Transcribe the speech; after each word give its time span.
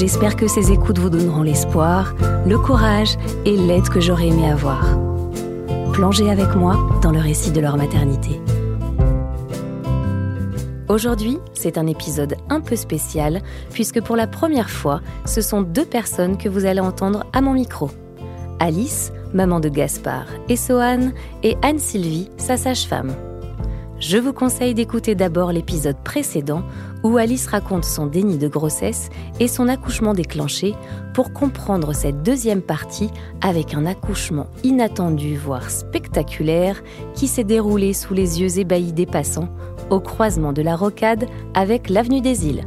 J'espère 0.00 0.34
que 0.34 0.48
ces 0.48 0.72
écoutes 0.72 0.98
vous 0.98 1.10
donneront 1.10 1.42
l'espoir, 1.42 2.14
le 2.46 2.56
courage 2.56 3.18
et 3.44 3.54
l'aide 3.54 3.90
que 3.90 4.00
j'aurais 4.00 4.28
aimé 4.28 4.50
avoir. 4.50 4.98
Plongez 5.92 6.30
avec 6.30 6.54
moi 6.54 6.78
dans 7.02 7.10
le 7.10 7.18
récit 7.18 7.50
de 7.50 7.60
leur 7.60 7.76
maternité. 7.76 8.40
Aujourd'hui, 10.88 11.36
c'est 11.52 11.76
un 11.76 11.86
épisode 11.86 12.36
un 12.48 12.62
peu 12.62 12.76
spécial 12.76 13.42
puisque 13.74 14.00
pour 14.00 14.16
la 14.16 14.26
première 14.26 14.70
fois, 14.70 15.02
ce 15.26 15.42
sont 15.42 15.60
deux 15.60 15.84
personnes 15.84 16.38
que 16.38 16.48
vous 16.48 16.64
allez 16.64 16.80
entendre 16.80 17.26
à 17.34 17.42
mon 17.42 17.52
micro. 17.52 17.90
Alice, 18.58 19.12
maman 19.34 19.60
de 19.60 19.68
Gaspard 19.68 20.28
et 20.48 20.56
Sohan, 20.56 21.10
et 21.42 21.58
Anne-Sylvie, 21.60 22.30
sa 22.38 22.56
sage-femme. 22.56 23.14
Je 23.98 24.16
vous 24.16 24.32
conseille 24.32 24.72
d'écouter 24.72 25.14
d'abord 25.14 25.52
l'épisode 25.52 25.98
précédent 26.02 26.62
où 27.02 27.16
Alice 27.16 27.46
raconte 27.46 27.84
son 27.84 28.06
déni 28.06 28.38
de 28.38 28.48
grossesse 28.48 29.08
et 29.38 29.48
son 29.48 29.68
accouchement 29.68 30.14
déclenché 30.14 30.74
pour 31.14 31.32
comprendre 31.32 31.94
cette 31.94 32.22
deuxième 32.22 32.62
partie 32.62 33.10
avec 33.40 33.74
un 33.74 33.86
accouchement 33.86 34.46
inattendu, 34.64 35.36
voire 35.36 35.70
spectaculaire, 35.70 36.82
qui 37.14 37.28
s'est 37.28 37.44
déroulé 37.44 37.92
sous 37.92 38.14
les 38.14 38.40
yeux 38.40 38.58
ébahis 38.58 38.92
des 38.92 39.06
passants 39.06 39.48
au 39.90 40.00
croisement 40.00 40.52
de 40.52 40.62
la 40.62 40.76
rocade 40.76 41.26
avec 41.54 41.88
l'avenue 41.88 42.20
des 42.20 42.46
îles. 42.46 42.64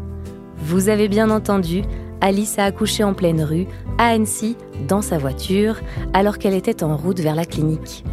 Vous 0.58 0.90
avez 0.90 1.08
bien 1.08 1.30
entendu, 1.30 1.84
Alice 2.22 2.58
a 2.58 2.64
accouché 2.64 3.03
en 3.03 3.14
pleine 3.14 3.44
rue, 3.44 3.68
à 3.97 4.08
Annecy, 4.08 4.56
dans 4.88 5.02
sa 5.02 5.18
voiture, 5.18 5.80
alors 6.14 6.38
qu'elle 6.38 6.53
était 6.53 6.84
en 6.84 6.95
route 6.95 7.20
vers 7.20 7.36
la 7.36 7.45
clinique. 7.45 8.03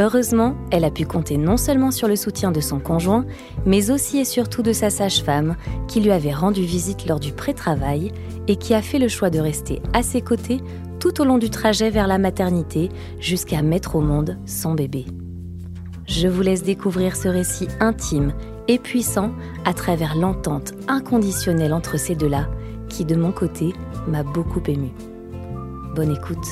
Heureusement, 0.00 0.54
elle 0.70 0.84
a 0.84 0.92
pu 0.92 1.04
compter 1.04 1.36
non 1.36 1.56
seulement 1.56 1.90
sur 1.90 2.06
le 2.06 2.14
soutien 2.14 2.52
de 2.52 2.60
son 2.60 2.78
conjoint, 2.78 3.26
mais 3.66 3.90
aussi 3.90 4.18
et 4.18 4.24
surtout 4.24 4.62
de 4.62 4.72
sa 4.72 4.90
sage-femme, 4.90 5.56
qui 5.88 6.00
lui 6.00 6.12
avait 6.12 6.32
rendu 6.32 6.62
visite 6.62 7.06
lors 7.06 7.18
du 7.18 7.32
pré-travail 7.32 8.12
et 8.46 8.54
qui 8.54 8.74
a 8.74 8.82
fait 8.82 9.00
le 9.00 9.08
choix 9.08 9.28
de 9.28 9.40
rester 9.40 9.82
à 9.92 10.04
ses 10.04 10.20
côtés 10.20 10.60
tout 11.00 11.20
au 11.20 11.24
long 11.24 11.36
du 11.36 11.50
trajet 11.50 11.90
vers 11.90 12.06
la 12.06 12.18
maternité 12.18 12.90
jusqu'à 13.18 13.60
mettre 13.62 13.96
au 13.96 14.00
monde 14.00 14.38
son 14.46 14.74
bébé. 14.74 15.04
Je 16.06 16.28
vous 16.28 16.42
laisse 16.42 16.62
découvrir 16.62 17.16
ce 17.16 17.26
récit 17.26 17.66
intime 17.80 18.32
et 18.68 18.78
puissant 18.78 19.32
à 19.64 19.74
travers 19.74 20.16
l'entente 20.16 20.74
inconditionnelle 20.86 21.72
entre 21.72 21.98
ces 21.98 22.14
deux-là, 22.14 22.48
qui 22.88 23.04
de 23.04 23.16
mon 23.16 23.32
côté 23.32 23.74
m'a 24.06 24.22
beaucoup 24.22 24.62
émue. 24.68 24.92
Bonne 25.96 26.12
écoute. 26.12 26.46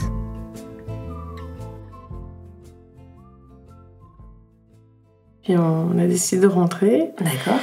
Puis 5.47 5.57
on 5.57 5.97
a 5.97 6.07
décidé 6.07 6.43
de 6.43 6.49
rentrer. 6.49 7.13
D'accord. 7.21 7.61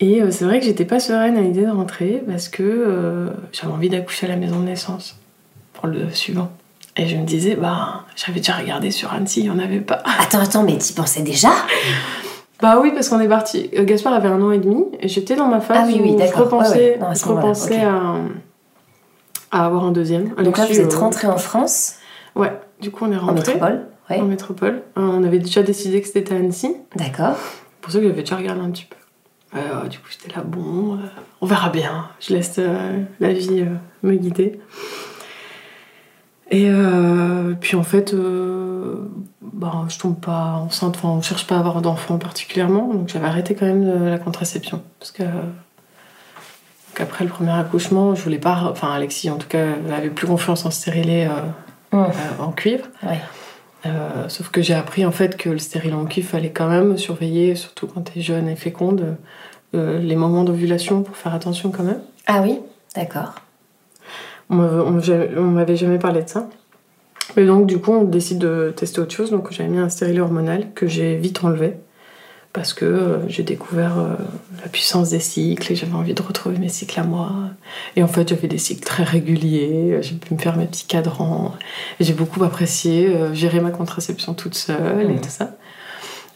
Et 0.00 0.20
euh, 0.20 0.32
c'est 0.32 0.44
vrai 0.44 0.58
que 0.58 0.64
j'étais 0.66 0.84
pas 0.84 0.98
sereine 0.98 1.36
à 1.36 1.42
l'idée 1.42 1.62
de 1.64 1.70
rentrer 1.70 2.22
parce 2.28 2.48
que 2.48 2.64
euh, 2.64 3.28
j'avais 3.52 3.72
envie 3.72 3.88
d'accoucher 3.88 4.26
à 4.26 4.30
la 4.30 4.36
maison 4.36 4.58
de 4.58 4.64
naissance 4.64 5.16
pour 5.74 5.86
le 5.86 6.10
suivant. 6.10 6.50
Et 6.96 7.06
je 7.06 7.16
me 7.16 7.24
disais, 7.24 7.54
bah, 7.54 8.02
j'avais 8.16 8.40
déjà 8.40 8.54
regardé 8.54 8.90
sur 8.90 9.12
Annecy, 9.12 9.40
il 9.40 9.42
n'y 9.44 9.50
en 9.50 9.60
avait 9.60 9.78
pas. 9.78 10.02
Attends, 10.20 10.40
attends, 10.40 10.62
mais 10.64 10.76
tu 10.78 10.92
pensais 10.92 11.22
déjà? 11.22 11.50
Bah 12.60 12.80
oui, 12.82 12.90
parce 12.92 13.08
qu'on 13.08 13.20
est 13.20 13.28
parti. 13.28 13.70
Euh, 13.78 13.84
Gaspard 13.84 14.12
avait 14.14 14.28
un 14.28 14.42
an 14.42 14.50
et 14.50 14.58
demi 14.58 14.84
et 14.98 15.06
j'étais 15.06 15.36
dans 15.36 15.46
ma 15.46 15.60
phase 15.60 15.78
Ah 15.82 15.84
oui, 15.86 16.00
oui, 16.02 16.10
où 16.10 16.12
je 16.14 16.24
d'accord. 16.24 16.46
repensais, 16.46 16.74
Ouais, 16.74 16.90
ouais. 16.90 16.98
Non, 17.00 17.06
à 17.06 17.14
ce 17.14 17.22
je 17.22 17.28
moment-là, 17.28 17.46
repensais 17.46 17.86
ok. 17.86 17.92
à, 19.52 19.58
à 19.62 19.66
avoir 19.66 19.84
un 19.84 19.92
deuxième. 19.92 20.30
Donc 20.34 20.58
là, 20.58 20.66
vous 20.66 20.80
êtes 20.80 20.92
euh, 20.94 20.98
rentré 20.98 21.28
en 21.28 21.38
France, 21.38 21.94
Ouais, 22.34 22.52
du 22.80 22.90
coup 22.90 23.04
on 23.06 23.12
est 23.12 23.16
en 23.16 23.26
rentré 23.26 23.54
métropole? 23.54 23.86
Ouais. 24.10 24.20
en 24.20 24.26
métropole. 24.26 24.82
Euh, 24.96 25.00
On 25.00 25.22
avait 25.24 25.38
déjà 25.38 25.62
décidé 25.62 26.00
que 26.00 26.08
c'était 26.08 26.32
à 26.32 26.36
Annecy. 26.36 26.76
D'accord. 26.96 27.36
pour 27.80 27.92
ça 27.92 27.98
que 27.98 28.08
j'avais 28.08 28.20
déjà 28.22 28.36
regardé 28.36 28.60
un 28.60 28.70
petit 28.70 28.84
peu. 28.84 28.96
Euh, 29.56 29.88
du 29.88 29.98
coup, 29.98 30.06
j'étais 30.10 30.34
là, 30.34 30.42
bon, 30.44 30.94
euh, 30.94 30.98
on 31.40 31.46
verra 31.46 31.70
bien. 31.70 32.08
Je 32.20 32.34
laisse 32.34 32.56
euh, 32.58 33.02
la 33.18 33.32
vie 33.32 33.64
me 34.02 34.14
guider. 34.14 34.60
Et 36.52 36.68
puis 37.60 37.76
en 37.76 37.84
fait, 37.84 38.12
bah, 39.40 39.84
je 39.88 39.98
tombe 40.00 40.18
pas 40.18 40.54
enceinte, 40.64 40.96
enfin, 40.96 41.10
on 41.10 41.22
cherche 41.22 41.46
pas 41.46 41.54
à 41.54 41.60
avoir 41.60 41.80
d'enfant 41.80 42.18
particulièrement, 42.18 42.92
donc 42.92 43.08
j'avais 43.08 43.26
arrêté 43.26 43.54
quand 43.54 43.66
même 43.66 44.08
la 44.08 44.18
contraception. 44.18 44.82
Parce 44.98 45.12
que 45.12 45.22
après 46.98 47.22
le 47.22 47.30
premier 47.30 47.52
accouchement, 47.52 48.16
je 48.16 48.22
voulais 48.22 48.40
pas. 48.40 48.68
Enfin, 48.68 48.90
Alexis 48.90 49.30
en 49.30 49.36
tout 49.36 49.46
cas, 49.46 49.64
avait 49.96 50.10
plus 50.10 50.26
confiance 50.26 50.66
en 50.66 50.72
stérilet 50.72 51.28
en 51.92 52.50
cuivre. 52.50 52.86
Ouais. 53.04 53.20
Euh, 53.86 54.28
sauf 54.28 54.50
que 54.50 54.60
j'ai 54.60 54.74
appris 54.74 55.06
en 55.06 55.10
fait 55.12 55.36
que 55.36 55.48
le 55.48 55.58
stérilet 55.58 55.94
en 55.94 56.04
cuivre 56.04 56.28
fallait 56.28 56.50
quand 56.50 56.68
même 56.68 56.98
surveiller, 56.98 57.54
surtout 57.54 57.86
quand 57.86 58.02
t'es 58.02 58.20
jeune 58.20 58.48
et 58.48 58.56
féconde, 58.56 59.16
euh, 59.74 59.98
les 59.98 60.16
moments 60.16 60.44
d'ovulation 60.44 61.02
pour 61.02 61.16
faire 61.16 61.34
attention 61.34 61.70
quand 61.70 61.84
même. 61.84 62.00
Ah 62.26 62.42
oui, 62.42 62.58
d'accord. 62.94 63.34
On 64.50 64.56
m'avait- 64.56 65.76
jamais 65.76 65.98
parlé 65.98 66.22
de 66.22 66.28
ça. 66.28 66.48
Et 67.36 67.46
donc 67.46 67.66
du 67.66 67.78
coup 67.78 67.92
on 67.92 68.04
décide 68.04 68.38
de 68.38 68.72
tester 68.76 69.00
autre 69.00 69.14
chose, 69.14 69.30
donc 69.30 69.50
j'avais 69.52 69.68
mis 69.68 69.78
un 69.78 69.88
stérilet 69.88 70.20
hormonal 70.20 70.72
que 70.74 70.86
j'ai 70.88 71.16
vite 71.16 71.42
enlevé 71.44 71.74
parce 72.52 72.72
que 72.72 72.84
euh, 72.84 73.28
j'ai 73.28 73.42
découvert 73.42 73.98
euh, 73.98 74.14
la 74.62 74.68
puissance 74.68 75.10
des 75.10 75.20
cycles 75.20 75.72
et 75.72 75.76
j'avais 75.76 75.94
envie 75.94 76.14
de 76.14 76.22
retrouver 76.22 76.58
mes 76.58 76.68
cycles 76.68 76.98
à 76.98 77.04
moi. 77.04 77.32
Et 77.96 78.02
en 78.02 78.08
fait 78.08 78.28
j'avais 78.28 78.48
des 78.48 78.58
cycles 78.58 78.84
très 78.84 79.04
réguliers, 79.04 79.98
j'ai 80.02 80.14
pu 80.14 80.34
me 80.34 80.38
faire 80.38 80.56
mes 80.56 80.66
petits 80.66 80.86
cadrans, 80.86 81.54
j'ai 82.00 82.12
beaucoup 82.12 82.42
apprécié 82.42 83.08
euh, 83.08 83.34
gérer 83.34 83.60
ma 83.60 83.70
contraception 83.70 84.34
toute 84.34 84.54
seule 84.54 85.10
et 85.10 85.20
tout 85.20 85.30
ça. 85.30 85.56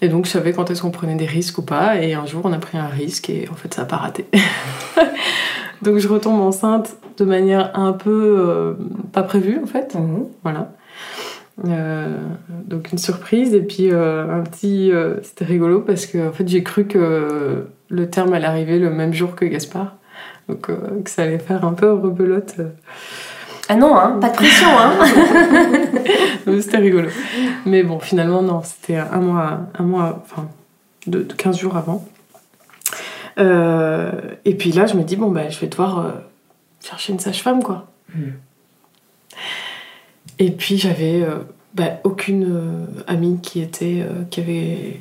Et 0.01 0.09
donc 0.09 0.27
je 0.27 0.31
savais 0.31 0.53
quand 0.53 0.71
est-ce 0.71 0.83
qu'on 0.83 0.91
prenait 0.91 1.15
des 1.15 1.27
risques 1.27 1.59
ou 1.59 1.63
pas, 1.63 2.01
et 2.01 2.15
un 2.15 2.27
jour 2.27 2.43
on 2.45 2.53
a 2.53 2.59
pris 2.59 2.79
un 2.79 2.89
risque 2.89 3.31
et 3.31 3.49
en 3.51 3.55
fait 3.55 3.75
ça 3.75 3.83
n'a 3.83 3.89
pas 3.89 3.97
raté. 3.97 4.27
donc 5.83 5.99
je 5.99 6.07
retombe 6.07 6.41
enceinte 6.41 6.97
de 7.17 7.25
manière 7.25 7.77
un 7.79 7.93
peu 7.93 8.37
euh, 8.39 8.75
pas 9.13 9.23
prévue 9.23 9.59
en 9.63 9.67
fait. 9.67 9.95
Mhm. 9.95 10.27
Voilà. 10.43 10.73
Euh, 11.69 12.19
donc 12.65 12.91
une 12.91 12.98
surprise 12.98 13.54
et 13.54 13.60
puis 13.60 13.92
euh, 13.92 14.28
un 14.28 14.42
petit 14.42 14.91
euh, 14.91 15.22
c'était 15.22 15.44
rigolo 15.44 15.81
parce 15.81 16.06
que 16.06 16.28
en 16.28 16.32
fait 16.32 16.48
j'ai 16.48 16.65
cru 16.65 16.84
que 16.87 17.69
le 17.88 18.10
terme 18.10 18.32
allait 18.32 18.47
arriver 18.47 18.81
le 18.81 18.91
même 18.91 19.15
jour 19.15 19.37
que 19.37 19.44
Gaspard. 19.44 19.94
Donc 20.48 20.69
euh, 20.69 21.03
que 21.04 21.10
ça 21.10 21.22
allait 21.22 21.38
faire 21.38 21.65
un 21.65 21.72
peu 21.72 21.92
rebelote. 21.92 22.56
Ah 23.69 23.76
non, 23.76 23.97
hein, 23.97 24.19
pas 24.20 24.28
de 24.28 24.34
pression, 24.34 24.66
hein. 24.76 24.92
C'était 26.60 26.78
rigolo. 26.78 27.09
Mais 27.66 27.82
bon 27.82 28.00
finalement 28.00 28.42
non 28.42 28.62
c'était 28.62 28.97
un 28.97 29.21
mois 29.21 29.60
un 29.78 29.84
mois 29.84 30.25
enfin 30.25 30.48
de, 31.06 31.22
de 31.22 31.32
15 31.32 31.59
jours 31.59 31.76
avant. 31.76 32.04
Euh, 33.38 34.12
et 34.44 34.54
puis 34.54 34.72
là 34.72 34.86
je 34.86 34.94
me 34.94 35.03
dis 35.03 35.16
bon 35.16 35.31
bah 35.31 35.48
je 35.50 35.59
vais 35.60 35.66
devoir 35.66 35.98
euh, 35.98 36.10
chercher 36.81 37.12
une 37.12 37.21
sage-femme 37.21 37.62
quoi. 37.62 37.86
Mhm. 38.15 38.32
Et 40.39 40.50
puis 40.50 40.78
j'avais 40.78 41.22
euh, 41.22 41.39
bah, 41.75 42.00
aucune 42.05 42.45
euh, 42.45 42.87
amie 43.06 43.39
qui 43.43 43.61
était 43.61 44.03
euh, 44.03 44.25
qui 44.31 44.41
avait 44.41 44.99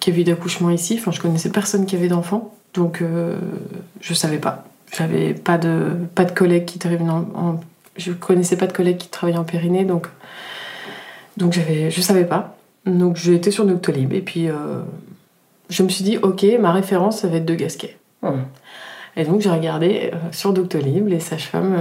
qui 0.00 0.10
avait 0.10 0.22
eu 0.22 0.24
d'accouchement 0.24 0.70
ici. 0.70 0.96
Enfin, 0.98 1.10
je 1.10 1.20
connaissais 1.20 1.50
personne 1.50 1.86
qui 1.86 1.96
avait 1.96 2.08
d'enfant, 2.08 2.54
donc 2.74 3.02
je 4.00 4.14
savais 4.14 4.38
pas. 4.38 4.64
J'avais 4.96 5.34
pas 5.34 5.58
de 5.58 5.90
pas 6.14 6.24
de 6.24 6.32
collègues 6.32 6.64
qui 6.64 6.78
travaillaient 6.78 7.08
en, 7.08 7.28
en- 7.34 7.60
je 7.96 8.12
connaissais 8.12 8.56
pas 8.56 8.66
de 8.66 8.72
collègues 8.72 8.96
qui 8.96 9.08
travaillaient 9.08 9.38
en 9.38 9.44
périnée, 9.44 9.84
donc 9.84 10.06
donc 11.36 11.52
j'avais 11.52 11.90
je 11.90 12.00
savais 12.00 12.24
pas. 12.24 12.56
Donc 12.86 13.16
j'ai 13.16 13.34
été 13.34 13.50
sur 13.50 13.66
Doctolib 13.66 14.12
et 14.14 14.22
puis 14.22 14.48
je 15.68 15.82
me 15.82 15.88
suis 15.90 16.02
dit 16.04 16.16
ok 16.16 16.46
ma 16.58 16.72
référence 16.72 17.20
ça 17.20 17.28
va 17.28 17.36
être 17.36 17.44
de 17.44 17.54
Gasquet. 17.54 17.98
Et 19.16 19.24
donc 19.24 19.42
j'ai 19.42 19.50
regardé 19.50 20.12
sur 20.32 20.52
Doctolib 20.54 21.08
les 21.08 21.20
sages-femmes 21.20 21.76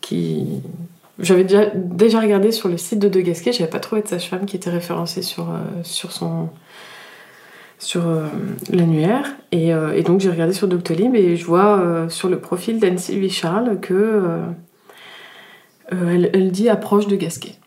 qui. 0.00 0.60
J'avais 1.18 1.42
déjà, 1.42 1.66
déjà 1.74 2.20
regardé 2.20 2.52
sur 2.52 2.68
le 2.68 2.76
site 2.76 3.00
de 3.00 3.08
De 3.08 3.20
Gasquet, 3.20 3.52
j'avais 3.52 3.70
pas 3.70 3.80
trouvé 3.80 4.02
de 4.02 4.08
sage-femme 4.08 4.46
qui 4.46 4.54
était 4.56 4.70
référencée 4.70 5.22
sur, 5.22 5.50
euh, 5.50 5.58
sur 5.82 6.12
son. 6.12 6.48
sur 7.78 8.06
euh, 8.06 8.26
l'annuaire. 8.70 9.34
Et, 9.50 9.74
euh, 9.74 9.94
et 9.94 10.02
donc 10.02 10.20
j'ai 10.20 10.30
regardé 10.30 10.52
sur 10.52 10.68
Doctolib 10.68 11.14
et 11.14 11.36
je 11.36 11.44
vois 11.44 12.06
sur 12.08 12.28
le 12.28 12.38
profil 12.38 12.78
d'Anne-Sylvie 12.78 13.30
Charles 13.30 13.80
que. 13.80 14.40
elle, 15.90 16.30
elle 16.32 16.52
dit 16.52 16.68
approche 16.68 17.06
de 17.06 17.16
Gasquet. 17.16 17.57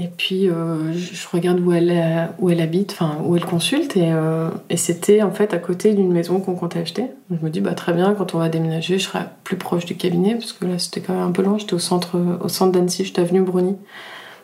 Et 0.00 0.06
puis, 0.16 0.48
euh, 0.48 0.92
je 0.92 1.26
regarde 1.32 1.58
où 1.58 1.72
elle, 1.72 1.90
est- 1.90 2.28
où 2.38 2.50
elle 2.50 2.60
habite, 2.60 2.92
enfin, 2.92 3.16
où 3.24 3.34
elle 3.34 3.44
consulte. 3.44 3.96
Et, 3.96 4.12
euh, 4.12 4.48
et 4.70 4.76
c'était 4.76 5.22
en 5.22 5.32
fait 5.32 5.52
à 5.52 5.58
côté 5.58 5.92
d'une 5.92 6.12
maison 6.12 6.38
qu'on 6.38 6.54
comptait 6.54 6.78
acheter. 6.78 7.06
Je 7.32 7.44
me 7.44 7.50
dis, 7.50 7.60
bah, 7.60 7.72
très 7.74 7.92
bien, 7.92 8.14
quand 8.14 8.32
on 8.34 8.38
va 8.38 8.48
déménager, 8.48 8.98
je 8.98 9.04
serai 9.04 9.20
plus 9.42 9.56
proche 9.56 9.86
du 9.86 9.96
cabinet. 9.96 10.36
Parce 10.36 10.52
que 10.52 10.66
là, 10.66 10.78
c'était 10.78 11.00
quand 11.00 11.14
même 11.14 11.22
un 11.24 11.32
peu 11.32 11.42
loin. 11.42 11.58
J'étais 11.58 11.74
au 11.74 11.80
centre, 11.80 12.16
au 12.42 12.48
centre 12.48 12.70
d'Annecy, 12.70 13.04
j'étais 13.06 13.22
avenue 13.22 13.40
Brony. 13.40 13.72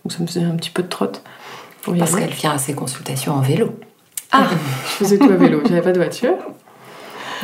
Donc, 0.04 0.12
ça 0.12 0.18
me 0.20 0.26
faisait 0.26 0.42
un 0.42 0.56
petit 0.56 0.70
peu 0.70 0.82
de 0.82 0.88
trotte. 0.88 1.22
Parce 1.98 2.16
qu'elle 2.16 2.30
vient 2.30 2.52
à 2.52 2.58
ses 2.58 2.74
consultations 2.74 3.34
en 3.34 3.40
vélo. 3.40 3.68
Ah, 4.32 4.46
je 4.50 5.04
faisais 5.04 5.18
tout 5.18 5.30
à 5.30 5.36
vélo. 5.36 5.60
J'avais 5.68 5.82
pas 5.82 5.92
de 5.92 5.98
voiture. 5.98 6.34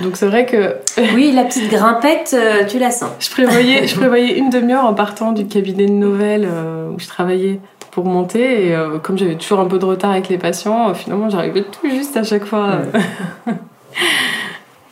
Donc, 0.00 0.16
c'est 0.16 0.26
vrai 0.26 0.46
que 0.46 0.76
Oui, 1.14 1.30
la 1.32 1.44
petite 1.44 1.70
grimpette, 1.70 2.34
euh, 2.36 2.64
tu 2.66 2.80
la 2.80 2.90
sens. 2.90 3.10
Je 3.20 3.30
prévoyais, 3.30 3.86
je 3.86 3.94
prévoyais 3.94 4.36
une 4.36 4.50
demi-heure 4.50 4.84
en 4.84 4.94
partant 4.94 5.30
du 5.30 5.46
cabinet 5.46 5.86
de 5.86 5.92
Nouvelle 5.92 6.48
euh, 6.50 6.90
où 6.90 6.98
je 6.98 7.06
travaillais 7.06 7.60
pour 7.90 8.04
monter. 8.04 8.68
Et 8.68 8.74
euh, 8.74 8.98
comme 8.98 9.18
j'avais 9.18 9.36
toujours 9.36 9.60
un 9.60 9.66
peu 9.66 9.78
de 9.78 9.84
retard 9.84 10.10
avec 10.12 10.28
les 10.28 10.38
patients, 10.38 10.90
euh, 10.90 10.94
finalement 10.94 11.28
j'arrivais 11.30 11.62
tout 11.64 11.88
juste 11.90 12.16
à 12.16 12.22
chaque 12.24 12.44
fois. 12.44 12.78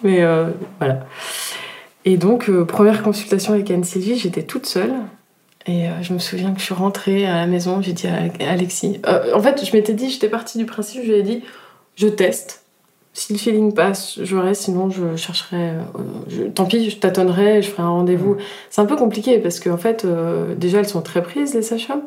Mais 0.03 0.23
euh, 0.23 0.47
voilà. 0.79 1.01
Et 2.05 2.17
donc, 2.17 2.49
euh, 2.49 2.65
première 2.65 3.03
consultation 3.03 3.53
avec 3.53 3.71
Anne-Sylvie, 3.71 4.17
j'étais 4.17 4.43
toute 4.43 4.67
seule. 4.67 4.93
Et 5.67 5.87
euh, 5.89 6.03
je 6.03 6.13
me 6.15 6.19
souviens 6.19 6.53
que 6.53 6.61
je 6.61 6.65
suis 6.65 6.75
rentrée 6.75 7.27
à 7.27 7.35
la 7.37 7.47
maison, 7.47 7.83
j'ai 7.83 7.93
dit 7.93 8.07
à 8.07 8.51
Alexis. 8.51 9.01
en 9.35 9.41
fait, 9.41 9.65
je 9.65 9.77
m'étais 9.77 9.93
dit, 9.93 10.09
j'étais 10.09 10.29
partie 10.29 10.57
du 10.59 10.65
principe, 10.65 11.03
je 11.05 11.09
lui 11.13 11.19
ai 11.19 11.23
dit, 11.23 11.43
je 11.97 12.07
teste. 12.09 12.63
Si 13.13 13.33
le 13.33 13.39
feeling 13.39 13.75
passe, 13.75 14.21
je 14.23 14.37
reste, 14.37 14.63
sinon 14.63 14.91
je 14.91 15.17
chercherai. 15.17 15.73
je- 16.29 16.45
tant 16.45 16.67
pis, 16.67 16.89
je 16.89 16.97
tâtonnerai, 16.97 17.63
je 17.63 17.71
ferai 17.71 17.83
un 17.83 17.89
rendez-vous. 17.89 18.37
C'est 18.71 18.81
un 18.81 18.87
peu 18.87 18.95
compliqué 18.97 19.39
parce 19.39 19.59
qu'en 19.59 19.77
fait, 19.77 20.05
euh, 20.05 20.55
déjà, 20.55 20.79
elles 20.79 20.89
sont 20.89 21.03
très 21.03 21.21
prises, 21.23 21.53
les 21.55 21.63
sages-femmes. 21.63 22.03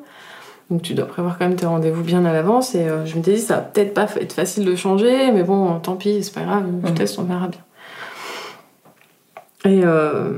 Donc 0.71 0.81
tu 0.81 0.93
dois 0.93 1.05
prévoir 1.05 1.37
quand 1.37 1.45
même 1.47 1.57
tes 1.57 1.65
rendez-vous 1.65 2.01
bien 2.01 2.23
à 2.25 2.31
l'avance. 2.33 2.73
Et 2.75 2.79
euh, 2.87 3.05
je 3.05 3.15
m'étais 3.17 3.33
dit, 3.33 3.39
ça 3.41 3.55
va 3.55 3.61
peut-être 3.61 3.93
pas 3.93 4.07
être 4.19 4.33
facile 4.33 4.65
de 4.65 4.75
changer, 4.75 5.31
mais 5.31 5.43
bon, 5.43 5.77
tant 5.79 5.95
pis, 5.97 6.23
c'est 6.23 6.33
pas 6.33 6.41
grave, 6.43 6.63
je 6.83 6.87
Mhm. 6.89 6.95
teste, 6.95 7.19
on 7.19 7.23
verra 7.23 7.47
bien. 7.49 7.59
Et, 9.65 9.81
euh, 9.83 10.31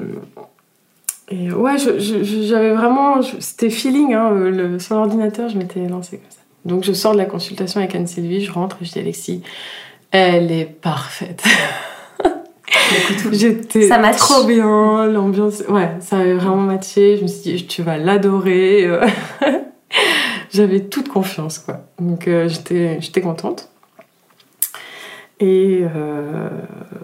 et 1.30 1.52
ouais, 1.52 1.76
j'avais 1.78 2.74
vraiment. 2.74 3.22
C'était 3.40 3.70
feeling, 3.70 4.14
hein, 4.16 4.32
le- 4.32 4.80
sur 4.80 4.96
l'ordinateur, 4.96 5.48
je 5.50 5.58
m'étais 5.58 5.88
lancée 5.88 6.18
comme 6.18 6.32
ça. 6.32 6.40
Donc 6.66 6.84
je 6.84 6.94
sors 6.94 7.14
de 7.14 7.18
la 7.20 7.26
consultation 7.26 7.80
avec 7.80 7.94
Anne-Sylvie, 7.96 8.44
je 8.44 8.52
rentre 8.52 8.78
et 8.82 8.86
je 8.86 8.92
dis 8.92 9.00
Alexis, 9.00 9.42
elle 10.12 10.52
est 10.52 10.66
parfaite. 10.66 11.44
J'étais 13.32 13.88
Ça 13.88 13.98
match. 14.00 14.18
trop 14.18 14.44
bien, 14.46 15.06
l'ambiance, 15.08 15.62
ouais, 15.70 15.92
ça 16.00 16.18
avait 16.18 16.34
vraiment 16.36 16.58
matché. 16.58 17.18
Je 17.18 17.24
me 17.24 17.28
suis 17.28 17.54
dit, 17.54 17.66
tu 17.68 17.82
vas 17.84 17.98
l'adorer. 17.98 18.90
J'avais 20.54 20.82
toute 20.82 21.10
confiance, 21.10 21.58
quoi. 21.60 21.82
Donc 22.00 22.28
euh, 22.28 22.48
j'étais, 22.48 23.02
j'étais 23.02 23.22
contente. 23.22 23.70
Et 25.40 25.82
euh, 25.84 26.50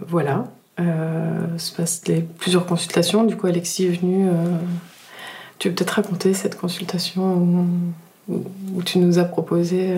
voilà, 0.07 0.45
euh, 0.79 1.57
se 1.57 1.73
passent 1.75 2.01
les 2.07 2.21
plusieurs 2.21 2.65
consultations. 2.65 3.23
Du 3.23 3.35
coup, 3.35 3.47
Alexis 3.47 3.85
est 3.85 3.99
venu. 3.99 4.27
euh, 4.29 4.31
tu 5.57 5.67
veux 5.69 5.75
peut-être 5.75 5.89
raconter 5.91 6.33
cette 6.33 6.57
consultation 6.57 7.23
où, 7.33 7.67
où- 8.29 8.45
où 8.75 8.83
tu 8.83 8.99
nous 8.99 9.19
as 9.19 9.25
proposé. 9.25 9.95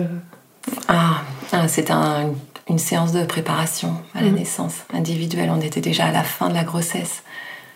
Ah, 0.88 1.22
ah, 1.52 1.66
un- 1.90 2.30
une 2.68 2.78
séance 2.78 3.12
de 3.12 3.24
préparation 3.24 3.94
à 4.14 4.22
la 4.22 4.28
Mhm. 4.30 4.36
naissance 4.36 4.74
individuelle. 4.94 5.50
On 5.50 5.60
était 5.60 5.80
déjà 5.80 6.06
à 6.06 6.12
la 6.12 6.22
fin 6.24 6.48
de 6.48 6.54
la 6.54 6.64
grossesse. 6.64 7.22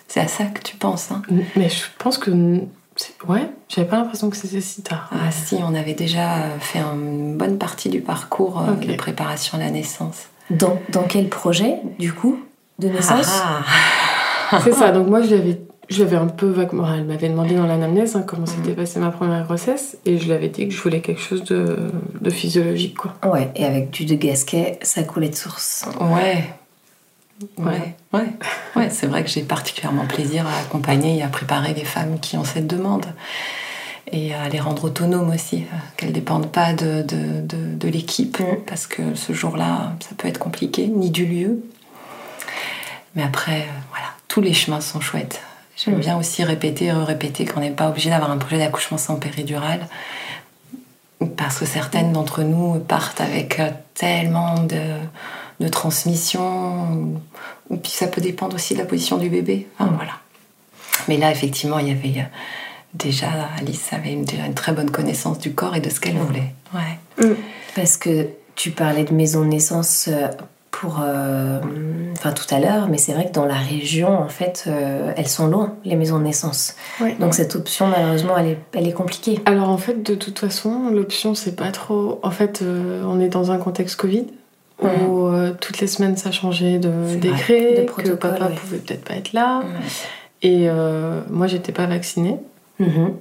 C'est 0.08 0.20
à 0.20 0.28
ça 0.28 0.44
que 0.46 0.62
tu 0.62 0.76
penses, 0.76 1.10
hein? 1.10 1.22
Mais 1.56 1.68
je 1.68 1.82
pense 1.98 2.16
que. 2.18 2.30
Ouais, 3.28 3.48
j'avais 3.68 3.86
pas 3.88 3.96
l'impression 3.96 4.30
que 4.30 4.36
c'était 4.36 4.60
si 4.60 4.82
tard. 4.82 5.10
Ah 5.12 5.30
si, 5.30 5.56
on 5.62 5.74
avait 5.74 5.94
déjà 5.94 6.50
fait 6.60 6.78
une 6.78 7.36
bonne 7.36 7.58
partie 7.58 7.88
du 7.88 8.00
parcours 8.00 8.60
euh, 8.60 8.72
Ok. 8.72 8.86
de 8.86 8.94
préparation 8.94 9.58
à 9.58 9.60
la 9.60 9.70
naissance. 9.70 10.26
Dans, 10.50 10.78
dans 10.90 11.02
quel 11.02 11.28
projet, 11.28 11.76
du 11.98 12.12
coup, 12.12 12.38
de 12.78 12.88
naissance 12.88 13.42
Ah, 14.50 14.60
C'est 14.64 14.72
ça, 14.72 14.92
donc 14.92 15.08
moi 15.08 15.20
je 15.22 15.34
l'avais, 15.34 15.60
je 15.88 16.04
l'avais 16.04 16.16
un 16.16 16.28
peu 16.28 16.46
vaguement. 16.46 16.86
Elle 16.94 17.04
m'avait 17.04 17.28
demandé 17.28 17.54
dans 17.56 17.66
l'anamnèse 17.66 18.14
hein, 18.16 18.24
comment 18.26 18.46
s'était 18.46 18.72
passée 18.72 19.00
ma 19.00 19.10
première 19.10 19.44
grossesse 19.44 19.98
et 20.06 20.18
je 20.18 20.24
lui 20.26 20.32
avais 20.32 20.48
dit 20.48 20.68
que 20.68 20.74
je 20.74 20.80
voulais 20.80 21.00
quelque 21.00 21.20
chose 21.20 21.42
de, 21.44 21.76
de 22.20 22.30
physiologique 22.30 22.96
quoi. 22.96 23.14
Ouais, 23.28 23.50
et 23.56 23.64
avec 23.64 23.90
du 23.90 24.04
de 24.04 24.14
gasquet, 24.14 24.78
ça 24.82 25.02
coulait 25.02 25.28
de 25.30 25.34
source. 25.34 25.84
Ouais. 26.00 26.44
Ouais. 27.58 27.94
Ouais, 28.12 28.26
ouais, 28.76 28.88
c'est 28.90 29.06
vrai 29.06 29.22
que 29.22 29.28
j'ai 29.30 29.42
particulièrement 29.42 30.06
plaisir 30.06 30.46
à 30.46 30.58
accompagner 30.60 31.18
et 31.18 31.22
à 31.22 31.28
préparer 31.28 31.74
les 31.74 31.84
femmes 31.84 32.18
qui 32.18 32.36
ont 32.36 32.44
cette 32.44 32.66
demande 32.66 33.06
et 34.10 34.32
à 34.34 34.48
les 34.48 34.60
rendre 34.60 34.84
autonomes 34.84 35.30
aussi, 35.30 35.64
euh, 35.72 35.76
qu'elles 35.96 36.10
ne 36.10 36.14
dépendent 36.14 36.50
pas 36.50 36.72
de, 36.72 37.02
de, 37.02 37.40
de- 37.42 37.74
de 37.74 37.88
l'équipe, 37.88 38.38
Mm. 38.38 38.64
parce 38.66 38.86
que 38.86 39.14
ce 39.14 39.32
jour-là, 39.32 39.92
ça 40.00 40.14
peut 40.16 40.28
être 40.28 40.38
compliqué, 40.38 40.86
ni 40.86 41.10
du 41.10 41.26
lieu. 41.26 41.62
Mais 43.16 43.22
après, 43.24 43.62
euh, 43.62 43.80
voilà, 43.90 44.06
tous 44.28 44.40
les 44.40 44.54
chemins 44.54 44.80
sont 44.80 45.00
chouettes. 45.00 45.42
J'aime 45.76 45.96
Mm. 45.96 46.00
bien 46.00 46.16
aussi 46.16 46.44
répéter, 46.44 46.92
répéter 46.92 47.44
qu'on 47.46 47.60
n'est 47.60 47.70
pas 47.70 47.88
obligé 47.88 48.08
d'avoir 48.10 48.30
un 48.30 48.38
projet 48.38 48.58
d'accouchement 48.58 48.96
sans 48.98 49.16
péridurale. 49.16 49.88
Parce 51.36 51.58
que 51.58 51.66
certaines 51.66 52.12
d'entre 52.12 52.42
nous 52.42 52.78
partent 52.78 53.20
avec 53.20 53.58
euh, 53.58 53.70
tellement 53.94 54.54
de, 54.62 54.80
de 55.60 55.68
transmission, 55.68 56.92
ou, 56.92 57.20
ou 57.70 57.76
puis 57.76 57.90
ça 57.90 58.06
peut 58.06 58.20
dépendre 58.20 58.56
aussi 58.56 58.74
de 58.74 58.78
la 58.78 58.84
position 58.84 59.16
du 59.16 59.28
bébé. 59.30 59.66
Enfin, 59.78 59.92
voilà. 59.94 60.12
Mais 61.08 61.16
là, 61.16 61.30
effectivement, 61.30 61.78
il 61.78 61.88
y 61.88 61.90
avait 61.90 62.20
euh, 62.20 62.24
déjà, 62.94 63.28
Alice 63.58 63.92
avait 63.92 64.12
une, 64.12 64.24
déjà 64.24 64.46
une 64.46 64.54
très 64.54 64.72
bonne 64.72 64.90
connaissance 64.90 65.38
du 65.38 65.52
corps 65.54 65.76
et 65.76 65.80
de 65.80 65.90
ce 65.90 66.00
qu'elle 66.00 66.16
voulait. 66.16 66.54
Ouais. 66.74 67.36
Parce 67.74 67.96
que 67.96 68.28
tu 68.54 68.70
parlais 68.70 69.04
de 69.04 69.12
maison 69.12 69.42
de 69.42 69.48
naissance 69.48 70.08
euh, 70.08 70.28
pour, 70.70 71.00
euh, 71.02 71.58
enfin 72.12 72.32
tout 72.32 72.54
à 72.54 72.58
l'heure, 72.58 72.88
mais 72.88 72.98
c'est 72.98 73.12
vrai 73.12 73.26
que 73.26 73.32
dans 73.32 73.46
la 73.46 73.54
région, 73.54 74.08
en 74.08 74.28
fait, 74.28 74.64
euh, 74.66 75.12
elles 75.16 75.28
sont 75.28 75.46
loin 75.46 75.74
les 75.84 75.96
maisons 75.96 76.18
de 76.18 76.24
naissance. 76.24 76.74
Ouais. 77.00 77.16
Donc 77.18 77.34
cette 77.34 77.56
option, 77.56 77.86
malheureusement, 77.86 78.36
elle 78.36 78.48
est, 78.48 78.58
elle 78.74 78.86
est 78.86 78.92
compliquée. 78.92 79.40
Alors 79.46 79.70
en 79.70 79.78
fait, 79.78 80.02
de 80.02 80.14
toute 80.14 80.38
façon, 80.38 80.90
l'option 80.90 81.34
c'est 81.34 81.56
pas 81.56 81.70
trop. 81.70 82.20
En 82.22 82.30
fait, 82.30 82.60
euh, 82.60 83.02
on 83.06 83.20
est 83.20 83.28
dans 83.28 83.52
un 83.52 83.58
contexte 83.58 83.96
Covid 83.96 84.26
où 84.82 85.26
euh, 85.26 85.52
toutes 85.60 85.80
les 85.80 85.86
semaines 85.86 86.16
ça 86.16 86.30
changeait 86.32 86.78
de 86.78 87.16
décret, 87.16 87.86
que 87.96 88.10
papa 88.10 88.46
ouais. 88.48 88.54
pouvait 88.54 88.78
peut-être 88.78 89.04
pas 89.04 89.14
être 89.14 89.32
là. 89.32 89.62
Et 90.42 90.68
euh, 90.68 91.20
moi 91.30 91.46
j'étais 91.46 91.72
pas 91.72 91.86
vaccinée. 91.86 92.36
Mhm. 92.78 93.14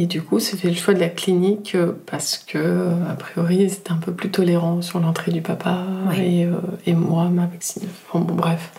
Et 0.00 0.06
du 0.06 0.22
coup, 0.22 0.38
c'était 0.38 0.68
le 0.68 0.76
choix 0.76 0.94
de 0.94 1.00
la 1.00 1.08
clinique 1.08 1.72
euh, 1.74 1.92
parce 2.06 2.38
que, 2.38 2.86
a 3.10 3.14
priori, 3.14 3.68
c'était 3.68 3.90
un 3.90 3.96
peu 3.96 4.12
plus 4.12 4.30
tolérant 4.30 4.80
sur 4.80 5.00
l'entrée 5.00 5.32
du 5.32 5.42
papa 5.42 5.82
et, 6.16 6.44
euh, 6.44 6.52
et 6.86 6.94
moi, 6.94 7.24
ma 7.24 7.46
vaccine. 7.46 7.82
Enfin 8.08 8.24
bon, 8.24 8.34
bref. 8.34 8.70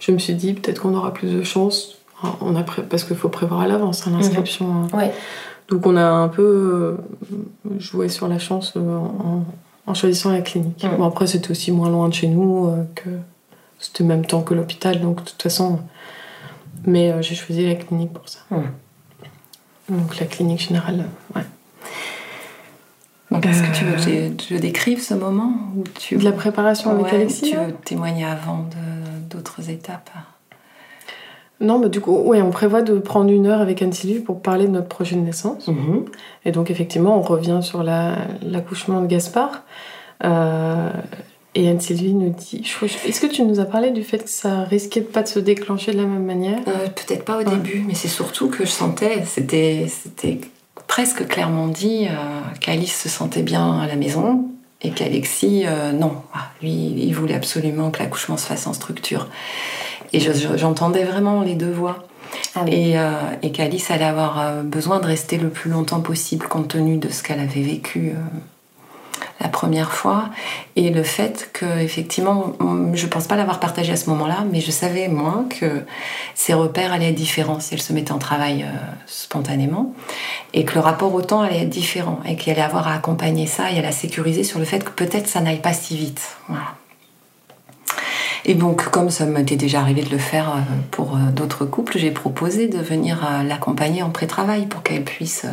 Je 0.00 0.12
me 0.12 0.18
suis 0.18 0.32
dit, 0.34 0.54
peut-être 0.54 0.80
qu'on 0.80 0.94
aura 0.94 1.12
plus 1.12 1.30
de 1.30 1.42
chance. 1.42 1.98
On 2.40 2.56
a 2.56 2.62
pré- 2.62 2.82
Parce 2.84 3.04
qu'il 3.04 3.16
faut 3.16 3.28
prévoir 3.28 3.60
à 3.60 3.66
l'avance 3.68 4.06
hein, 4.06 4.12
l'inscription. 4.16 4.66
hein. 4.92 4.96
Ouais. 4.96 5.12
Donc 5.68 5.86
on 5.86 5.94
a 5.96 6.04
un 6.06 6.28
peu 6.28 6.96
joué 7.78 8.08
sur 8.08 8.26
la 8.26 8.38
chance 8.38 8.74
en, 8.76 9.44
en 9.86 9.94
choisissant 9.94 10.30
la 10.30 10.40
clinique. 10.40 10.84
Bon, 10.98 11.04
après, 11.04 11.26
c'était 11.26 11.50
aussi 11.50 11.72
moins 11.72 11.90
loin 11.90 12.08
de 12.08 12.14
chez 12.14 12.28
nous 12.28 12.66
euh, 12.66 12.84
que. 12.94 13.10
C'était 13.78 14.04
même 14.04 14.24
temps 14.24 14.42
que 14.42 14.54
l'hôpital, 14.54 15.00
donc 15.00 15.24
de 15.24 15.30
toute 15.30 15.42
façon. 15.42 15.80
Mais 16.86 17.10
euh, 17.10 17.20
j'ai 17.20 17.34
choisi 17.34 17.66
la 17.66 17.74
clinique 17.74 18.12
pour 18.12 18.28
ça. 18.28 18.38
Donc 19.88 20.20
la 20.20 20.26
clinique 20.26 20.60
générale, 20.60 21.06
euh, 21.34 21.38
ouais. 21.38 21.46
Donc, 23.32 23.46
est-ce 23.46 23.62
que 23.62 23.74
tu 23.74 23.84
veux 23.86 23.94
que 23.94 24.44
je, 24.50 24.56
décrive 24.56 25.02
ce 25.02 25.14
moment 25.14 25.54
tu... 25.98 26.16
De 26.16 26.24
la 26.24 26.32
préparation 26.32 26.90
avec 26.90 27.06
Ouais, 27.06 27.14
Alexis 27.14 27.50
Tu 27.50 27.56
veux 27.56 27.72
témoigner 27.72 28.26
avant 28.26 28.68
d'autres 29.30 29.70
étapes? 29.70 30.10
Non, 31.62 31.78
bah 31.78 31.88
du 31.88 32.00
coup, 32.00 32.16
ouais, 32.18 32.42
on 32.42 32.50
prévoit 32.50 32.82
de 32.82 32.98
prendre 32.98 33.30
une 33.30 33.46
heure 33.46 33.60
avec 33.60 33.80
Anne-Sylvie 33.80 34.18
pour 34.20 34.40
parler 34.42 34.66
de 34.66 34.72
notre 34.72 34.88
projet 34.88 35.16
de 35.16 35.20
naissance. 35.20 35.68
Mhm. 35.68 36.04
Et 36.44 36.50
donc, 36.52 36.70
effectivement, 36.70 37.16
on 37.16 37.22
revient 37.22 37.60
sur 37.62 37.82
la- 37.82 38.16
l'accouchement 38.42 39.00
de 39.00 39.06
Gaspard. 39.06 39.62
Euh, 40.24 40.90
et 41.54 41.68
Anne-Sylvie 41.68 42.14
nous 42.14 42.30
dit 42.30 42.62
Est-ce 43.06 43.20
que 43.20 43.26
tu 43.26 43.42
nous 43.44 43.60
as 43.60 43.64
parlé 43.64 43.90
du 43.90 44.02
fait 44.04 44.18
que 44.18 44.30
ça 44.30 44.62
risquait 44.64 45.00
de 45.00 45.06
pas 45.06 45.22
de 45.22 45.28
se 45.28 45.38
déclencher 45.38 45.92
de 45.92 45.98
la 45.98 46.04
même 46.06 46.24
manière? 46.24 46.58
Euh, 46.68 46.88
Peut-être 46.88 47.24
pas 47.24 47.36
au 47.36 47.38
Ouais. 47.38 47.44
début, 47.44 47.84
mais 47.86 47.94
c'est 47.94 48.08
surtout 48.08 48.48
que 48.48 48.64
je 48.64 48.70
sentais, 48.70 49.22
c'était 49.26 49.86
c'était 49.88 50.40
presque 50.88 51.26
clairement 51.28 51.68
dit 51.68 52.06
euh, 52.08 52.14
qu'Alice 52.60 52.98
se 53.02 53.08
sentait 53.08 53.42
bien 53.42 53.78
à 53.80 53.86
la 53.86 53.96
maison 53.96 54.46
et 54.80 54.90
qu'Alexis, 54.90 55.64
euh, 55.66 55.92
non. 55.92 56.12
Ah, 56.34 56.50
lui, 56.60 56.70
il 56.72 57.12
voulait 57.14 57.34
absolument 57.34 57.90
que 57.90 57.98
l'accouchement 58.00 58.36
se 58.36 58.46
fasse 58.46 58.66
en 58.66 58.72
structure. 58.72 59.28
Et 60.12 60.20
je- 60.20 60.32
je- 60.32 60.56
j'entendais 60.56 61.04
vraiment 61.04 61.42
les 61.42 61.54
deux 61.54 61.70
voix. 61.72 62.04
Ah 62.54 62.62
oui. 62.64 62.72
Et, 62.74 62.98
euh, 62.98 63.10
et 63.42 63.52
qu'Alice 63.52 63.90
allait 63.90 64.04
avoir 64.04 64.40
euh, 64.40 64.62
besoin 64.62 65.00
de 65.00 65.06
rester 65.06 65.36
le 65.38 65.48
plus 65.48 65.70
longtemps 65.70 66.00
possible 66.00 66.46
compte 66.48 66.68
tenu 66.68 66.96
de 66.96 67.08
ce 67.10 67.22
qu'elle 67.22 67.40
avait 67.40 67.62
vécu 67.62 68.10
euh, 68.10 68.20
la 69.40 69.48
première 69.48 69.92
fois. 69.92 70.30
Et 70.76 70.90
le 70.90 71.02
fait 71.02 71.50
que 71.52 71.66
effectivement 71.80 72.52
je 72.94 73.06
pense 73.06 73.26
pas 73.26 73.36
l'avoir 73.36 73.60
partagé 73.60 73.92
à 73.92 73.96
ce 73.96 74.08
moment-là 74.10 74.44
mais 74.50 74.60
je 74.60 74.70
savais 74.70 75.08
moi 75.08 75.44
que 75.60 75.82
ses 76.34 76.54
repères 76.54 76.92
allaient 76.92 77.10
être 77.10 77.14
différents 77.14 77.60
si 77.60 77.74
elle 77.74 77.82
se 77.82 77.92
mettait 77.92 78.12
en 78.12 78.18
travail 78.18 78.62
euh, 78.62 78.76
spontanément. 79.06 79.92
Et 80.54 80.64
que 80.64 80.74
le 80.74 80.80
rapport 80.80 81.12
au 81.14 81.22
temps 81.22 81.42
allait 81.42 81.62
être 81.62 81.68
différent. 81.70 82.20
Et 82.26 82.36
qu'elle 82.36 82.54
allait 82.54 82.62
avoir 82.62 82.88
à 82.88 82.94
accompagner 82.94 83.46
ça 83.46 83.70
et 83.72 83.78
à 83.78 83.82
la 83.82 83.92
sécuriser 83.92 84.44
sur 84.44 84.58
le 84.58 84.64
fait 84.64 84.82
que 84.84 84.90
peut-être 84.90 85.26
ça 85.28 85.40
n'aille 85.40 85.60
pas 85.60 85.72
si 85.74 85.96
vite. 85.96 86.22
Voilà 86.48 86.64
et 88.44 88.54
donc, 88.54 88.84
comme 88.90 89.10
ça 89.10 89.26
m'était 89.26 89.56
déjà 89.56 89.80
arrivé 89.80 90.02
de 90.02 90.10
le 90.10 90.18
faire 90.18 90.50
euh, 90.50 90.60
pour 90.90 91.14
euh, 91.14 91.30
d'autres 91.34 91.64
couples, 91.64 91.98
j'ai 91.98 92.10
proposé 92.10 92.68
de 92.68 92.78
venir 92.78 93.28
l'accompagner 93.44 94.02
en 94.02 94.10
pré-travail 94.10 94.66
pour 94.66 94.82
qu'elle 94.82 95.04
puisse 95.04 95.46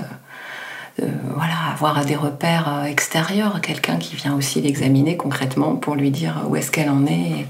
voilà, 0.97 1.53
avoir 1.71 2.03
des 2.03 2.17
repères 2.17 2.83
extérieurs, 2.85 3.61
quelqu'un 3.61 3.95
qui 3.95 4.17
vient 4.17 4.35
aussi 4.35 4.59
l'examiner 4.59 5.15
concrètement 5.15 5.77
pour 5.77 5.95
lui 5.95 6.11
dire 6.11 6.45
où 6.49 6.57
est-ce 6.57 6.71
qu'elle 6.71 6.89
en 6.89 7.05
est. 7.05 7.45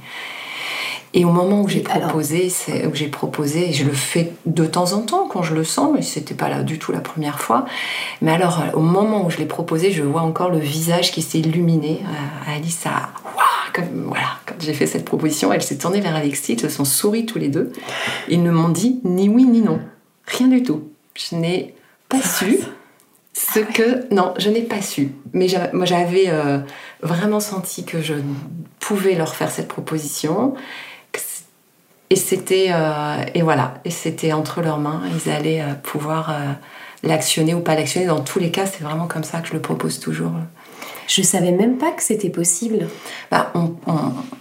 au 1.15 1.31
moment 1.31 1.61
où 1.61 1.67
j'ai 1.67 1.81
proposé, 1.81 2.51
où 2.85 2.93
j'ai 2.93 3.07
proposé, 3.07 3.69
et 3.69 3.73
je 3.73 3.83
le 3.83 3.91
fais 3.91 4.33
de 4.45 4.65
temps 4.65 4.93
en 4.93 5.01
temps 5.01 5.27
quand 5.27 5.41
je 5.41 5.55
le 5.55 5.63
sens, 5.63 5.91
mais 5.93 6.01
c'était 6.01 6.35
pas 6.35 6.49
là 6.49 6.63
du 6.63 6.79
tout 6.79 6.91
la 6.91 7.01
première 7.01 7.39
fois. 7.39 7.65
Mais 8.21 8.31
alors, 8.31 8.63
au 8.73 8.81
moment 8.81 9.25
où 9.25 9.29
je 9.29 9.37
l'ai 9.37 9.45
proposé, 9.45 9.91
je 9.91 10.03
vois 10.03 10.21
encore 10.21 10.49
le 10.49 10.59
visage 10.59 11.11
qui 11.11 11.21
s'est 11.21 11.39
illuminé. 11.39 12.01
Euh, 12.03 12.55
Alice 12.55 12.85
a, 12.85 13.09
comme, 13.73 14.05
voilà, 14.07 14.39
quand 14.45 14.55
j'ai 14.59 14.73
fait 14.73 14.87
cette 14.87 15.05
proposition, 15.05 15.51
elle 15.51 15.63
s'est 15.63 15.77
tournée 15.77 16.01
vers 16.01 16.15
Alexis, 16.15 16.53
ils 16.53 16.59
se 16.59 16.69
sont 16.69 16.85
souris 16.85 17.25
tous 17.25 17.39
les 17.39 17.49
deux. 17.49 17.71
Ils 18.27 18.43
ne 18.43 18.51
m'ont 18.51 18.69
dit 18.69 18.99
ni 19.03 19.29
oui 19.29 19.45
ni 19.45 19.61
non, 19.61 19.79
rien 20.25 20.47
du 20.47 20.63
tout. 20.63 20.89
Je 21.15 21.35
n'ai 21.35 21.73
pas 22.07 22.21
su 22.21 22.59
ce 23.33 23.59
que 23.59 24.13
non, 24.13 24.33
je 24.37 24.49
n'ai 24.49 24.61
pas 24.61 24.81
su. 24.81 25.11
Mais 25.33 25.47
moi, 25.73 25.85
j'avais 25.85 26.25
euh, 26.27 26.59
vraiment 27.01 27.39
senti 27.39 27.85
que 27.85 28.01
je 28.01 28.15
pouvais 28.79 29.15
leur 29.15 29.35
faire 29.35 29.49
cette 29.49 29.67
proposition. 29.67 30.55
Et 32.09 32.15
c'était 32.15 32.69
euh, 32.71 33.23
et 33.35 33.41
voilà, 33.41 33.75
et 33.85 33.91
c'était 33.91 34.33
entre 34.33 34.61
leurs 34.61 34.79
mains. 34.79 35.01
Ils 35.13 35.31
allaient 35.31 35.61
euh, 35.61 35.73
pouvoir 35.75 36.33
l'actionner 37.03 37.53
ou 37.53 37.61
pas 37.61 37.75
l'actionner. 37.75 38.07
Dans 38.07 38.21
tous 38.21 38.39
les 38.39 38.51
cas, 38.51 38.65
c'est 38.65 38.83
vraiment 38.83 39.07
comme 39.07 39.23
ça 39.23 39.41
que 39.41 39.47
je 39.47 39.53
le 39.53 39.61
propose 39.61 39.99
toujours. 39.99 40.33
Je 41.09 41.23
savais 41.23 41.51
même 41.51 41.77
pas 41.77 41.89
que 41.89 42.03
c'était 42.03 42.29
possible. 42.29 42.87
Bah, 43.31 43.51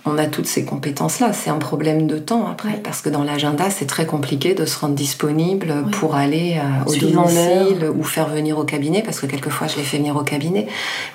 on, 0.05 0.19
a 0.19 0.27
toutes 0.27 0.47
ces 0.47 0.67
compétences-là. 0.67 1.33
C'est 1.33 1.49
un 1.49 1.57
problème 1.57 2.07
de 2.07 2.19
temps 2.19 2.47
après, 2.47 2.75
parce 2.85 3.01
que 3.01 3.09
dans 3.09 3.25
l'agenda, 3.25 3.71
c'est 3.71 3.87
très 3.87 4.05
compliqué 4.05 4.53
de 4.53 4.67
se 4.67 4.79
rendre 4.79 4.95
disponible 4.95 5.87
pour 5.93 6.15
aller 6.15 6.59
euh, 6.59 6.85
au 6.85 6.95
domicile 6.95 7.91
ou 7.97 8.03
faire 8.03 8.29
venir 8.29 8.59
au 8.59 8.65
cabinet, 8.65 9.03
parce 9.03 9.19
que 9.19 9.25
quelquefois, 9.25 9.67
je 9.67 9.77
les 9.77 9.83
fais 9.83 9.97
venir 9.97 10.17
au 10.17 10.25
cabinet. 10.25 10.67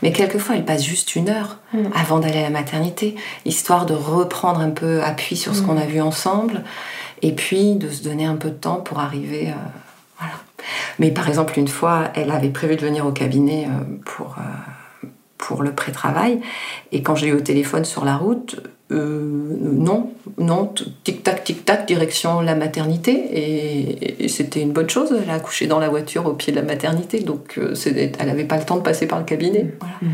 Mais 0.02 0.12
quelquefois, 0.12 0.56
elle 0.56 0.66
passe 0.66 0.84
juste 0.84 1.16
une 1.16 1.30
heure 1.30 1.60
mm. 1.74 1.90
avant 1.94 2.18
d'aller 2.18 2.40
à 2.40 2.44
la 2.44 2.50
maternité, 2.50 3.16
histoire 3.46 3.86
de 3.86 3.94
reprendre 3.94 4.60
un 4.60 4.72
peu 4.72 5.04
appui 5.04 5.38
sur 5.38 5.54
ce 5.54 5.62
mm. 5.62 5.66
qu'on 5.68 5.78
a 5.78 5.86
vu 5.86 6.02
ensemble, 6.02 6.64
et 7.22 7.32
puis 7.32 7.76
de 7.76 7.92
se 7.92 8.02
donner 8.02 8.26
un 8.26 8.38
peu 8.38 8.50
de 8.50 8.56
temps 8.56 8.78
pour 8.78 9.00
arriver. 9.00 9.50
Euh, 9.50 9.70
voilà. 10.18 10.34
Mais 10.98 11.12
par 11.12 11.30
exemple, 11.30 11.60
une 11.60 11.68
fois, 11.68 12.06
elle 12.16 12.32
avait 12.32 12.50
prévu 12.50 12.76
de 12.76 12.82
venir 12.82 13.06
au 13.06 13.12
cabinet 13.12 13.68
euh, 13.68 13.84
pour 14.04 14.38
pour 15.44 15.62
le 15.62 15.74
pré-travail. 15.74 16.40
Et 16.94 17.02
quand 17.04 17.16
j'ai 17.16 17.28
eu 17.28 17.34
au 17.34 17.42
téléphone 17.42 17.84
sur 17.84 18.06
la 18.06 18.16
route, 18.16 18.62
euh, 18.92 19.58
non, 19.62 20.14
non, 20.38 20.74
tic-tac, 21.04 21.44
tic-tac, 21.44 21.86
direction 21.86 22.40
la 22.40 22.56
maternité. 22.56 24.22
Et, 24.22 24.28
c'était 24.30 24.62
une 24.62 24.72
bonne 24.72 24.90
chose. 24.90 25.14
Elle 25.22 25.30
a 25.30 25.34
accouché 25.34 25.68
dans 25.68 25.80
la 25.80 25.90
voiture 25.90 26.26
au 26.28 26.34
pied 26.34 26.54
de 26.54 26.58
la 26.58 26.66
maternité, 26.66 27.20
donc 27.20 27.58
euh, 27.58 27.76
elle 27.86 28.28
n'avait 28.28 28.46
pas 28.46 28.58
le 28.58 28.64
temps 28.64 28.78
de 28.78 28.82
passer 28.82 29.06
par 29.06 29.20
le 29.20 29.26
cabinet. 29.26 29.74
Mmh. 30.02 30.08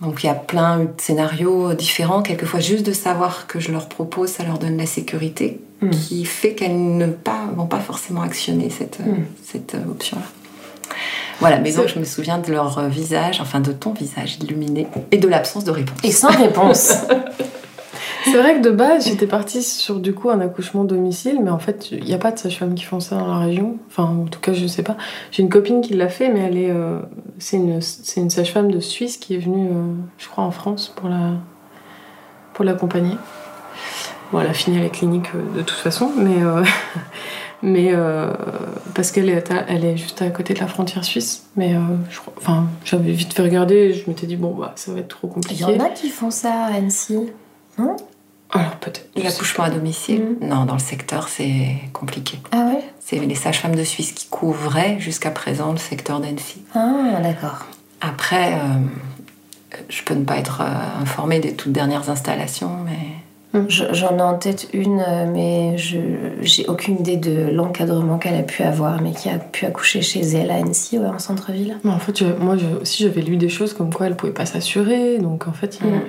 Donc 0.00 0.22
il 0.22 0.26
y 0.26 0.30
a 0.30 0.34
plein 0.34 0.78
de 0.78 0.88
scénarios 0.96 1.74
différents. 1.74 2.22
Quelquefois, 2.22 2.60
juste 2.60 2.86
de 2.86 2.92
savoir 2.92 3.46
que 3.48 3.60
je 3.60 3.70
leur 3.70 3.88
propose, 3.88 4.30
ça 4.30 4.44
leur 4.44 4.58
donne 4.58 4.78
la 4.78 4.86
sécurité 4.86 5.60
mmh. 5.82 5.90
qui 5.90 6.24
fait 6.24 6.54
qu'elles 6.54 6.96
ne 6.96 7.06
pas, 7.06 7.50
vont 7.54 7.66
pas 7.66 7.80
forcément 7.80 8.22
actionner 8.22 8.70
cette, 8.70 9.00
mmh. 9.00 9.24
cette 9.42 9.74
euh, 9.74 9.90
option-là. 9.90 10.24
Voilà, 11.40 11.58
mais 11.58 11.72
donc 11.72 11.88
je 11.88 11.98
me 11.98 12.04
souviens 12.04 12.38
de 12.38 12.50
leur 12.50 12.78
euh, 12.78 12.88
visage, 12.88 13.40
enfin 13.40 13.60
de 13.60 13.72
ton 13.72 13.92
visage 13.92 14.38
illuminé 14.42 14.88
et 15.12 15.18
de 15.18 15.28
l'absence 15.28 15.64
de 15.64 15.70
réponse. 15.70 15.98
Et 16.02 16.10
sans 16.10 16.28
réponse. 16.28 16.94
C'est 18.24 18.36
vrai 18.36 18.56
que 18.56 18.62
de 18.62 18.70
base, 18.70 19.06
j'étais 19.06 19.26
partie 19.26 19.62
sur 19.62 20.00
du 20.00 20.12
coup 20.12 20.28
un 20.28 20.40
accouchement 20.40 20.84
domicile, 20.84 21.38
mais 21.42 21.50
en 21.50 21.58
fait, 21.58 21.90
il 21.92 22.04
n'y 22.04 22.14
a 22.14 22.18
pas 22.18 22.30
de 22.30 22.38
sage-femme 22.38 22.74
qui 22.74 22.84
font 22.84 23.00
ça 23.00 23.16
dans 23.16 23.26
la 23.26 23.38
région. 23.38 23.76
Enfin, 23.88 24.04
en 24.04 24.24
tout 24.24 24.40
cas, 24.40 24.52
je 24.52 24.62
ne 24.62 24.68
sais 24.68 24.82
pas. 24.82 24.96
J'ai 25.30 25.42
une 25.42 25.48
copine 25.48 25.80
qui 25.80 25.94
l'a 25.94 26.08
fait, 26.08 26.28
mais 26.28 26.40
elle 26.40 26.58
est, 26.58 26.70
euh, 26.70 26.98
c'est 27.38 27.56
une, 27.56 27.80
c'est 27.80 28.20
une 28.20 28.28
sage-femme 28.28 28.70
de 28.70 28.80
Suisse 28.80 29.16
qui 29.16 29.34
est 29.34 29.38
venue, 29.38 29.68
euh, 29.68 29.94
je 30.18 30.28
crois, 30.28 30.44
en 30.44 30.50
France 30.50 30.92
pour 30.94 31.08
la, 31.08 31.32
pour 32.52 32.64
l'accompagner. 32.64 33.16
Bon, 34.30 34.40
elle 34.40 34.48
a 34.48 34.54
fini 34.54 34.78
à 34.78 34.82
la 34.82 34.90
clinique 34.90 35.28
de 35.56 35.62
toute 35.62 35.78
façon, 35.78 36.10
mais 36.18 36.42
mais 37.62 37.88
euh, 37.92 38.32
parce 38.94 39.10
qu'elle 39.10 39.28
est, 39.28 39.52
elle 39.68 39.84
est 39.84 39.96
juste 39.96 40.22
à 40.22 40.30
côté 40.30 40.54
de 40.54 40.60
la 40.60 40.66
frontière 40.66 41.04
suisse. 41.04 41.46
Mais 41.56 41.74
euh, 41.74 41.80
je, 42.10 42.20
enfin, 42.36 42.66
j'avais 42.84 43.12
vite 43.12 43.32
fait 43.32 43.42
regarder, 43.42 43.92
je 43.92 44.08
m'étais 44.08 44.26
dit 44.26 44.36
bon 44.36 44.54
bah 44.54 44.72
ça 44.76 44.92
va 44.92 45.00
être 45.00 45.08
trop 45.08 45.28
compliqué. 45.28 45.64
Il 45.68 45.74
y 45.74 45.80
en 45.80 45.84
a 45.84 45.88
qui 45.88 46.08
font 46.08 46.30
ça 46.30 46.66
à 46.66 46.74
Annecy, 46.74 47.18
non? 47.78 47.96
Alors 48.50 48.76
peut-être. 48.76 49.08
L'accouchement 49.16 49.64
à 49.64 49.70
domicile 49.70 50.36
mm. 50.40 50.46
Non, 50.46 50.64
dans 50.64 50.74
le 50.74 50.80
secteur 50.80 51.28
c'est 51.28 51.76
compliqué. 51.92 52.38
Ah 52.52 52.70
ouais? 52.72 52.84
C'est 53.00 53.18
les 53.18 53.34
sages-femmes 53.34 53.76
de 53.76 53.84
Suisse 53.84 54.12
qui 54.12 54.28
couvraient 54.28 54.98
jusqu'à 55.00 55.30
présent 55.30 55.72
le 55.72 55.78
secteur 55.78 56.20
d'Annecy. 56.20 56.62
Ah 56.74 57.20
d'accord. 57.22 57.66
Après, 58.00 58.54
euh, 58.54 59.78
je 59.88 60.02
peux 60.02 60.14
ne 60.14 60.24
pas 60.24 60.36
être 60.36 60.60
informée 60.60 61.40
des 61.40 61.54
toutes 61.54 61.72
dernières 61.72 62.10
installations, 62.10 62.76
mais 62.84 62.98
Mm. 63.54 63.60
J'en 63.68 64.18
ai 64.18 64.22
en 64.22 64.36
tête 64.36 64.68
une, 64.74 65.00
euh, 65.00 65.26
mais 65.32 65.78
je 65.78 65.98
j'ai 66.42 66.66
aucune 66.66 67.00
idée 67.00 67.16
de 67.16 67.50
l'encadrement 67.50 68.18
qu'elle 68.18 68.34
a 68.34 68.42
pu 68.42 68.62
avoir, 68.62 69.00
mais 69.00 69.12
qui 69.12 69.28
a 69.30 69.38
pu 69.38 69.64
accoucher 69.64 70.02
chez 70.02 70.20
elle 70.20 70.50
à 70.50 70.56
Annecy, 70.56 70.98
en 70.98 71.18
centre-ville. 71.18 71.78
En 71.84 71.98
fait, 71.98 72.22
moi 72.38 72.56
aussi 72.80 73.04
j'avais 73.04 73.22
lu 73.22 73.36
des 73.36 73.48
choses 73.48 73.72
comme 73.72 73.92
quoi 73.92 74.06
elle 74.06 74.16
pouvait 74.16 74.32
pas 74.32 74.46
s'assurer, 74.46 75.18
donc 75.18 75.48
en 75.48 75.52
fait 75.52 75.78
il 75.80 75.86
y, 75.86 75.90
a, 75.90 75.96
mm. 75.96 76.02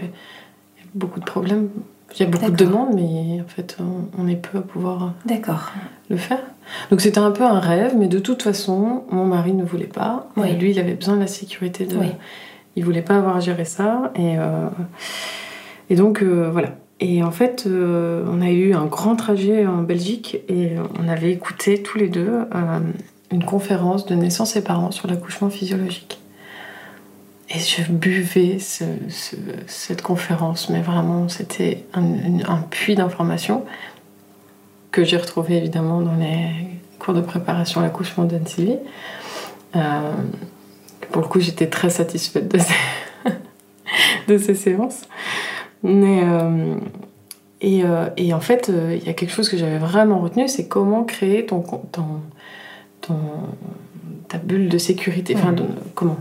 beaucoup 0.95 1.19
de 1.19 1.25
problèmes. 1.25 1.69
Il 2.15 2.21
y 2.21 2.23
a 2.23 2.29
beaucoup 2.29 2.49
de 2.49 2.55
demandes, 2.55 2.95
mais 2.95 3.41
en 3.41 3.47
fait 3.47 3.77
on, 4.17 4.27
est 4.27 4.35
peu 4.35 4.57
à 4.57 4.61
pouvoir 4.61 5.13
le 6.09 6.17
faire. 6.17 6.41
Donc 6.89 7.01
c'était 7.01 7.19
un 7.19 7.31
peu 7.31 7.43
un 7.43 7.59
rêve, 7.59 7.93
mais 7.97 8.07
de 8.07 8.19
toute 8.19 8.41
façon 8.41 9.03
mon 9.11 9.25
mari 9.25 9.53
ne 9.53 9.63
voulait 9.63 9.85
pas. 9.85 10.27
Et 10.43 10.53
lui 10.53 10.71
il 10.71 10.79
avait 10.79 10.95
besoin 10.95 11.15
de 11.15 11.21
la 11.21 11.27
sécurité. 11.27 11.85
De... 11.85 11.95
Il 12.75 12.83
voulait 12.83 13.01
pas 13.01 13.17
avoir 13.17 13.37
à 13.37 13.39
gérer 13.39 13.65
ça. 13.65 14.11
Et, 14.15 14.37
euh, 14.39 14.69
et 15.89 15.95
donc 15.95 16.23
euh, 16.23 16.49
voilà. 16.51 16.69
Et 17.01 17.23
en 17.23 17.31
fait, 17.31 17.63
euh, 17.65 18.25
on 18.27 18.41
a 18.41 18.49
eu 18.49 18.73
un 18.73 18.85
grand 18.85 19.15
trajet 19.15 19.65
en 19.65 19.83
Belgique 19.83 20.39
et 20.49 20.73
on 20.99 21.07
avait 21.07 21.31
écouté 21.31 21.81
tous 21.81 21.97
les 21.97 22.09
deux 22.09 22.29
euh, 22.53 22.79
une 23.31 23.45
conférence 23.45 24.05
de 24.05 24.15
naissance 24.15 24.55
et 24.55 24.63
parents 24.63 24.91
sur 24.91 25.07
l'accouchement 25.07 25.49
physiologique. 25.49 26.19
Et 27.51 27.59
je 27.59 27.91
buvais 27.91 28.57
cette 28.59 30.01
conférence, 30.03 30.69
mais 30.69 30.81
vraiment, 30.81 31.29
c'était 31.29 31.83
un, 31.93 32.61
puits 32.69 32.95
d'informations 32.95 33.65
que 34.91 35.03
j'ai 35.03 35.17
retrouvé 35.17 35.57
évidemment 35.57 36.01
dans 36.01 36.15
les 36.15 36.47
cours 36.99 37.13
de 37.13 37.21
préparation 37.21 37.81
à 37.81 37.83
l'accouchement 37.83 38.25
d'Anne 38.25 38.45
Sylvie. 38.45 38.77
Euh, 39.75 40.11
pour 41.11 41.23
le 41.23 41.27
coup, 41.27 41.39
j'étais 41.39 41.67
très 41.67 41.89
satisfaite 41.89 42.55
de 44.27 44.37
ces 44.37 44.53
séances. 44.55 45.01
Mais, 45.83 46.21
euh, 46.23 46.75
et, 47.61 47.83
euh, 47.83 48.09
et, 48.17 48.33
en 48.33 48.39
fait, 48.39 48.69
euh, 48.69 48.97
il 48.99 49.05
y 49.05 49.09
a 49.09 49.13
quelque 49.13 49.31
chose 49.31 49.49
que 49.49 49.57
j'avais 49.57 49.77
vraiment 49.77 50.19
retenu, 50.19 50.47
c'est 50.47 50.67
comment 50.67 51.03
créer 51.03 51.45
ton, 51.45 51.61
ton, 51.61 52.05
ton, 53.01 53.17
ta 54.27 54.37
bulle 54.37 54.69
de 54.69 54.77
sécurité. 54.77 55.35
Enfin, 55.35 55.55
comment? 55.95 56.17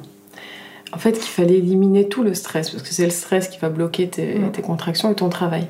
En 0.92 0.98
fait, 0.98 1.12
qu'il 1.12 1.30
fallait 1.30 1.58
éliminer 1.58 2.08
tout 2.08 2.22
le 2.22 2.34
stress, 2.34 2.70
parce 2.70 2.82
que 2.82 2.90
c'est 2.90 3.04
le 3.04 3.10
stress 3.10 3.48
qui 3.48 3.58
va 3.58 3.68
bloquer 3.68 4.08
tes, 4.08 4.40
tes 4.52 4.62
contractions 4.62 5.10
et 5.12 5.14
ton 5.14 5.28
travail. 5.28 5.66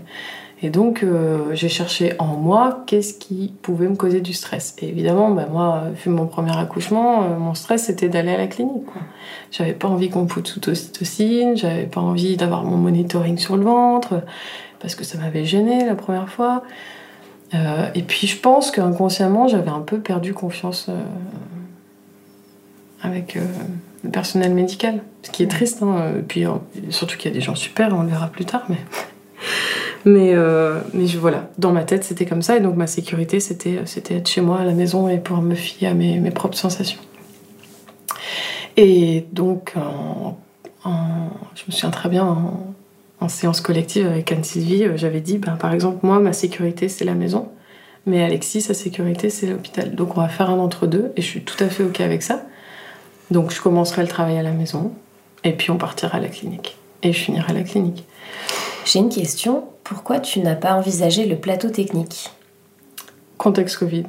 Et 0.60 0.70
donc, 0.70 1.04
euh, 1.04 1.54
j'ai 1.54 1.68
cherché 1.68 2.14
en 2.18 2.36
moi 2.36 2.82
qu'est-ce 2.86 3.14
qui 3.14 3.54
pouvait 3.62 3.86
me 3.86 3.94
causer 3.94 4.20
du 4.20 4.32
stress. 4.32 4.74
Et 4.78 4.88
évidemment, 4.88 5.30
bah, 5.30 5.46
moi, 5.48 5.84
vu 5.94 6.10
mon 6.10 6.26
premier 6.26 6.56
accouchement, 6.56 7.22
euh, 7.22 7.38
mon 7.38 7.54
stress 7.54 7.84
c'était 7.84 8.08
d'aller 8.08 8.32
à 8.32 8.38
la 8.38 8.48
clinique. 8.48 8.86
J'avais 9.52 9.72
pas 9.72 9.86
envie 9.86 10.10
qu'on 10.10 10.24
me 10.24 10.28
foute 10.28 10.48
sous 10.48 10.68
ocytocine, 10.68 11.56
j'avais 11.56 11.86
pas 11.86 12.00
envie 12.00 12.36
d'avoir 12.36 12.64
mon 12.64 12.76
monitoring 12.76 13.38
sur 13.38 13.56
le 13.56 13.62
ventre, 13.62 14.22
parce 14.80 14.96
que 14.96 15.04
ça 15.04 15.16
m'avait 15.18 15.44
gêné 15.44 15.86
la 15.86 15.94
première 15.94 16.28
fois. 16.28 16.64
Euh, 17.54 17.88
et 17.94 18.02
puis, 18.02 18.26
je 18.26 18.38
pense 18.40 18.72
qu'inconsciemment, 18.72 19.46
j'avais 19.46 19.70
un 19.70 19.80
peu 19.80 20.00
perdu 20.00 20.34
confiance 20.34 20.90
avec 23.00 23.38
le 24.02 24.10
personnel 24.10 24.52
médical. 24.54 25.02
Ce 25.22 25.30
qui 25.30 25.44
est 25.44 25.48
triste, 25.48 25.84
hein. 25.84 26.14
puis 26.26 26.46
surtout 26.90 27.16
qu'il 27.16 27.30
y 27.30 27.32
a 27.32 27.34
des 27.34 27.40
gens 27.40 27.54
super, 27.54 27.94
on 27.94 28.02
le 28.02 28.08
verra 28.08 28.26
plus 28.26 28.44
tard, 28.44 28.64
mais. 28.68 28.78
Mais, 30.08 30.32
euh, 30.32 30.80
mais 30.94 31.04
voilà, 31.06 31.50
dans 31.58 31.72
ma 31.72 31.84
tête, 31.84 32.02
c'était 32.02 32.24
comme 32.24 32.40
ça. 32.40 32.56
Et 32.56 32.60
donc, 32.60 32.76
ma 32.76 32.86
sécurité, 32.86 33.40
c'était, 33.40 33.80
c'était 33.84 34.14
être 34.14 34.28
chez 34.28 34.40
moi 34.40 34.60
à 34.60 34.64
la 34.64 34.72
maison 34.72 35.08
et 35.08 35.18
pouvoir 35.18 35.42
me 35.42 35.54
fier 35.54 35.90
à 35.90 35.94
mes, 35.94 36.18
mes 36.18 36.30
propres 36.30 36.56
sensations. 36.56 37.00
Et 38.76 39.26
donc, 39.32 39.74
je 41.54 41.62
me 41.66 41.72
souviens 41.72 41.90
très 41.90 42.08
bien, 42.08 42.24
en, 43.20 43.28
séance 43.28 43.60
collective 43.60 44.06
avec 44.06 44.30
Anne-Sylvie, 44.32 44.84
euh, 44.84 44.96
j'avais 44.96 45.20
dit, 45.20 45.38
ben, 45.38 45.56
par 45.56 45.74
exemple, 45.74 45.98
moi, 46.06 46.18
ma 46.20 46.32
sécurité, 46.32 46.88
c'est 46.88 47.04
la 47.04 47.14
maison, 47.14 47.48
mais 48.06 48.22
Alexis, 48.22 48.62
sa 48.62 48.74
sécurité, 48.74 49.28
c'est 49.28 49.46
l'hôpital. 49.46 49.94
Donc 49.94 50.16
on 50.16 50.20
va 50.20 50.28
faire 50.28 50.48
un 50.48 50.58
entre 50.58 50.86
deux, 50.86 51.12
et 51.16 51.20
je 51.20 51.26
suis 51.26 51.42
tout 51.42 51.62
à 51.62 51.68
fait 51.68 51.82
OK 51.84 52.00
avec 52.00 52.22
ça. 52.22 52.44
Donc 53.30 53.52
je 53.52 53.60
commencerai 53.60 54.02
le 54.02 54.08
travail 54.08 54.38
à 54.38 54.42
la 54.42 54.52
maison, 54.52 54.92
et 55.44 55.52
puis 55.52 55.70
on 55.70 55.76
partira 55.76 56.16
à 56.16 56.20
la 56.20 56.28
clinique. 56.28 56.78
Et 57.02 57.12
je 57.12 57.18
finirai 57.18 57.50
à 57.50 57.54
la 57.54 57.62
clinique. 57.64 58.04
J'ai 58.90 59.00
une 59.00 59.10
question. 59.10 59.64
Pourquoi 59.84 60.18
tu 60.18 60.40
n'as 60.40 60.54
pas 60.54 60.72
envisagé 60.72 61.26
le 61.26 61.36
plateau 61.36 61.68
technique? 61.68 62.30
Contexte 63.36 63.76
Covid. 63.76 64.04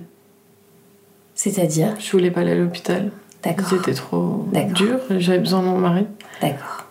C'est-à-dire? 1.36 1.96
Je 2.00 2.10
voulais 2.14 2.32
pas 2.32 2.42
aller 2.42 2.52
à 2.54 2.56
l'hôpital. 2.56 3.12
D'accord. 3.44 3.68
C'était 3.70 3.94
trop 3.94 4.46
dur. 4.74 5.00
J'avais 5.18 5.40
besoin 5.40 5.60
de 5.62 5.66
mon 5.66 5.78
mari. 5.80 6.06
D'accord. 6.42 6.86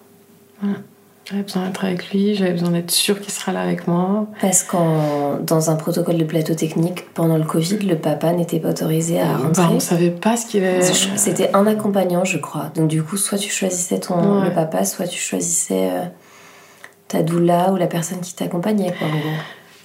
J'avais 1.25 1.43
besoin 1.43 1.67
d'être 1.67 1.83
avec 1.85 2.11
lui. 2.11 2.35
J'avais 2.35 2.53
besoin 2.53 2.71
d'être 2.73 2.91
sûre 2.91 3.21
qu'il 3.23 3.33
sera 3.33 3.53
là 3.53 3.61
avec 3.63 3.87
moi. 3.89 4.27
Parce 4.43 4.63
qu'en 4.65 5.39
dans 5.39 5.71
un 5.71 5.77
protocole 5.77 6.19
de 6.19 6.25
plateau 6.25 6.53
technique, 6.55 7.07
pendant 7.15 7.39
le 7.39 7.45
Covid, 7.45 7.79
le 7.79 7.97
papa 7.97 8.33
n'était 8.33 8.61
pas 8.61 8.69
autorisé 8.71 9.19
à 9.21 9.27
Bah, 9.33 9.37
rentrer. 9.45 9.65
on 9.71 9.81
savait 9.81 10.11
pas 10.11 10.37
ce 10.37 10.45
qu'il 10.45 10.63
avait. 10.63 10.83
C'était 11.17 11.51
un 11.55 11.67
accompagnant, 11.67 12.25
je 12.25 12.37
crois. 12.37 12.71
Donc 12.75 12.89
du 12.89 13.03
coup, 13.03 13.17
soit 13.17 13.39
tu 13.39 13.51
choisissais 13.51 13.99
ton 14.01 14.41
Ouais. 14.41 14.49
le 14.49 14.55
papa, 14.55 14.85
soit 14.85 15.07
tu 15.07 15.19
choisissais 15.19 15.91
euh, 15.91 16.05
ta 17.09 17.23
doula 17.23 17.73
ou 17.73 17.77
la 17.77 17.87
personne 17.87 18.21
qui 18.21 18.35
t'accompagnait, 18.35 18.93
quoi, 18.99 19.07
en 19.09 19.11
gros? 19.11 19.29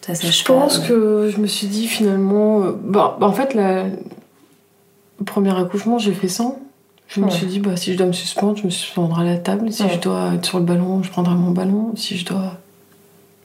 Ta 0.02 0.14
Je 0.14 0.44
pense 0.44 0.80
que 0.80 1.30
je 1.34 1.40
me 1.40 1.48
suis 1.48 1.68
dit 1.68 1.88
finalement. 1.88 2.64
euh, 2.64 2.72
Bah, 2.84 3.18
bah, 3.20 3.28
en 3.28 3.32
fait, 3.34 3.54
la... 3.54 3.84
le 3.86 5.26
premier 5.26 5.58
accouchement, 5.58 5.98
j'ai 5.98 6.14
fait 6.14 6.28
sans. 6.28 6.60
Je 7.08 7.22
me 7.22 7.30
suis 7.30 7.46
dit, 7.46 7.60
bah, 7.60 7.76
si 7.78 7.94
je 7.94 7.98
dois 7.98 8.08
me 8.08 8.12
suspendre, 8.14 8.58
je 8.58 8.66
me 8.66 8.70
suspendrai 8.72 9.22
à 9.22 9.34
la 9.34 9.38
table. 9.38 9.72
Si 9.72 9.84
Ouais. 9.84 9.90
je 9.94 10.00
dois 10.00 10.34
être 10.34 10.46
sur 10.46 10.58
le 10.60 10.66
ballon, 10.66 11.04
je 11.04 11.10
prendrai 11.12 11.36
mon 11.36 11.52
ballon. 11.52 11.92
Si 11.96 12.18
je 12.18 12.26
dois. 12.26 12.54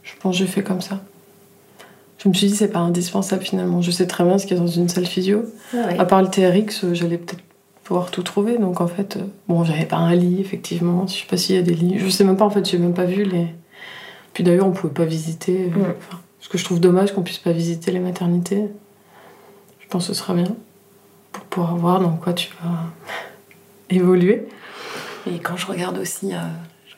Je 0.03 0.13
pense 0.21 0.35
que 0.35 0.39
j'ai 0.45 0.47
fait 0.51 0.63
comme 0.63 0.81
ça. 0.81 1.01
Je 2.17 2.29
me 2.29 2.35
suis 2.35 2.47
dit, 2.49 2.57
c'est 2.57 2.69
pas 2.73 2.79
indispensable 2.81 3.43
finalement. 3.45 3.81
Je 3.83 3.91
sais 3.91 4.07
très 4.07 4.25
bien 4.25 4.39
ce 4.39 4.47
qu'il 4.47 4.57
y 4.57 4.61
a 4.61 4.63
dans 4.63 4.67
une 4.69 4.89
salle 4.89 5.07
physio. 5.07 5.45
Ah 5.75 5.87
ouais. 5.89 5.99
À 5.99 6.05
part 6.07 6.23
le 6.23 6.29
TRX, 6.29 6.83
euh, 6.85 6.95
j'allais 6.95 7.19
peut-être 7.19 7.43
pouvoir 7.85 8.11
tout 8.11 8.23
trouver. 8.23 8.57
Donc 8.59 8.81
en 8.81 8.87
fait, 8.89 9.17
euh, 9.19 9.21
bon, 9.49 9.63
j'avais 9.65 9.85
pas 9.85 9.97
un 9.99 10.15
lit, 10.15 10.41
effectivement. 10.41 11.07
Je 11.07 11.13
sais 11.13 11.27
pas 11.29 11.37
s'il 11.37 11.55
y 11.55 11.59
a 11.59 11.63
des 11.63 11.75
lits. 11.75 11.99
Je 11.99 12.09
sais 12.09 12.25
même 12.25 12.37
pas, 12.37 12.45
en 12.47 12.51
fait, 12.51 12.69
j'ai 12.69 12.79
même 12.79 12.95
pas 12.95 13.05
vu 13.05 13.23
les. 13.25 13.47
Puis 14.39 14.45
d'ailleurs, 14.45 14.69
on 14.69 14.71
pouvait 14.71 14.95
pas 14.95 15.05
visiter. 15.05 15.65
euh, 15.65 15.95
enfin, 15.99 16.21
ce 16.39 16.49
que 16.49 16.59
je 16.59 16.65
trouve 16.65 16.79
dommage 16.79 17.13
qu'on 17.13 17.23
puisse 17.25 17.39
pas 17.39 17.51
visiter 17.51 17.91
les 17.91 17.99
maternités. 17.99 18.67
Je 19.81 19.89
pense 19.89 20.07
que 20.07 20.15
ce 20.15 20.21
sera 20.21 20.33
bien. 20.33 20.55
Pour 21.33 21.43
pouvoir 21.47 21.77
voir 21.77 21.99
dans 21.99 22.13
quoi 22.13 22.35
tu 22.35 22.53
vas 22.63 22.85
évoluer. 23.91 24.47
Et 25.27 25.41
quand 25.41 25.57
je 25.57 25.67
regarde 25.67 25.99
aussi, 25.99 26.35
euh, 26.35 26.39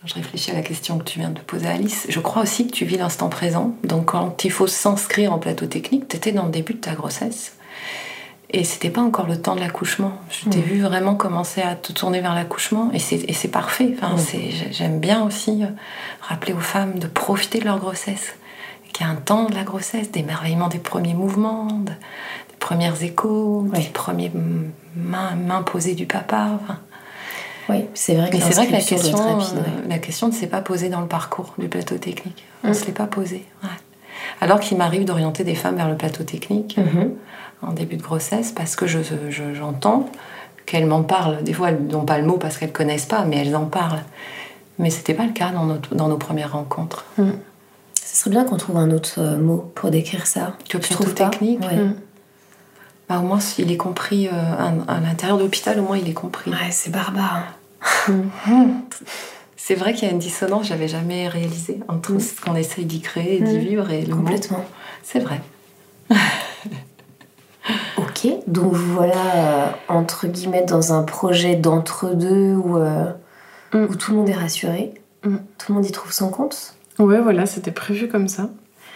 je 0.04 0.12
réfléchis 0.12 0.50
à 0.50 0.54
la 0.54 0.60
question 0.60 0.98
que 0.98 1.04
tu 1.04 1.18
viens 1.18 1.30
de 1.30 1.40
poser 1.40 1.66
à 1.66 1.70
Alice, 1.70 2.04
je 2.10 2.20
crois 2.20 2.42
aussi 2.42 2.66
que 2.66 2.72
tu 2.72 2.84
vis 2.84 2.98
l'instant 2.98 3.30
présent. 3.30 3.74
Donc 3.84 4.10
quand 4.10 4.44
il 4.44 4.50
faut 4.50 4.66
s'inscrire 4.66 5.32
en 5.32 5.38
plateau 5.38 5.64
technique, 5.64 6.08
tu 6.08 6.16
étais 6.16 6.32
dans 6.32 6.44
le 6.44 6.50
début 6.50 6.74
de 6.74 6.80
ta 6.80 6.92
grossesse. 6.92 7.56
Et 8.52 8.64
c'était 8.64 8.90
pas 8.90 9.00
encore 9.00 9.26
le 9.28 9.40
temps 9.40 9.54
de 9.54 9.60
l'accouchement. 9.60 10.12
Je 10.30 10.48
t'ai 10.50 10.58
Mm. 10.58 10.62
vu 10.62 10.80
vraiment 10.82 11.14
commencer 11.14 11.62
à 11.62 11.76
te 11.76 11.92
tourner 11.92 12.20
vers 12.20 12.34
l'accouchement 12.34 12.90
et 12.92 12.98
c'est 12.98 13.48
parfait. 13.48 13.94
Enfin, 13.96 14.14
Mm. 14.16 14.38
J'aime 14.72 14.98
bien 14.98 15.22
aussi 15.22 15.62
euh, 15.62 15.66
rappeler 16.20 16.52
aux 16.52 16.58
femmes 16.60 16.98
de 16.98 17.06
profiter 17.06 17.60
de 17.60 17.64
leur 17.64 17.78
grossesse. 17.78 18.34
Qu'il 18.92 19.06
y 19.06 19.08
a 19.08 19.12
un 19.12 19.16
temps 19.16 19.44
de 19.44 19.54
la 19.54 19.62
grossesse, 19.62 20.10
d'émerveillement 20.10 20.66
des 20.66 20.80
premiers 20.80 21.14
mouvements, 21.14 21.66
de- 21.66 21.92
des 21.92 22.56
premières 22.58 23.00
échos, 23.04 23.66
Ouais. 23.72 23.78
des 23.78 23.84
premiers 23.90 24.32
m- 24.34 24.72
mains, 24.96 25.36
mains 25.36 25.62
posées 25.62 25.94
du 25.94 26.06
papa. 26.06 26.48
Enfin, 26.60 26.78
Oui, 27.68 27.84
c'est 27.94 28.16
vrai 28.16 28.30
que 28.30 28.36
mais 28.36 28.42
vrai 28.42 28.66
que 28.66 28.72
la 28.72 28.78
question, 28.80 29.16
rapide, 29.16 29.58
euh, 29.58 29.60
ouais. 29.60 29.88
la 29.88 29.98
question 30.00 30.26
ne 30.26 30.32
s'est 30.32 30.48
pas 30.48 30.60
posée 30.60 30.88
dans 30.88 31.00
le 31.00 31.06
parcours 31.06 31.54
du 31.56 31.68
plateau 31.68 31.98
technique. 31.98 32.44
On 32.64 32.66
Mm. 32.66 32.70
ne 32.70 32.74
se 32.74 32.84
l'est 32.86 32.92
pas 32.92 33.06
posée. 33.06 33.44
ouais. 33.62 33.68
Alors 34.40 34.58
qu'il 34.58 34.76
m'arrive 34.76 35.04
d'orienter 35.04 35.44
des 35.44 35.54
femmes 35.54 35.76
vers 35.76 35.88
le 35.88 35.96
plateau 35.96 36.24
technique 36.24 36.76
Mhm. 36.78 37.12
En 37.62 37.72
début 37.72 37.96
de 37.96 38.02
grossesse 38.02 38.52
parce 38.52 38.76
que 38.76 38.86
je, 38.86 38.98
je- 39.28 39.54
j'entends 39.54 40.06
qu'elles 40.66 40.86
m'en 40.86 41.02
parlent. 41.02 41.42
Des 41.42 41.52
fois, 41.52 41.70
elles 41.70 41.82
n'ont 41.86 42.04
pas 42.04 42.18
le 42.18 42.24
mot 42.26 42.36
parce 42.38 42.56
qu'elles 42.58 42.72
connaissent 42.72 43.06
pas, 43.06 43.24
mais 43.24 43.36
elles 43.38 43.56
en 43.56 43.66
parlent. 43.66 44.02
Mais 44.78 44.90
c'était 44.90 45.14
pas 45.14 45.24
le 45.26 45.32
cas 45.32 45.50
dans, 45.50 45.66
notre- 45.66 45.94
dans 45.94 46.08
nos 46.08 46.16
premières 46.16 46.52
rencontres. 46.52 47.04
Ce 47.16 48.16
serait 48.16 48.30
bien 48.30 48.44
qu'on 48.44 48.56
trouve 48.56 48.76
un 48.78 48.90
autre 48.90 49.14
euh, 49.18 49.36
mot 49.38 49.70
pour 49.74 49.90
décrire 49.90 50.26
ça. 50.26 50.56
Tu 50.68 50.78
plateau 50.78 50.94
trouves 50.94 51.14
technique 51.14 51.60
Ouais. 51.60 51.76
Mm. 51.76 51.94
Bah, 53.08 53.18
au 53.18 53.22
moins, 53.22 53.40
s'il 53.40 53.70
est 53.72 53.76
compris 53.76 54.28
euh, 54.28 54.30
à, 54.32 54.68
à 54.92 55.00
l'intérieur 55.00 55.36
de 55.38 55.42
l'hôpital, 55.42 55.78
au 55.80 55.82
moins 55.82 55.98
il 55.98 56.08
est 56.08 56.12
compris. 56.14 56.50
Ouais, 56.50 56.70
c'est 56.70 56.90
barbare. 56.90 57.42
C'est 59.56 59.74
vrai 59.74 59.92
qu'il 59.94 60.06
y 60.08 60.10
a 60.10 60.12
une 60.14 60.18
dissonance, 60.18 60.66
j'avais 60.66 60.88
jamais 60.88 61.28
réalisé 61.28 61.80
entre 61.88 62.12
Mm. 62.12 62.20
ce 62.20 62.40
qu'on 62.40 62.54
essaye 62.56 62.84
d'y 62.86 63.00
créer 63.00 63.36
et 63.36 63.40
d'y 63.40 63.56
Mm. 63.56 63.60
vivre 63.60 63.90
et 63.90 64.02
le 64.02 64.14
mot. 64.14 64.22
Complètement. 64.22 64.64
C'est 65.02 65.20
vrai. 65.20 65.40
Donc 68.46 68.72
voilà, 68.74 69.14
euh, 69.34 69.66
entre 69.88 70.26
guillemets, 70.26 70.62
dans 70.62 70.92
un 70.92 71.02
projet 71.02 71.54
d'entre-deux 71.54 72.54
où, 72.54 72.76
euh, 72.78 73.04
Mm. 73.72 73.84
où 73.90 73.94
tout 73.94 74.10
le 74.12 74.16
monde 74.18 74.28
est 74.28 74.34
rassuré, 74.34 74.94
Mm. 75.24 75.36
tout 75.58 75.66
le 75.70 75.74
monde 75.74 75.86
y 75.86 75.92
trouve 75.92 76.12
son 76.12 76.28
compte. 76.30 76.74
Ouais, 76.98 77.20
voilà, 77.20 77.46
c'était 77.46 77.70
prévu 77.70 78.08
comme 78.08 78.28
ça. 78.28 78.48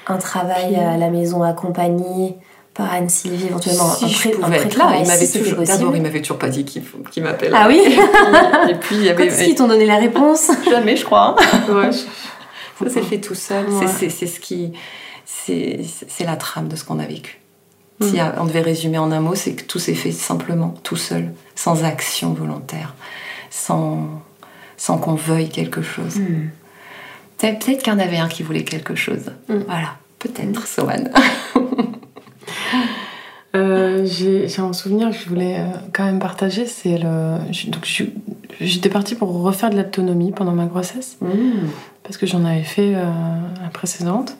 Un 0.06 0.18
travail 0.18 0.66
Puis- 0.72 0.76
à 0.76 0.96
la 0.98 1.08
maison 1.10 1.42
accompagné 1.42 2.36
par 2.74 2.92
Anne-Sylvie, 2.92 3.46
éventuellement 3.46 3.88
si 3.94 4.04
un, 4.04 4.08
je 4.08 4.18
pré- 4.18 4.30
un 4.34 4.40
pouvais 4.44 4.56
être 4.56 4.62
là, 4.64 4.68
pré-travail, 4.68 5.00
il 5.02 5.06
m'avait 5.08 5.26
si 5.26 5.38
toujours, 5.38 5.56
possible. 5.58 5.78
d'abord, 5.78 5.96
il 5.96 6.02
m'avait 6.02 6.20
toujours 6.20 6.38
pas 6.38 6.48
dit 6.48 6.64
qu'il 6.64 6.82
faut- 6.82 6.98
qu'il 7.10 7.22
m'appelle. 7.22 7.52
Ah 7.54 7.66
oui 7.68 7.80
Et 8.68 8.74
puis 8.74 8.96
il 8.96 9.04
y 9.04 9.08
avait 9.08 9.26
est-ce 9.26 9.44
qu'ils 9.44 9.54
t'ont 9.54 9.68
donné 9.68 9.86
la 9.86 9.96
réponse 9.98 10.50
jamais, 10.70 10.96
je 10.96 11.04
crois. 11.04 11.36
hein. 11.38 11.72
Ouais, 11.72 11.92
je- 11.92 12.84
Ça 12.84 12.90
s'est 12.90 13.02
fait 13.02 13.20
tout 13.20 13.36
seul. 13.36 13.64
C'est- 13.96 14.26
ce 14.26 14.40
qui, 14.40 14.72
c'est 15.24 16.24
la 16.26 16.36
trame 16.36 16.66
de 16.68 16.74
ce 16.76 16.84
qu'on 16.84 16.98
a 16.98 17.06
vécu. 17.06 17.40
Si 18.00 18.18
on 18.38 18.44
devait 18.44 18.60
résumer 18.60 18.98
en 18.98 19.12
un 19.12 19.20
mot, 19.20 19.34
c'est 19.34 19.54
que 19.54 19.62
tout 19.62 19.78
s'est 19.78 19.94
fait 19.94 20.10
simplement, 20.12 20.74
tout 20.82 20.96
seul, 20.96 21.32
sans 21.54 21.84
action 21.84 22.34
volontaire, 22.34 22.94
sans 23.50 24.22
sans 24.76 24.98
qu'on 24.98 25.14
veuille 25.14 25.48
quelque 25.48 25.82
chose. 25.82 26.16
Hmm. 26.16 26.48
Peut-être 27.38 27.82
qu'il 27.82 27.92
y 27.92 27.96
en 27.96 27.98
avait 27.98 28.18
un 28.18 28.28
qui 28.28 28.42
voulait 28.42 28.64
quelque 28.64 28.94
chose. 28.94 29.32
Mm. 29.48 29.58
Voilà, 29.66 29.96
peut-être, 30.18 30.66
Sohan. 30.66 31.04
Euh, 33.56 34.04
j'ai 34.04 34.48
un 34.58 34.72
souvenir 34.72 35.10
que 35.10 35.16
je 35.16 35.28
voulais 35.28 35.60
euh, 35.60 35.66
quand 35.92 36.04
même 36.04 36.18
partager. 36.18 36.66
C'est 36.66 36.98
le. 36.98 37.38
Donc, 37.68 37.86
j'étais 38.60 38.88
partie 38.88 39.14
pour 39.14 39.30
refaire 39.42 39.70
de 39.70 39.76
l'autonomie 39.76 40.32
pendant 40.32 40.50
ma 40.50 40.66
grossesse 40.66 41.16
Hmm. 41.20 41.68
parce 42.02 42.16
que 42.16 42.26
j'en 42.26 42.44
avais 42.44 42.64
fait 42.64 42.96
euh, 42.96 43.04
la 43.62 43.68
précédente. 43.68 44.36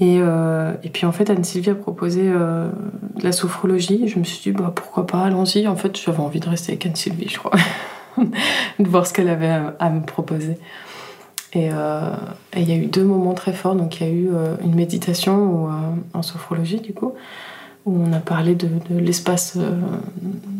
Et, 0.00 0.18
euh, 0.20 0.72
et 0.82 0.88
puis 0.88 1.04
en 1.04 1.12
fait, 1.12 1.28
Anne-Sylvie 1.28 1.70
a 1.70 1.74
proposé 1.74 2.22
euh, 2.24 2.70
de 3.16 3.22
la 3.22 3.32
sophrologie. 3.32 4.08
Je 4.08 4.18
me 4.18 4.24
suis 4.24 4.40
dit, 4.40 4.56
bah, 4.56 4.72
pourquoi 4.74 5.06
pas, 5.06 5.24
allons-y. 5.24 5.68
En 5.68 5.76
fait, 5.76 6.00
j'avais 6.00 6.20
envie 6.20 6.40
de 6.40 6.48
rester 6.48 6.72
avec 6.72 6.86
Anne-Sylvie, 6.86 7.28
je 7.28 7.38
crois. 7.38 7.52
de 8.18 8.88
voir 8.88 9.06
ce 9.06 9.12
qu'elle 9.12 9.28
avait 9.28 9.60
à, 9.78 9.90
me 9.90 10.00
proposer. 10.00 10.56
Et 11.52 11.68
euh, 11.72 12.12
et 12.54 12.60
il 12.60 12.68
y 12.68 12.72
a 12.72 12.76
eu 12.76 12.86
deux 12.86 13.04
moments 13.04 13.34
très 13.34 13.52
forts. 13.52 13.74
Donc 13.74 14.00
il 14.00 14.06
y 14.06 14.10
a 14.10 14.12
eu 14.12 14.30
une 14.62 14.74
méditation 14.74 15.68
en 16.14 16.22
sophrologie, 16.22 16.80
du 16.80 16.94
coup, 16.94 17.12
où 17.84 18.02
on 18.02 18.12
a 18.12 18.20
parlé 18.20 18.54
de, 18.54 18.68
l'espace 18.90 19.58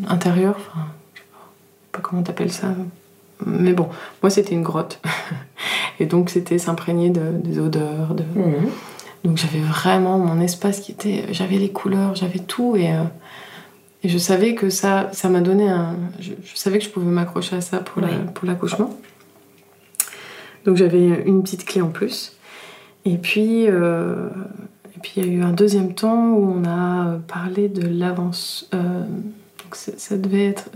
intérieur. 0.07 0.55
Enfin, 0.57 0.85
je 1.13 1.19
sais 1.19 1.25
pas, 1.31 1.97
pas 1.97 2.07
comment 2.07 2.21
t'appelles 2.21 2.51
ça. 2.51 2.67
Mais 3.45 3.73
bon, 3.73 3.89
moi 4.21 4.29
c'était 4.29 4.53
une 4.53 4.63
grotte. 4.63 5.01
Et 5.99 6.05
donc 6.05 6.29
c'était 6.29 6.57
s'imprégner 6.57 7.09
de, 7.09 7.31
des 7.43 7.59
odeurs. 7.59 8.13
De... 8.13 8.23
Hmm. 8.23 8.69
Donc 9.23 9.37
j'avais 9.37 9.59
vraiment 9.59 10.17
mon 10.17 10.41
espace 10.41 10.79
qui 10.79 10.91
était. 10.91 11.25
J'avais 11.31 11.57
les 11.57 11.69
couleurs, 11.71 12.15
j'avais 12.15 12.39
tout. 12.39 12.75
Et, 12.75 12.91
euh, 12.91 13.03
et 14.03 14.09
je 14.09 14.17
savais 14.17 14.55
que 14.55 14.69
ça 14.69 15.09
ça 15.13 15.29
m'a 15.29 15.41
donné 15.41 15.69
un. 15.69 15.95
Je, 16.19 16.31
je 16.43 16.55
savais 16.55 16.79
que 16.79 16.85
je 16.85 16.89
pouvais 16.89 17.05
m'accrocher 17.05 17.55
à 17.57 17.61
ça 17.61 17.77
pour 17.79 18.01
Oui. 18.03 18.09
l'accouchement. 18.43 18.89
Donc 20.65 20.77
j'avais 20.77 21.23
une 21.25 21.43
petite 21.43 21.65
clé 21.65 21.81
en 21.81 21.89
plus. 21.89 22.33
Et 23.05 23.17
puis. 23.17 23.67
euh, 23.67 24.29
et 24.95 24.99
puis 25.01 25.13
il 25.17 25.25
y 25.25 25.29
a 25.29 25.31
eu 25.31 25.41
un 25.43 25.51
deuxième 25.53 25.95
temps 25.95 26.27
où 26.29 26.53
on 26.59 26.63
a 26.65 27.17
parlé 27.27 27.69
de 27.69 27.87
l'avance. 27.87 28.67
euh, 28.75 29.03
donc 29.63 29.75
ça, 29.75 30.17
devait 30.17 30.45
être. 30.47 30.69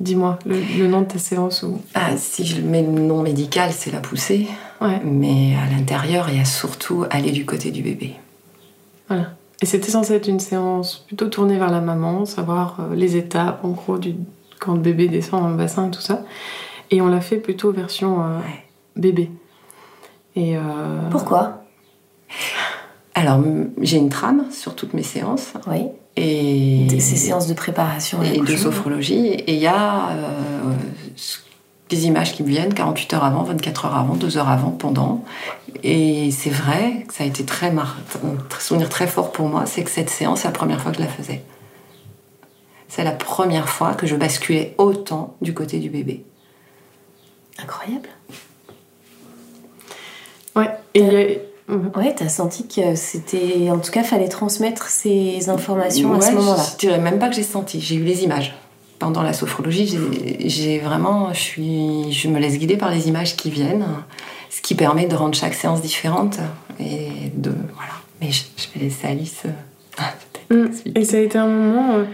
Dis-moi 0.00 0.38
le, 0.46 0.56
le 0.78 0.86
nom 0.88 1.02
de 1.02 1.06
ta 1.06 1.18
séance 1.18 1.62
où. 1.64 1.80
Ah, 1.94 2.16
si 2.16 2.44
je 2.46 2.60
mets 2.60 2.82
le 2.82 2.88
nom 2.88 3.22
médical, 3.22 3.70
c'est 3.72 3.90
la 3.92 4.00
poussée. 4.00 4.46
Ouais, 4.80 5.00
Mais 5.04 5.54
à 5.56 5.68
l'intérieur, 5.74 6.28
il 6.30 6.36
y 6.38 6.40
a 6.40 6.44
surtout 6.44 7.04
aller 7.10 7.32
du 7.32 7.44
côté 7.44 7.70
du 7.70 7.82
bébé. 7.82 8.14
voilà. 9.08 9.30
Et 9.60 9.66
c'était 9.66 9.90
censé 9.90 10.14
être 10.14 10.28
une 10.28 10.38
séance 10.38 10.98
plutôt 11.08 11.26
tournée 11.26 11.58
vers 11.58 11.70
la 11.72 11.80
maman, 11.80 12.24
savoir 12.26 12.76
euh, 12.78 12.94
les 12.94 13.16
étapes 13.16 13.64
en 13.64 13.70
gros 13.70 13.98
du 13.98 14.14
quand 14.60 14.74
le 14.74 14.80
bébé 14.80 15.08
descend 15.08 15.42
dans 15.42 15.48
le 15.50 15.56
bassin 15.56 15.88
et 15.88 15.90
tout 15.90 16.00
ça. 16.00 16.22
Et 16.92 17.00
on 17.02 17.08
l'a 17.08 17.20
fait 17.20 17.38
plutôt 17.38 17.72
version 17.72 18.22
euh, 18.22 18.38
Ouais. 18.38 18.64
bébé. 18.96 19.30
Et 20.36 20.56
euh, 20.56 20.60
Pourquoi? 21.10 21.64
Alors, 23.14 23.40
j'ai 23.80 23.96
une 23.96 24.10
trame 24.10 24.44
sur 24.52 24.76
toutes 24.76 24.94
mes 24.94 25.02
séances. 25.02 25.54
Oui. 25.66 25.86
Et, 26.16 26.86
Ces 26.90 27.16
séances 27.16 27.48
de 27.48 27.54
préparation 27.54 28.22
et 28.22 28.30
de 28.30 28.32
l'accouchement. 28.34 28.56
sophrologie. 28.70 29.26
Et 29.26 29.54
il 29.54 29.58
y 29.60 29.66
a 29.66 30.10
euh, 30.10 30.22
ce 31.16 31.38
des 31.88 32.06
images 32.06 32.34
qui 32.34 32.42
me 32.42 32.48
viennent 32.48 32.74
48 32.74 33.14
heures 33.14 33.24
avant, 33.24 33.42
24 33.42 33.86
heures 33.86 33.96
avant, 33.96 34.14
2 34.14 34.38
heures 34.38 34.48
avant, 34.48 34.70
pendant. 34.70 35.24
Et 35.82 36.30
c'est 36.30 36.50
vrai, 36.50 37.06
ça 37.10 37.24
a 37.24 37.26
été 37.26 37.44
très 37.44 37.70
mar... 37.70 37.96
un 38.24 38.60
souvenir 38.60 38.88
très 38.88 39.06
fort 39.06 39.32
pour 39.32 39.48
moi, 39.48 39.64
c'est 39.66 39.84
que 39.84 39.90
cette 39.90 40.10
séance, 40.10 40.40
c'est 40.40 40.48
la 40.48 40.52
première 40.52 40.80
fois 40.80 40.90
que 40.90 40.98
je 40.98 41.02
la 41.02 41.08
faisais. 41.08 41.42
C'est 42.88 43.04
la 43.04 43.12
première 43.12 43.68
fois 43.68 43.94
que 43.94 44.06
je 44.06 44.16
basculais 44.16 44.74
autant 44.78 45.34
du 45.42 45.54
côté 45.54 45.78
du 45.78 45.90
bébé. 45.90 46.24
Incroyable. 47.58 48.08
Ouais, 50.56 50.70
et 50.94 51.42
Ouais, 51.68 52.14
t'as 52.14 52.28
senti 52.28 52.66
que 52.66 52.94
c'était. 52.94 53.70
En 53.70 53.78
tout 53.78 53.90
cas, 53.90 54.02
fallait 54.02 54.28
transmettre 54.28 54.88
ces 54.88 55.50
informations 55.50 56.14
à 56.14 56.20
ce 56.22 56.32
moment-là. 56.32 56.64
Je 56.72 56.78
dirais 56.78 56.98
même 56.98 57.18
pas 57.18 57.28
que 57.28 57.34
j'ai 57.34 57.42
senti, 57.42 57.78
j'ai 57.78 57.96
eu 57.96 58.04
les 58.04 58.24
images. 58.24 58.56
Pendant 58.98 59.22
la 59.22 59.32
sophrologie, 59.32 59.96
j'ai 60.44 60.78
vraiment. 60.78 61.32
Je, 61.32 61.38
suis, 61.38 62.12
je 62.12 62.28
me 62.28 62.38
laisse 62.38 62.58
guider 62.58 62.76
par 62.76 62.90
les 62.90 63.08
images 63.08 63.36
qui 63.36 63.50
viennent, 63.50 63.86
ce 64.50 64.60
qui 64.60 64.74
permet 64.74 65.06
de 65.06 65.14
rendre 65.14 65.34
chaque 65.34 65.54
séance 65.54 65.80
différente. 65.80 66.38
Et 66.80 67.30
de. 67.34 67.50
Voilà. 67.74 67.92
Mais 68.20 68.30
je, 68.32 68.42
vais 68.74 68.86
laisser 68.86 69.06
Alice. 69.06 69.42
Euh, 70.50 70.66
mm. 70.66 70.70
Et 70.96 71.04
ça 71.04 71.18
a 71.18 71.20
été 71.20 71.38
un 71.38 71.46
moment 71.46 71.94
euh, 71.94 72.04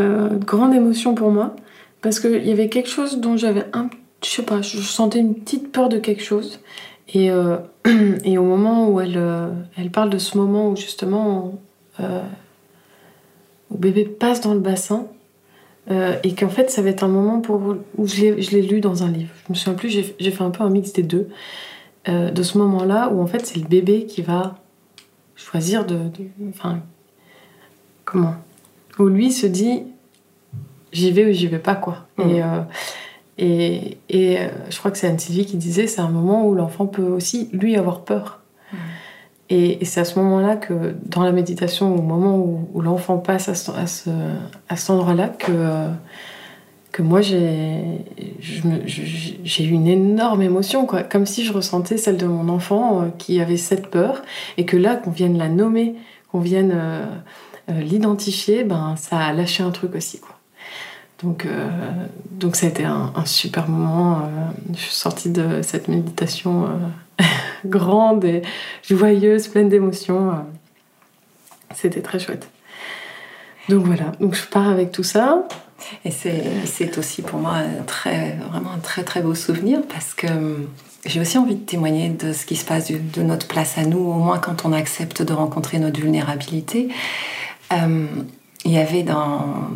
euh, 0.00 0.28
de 0.28 0.44
grande 0.44 0.74
émotion 0.74 1.14
pour 1.14 1.30
moi, 1.30 1.56
parce 2.02 2.20
qu'il 2.20 2.46
y 2.46 2.52
avait 2.52 2.68
quelque 2.68 2.90
chose 2.90 3.18
dont 3.18 3.36
j'avais 3.36 3.64
un. 3.72 3.88
Je 4.22 4.28
sais 4.28 4.42
pas, 4.42 4.62
je 4.62 4.78
sentais 4.78 5.18
une 5.18 5.34
petite 5.34 5.72
peur 5.72 5.88
de 5.88 5.98
quelque 5.98 6.22
chose. 6.22 6.60
Et, 7.14 7.30
euh, 7.30 7.58
et 8.24 8.38
au 8.38 8.44
moment 8.44 8.88
où 8.88 9.00
elle, 9.00 9.16
euh, 9.16 9.48
elle 9.76 9.90
parle 9.90 10.10
de 10.10 10.18
ce 10.18 10.36
moment 10.36 10.70
où 10.70 10.76
justement 10.76 11.58
euh, 12.00 12.22
où 13.70 13.76
bébé 13.76 14.04
passe 14.04 14.40
dans 14.40 14.54
le 14.54 14.60
bassin, 14.60 15.06
et 15.88 16.34
qu'en 16.34 16.48
fait 16.48 16.70
ça 16.70 16.80
va 16.80 16.90
être 16.90 17.02
un 17.02 17.08
moment 17.08 17.40
pour, 17.40 17.60
où 17.96 18.06
je 18.06 18.50
l'ai 18.50 18.62
lu 18.62 18.80
dans 18.80 19.02
un 19.02 19.10
livre. 19.10 19.30
Je 19.46 19.52
me 19.52 19.54
souviens 19.54 19.74
plus, 19.74 19.88
j'ai 19.88 20.30
fait 20.30 20.44
un 20.44 20.50
peu 20.50 20.62
un 20.62 20.70
mix 20.70 20.92
des 20.92 21.02
deux. 21.02 21.28
de 22.06 22.42
ce 22.42 22.58
moment-là 22.58 23.10
où 23.10 23.20
en 23.20 23.26
fait 23.26 23.44
c'est 23.44 23.58
le 23.58 23.66
bébé 23.66 24.06
qui 24.06 24.22
va 24.22 24.56
choisir 25.34 25.84
de. 25.84 25.98
Enfin. 26.48 26.80
comment? 28.04 28.34
Où 28.98 29.06
lui 29.06 29.32
se 29.32 29.46
dit 29.46 29.82
j'y 30.92 31.10
vais 31.10 31.28
ou 31.28 31.32
j'y 31.32 31.48
vais 31.48 31.58
pas 31.58 31.74
quoi. 31.74 32.06
Et, 32.18 32.42
mmh. 32.42 32.66
Et, 33.38 33.98
euh, 34.14 34.48
je 34.70 34.78
crois 34.78 34.90
que 34.90 34.98
c'est 34.98 35.06
Anne-Sylvie 35.06 35.46
qui 35.46 35.56
disait 35.56 35.86
c'est 35.86 36.00
un 36.00 36.10
moment 36.10 36.46
où 36.46 36.54
l'enfant 36.54 36.86
peut 36.86 37.02
aussi, 37.02 37.48
lui, 37.52 37.76
avoir 37.76 38.02
peur. 38.02 38.41
Et, 39.54 39.84
c'est 39.84 40.00
à 40.00 40.04
ce 40.06 40.18
moment-là 40.18 40.56
que, 40.56 40.94
dans 41.04 41.22
la 41.22 41.30
méditation, 41.30 41.94
au 41.94 42.00
moment 42.00 42.38
où, 42.38 42.80
l'enfant 42.80 43.18
passe 43.18 43.50
à, 43.50 43.54
ce, 43.54 43.70
à, 44.70 44.76
cet 44.76 44.90
endroit-là, 44.90 45.28
que, 45.28 45.88
que 46.90 47.02
moi, 47.02 47.20
j'ai 47.20 48.00
eu 48.40 49.70
une 49.70 49.86
énorme 49.88 50.40
émotion, 50.40 50.86
quoi. 50.86 51.02
comme 51.02 51.26
si 51.26 51.44
je 51.44 51.52
ressentais 51.52 51.98
celle 51.98 52.16
de 52.16 52.26
mon 52.26 52.48
enfant 52.48 53.02
euh, 53.02 53.08
qui 53.18 53.42
avait 53.42 53.58
cette 53.58 53.88
peur, 53.88 54.22
et 54.56 54.64
que 54.64 54.78
là, 54.78 54.96
qu'on 54.96 55.10
vienne 55.10 55.36
la 55.36 55.50
nommer, 55.50 55.96
qu'on 56.30 56.40
vienne 56.40 56.72
euh, 56.74 57.04
l'identifier, 57.68 58.64
ben, 58.64 58.94
ça 58.96 59.18
a 59.18 59.32
lâché 59.34 59.62
un 59.62 59.70
truc 59.70 59.94
aussi. 59.94 60.18
Quoi. 60.18 60.32
Donc, 61.22 61.46
euh, 61.46 61.68
donc 62.30 62.56
ça 62.56 62.66
a 62.66 62.68
été 62.68 62.84
un, 62.84 63.12
super 63.24 63.68
moment. 63.68 64.22
Euh, 64.22 64.28
je 64.74 64.80
suis 64.80 64.94
sortie 64.94 65.30
de 65.30 65.62
cette 65.62 65.88
méditation 65.88 66.64
euh, 66.64 66.68
grande 67.64 68.24
et 68.24 68.42
joyeuse, 68.82 69.48
pleine 69.48 69.68
d'émotions. 69.68 70.32
C'était 71.74 72.02
très 72.02 72.18
chouette. 72.18 72.48
Donc 73.68 73.86
voilà, 73.86 74.12
donc 74.20 74.34
je 74.34 74.44
pars 74.46 74.68
avec 74.68 74.92
tout 74.92 75.02
ça. 75.02 75.46
Et 76.04 76.10
c'est 76.10 76.98
aussi 76.98 77.22
pour 77.22 77.40
moi 77.40 77.58
très, 77.86 78.36
vraiment 78.50 78.72
un 78.72 78.78
très 78.78 79.02
très 79.02 79.20
beau 79.20 79.34
souvenir 79.34 79.80
parce 79.88 80.14
que 80.14 80.28
j'ai 81.04 81.20
aussi 81.20 81.38
envie 81.38 81.56
de 81.56 81.64
témoigner 81.64 82.08
de 82.08 82.32
ce 82.32 82.46
qui 82.46 82.54
se 82.54 82.64
passe, 82.64 82.90
de, 82.90 83.22
notre 83.22 83.48
place 83.48 83.76
à 83.78 83.84
nous, 83.84 83.98
au 83.98 84.14
moins 84.14 84.38
quand 84.38 84.64
on 84.64 84.72
accepte 84.72 85.22
de 85.22 85.32
rencontrer 85.32 85.78
notre 85.78 86.00
vulnérabilité. 86.00 86.88
il 87.72 88.70
y 88.70 88.78
avait 88.78 89.02
dans, 89.02 89.70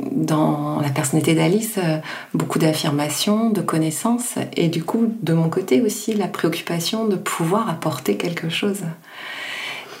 dans 0.00 0.80
la 0.80 0.90
personnalité 0.90 1.34
d'Alice 1.34 1.78
euh, 1.78 1.98
beaucoup 2.34 2.58
d'affirmations, 2.58 3.50
de 3.50 3.60
connaissances 3.60 4.34
et 4.56 4.68
du 4.68 4.82
coup 4.82 5.12
de 5.22 5.32
mon 5.32 5.48
côté 5.48 5.80
aussi 5.80 6.14
la 6.14 6.28
préoccupation 6.28 7.06
de 7.06 7.16
pouvoir 7.16 7.68
apporter 7.68 8.16
quelque 8.16 8.48
chose. 8.48 8.82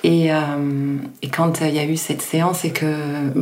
Et, 0.04 0.32
euh, 0.32 0.96
quand 1.32 1.60
il 1.60 1.74
y 1.74 1.78
a 1.78 1.84
eu 1.84 1.96
cette 1.96 2.22
séance 2.22 2.64
et 2.64 2.72
que 2.72 2.92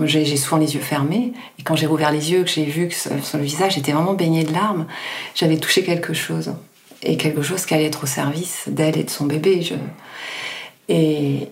j'ai 0.04 0.36
souvent 0.36 0.58
les 0.58 0.74
yeux 0.74 0.80
fermés, 0.80 1.32
et 1.58 1.62
quand 1.62 1.74
j'ai 1.74 1.86
rouvert 1.86 2.12
les 2.12 2.32
yeux, 2.32 2.44
que 2.44 2.50
j'ai 2.50 2.64
vu 2.64 2.88
que 2.88 2.94
son 2.94 3.38
visage 3.38 3.78
était 3.78 3.92
vraiment 3.92 4.12
baigné 4.12 4.44
de 4.44 4.52
larmes, 4.52 4.86
j'avais 5.34 5.56
touché 5.56 5.82
quelque 5.82 6.12
chose. 6.12 6.52
Et 7.02 7.16
quelque 7.16 7.40
chose 7.40 7.64
qui 7.64 7.72
allait 7.72 7.86
être 7.86 8.04
au 8.04 8.06
service 8.06 8.64
d'elle 8.66 8.98
et 8.98 9.04
de 9.04 9.10
son 9.10 9.24
bébé. 9.24 9.66
Et, 10.88 11.48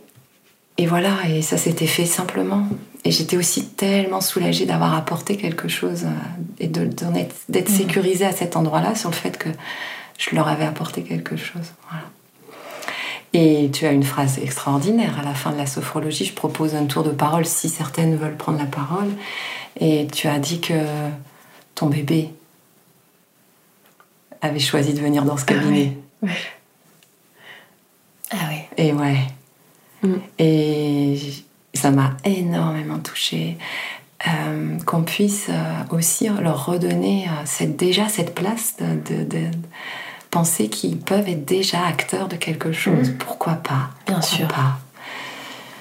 et 0.77 0.87
voilà, 0.87 1.17
et 1.29 1.41
ça 1.41 1.57
s'était 1.57 1.87
fait 1.87 2.05
simplement. 2.05 2.67
Et 3.09 3.11
j'étais 3.11 3.39
aussi 3.39 3.65
tellement 3.69 4.21
soulagée 4.21 4.67
d'avoir 4.67 4.95
apporté 4.95 5.39
quelque 5.39 5.67
chose 5.67 6.05
euh, 6.05 6.61
et 6.61 6.67
d'être 6.67 7.09
mhm. 7.09 7.67
sécurisée 7.67 8.27
à 8.27 8.33
cet 8.33 8.55
endroit-là 8.55 8.95
sur 8.95 9.09
le 9.09 9.15
fait 9.15 9.39
que 9.39 9.49
je 10.19 10.37
leur 10.37 10.47
avais 10.47 10.67
apporté 10.67 11.03
quelque 11.03 11.35
chose. 11.35 11.73
Et 13.33 13.71
tu 13.73 13.87
as 13.87 13.93
une 13.93 14.03
phrase 14.03 14.39
extraordinaire 14.39 15.19
à 15.19 15.23
la 15.23 15.33
fin 15.33 15.53
de 15.53 15.57
la 15.57 15.65
sophrologie. 15.65 16.27
Je 16.27 16.35
propose 16.35 16.75
un 16.75 16.85
tour 16.85 17.03
de 17.03 17.09
parole 17.09 17.47
si 17.47 17.71
certaines 17.71 18.15
veulent 18.15 18.37
prendre 18.37 18.59
la 18.59 18.67
parole. 18.67 19.09
Et 19.81 20.07
tu 20.13 20.29
as 20.29 20.39
dit 20.39 20.61
que 20.61 20.75
ton 21.75 21.87
bébé 21.87 22.29
avait 24.43 24.59
choisi 24.59 24.93
de 24.93 25.01
venir 25.01 25.25
dans 25.25 25.39
ce 25.39 25.47
cabinet. 25.47 25.97
Ah 26.23 26.27
oui. 26.27 26.31
Ah 28.33 28.37
oui. 28.51 28.59
Et 28.77 28.93
ouais. 28.93 29.17
Mm. 30.03 30.15
Et 30.39 31.08
ça 31.79 31.91
m'a 31.91 32.17
énormément 32.25 32.99
touchée. 32.99 33.57
Euh, 34.27 34.79
qu'on 34.85 35.03
puisse 35.03 35.47
euh, 35.49 35.97
aussi 35.97 36.29
leur 36.29 36.67
redonner 36.67 37.27
euh, 37.29 37.43
cette, 37.45 37.77
déjà 37.77 38.09
cette 38.09 38.35
place 38.35 38.75
de, 38.79 39.43
penser 40.31 40.69
qu'ils 40.69 40.99
peuvent 40.99 41.29
être 41.29 41.45
déjà 41.45 41.87
acteurs 41.87 42.27
de 42.27 42.35
quelque 42.35 42.73
chose. 42.73 43.11
Mm. 43.11 43.19
Pourquoi 43.19 43.55
pas? 43.55 43.91
Bien 44.09 44.21
sûr. 44.21 44.49
Pas? 44.49 44.81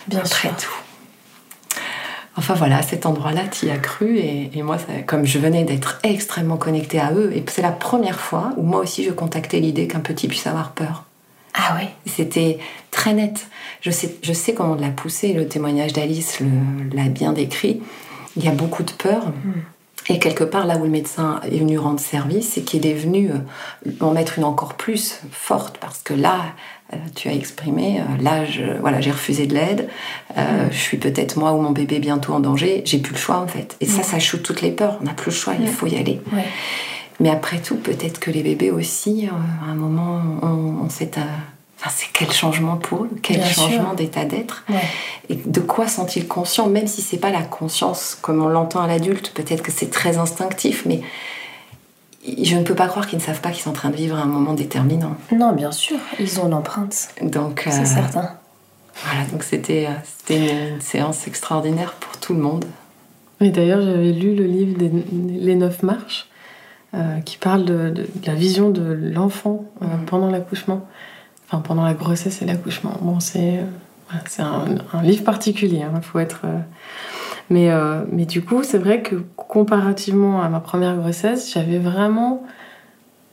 Bien 0.08 0.20
Après 0.20 0.50
tout. 0.50 1.82
Enfin 2.38 2.54
voilà, 2.54 2.84
cet 2.84 3.08
endroit-là, 3.08 3.48
tu 3.52 3.66
y 3.66 3.72
as 3.72 3.80
cru 3.80 4.20
et, 4.20 4.52
moi, 4.62 4.78
comme 5.08 5.26
je 5.26 5.40
venais 5.40 5.64
d'être 5.64 6.00
extrêmement 6.04 6.58
connectée 6.58 7.00
à 7.00 7.14
eux, 7.14 7.32
et 7.36 7.44
c'est 7.48 7.64
la 7.64 7.72
première 7.72 8.20
fois 8.20 8.52
où 8.58 8.62
moi 8.62 8.82
aussi 8.82 9.04
je 9.04 9.10
contactais 9.10 9.60
l'idée 9.60 9.88
qu'un 9.88 10.00
petit 10.00 10.28
puisse 10.28 10.46
avoir 10.46 10.74
peur. 10.74 11.07
Ah 11.58 11.76
oui 11.80 11.88
C'était 12.06 12.60
très 12.92 13.14
net. 13.14 13.48
Je 13.82 13.92
sais, 13.92 14.16
je 14.22 14.34
sais 14.34 14.54
comment 14.54 14.76
l'a 14.76 14.90
poussé, 14.90 15.34
le 15.34 15.48
témoignage 15.48 15.94
d'Alice 15.94 16.40
l'a 16.94 17.10
bien 17.10 17.34
décrit. 17.34 17.82
Il 18.36 18.46
y 18.46 18.48
a 18.48 18.52
beaucoup 18.52 18.84
de 18.84 18.92
peur. 18.92 19.28
Hmm. 19.28 19.62
Et 20.10 20.20
quelque 20.20 20.44
part, 20.44 20.66
là 20.66 20.78
où 20.78 20.84
le 20.84 20.90
médecin 20.90 21.42
est 21.44 21.58
venu 21.58 21.78
rendre 21.78 22.00
service, 22.00 22.54
c'est 22.54 22.62
qu'il 22.62 22.86
est 22.88 22.94
venu 22.94 23.30
euh, 23.30 23.92
en 24.00 24.12
mettre 24.12 24.38
une 24.38 24.46
encore 24.46 24.76
plus 24.76 25.20
forte, 25.32 25.78
parce 25.80 26.02
que 26.02 26.14
là, 26.14 26.40
euh, 26.94 26.98
tu 27.16 27.28
as 27.28 27.34
exprimé, 27.34 28.00
euh, 28.00 28.24
là, 28.24 28.46
voilà, 28.80 29.02
j'ai 29.02 29.12
refusé 29.12 29.48
de 29.48 29.54
l'aide, 29.54 29.90
hmm. 30.36 30.42
je 30.72 30.78
suis 30.78 30.98
peut-être 30.98 31.38
moi 31.38 31.52
ou 31.52 31.62
mon 31.62 31.72
bébé 31.72 32.00
bientôt 32.00 32.34
en 32.34 32.40
danger, 32.40 32.84
j'ai 32.86 33.00
plus 33.00 33.14
le 33.14 33.20
choix 33.20 33.38
en 33.38 33.48
fait. 33.48 33.76
Et 33.82 33.86
ça, 33.86 34.02
ça 34.02 34.20
choute 34.20 34.44
toutes 34.44 34.62
les 34.62 34.72
peurs, 34.72 34.98
on 35.02 35.04
n'a 35.04 35.14
plus 35.14 35.32
le 35.32 35.36
choix, 35.36 35.54
il 35.60 35.68
faut 35.68 35.88
y 35.88 35.98
aller. 35.98 36.22
Mais 37.20 37.30
après 37.30 37.60
tout, 37.60 37.78
peut-être 37.78 38.20
que 38.20 38.30
les 38.30 38.44
bébés 38.44 38.72
aussi, 38.72 39.28
à 39.28 39.72
un 39.72 39.76
moment, 39.76 40.22
on, 40.42 40.86
on 40.86 40.90
s'est 40.90 41.12
Enfin, 41.80 41.92
c'est 41.96 42.08
quel 42.12 42.32
changement 42.32 42.76
pour 42.76 43.04
eux, 43.04 43.10
quel 43.22 43.44
changement 43.46 43.94
d'état 43.94 44.26
d'être. 44.26 44.66
Et 45.30 45.36
de 45.36 45.60
quoi 45.60 45.88
sont-ils 45.88 46.28
conscients, 46.28 46.68
même 46.68 46.88
si 46.88 47.02
c'est 47.02 47.18
pas 47.20 47.30
la 47.30 47.44
conscience 47.44 48.18
comme 48.20 48.42
on 48.42 48.48
l'entend 48.48 48.82
à 48.82 48.88
l'adulte, 48.88 49.32
peut-être 49.36 49.62
que 49.62 49.72
c'est 49.72 49.92
très 49.92 50.18
instinctif, 50.18 50.86
mais 50.88 51.02
je 52.42 52.56
ne 52.56 52.64
peux 52.64 52.74
pas 52.74 52.88
croire 52.88 53.06
qu'ils 53.06 53.20
ne 53.20 53.24
savent 53.24 53.42
pas 53.42 53.52
qu'ils 53.52 53.62
sont 53.62 53.70
en 53.70 53.74
train 53.74 53.92
de 53.92 53.96
vivre 53.96 54.18
un 54.18 54.26
moment 54.26 54.54
déterminant. 54.54 55.16
Non, 55.32 55.54
bien 55.54 55.72
sûr, 55.72 55.98
ils 56.20 56.40
ont 56.40 56.48
l'empreinte. 56.48 57.10
Donc, 57.22 57.62
c'est 57.70 57.82
euh, 57.82 57.86
certain. 57.86 58.32
Voilà, 59.06 59.26
donc 59.32 59.44
c'était 59.44 59.88
euh, 59.88 60.74
une, 60.74 60.82
séance 60.82 61.28
extraordinaire 61.28 61.94
pour 61.94 62.18
tout 62.18 62.34
le 62.34 62.40
monde. 62.40 62.66
Oui, 63.40 63.52
d'ailleurs, 63.52 63.82
j'avais 63.84 64.14
lu 64.14 64.36
le 64.36 64.46
livre 64.46 64.80
des 64.80 64.92
Les 65.40 65.56
Neuf 65.56 65.84
Marches, 65.84 66.28
euh, 66.94 67.20
qui 67.22 67.38
parle 67.38 67.66
de, 67.66 67.94
la 68.26 68.34
vision 68.34 68.70
de 68.70 68.94
l'enfant 69.14 69.66
mm. 69.82 70.06
pendant 70.06 70.30
l'accouchement 70.30 70.88
enfin 71.48 71.62
pendant 71.62 71.84
la 71.84 71.94
grossesse 71.94 72.42
et 72.42 72.46
l'accouchement. 72.46 72.94
Bon, 73.02 73.20
c'est 73.20 73.60
euh, 73.60 74.78
un, 74.94 75.02
livre 75.02 75.24
particulier, 75.24 75.78
il 75.78 75.84
hein, 75.84 76.02
faut 76.02 76.20
être. 76.20 76.42
Euh, 76.46 76.60
mais, 77.50 77.72
euh, 77.72 78.04
mais 78.12 78.26
du 78.26 78.44
coup, 78.44 78.64
c'est 78.64 78.78
vrai 78.78 79.02
que 79.02 79.16
comparativement 79.36 80.42
à 80.42 80.50
ma 80.50 80.60
première 80.60 80.98
grossesse, 80.98 81.52
j'avais 81.54 81.80
vraiment 81.80 82.44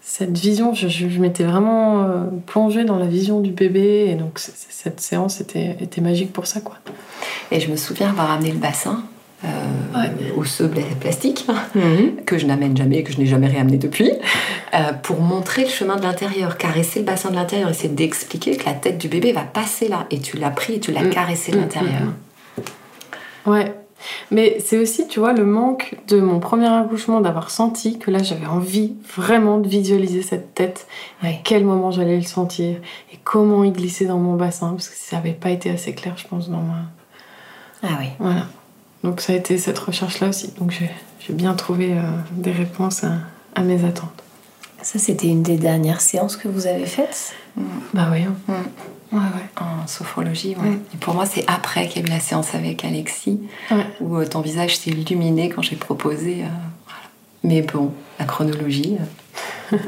cette 0.00 0.36
vision, 0.36 0.74
je, 0.74 1.18
m'étais 1.18 1.44
vraiment 1.44 2.06
plongée 2.46 2.84
dans 2.84 2.98
la 2.98 3.06
vision 3.06 3.40
du 3.40 3.52
bébé, 3.52 4.10
et 4.10 4.14
donc 4.14 4.38
cette 4.38 5.00
séance 5.00 5.40
était, 5.40 5.78
était 5.80 6.02
magique 6.02 6.32
pour 6.32 6.46
ça. 6.46 6.60
quoi. 6.60 6.76
Et 7.50 7.58
je 7.58 7.70
me 7.70 7.76
souviens 7.76 8.10
avoir 8.10 8.30
amené 8.30 8.52
le 8.52 8.58
bassin 8.58 9.02
euh, 9.44 10.36
osseux 10.36 10.70
plastique, 11.00 11.46
Mhm. 11.74 12.24
que 12.24 12.38
je 12.38 12.46
n'amène 12.46 12.76
jamais, 12.76 13.02
que 13.02 13.12
je 13.12 13.18
n'ai 13.18 13.26
jamais 13.26 13.46
réamené 13.48 13.76
depuis, 13.76 14.10
euh, 14.74 14.92
pour 15.02 15.20
montrer 15.20 15.62
le 15.64 15.68
chemin 15.70 15.96
de 15.96 16.02
l'intérieur, 16.02 16.56
caresser 16.56 17.00
le 17.00 17.04
bassin 17.04 17.30
de 17.30 17.34
l'intérieur, 17.36 17.68
essayer 17.70 17.88
d'expliquer 17.90 18.56
que 18.56 18.64
la 18.66 18.72
tête 18.74 18.98
du 18.98 19.08
bébé 19.08 19.32
va 19.32 19.42
passer 19.42 19.88
là. 19.88 20.06
Et 20.10 20.18
tu 20.20 20.36
l'as 20.38 20.50
pris 20.50 20.74
et 20.74 20.80
tu 20.80 20.92
l'as 20.92 21.02
Mm. 21.04 21.10
caressé 21.10 21.52
de 21.52 21.56
Mm, 21.58 21.60
l'intérieur. 21.60 22.00
mm, 23.46 23.50
Ouais. 23.50 23.74
Mais 24.30 24.58
c'est 24.62 24.76
aussi, 24.78 25.06
tu 25.08 25.18
vois, 25.18 25.32
le 25.32 25.44
manque 25.46 25.94
de 26.08 26.20
mon 26.20 26.38
premier 26.38 26.66
accouchement 26.66 27.22
d'avoir 27.22 27.48
senti 27.50 27.98
que 27.98 28.10
là, 28.10 28.22
j'avais 28.22 28.44
envie 28.46 28.94
vraiment 29.16 29.56
de 29.58 29.66
visualiser 29.68 30.20
cette 30.22 30.54
tête, 30.54 30.86
et 31.22 31.26
à 31.26 31.28
Ouais. 31.30 31.40
quel 31.42 31.64
moment 31.64 31.90
j'allais 31.90 32.16
le 32.16 32.22
sentir, 32.22 32.76
et 33.12 33.18
comment 33.24 33.64
il 33.64 33.72
glissait 33.72 34.04
dans 34.04 34.18
mon 34.18 34.34
bassin, 34.34 34.70
parce 34.72 34.88
que 34.90 34.96
ça 34.96 35.16
n'avait 35.16 35.32
pas 35.32 35.50
été 35.50 35.70
assez 35.70 35.94
clair, 35.94 36.14
je 36.18 36.26
pense, 36.26 36.50
dans 36.50 36.60
ma... 36.60 36.82
Ah 37.82 37.96
oui. 37.98 38.08
Voilà. 38.18 38.46
Donc 39.04 39.20
ça 39.20 39.32
a 39.32 39.36
été 39.36 39.56
cette 39.58 39.78
recherche-là 39.78 40.28
aussi. 40.30 40.50
Donc 40.58 40.72
j'ai 40.72 41.32
bien 41.32 41.54
trouvé 41.54 41.92
euh, 41.92 42.00
des 42.32 42.50
réponses 42.52 43.04
à, 43.04 43.18
à 43.54 43.62
mes 43.62 43.84
attentes. 43.84 44.22
Ça, 44.82 44.98
c'était 44.98 45.28
une 45.28 45.42
des 45.42 45.56
dernières 45.56 46.00
séances 46.00 46.36
que 46.36 46.48
vous 46.48 46.66
avez 46.66 46.84
faites? 46.86 47.34
Bah 47.94 48.08
oui. 48.12 48.22
hein. 48.24 48.34
Mm. 48.48 49.16
Ouais, 49.16 49.20
ouais. 49.22 49.48
En 49.60 49.86
sophrologie, 49.86 50.56
ouais. 50.56 50.70
Mm. 50.70 50.80
Et 50.92 50.96
pour 50.98 51.14
moi, 51.14 51.24
c'est 51.24 51.44
après 51.46 51.86
qu'il 51.88 52.02
y 52.02 52.04
a 52.04 52.08
eu 52.08 52.10
la 52.10 52.20
séance 52.20 52.54
avec 52.54 52.84
Alexis, 52.84 53.40
où 54.00 54.16
euh, 54.16 54.26
ton 54.26 54.40
visage 54.40 54.76
s'est 54.76 54.90
illuminé 54.90 55.48
quand 55.50 55.62
j'ai 55.62 55.76
proposé. 55.76 56.42
euh, 56.42 56.48
voilà. 56.86 57.00
Mais 57.44 57.62
bon, 57.62 57.92
la 58.18 58.24
chronologie. 58.26 58.98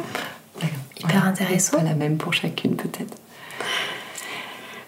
Hyper 0.99 1.27
intéressant. 1.27 1.77
Pas 1.79 1.83
la 1.83 1.95
même 1.95 2.17
pour 2.17 2.33
chacune, 2.33 2.77
peut-être. 2.77 3.17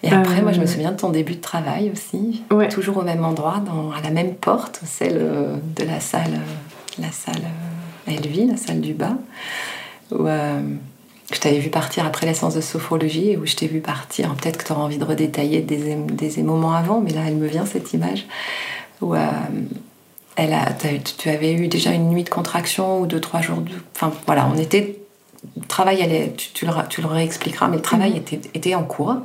Et 0.03 0.11
Euh, 0.13 0.17
après, 0.17 0.41
moi, 0.41 0.51
je 0.53 0.61
me 0.61 0.65
souviens 0.65 0.91
de 0.91 0.97
ton 0.97 1.09
début 1.09 1.35
de 1.35 1.41
travail 1.41 1.91
aussi, 1.91 2.43
Ouais. 2.51 2.69
toujours 2.69 2.97
au 2.97 3.01
même 3.03 3.25
endroit, 3.25 3.61
dans, 3.65 3.91
à 3.91 4.01
la 4.01 4.11
même 4.11 4.33
porte, 4.35 4.79
celle 4.85 5.17
euh, 5.19 5.55
de 5.75 5.83
la 5.83 5.99
salle, 5.99 6.33
euh, 6.35 7.01
la 7.01 7.11
salle 7.11 7.41
euh, 8.07 8.11
Elvie, 8.11 8.45
la 8.45 8.55
salle 8.57 8.79
du 8.81 8.93
bas, 8.93 9.17
où 10.11 10.25
euh, 10.25 10.61
je 11.33 11.39
t'avais 11.39 11.59
vu 11.59 11.69
partir 11.69 12.05
après 12.05 12.25
la 12.25 12.33
séance 12.33 12.55
de 12.55 12.61
sophrologie 12.61 13.31
et 13.31 13.37
où 13.37 13.45
je 13.45 13.55
t'ai 13.55 13.67
vu 13.67 13.81
partir. 13.81 14.33
Peut-être 14.35 14.57
que 14.57 14.63
tu 14.65 14.71
auras 14.71 14.81
envie 14.83 14.97
de 14.97 15.03
redétailler 15.03 15.61
des, 15.61 16.43
moments 16.43 16.73
avant, 16.73 17.01
mais 17.01 17.11
là, 17.11 17.21
elle 17.27 17.35
me 17.35 17.47
vient 17.47 17.65
cette 17.65 17.93
image 17.93 18.25
où 19.01 19.13
euh, 19.15 19.27
elle 20.37 20.53
a, 20.53 20.69
tu 21.17 21.29
avais 21.29 21.53
eu 21.53 21.67
déjà 21.67 21.91
une 21.91 22.09
nuit 22.09 22.23
de 22.23 22.29
contraction 22.29 23.01
ou 23.01 23.05
deux, 23.05 23.19
trois 23.19 23.41
jours. 23.41 23.57
De, 23.57 23.71
enfin, 23.95 24.11
voilà, 24.25 24.49
on 24.53 24.57
était. 24.57 24.98
Le 25.55 25.65
travail, 25.67 26.01
allait, 26.01 26.33
tu, 26.35 26.49
tu 26.53 26.65
le, 26.65 26.71
ra- 26.71 26.83
tu 26.89 27.01
le 27.01 27.07
réexpliqueras, 27.07 27.67
mais 27.69 27.77
le 27.77 27.81
travail 27.81 28.17
était, 28.17 28.41
était 28.53 28.75
en 28.75 28.83
cours. 28.83 29.15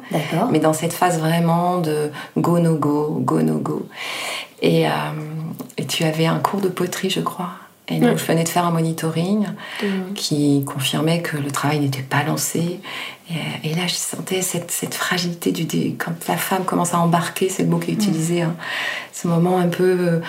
Mais 0.53 0.61
dans 0.61 0.73
cette 0.73 0.93
phase 0.93 1.19
vraiment 1.19 1.79
de 1.79 2.11
go 2.39 2.59
no 2.61 2.77
go, 2.77 3.19
go 3.21 3.43
no 3.43 3.59
go. 3.59 3.89
Et, 4.63 4.87
euh, 4.87 4.91
et 5.77 5.87
tu 5.87 6.05
avais 6.05 6.27
un 6.27 6.39
cours 6.39 6.61
de 6.61 6.69
poterie, 6.69 7.11
je 7.11 7.21
crois. 7.21 7.51
Et 7.89 7.99
donc, 8.01 8.17
je 8.17 8.25
venais 8.25 8.45
de 8.45 8.49
faire 8.49 8.65
un 8.65 8.71
monitoring 8.71 9.47
De- 9.83 10.15
qui 10.15 10.65
confirmait 10.65 11.21
que 11.21 11.37
le 11.37 11.51
travail 11.51 11.81
n'était 11.81 12.01
pas 12.03 12.23
lancé. 12.23 12.81
Et, 13.31 13.71
et 13.71 13.75
là, 13.75 13.87
je 13.87 13.95
sentais 13.95 14.41
cette, 14.41 14.71
cette 14.71 14.95
fragilité 14.95 15.53
du 15.53 15.65
dé- 15.65 15.95
quand 15.99 16.13
la 16.29 16.37
femme 16.39 16.65
commence 16.65 16.95
à 16.95 16.99
embarquer, 17.01 17.49
c'est 17.51 17.63
le 17.65 17.69
mot 17.69 17.79
qui 17.79 17.91
est 17.91 17.95
utilisé, 17.95 18.41
hein. 18.43 18.55
ce 19.13 19.29
moment 19.29 19.59
un 19.59 19.69
peu. 19.69 19.97
euh, 20.01 20.21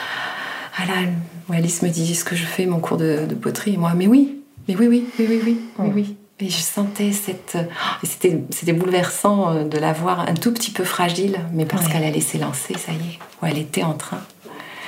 ah 0.77 0.85
là, 0.85 1.55
Alice 1.55 1.81
me 1.83 1.89
dit 1.89 2.13
ce 2.15 2.25
que 2.25 2.35
je 2.35 2.43
fais 2.45 2.65
mon 2.65 2.79
cours 2.79 2.97
de, 2.97 3.25
de 3.29 3.35
poterie. 3.35 3.75
Et 3.75 3.77
moi, 3.77 3.93
mais 3.95 4.07
oui, 4.07 4.34
mais 4.67 4.75
oui, 4.75 4.87
oui, 4.87 5.05
oui, 5.19 5.25
oui, 5.29 5.41
oui, 5.45 5.57
oui, 5.79 5.89
oui. 5.93 6.15
Et 6.39 6.49
je 6.49 6.57
sentais 6.57 7.11
cette. 7.13 7.53
euh, 7.55 7.63
c'était, 8.03 8.43
c'était 8.49 8.73
bouleversant 8.73 9.51
euh, 9.53 9.63
de 9.63 9.77
la 9.77 9.93
voir 9.93 10.19
un 10.21 10.33
tout 10.33 10.51
petit 10.53 10.71
peu 10.71 10.83
fragile, 10.83 11.39
mais 11.53 11.65
parce 11.65 11.85
Ouais. 11.85 11.93
qu'elle 11.93 12.03
allait 12.03 12.19
s'élancer, 12.21 12.73
ça 12.77 12.91
y 12.91 12.95
est, 12.95 13.19
ou 13.41 13.45
elle 13.45 13.57
était 13.57 13.83
en 13.83 13.93
train 13.93 14.19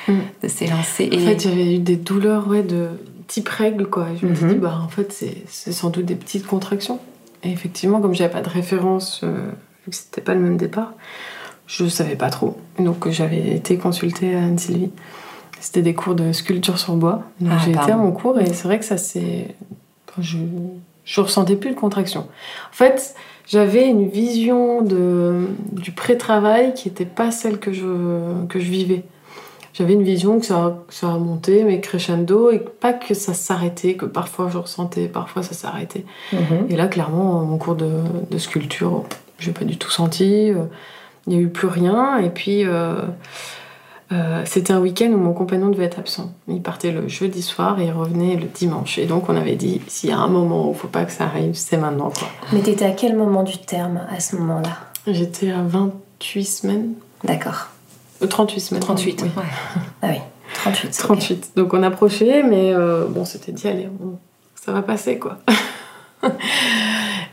Mm. 0.10 0.20
de 0.44 0.48
s'élancer. 0.48 1.10
En 1.14 1.20
fait, 1.20 1.40
j'avais 1.42 1.76
eu 1.76 1.80
des 1.80 1.98
douleurs 1.98 2.48
ouais, 2.48 2.64
de 2.64 2.88
type 3.28 3.50
règle, 3.50 3.88
quoi. 3.88 4.08
Je 4.22 4.26
me 4.26 4.36
suis 4.36 4.46
Mhm. 4.46 4.54
dit, 4.54 4.58
bah, 4.60 4.80
en 4.84 4.88
fait, 4.88 5.12
c'est 5.12 5.44
c'est 5.50 5.74
sans 5.74 5.90
doute 5.90 6.06
des 6.06 6.16
petites 6.16 6.46
contractions. 6.48 7.00
Et 7.44 7.52
effectivement, 7.52 8.00
comme 8.02 8.14
j'avais 8.16 8.32
pas 8.32 8.42
de 8.42 8.48
référence, 8.50 9.20
euh, 9.24 9.50
vu 9.86 9.92
que 9.92 9.96
c'était 9.98 10.22
pas 10.22 10.34
le 10.34 10.40
même 10.40 10.56
départ, 10.58 10.94
je 11.66 11.88
savais 11.88 12.16
pas 12.16 12.30
trop. 12.30 12.58
Donc, 12.80 13.10
j'avais 13.10 13.50
été 13.56 13.78
consultée 13.78 14.34
à 14.36 14.40
Anne-Sylvie. 14.40 14.92
C'était 15.60 15.82
des 15.82 15.94
cours 15.94 16.16
de 16.16 16.32
sculpture 16.32 16.78
sur 16.78 16.94
bois. 16.96 17.24
Donc, 17.40 17.52
Ah, 17.54 17.62
j'ai 17.64 17.72
été 17.72 17.92
à 17.92 17.98
mon 17.98 18.12
cours 18.12 18.40
et 18.40 18.46
c'est 18.54 18.64
vrai 18.68 18.80
que 18.80 18.86
ça 18.86 18.98
s'est. 18.98 19.56
enfin, 20.10 20.22
je... 20.22 20.38
je 21.06 21.22
ressentais 21.22 21.56
plus 21.56 21.72
de 21.72 21.76
contraction. 21.76 22.22
En 22.22 22.74
fait, 22.74 23.16
j'avais 23.48 23.88
une 23.88 24.08
vision 24.08 24.82
de... 24.82 25.48
du 25.72 25.92
pré-travail 25.92 26.74
qui 26.74 26.90
n'était 26.90 27.06
pas 27.06 27.32
celle 27.32 27.60
que 27.60 27.72
je, 27.74 28.46
que 28.50 28.60
je 28.60 28.70
vivais. 28.70 29.04
J'avais 29.74 29.94
une 29.94 30.04
vision 30.04 30.40
que 30.40 30.46
ça, 30.48 30.84
ça 30.90 31.08
montait, 31.08 31.64
mais 31.64 31.80
crescendo, 31.82 32.50
et 32.50 32.58
pas 32.58 32.94
que 32.94 33.14
ça 33.14 33.36
s'arrêtait, 33.36 33.94
que 33.94 34.06
parfois 34.06 34.50
je 34.52 34.58
ressentais, 34.58 35.08
parfois 35.08 35.44
ça 35.44 35.54
s'arrêtait. 35.54 36.04
Mhm. 36.34 36.66
Et 36.70 36.76
là, 36.76 36.88
clairement, 36.88 37.44
mon 37.46 37.58
cours 37.60 37.76
de, 37.76 37.92
de 38.32 38.38
sculpture, 38.40 39.04
j'ai 39.38 39.52
pas 39.52 39.66
du 39.66 39.78
tout 39.78 39.92
senti. 39.92 40.50
euh, 40.52 40.64
Il 41.28 41.34
n'y 41.34 41.40
a 41.40 41.42
eu 41.42 41.50
plus 41.50 41.68
rien. 41.68 42.18
Et 42.18 42.32
puis, 42.32 42.66
euh, 42.66 43.02
euh, 44.12 44.44
c'était 44.46 44.72
un 44.72 44.80
week-end 44.80 45.08
où 45.08 45.18
mon 45.18 45.34
compagnon 45.34 45.70
devait 45.70 45.86
être 45.86 46.00
absent. 46.00 46.32
Il 46.48 46.62
partait 46.62 46.92
le 46.92 47.08
jeudi 47.08 47.42
soir 47.42 47.80
et 47.80 47.86
il 47.86 47.92
revenait 47.92 48.36
le 48.36 48.48
dimanche. 48.48 48.98
Et 48.98 49.06
donc, 49.06 49.28
on 49.30 49.36
avait 49.36 49.56
dit, 49.56 49.82
s'il 49.88 50.10
y 50.10 50.14
a 50.14 50.18
un 50.18 50.30
moment 50.30 50.70
où 50.70 50.74
il 50.74 50.78
faut 50.78 50.88
pas 50.88 51.04
que 51.04 51.12
ça 51.12 51.26
arrive, 51.26 51.54
c'est 51.56 51.78
maintenant. 51.78 52.12
Quoi. 52.12 52.28
Mais 52.54 52.62
t'étais 52.62 52.86
à 52.86 52.92
quel 52.92 53.18
moment 53.18 53.44
du 53.44 53.58
terme 53.58 54.02
à 54.10 54.20
ce 54.20 54.38
moment-là? 54.38 54.78
J'étais 55.08 55.52
à 55.52 55.62
28 55.62 56.46
semaines. 56.46 56.94
D'accord. 57.24 57.68
Euh, 58.22 58.28
38 58.28 58.60
semaines. 58.60 58.84
38, 58.84 59.24
oui. 59.24 59.30
ouais. 59.36 59.44
Ah 60.02 60.08
oui, 60.10 60.20
38. 60.56 60.88
ok. 60.88 60.94
38. 60.94 61.52
Donc 61.56 61.74
on 61.74 61.84
approchait, 61.84 62.44
mais 62.44 62.74
euh, 62.74 63.06
bon, 63.08 63.26
c'était 63.26 63.52
dit, 63.52 63.68
allez, 63.68 63.90
ça 64.56 64.72
va 64.72 64.82
passer, 64.82 65.20
quoi. 65.20 65.38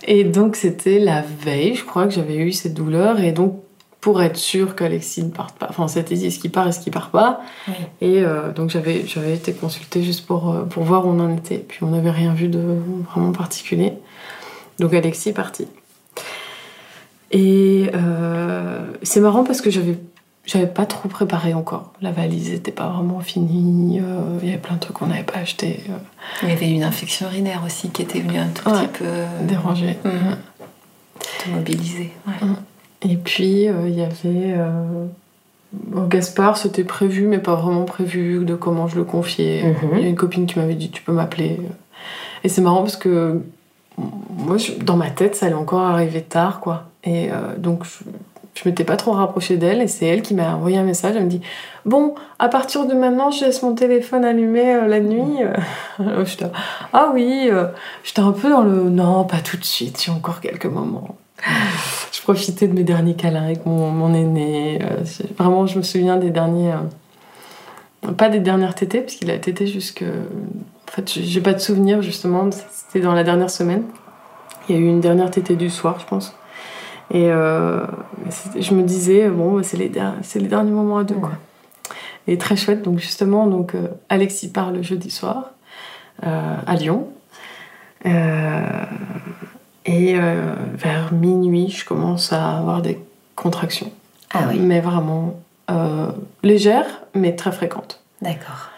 et 0.06 0.24
donc 0.24 0.56
c'était 0.56 0.98
la 0.98 1.22
veille, 1.22 1.74
je 1.74 1.84
crois 1.84 2.06
que 2.06 2.12
j'avais 2.12 2.36
eu 2.36 2.52
cette 2.52 2.74
douleur, 2.74 3.20
et 3.20 3.32
donc 3.32 3.60
pour 4.04 4.20
être 4.22 4.36
sûre 4.36 4.76
qu'Alexis 4.76 5.22
ne 5.24 5.30
parte 5.30 5.56
pas, 5.56 5.66
enfin 5.70 5.84
on 5.84 5.88
s'était 5.88 6.14
dit, 6.14 6.26
est-ce 6.26 6.38
qu'il 6.38 6.50
part, 6.50 6.68
est-ce 6.68 6.78
qu'il 6.78 6.92
part 6.92 7.08
pas 7.08 7.40
Oui. 7.66 7.74
Et 8.02 8.22
euh, 8.22 8.52
donc 8.52 8.68
j'avais, 8.68 9.06
j'avais 9.06 9.32
été 9.32 9.54
consultée 9.54 10.02
juste 10.02 10.26
pour, 10.26 10.52
euh, 10.52 10.64
pour 10.64 10.82
voir 10.82 11.06
où 11.06 11.08
on 11.08 11.20
en 11.20 11.34
était, 11.34 11.56
puis 11.56 11.78
on 11.82 11.86
n'avait 11.86 12.10
rien 12.10 12.34
vu 12.34 12.48
de 12.48 12.60
vraiment 13.10 13.32
particulier. 13.32 13.94
Donc 14.78 14.92
Alexis 14.92 15.30
est 15.30 15.32
parti. 15.32 15.66
Et 17.30 17.90
euh, 17.94 18.80
c'est 19.02 19.20
marrant 19.20 19.42
parce 19.42 19.62
que 19.62 19.70
j'avais 19.70 19.98
j'avais 20.44 20.66
pas 20.66 20.84
trop 20.84 21.08
préparé 21.08 21.54
encore. 21.54 21.94
La 22.02 22.12
valise 22.12 22.50
n'était 22.52 22.72
pas 22.72 22.88
vraiment 22.88 23.20
finie. 23.20 24.00
euh, 24.02 24.38
Il 24.42 24.48
y 24.48 24.52
avait 24.52 24.60
plein 24.60 24.74
de 24.74 24.80
trucs 24.80 24.98
qu'on 24.98 25.06
n'avait 25.06 25.22
pas 25.22 25.38
achetés. 25.38 25.80
euh, 25.88 25.96
Il 26.42 26.50
y 26.50 26.52
avait 26.52 26.68
une 26.68 26.82
infection 26.82 27.26
urinaire 27.28 27.62
aussi 27.64 27.88
qui 27.88 28.02
était 28.02 28.20
venue 28.20 28.38
un 28.38 28.48
tout 28.48 28.68
Ouais. 28.68 28.86
petit 28.86 28.98
peu. 28.98 29.06
Mhm. 30.04 30.36
te 31.42 31.48
mobiliser. 31.48 32.12
ouais. 32.26 32.48
Et 33.08 33.16
puis 33.16 33.68
euh, 33.68 33.88
il 33.88 33.94
y 33.94 34.02
avait 34.02 34.54
euh, 34.56 35.06
Gaspard, 36.08 36.56
c'était 36.56 36.84
prévu, 36.84 37.26
mais 37.26 37.38
pas 37.38 37.54
vraiment 37.54 37.84
prévu 37.84 38.44
de 38.44 38.54
comment 38.54 38.86
je 38.86 38.96
le 38.96 39.04
confiais. 39.04 39.62
Mhm. 39.64 39.90
Il 39.94 40.00
y 40.02 40.04
a 40.04 40.08
une 40.08 40.16
copine 40.16 40.46
qui 40.46 40.58
m'avait 40.58 40.74
dit 40.74 40.90
tu 40.90 41.02
peux 41.02 41.12
m'appeler. 41.12 41.60
Et 42.42 42.48
c'est 42.48 42.60
marrant 42.60 42.82
parce 42.82 42.96
que 42.96 43.40
moi, 43.96 44.56
dans 44.82 44.96
ma 44.96 45.10
tête, 45.10 45.36
ça 45.36 45.46
allait 45.46 45.54
encore 45.54 45.80
arriver 45.80 46.22
tard, 46.22 46.60
quoi. 46.60 46.84
Et 47.04 47.30
euh, 47.30 47.56
donc 47.56 47.84
je, 47.84 48.04
je 48.54 48.68
m'étais 48.68 48.84
pas 48.84 48.96
trop 48.96 49.12
rapprochée 49.12 49.56
d'elle, 49.56 49.82
et 49.82 49.88
c'est 49.88 50.06
elle 50.06 50.22
qui 50.22 50.34
m'a 50.34 50.54
envoyé 50.54 50.78
un 50.78 50.84
message. 50.84 51.16
Elle 51.16 51.24
me 51.24 51.30
dit 51.30 51.40
bon, 51.84 52.14
à 52.38 52.48
partir 52.48 52.86
de 52.86 52.94
maintenant, 52.94 53.30
je 53.30 53.44
laisse 53.44 53.62
mon 53.62 53.74
téléphone 53.74 54.24
allumé 54.24 54.74
euh, 54.74 54.86
la 54.86 55.00
nuit. 55.00 55.38
Alors, 55.98 56.24
j'étais, 56.24 56.46
ah 56.92 57.10
oui, 57.12 57.48
euh, 57.50 57.66
j'étais 58.02 58.20
un 58.20 58.32
peu 58.32 58.48
dans 58.48 58.62
le 58.62 58.90
non, 58.90 59.24
pas 59.24 59.38
tout 59.38 59.56
de 59.56 59.64
suite, 59.64 60.02
j'ai 60.04 60.12
encore 60.12 60.40
quelques 60.40 60.66
moments. 60.66 61.16
Profitais 62.24 62.68
de 62.68 62.74
mes 62.74 62.84
derniers 62.84 63.14
câlins 63.14 63.44
avec 63.44 63.66
mon, 63.66 63.90
mon 63.90 64.14
aîné. 64.14 64.80
euh, 64.82 65.04
vraiment, 65.38 65.66
je 65.66 65.76
me 65.78 65.82
souviens 65.82 66.16
des 66.16 66.30
derniers. 66.30 66.72
euh, 66.72 68.12
pas 68.12 68.28
des 68.30 68.40
dernières 68.40 68.74
tétées, 68.74 69.02
parce 69.02 69.14
qu'il 69.14 69.30
a 69.30 69.38
tété 69.38 69.66
jusque. 69.66 70.02
En 70.02 70.90
fait, 70.90 71.12
j'ai 71.12 71.40
pas 71.40 71.52
de 71.52 71.58
souvenir, 71.58 72.00
justement. 72.00 72.48
C'était 72.50 73.04
dans 73.04 73.12
la 73.12 73.24
dernière 73.24 73.50
semaine. 73.50 73.84
Il 74.68 74.74
y 74.74 74.78
a 74.78 74.80
eu 74.80 74.86
une 74.86 75.00
dernière 75.00 75.30
tétée 75.30 75.54
du 75.54 75.68
soir, 75.68 76.00
je 76.00 76.06
pense. 76.06 76.34
Et 77.10 77.30
euh, 77.30 77.84
je 78.58 78.72
me 78.72 78.82
disais, 78.82 79.28
bon, 79.28 79.62
c'est 79.62 79.76
les, 79.76 79.90
derniers 79.90 80.70
moments 80.70 80.98
à 80.98 81.04
deux, 81.04 81.14
quoi. 81.14 81.32
Et 82.26 82.38
très 82.38 82.56
chouette. 82.56 82.80
Donc, 82.82 82.98
justement, 82.98 83.46
donc, 83.46 83.74
Alexis 84.08 84.50
part 84.50 84.72
le 84.72 84.82
jeudi 84.82 85.10
soir 85.10 85.50
euh, 86.22 86.56
à 86.66 86.74
Lyon. 86.76 87.08
Euh, 88.06 88.60
et 89.86 90.14
euh, 90.16 90.54
vers 90.74 91.12
minuit, 91.12 91.68
je 91.70 91.84
commence 91.84 92.32
à 92.32 92.58
avoir 92.58 92.82
des 92.82 92.98
contractions. 93.36 93.90
Ah 94.32 94.44
oui, 94.48 94.58
Mais 94.58 94.80
vraiment 94.80 95.34
euh, 95.70 96.08
légères, 96.42 97.02
mais 97.14 97.34
très 97.36 97.52
fréquentes. 97.52 98.00
d'accord. 98.22 98.70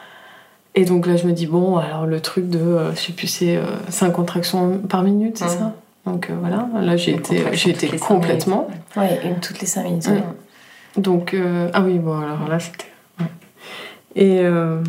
Et 0.74 0.84
donc 0.84 1.06
là, 1.06 1.16
je 1.16 1.26
me 1.26 1.32
dis, 1.32 1.46
bon, 1.46 1.76
alors 1.78 2.04
le 2.06 2.20
truc 2.20 2.50
de, 2.50 2.58
euh, 2.58 2.90
je 2.94 2.98
sais 3.00 3.12
plus, 3.12 3.28
c'est 3.28 3.58
5 3.88 4.10
contractions 4.12 4.78
par 4.78 5.02
minute, 5.02 5.38
c'est 5.38 5.44
Mhm. 5.46 5.50
ça? 5.50 5.72
Donc 6.04 6.28
euh, 6.30 6.34
voilà, 6.38 6.68
là, 6.82 6.96
j'ai 6.96 7.14
été, 7.14 7.42
j'ai 7.54 7.74
complètement. 7.98 8.68
Oui, 8.96 9.06
une 9.24 9.40
toutes 9.40 9.60
les 9.60 9.66
5 9.66 9.84
minutes. 9.84 10.08
Donc, 10.98 11.32
euh, 11.34 11.68
ah 11.72 11.82
oui, 11.82 11.98
bon, 11.98 12.18
alors 12.20 12.46
là, 12.48 12.58
c'était. 12.60 12.84
Et, 14.14 14.40
euh, 14.44 14.80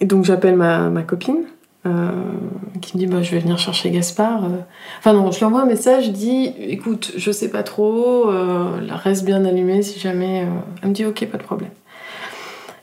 et 0.00 0.04
donc 0.06 0.24
j'appelle 0.24 0.56
ma, 0.56 0.88
ma 0.88 1.02
copine 1.02 1.44
euh, 1.86 2.10
qui 2.82 2.96
me 2.96 3.00
dit 3.00 3.06
bah, 3.06 3.22
je 3.22 3.30
vais 3.30 3.38
venir 3.38 3.58
chercher 3.58 3.90
Gaspard. 3.90 4.44
euh. 4.44 4.48
Enfin 4.98 5.12
non, 5.12 5.30
je 5.30 5.38
lui 5.38 5.44
envoie 5.46 5.62
un 5.62 5.66
message, 5.66 6.06
je 6.06 6.10
dis 6.10 6.52
écoute, 6.58 7.12
je 7.16 7.30
sais 7.30 7.48
pas 7.50 7.62
trop, 7.62 8.28
euh, 8.30 8.80
la 8.82 8.96
reste 8.96 9.24
bien 9.24 9.44
allumée 9.44 9.82
si 9.82 9.98
jamais. 9.98 10.42
euh. 10.42 10.46
Elle 10.82 10.90
me 10.90 10.94
dit 10.94 11.04
ok, 11.06 11.24
pas 11.26 11.38
de 11.38 11.42
problème. 11.42 11.70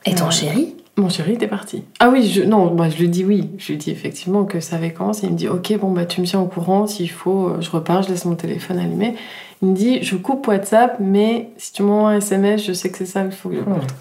Et 0.04 0.14
ton 0.14 0.26
Euh, 0.26 0.30
chéri? 0.30 0.74
Mon 0.96 1.08
chéri 1.08 1.34
était 1.34 1.46
parti. 1.46 1.84
Ah 2.00 2.08
oui, 2.10 2.26
je, 2.28 2.42
non, 2.42 2.74
bah, 2.74 2.88
je 2.90 2.96
lui 2.98 3.08
dis 3.08 3.24
oui. 3.24 3.50
Je 3.58 3.70
lui 3.70 3.78
dis 3.78 3.90
effectivement 3.92 4.44
que 4.44 4.58
ça 4.58 4.74
avait 4.76 4.92
commencé. 4.92 5.26
Il 5.28 5.32
me 5.32 5.36
dit 5.38 5.48
ok, 5.48 5.78
bon 5.78 5.92
bah 5.92 6.06
tu 6.06 6.20
me 6.20 6.26
tiens 6.26 6.40
au 6.40 6.46
courant. 6.46 6.88
S'il 6.88 7.08
faut, 7.10 7.52
je 7.60 7.70
repars, 7.70 8.02
je 8.02 8.08
laisse 8.08 8.24
mon 8.24 8.34
téléphone 8.34 8.80
allumé. 8.80 9.14
Il 9.62 9.68
me 9.68 9.74
dit 9.76 10.02
je 10.02 10.16
coupe 10.16 10.48
WhatsApp, 10.48 10.96
mais 10.98 11.50
si 11.56 11.72
tu 11.72 11.84
m'envoies 11.84 12.10
un 12.10 12.16
SMS, 12.16 12.64
je 12.64 12.72
sais 12.72 12.90
que 12.90 12.98
c'est 12.98 13.06
ça 13.06 13.22
qu'il 13.22 13.30
faut 13.30 13.48
que 13.48 13.54
je 13.56 13.60
Hmm. 13.60 13.74
porte. 13.74 13.94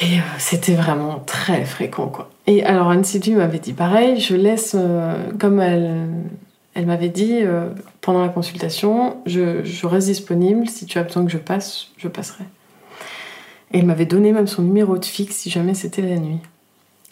Et 0.00 0.18
euh, 0.18 0.22
c'était 0.38 0.74
vraiment 0.74 1.20
très 1.20 1.64
fréquent 1.64 2.08
quoi. 2.08 2.30
Et 2.46 2.64
alors 2.64 2.88
Anne 2.90 3.04
Sylvie 3.04 3.34
m'avait 3.34 3.58
dit 3.58 3.72
pareil. 3.72 4.20
Je 4.20 4.34
laisse, 4.34 4.74
euh, 4.78 5.30
comme 5.38 5.60
elle, 5.60 6.08
elle 6.74 6.86
m'avait 6.86 7.08
dit 7.08 7.38
euh, 7.40 7.70
pendant 8.00 8.20
la 8.20 8.28
consultation, 8.28 9.16
je, 9.26 9.62
je 9.64 9.86
reste 9.86 10.08
disponible. 10.08 10.68
Si 10.68 10.86
tu 10.86 10.98
as 10.98 11.04
besoin 11.04 11.24
que 11.24 11.30
je 11.30 11.38
passe, 11.38 11.88
je 11.96 12.08
passerai. 12.08 12.44
Et 13.72 13.78
elle 13.78 13.86
m'avait 13.86 14.06
donné 14.06 14.32
même 14.32 14.46
son 14.46 14.62
numéro 14.62 14.98
de 14.98 15.04
fixe 15.04 15.36
si 15.36 15.50
jamais 15.50 15.74
c'était 15.74 16.02
la 16.02 16.16
nuit. 16.16 16.40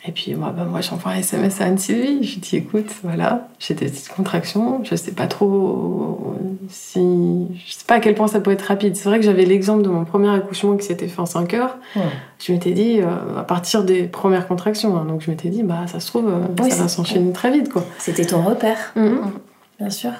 Et 0.04 0.10
puis 0.10 0.34
moi, 0.34 0.50
bah, 0.50 0.64
moi 0.64 0.80
j'envoie 0.80 1.12
un 1.12 1.16
SMS 1.16 1.60
à 1.60 1.66
Anne-Sylvie. 1.66 2.24
Je 2.24 2.34
lui 2.34 2.40
dis 2.40 2.56
écoute, 2.56 2.90
voilà, 3.04 3.48
j'ai 3.60 3.74
des 3.74 3.86
petites 3.86 4.08
contractions. 4.08 4.82
Je 4.82 4.96
sais 4.96 5.12
pas 5.12 5.28
trop 5.28 6.36
si. 6.68 7.46
Je 7.64 7.72
sais 7.72 7.84
pas 7.86 7.94
à 7.94 8.00
quel 8.00 8.16
point 8.16 8.26
ça 8.26 8.40
peut 8.40 8.50
être 8.50 8.62
rapide. 8.62 8.96
C'est 8.96 9.08
vrai 9.08 9.20
que 9.20 9.24
j'avais 9.24 9.44
l'exemple 9.44 9.82
de 9.82 9.88
mon 9.88 10.04
premier 10.04 10.28
accouchement 10.28 10.76
qui 10.76 10.86
s'était 10.86 11.06
fait 11.06 11.20
en 11.20 11.26
5 11.26 11.54
heures. 11.54 11.76
Ouais. 11.94 12.02
Je 12.40 12.52
m'étais 12.52 12.72
dit, 12.72 13.00
euh, 13.00 13.38
à 13.38 13.44
partir 13.44 13.84
des 13.84 14.02
premières 14.02 14.48
contractions, 14.48 14.96
hein, 14.96 15.04
donc 15.04 15.20
je 15.20 15.30
m'étais 15.30 15.48
dit, 15.48 15.62
bah 15.62 15.86
ça 15.86 16.00
se 16.00 16.08
trouve, 16.08 16.28
euh, 16.28 16.62
Oui, 16.62 16.72
ça 16.72 16.82
va 16.82 16.88
s'enchaîner 16.88 17.32
très 17.32 17.52
vite 17.52 17.72
quoi. 17.72 17.84
C'était 17.98 18.24
ton 18.24 18.42
repère, 18.42 18.92
bien 19.78 19.90
sûr. 19.90 20.10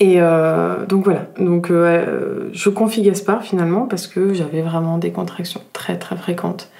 Et 0.00 0.22
euh, 0.22 0.86
donc 0.86 1.04
voilà, 1.04 1.26
donc 1.38 1.70
je 1.70 2.68
confie 2.70 3.02
Gaspard 3.02 3.42
finalement 3.42 3.82
parce 3.82 4.06
que 4.06 4.32
j'avais 4.32 4.62
vraiment 4.62 4.96
des 4.96 5.10
contractions 5.10 5.60
très 5.74 5.98
très 5.98 6.16
fréquentes. 6.16 6.70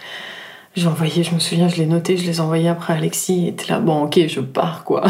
J'ai 0.79 0.87
envoyé, 0.87 1.23
je 1.23 1.35
me 1.35 1.41
souviens, 1.41 1.69
je 1.69 1.77
l'ai 1.77 1.87
noté, 1.87 2.17
je 2.17 2.25
les 2.25 2.37
ai 2.37 2.41
envoyés 2.41 2.69
après 2.69 2.95
Alexis, 2.95 3.37
il 3.37 3.49
était 3.49 3.73
là, 3.73 3.81
bon 3.81 4.05
ok, 4.05 4.21
je 4.29 4.41
pars 4.41 4.85
quoi. 4.85 5.05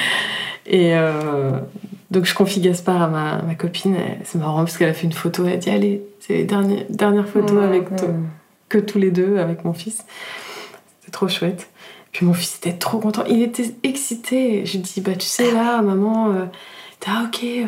Et 0.66 0.94
euh, 0.94 1.52
donc 2.10 2.26
je 2.26 2.34
confie 2.34 2.60
Gaspard 2.60 3.00
à 3.02 3.08
ma, 3.08 3.42
ma 3.42 3.54
copine, 3.54 3.94
et 3.94 4.18
c'est 4.24 4.38
marrant 4.38 4.58
parce 4.58 4.76
qu'elle 4.76 4.90
a 4.90 4.92
fait 4.92 5.06
une 5.06 5.12
photo, 5.12 5.46
elle 5.46 5.54
a 5.54 5.56
dit 5.56 5.70
allez, 5.70 6.02
c'est 6.20 6.34
les 6.34 6.44
dernières, 6.44 6.84
dernières 6.90 7.26
photos 7.26 7.64
avec 7.64 7.96
toi 7.96 8.08
que 8.68 8.78
tous 8.78 8.98
les 8.98 9.10
deux 9.10 9.38
avec 9.38 9.64
mon 9.64 9.72
fils. 9.72 10.04
C'était 11.00 11.12
trop 11.12 11.28
chouette. 11.28 11.70
Puis 12.12 12.26
mon 12.26 12.34
fils 12.34 12.56
était 12.56 12.76
trop 12.76 12.98
content. 12.98 13.24
Il 13.28 13.42
était 13.42 13.74
excité. 13.82 14.64
Je 14.66 14.72
lui 14.72 14.78
dis, 14.80 15.00
bah 15.00 15.12
tu 15.14 15.26
sais 15.26 15.52
là, 15.52 15.82
maman, 15.82 16.30
euh, 16.32 16.44
t'as 17.00 17.24
ok. 17.24 17.44
euh. 17.44 17.66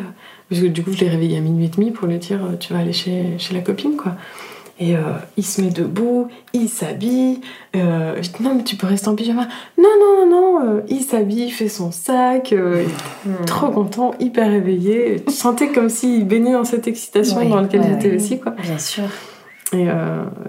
Parce 0.49 0.61
que 0.61 0.67
du 0.67 0.83
coup, 0.83 0.91
je 0.91 0.99
l'ai 0.99 1.09
réveillé 1.09 1.37
à 1.37 1.41
minuit 1.41 1.65
et 1.65 1.69
demi 1.69 1.91
pour 1.91 2.07
lui 2.07 2.17
dire, 2.17 2.43
euh, 2.43 2.55
tu 2.59 2.73
vas 2.73 2.79
aller 2.79 2.93
chez, 2.93 3.37
chez 3.37 3.53
la 3.53 3.61
copine, 3.61 3.95
quoi. 3.95 4.15
Et 4.79 4.95
euh, 4.95 5.01
il 5.37 5.45
se 5.45 5.61
met 5.61 5.69
debout, 5.69 6.27
il 6.53 6.67
s'habille. 6.67 7.41
Euh, 7.75 8.15
je 8.21 8.29
dis, 8.29 8.41
non, 8.43 8.55
mais 8.55 8.63
tu 8.63 8.75
peux 8.75 8.87
rester 8.87 9.09
en 9.09 9.15
pyjama. 9.15 9.47
Non, 9.77 9.89
non, 9.99 10.25
non, 10.25 10.31
non. 10.59 10.65
euh, 10.77 10.81
il 10.87 11.01
s'habille, 11.01 11.45
il 11.45 11.51
fait 11.51 11.69
son 11.69 11.91
sac. 11.91 12.51
euh, 12.53 12.83
est 13.41 13.45
trop 13.45 13.67
content, 13.69 14.11
hyper 14.19 14.49
réveillé. 14.49 15.23
Je 15.27 15.31
sentais 15.31 15.67
comme 15.69 15.89
s'il 15.89 16.25
baignait 16.27 16.53
dans 16.53 16.63
cette 16.65 16.87
excitation 16.87 17.37
Oui, 17.39 17.49
dans 17.49 17.61
laquelle 17.61 17.81
ouais, 17.81 17.89
j'étais 17.91 18.09
ouais. 18.09 18.15
aussi, 18.15 18.39
quoi. 18.39 18.53
Bien 18.61 18.79
sûr. 18.79 19.03
Et 19.73 19.87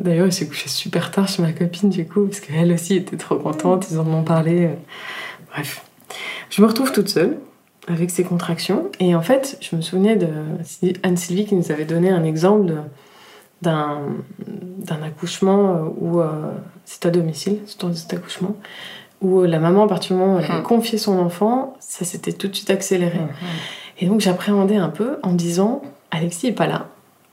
d'ailleurs, 0.00 0.26
il 0.26 0.32
s'est 0.32 0.48
couché 0.48 0.68
super 0.68 1.10
tard 1.12 1.28
chez 1.28 1.42
ma 1.42 1.52
copine, 1.52 1.90
du 1.90 2.04
coup, 2.06 2.24
parce 2.26 2.40
qu'elle 2.40 2.72
aussi 2.72 2.96
était 2.96 3.16
trop 3.16 3.36
contente, 3.36 3.86
ils 3.90 3.98
en 4.00 4.06
ont 4.12 4.24
parlé. 4.24 4.70
Bref. 5.52 5.84
Je 6.50 6.60
me 6.60 6.66
retrouve 6.66 6.90
toute 6.92 7.08
seule, 7.08 7.36
avec 7.86 8.10
ces 8.10 8.24
contractions, 8.24 8.90
et 8.98 9.14
en 9.14 9.22
fait, 9.22 9.58
je 9.60 9.76
me 9.76 9.80
souvenais 9.80 10.16
de 10.16 10.26
Anne-Sylvie 11.04 11.44
qui 11.46 11.54
nous 11.54 11.70
avait 11.70 11.84
donné 11.84 12.10
un 12.10 12.24
exemple 12.24 12.66
de- 12.66 12.74
d'un 13.62 13.98
d'un 14.78 15.02
accouchement 15.02 15.74
euh, 15.76 15.88
où 15.98 16.20
euh, 16.20 16.28
c'est 16.84 17.06
à 17.06 17.10
domicile, 17.10 17.58
c'est 17.66 17.80
cet 17.94 18.12
accouchement, 18.14 18.56
où 19.20 19.40
euh, 19.40 19.46
la 19.46 19.60
maman, 19.60 19.84
à 19.84 19.88
partir 19.88 20.16
du 20.16 20.20
moment 20.20 20.36
où 20.36 20.38
elle 20.40 20.50
a 20.50 20.56
Mhm. 20.56 20.62
confié 20.64 20.98
son 20.98 21.18
enfant, 21.20 21.76
ça 21.78 22.04
s'était 22.04 22.32
tout 22.32 22.48
de 22.48 22.54
suite 22.54 22.70
accéléré. 22.70 23.18
Mhm. 23.20 23.28
Et 24.00 24.06
donc 24.06 24.20
j'appréhendais 24.20 24.76
un 24.76 24.88
peu 24.88 25.18
en 25.22 25.32
disant 25.32 25.82
Alexis 26.10 26.48
est 26.48 26.52
pas 26.52 26.66
là, 26.66 26.88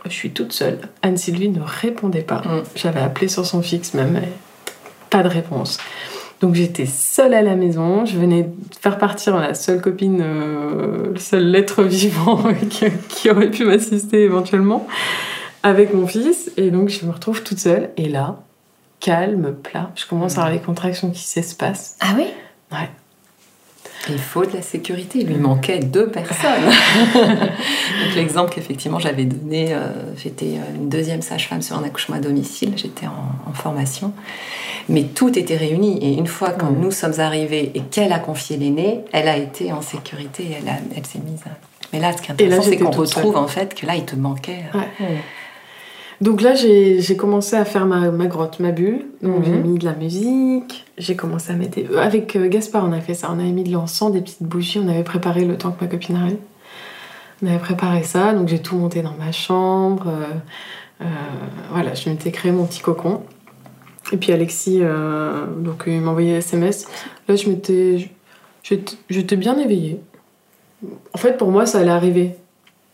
je 0.06 0.12
suis 0.12 0.30
toute 0.32 0.54
seule. 0.54 0.80
Anne-Sylvie 1.02 1.50
ne 1.50 1.62
répondait 1.62 2.22
pas. 2.22 2.44
J'avais 2.76 3.02
appelé 3.02 3.28
sur 3.28 3.46
son 3.46 3.62
fixe 3.62 3.94
même, 3.96 4.16
et 4.18 4.30
pas 5.10 5.24
de 5.24 5.28
réponse. 5.28 5.80
Donc 6.42 6.56
j'étais 6.56 6.86
seule 6.86 7.34
à 7.34 7.42
la 7.42 7.56
maison, 7.56 8.06
je 8.06 8.18
venais 8.18 8.48
faire 8.80 8.98
partir 8.98 9.38
la 9.38 9.54
seule 9.56 9.82
copine, 9.82 10.22
euh, 10.24 11.12
le 11.14 11.20
seul 11.20 11.54
être 11.56 11.84
vivant 11.84 12.42
qui, 12.70 12.86
qui 13.10 13.30
aurait 13.30 13.50
pu 13.52 13.66
m'assister 13.66 14.24
éventuellement, 14.24 14.88
avec 15.64 15.94
mon 15.94 16.08
fils. 16.08 16.52
Et 16.58 16.72
donc 16.72 16.90
je 16.90 17.06
me 17.06 17.12
retrouve 17.12 17.44
toute 17.44 17.60
seule. 17.60 17.90
Et 17.98 18.10
là, 18.10 18.38
calme, 19.00 19.54
plat, 19.54 19.92
je 19.96 20.06
commence 20.06 20.34
à 20.38 20.42
avoir 20.42 20.54
les 20.54 20.60
contractions 20.60 21.10
qui 21.12 21.22
s'espacent. 21.24 21.96
Ah 22.00 22.14
oui? 22.18 22.26
Ouais. 22.72 22.90
Il 24.10 24.18
faut 24.18 24.46
de 24.46 24.54
la 24.54 24.62
sécurité. 24.62 25.20
Il 25.20 25.28
lui 25.28 25.36
manquait 25.38 25.80
deux 25.80 26.08
personnes. 26.08 26.64
Donc 27.14 28.16
l'exemple 28.16 28.52
qu'effectivement 28.54 28.98
j'avais 29.00 29.26
donné, 29.26 29.74
euh, 29.74 29.88
j'étais 30.16 30.58
une 30.76 30.88
deuxième 30.90 31.22
sage-femme 31.22 31.62
sur 31.62 31.78
un 31.78 31.84
accouchement 31.84 32.16
à 32.16 32.20
domicile, 32.20 32.74
j'étais 32.78 33.08
en, 33.08 33.50
en 33.50 33.54
formation. 33.54 34.14
Mais 34.88 35.04
tout 35.04 35.38
était 35.38 35.58
réuni. 35.58 35.98
Et 36.02 36.14
une 36.18 36.28
fois 36.28 36.52
quand 36.52 36.72
Mhm. 36.72 36.80
nous 36.82 36.92
sommes 36.92 37.20
arrivés 37.20 37.72
et 37.76 37.82
qu'elle 37.82 38.14
a 38.14 38.20
confié 38.20 38.58
l'aîné, 38.58 39.02
elle 39.12 39.28
a 39.28 39.38
été 39.38 39.72
en 39.74 39.82
sécurité. 39.82 40.44
et 40.44 40.58
Elle, 40.62 40.70
a- 40.70 40.80
elle 40.96 41.06
s'est 41.06 41.20
mise. 41.20 41.42
à- 41.46 41.50
Mais 41.94 42.00
là, 42.00 42.16
ce 42.16 42.22
qui 42.22 42.30
est 42.30 42.32
intéressant, 42.32 42.62
c'est 42.64 42.78
qu'on 42.78 42.92
retrouve 42.92 43.34
seule. 43.34 43.36
en 43.44 43.48
fait 43.48 43.76
que 43.76 43.86
là, 43.86 43.96
il 43.96 44.06
te 44.06 44.16
manquait. 44.16 44.64
euh, 44.74 44.78
Ouais. 44.80 44.88
Donc 46.22 46.42
là, 46.42 46.54
j'ai 46.54 47.16
commencé 47.18 47.56
à 47.56 47.64
faire 47.64 47.86
ma, 47.86 48.12
ma 48.12 48.28
grotte, 48.28 48.60
ma 48.60 48.72
bulle. 48.72 49.06
Donc 49.22 49.38
Mhm. 49.40 49.44
j'ai 49.46 49.52
mis 49.52 49.80
de 49.80 49.86
la 49.86 49.94
musique, 49.94 50.86
j'ai 50.98 51.16
commencé 51.16 51.52
à 51.52 51.56
mettre. 51.56 51.76
des- 51.76 51.88
euh, 51.90 52.00
Avec 52.02 52.36
euh, 52.36 52.50
Gaspard, 52.50 52.84
on 52.86 52.92
a 52.92 53.00
fait 53.00 53.14
ça. 53.14 53.30
On 53.32 53.40
avait 53.40 53.52
mis 53.52 53.64
de 53.64 53.72
l'encens, 53.72 54.12
des 54.12 54.20
petites 54.22 54.44
bougies. 54.44 54.80
On 54.84 54.88
avait 54.90 55.04
préparé 55.04 55.46
le 55.46 55.58
temps 55.58 55.72
que 55.72 55.84
ma 55.84 55.90
copine 55.90 56.18
arrive. 56.18 56.38
On 57.42 57.48
avait 57.48 57.58
préparé 57.60 58.04
ça, 58.04 58.34
donc 58.34 58.50
j'ai 58.50 58.60
tout 58.60 58.76
monté 58.76 59.02
dans 59.02 59.14
ma 59.18 59.32
chambre. 59.32 60.08
euh, 61.02 61.06
voilà, 61.72 61.94
je 61.94 62.10
m'étais 62.10 62.32
créé 62.32 62.52
mon 62.52 62.66
petit 62.66 62.82
cocon. 62.82 63.22
Et 64.12 64.18
puis 64.18 64.34
Alexis, 64.34 64.80
euh, 64.82 65.46
donc 65.58 65.84
il 65.88 66.02
m'a 66.02 66.12
envoyé 66.12 66.36
un 66.36 66.40
SMS. 66.40 66.86
Là, 67.30 67.36
je 67.38 67.48
m'étais. 67.50 68.10
j'étais- 68.64 68.98
J'étais 69.10 69.38
bien 69.38 69.58
éveillée. 69.58 70.02
En 71.14 71.18
fait, 71.18 71.38
pour 71.38 71.52
moi, 71.52 71.66
ça 71.66 71.80
allait 71.80 71.90
arriver. 71.92 72.36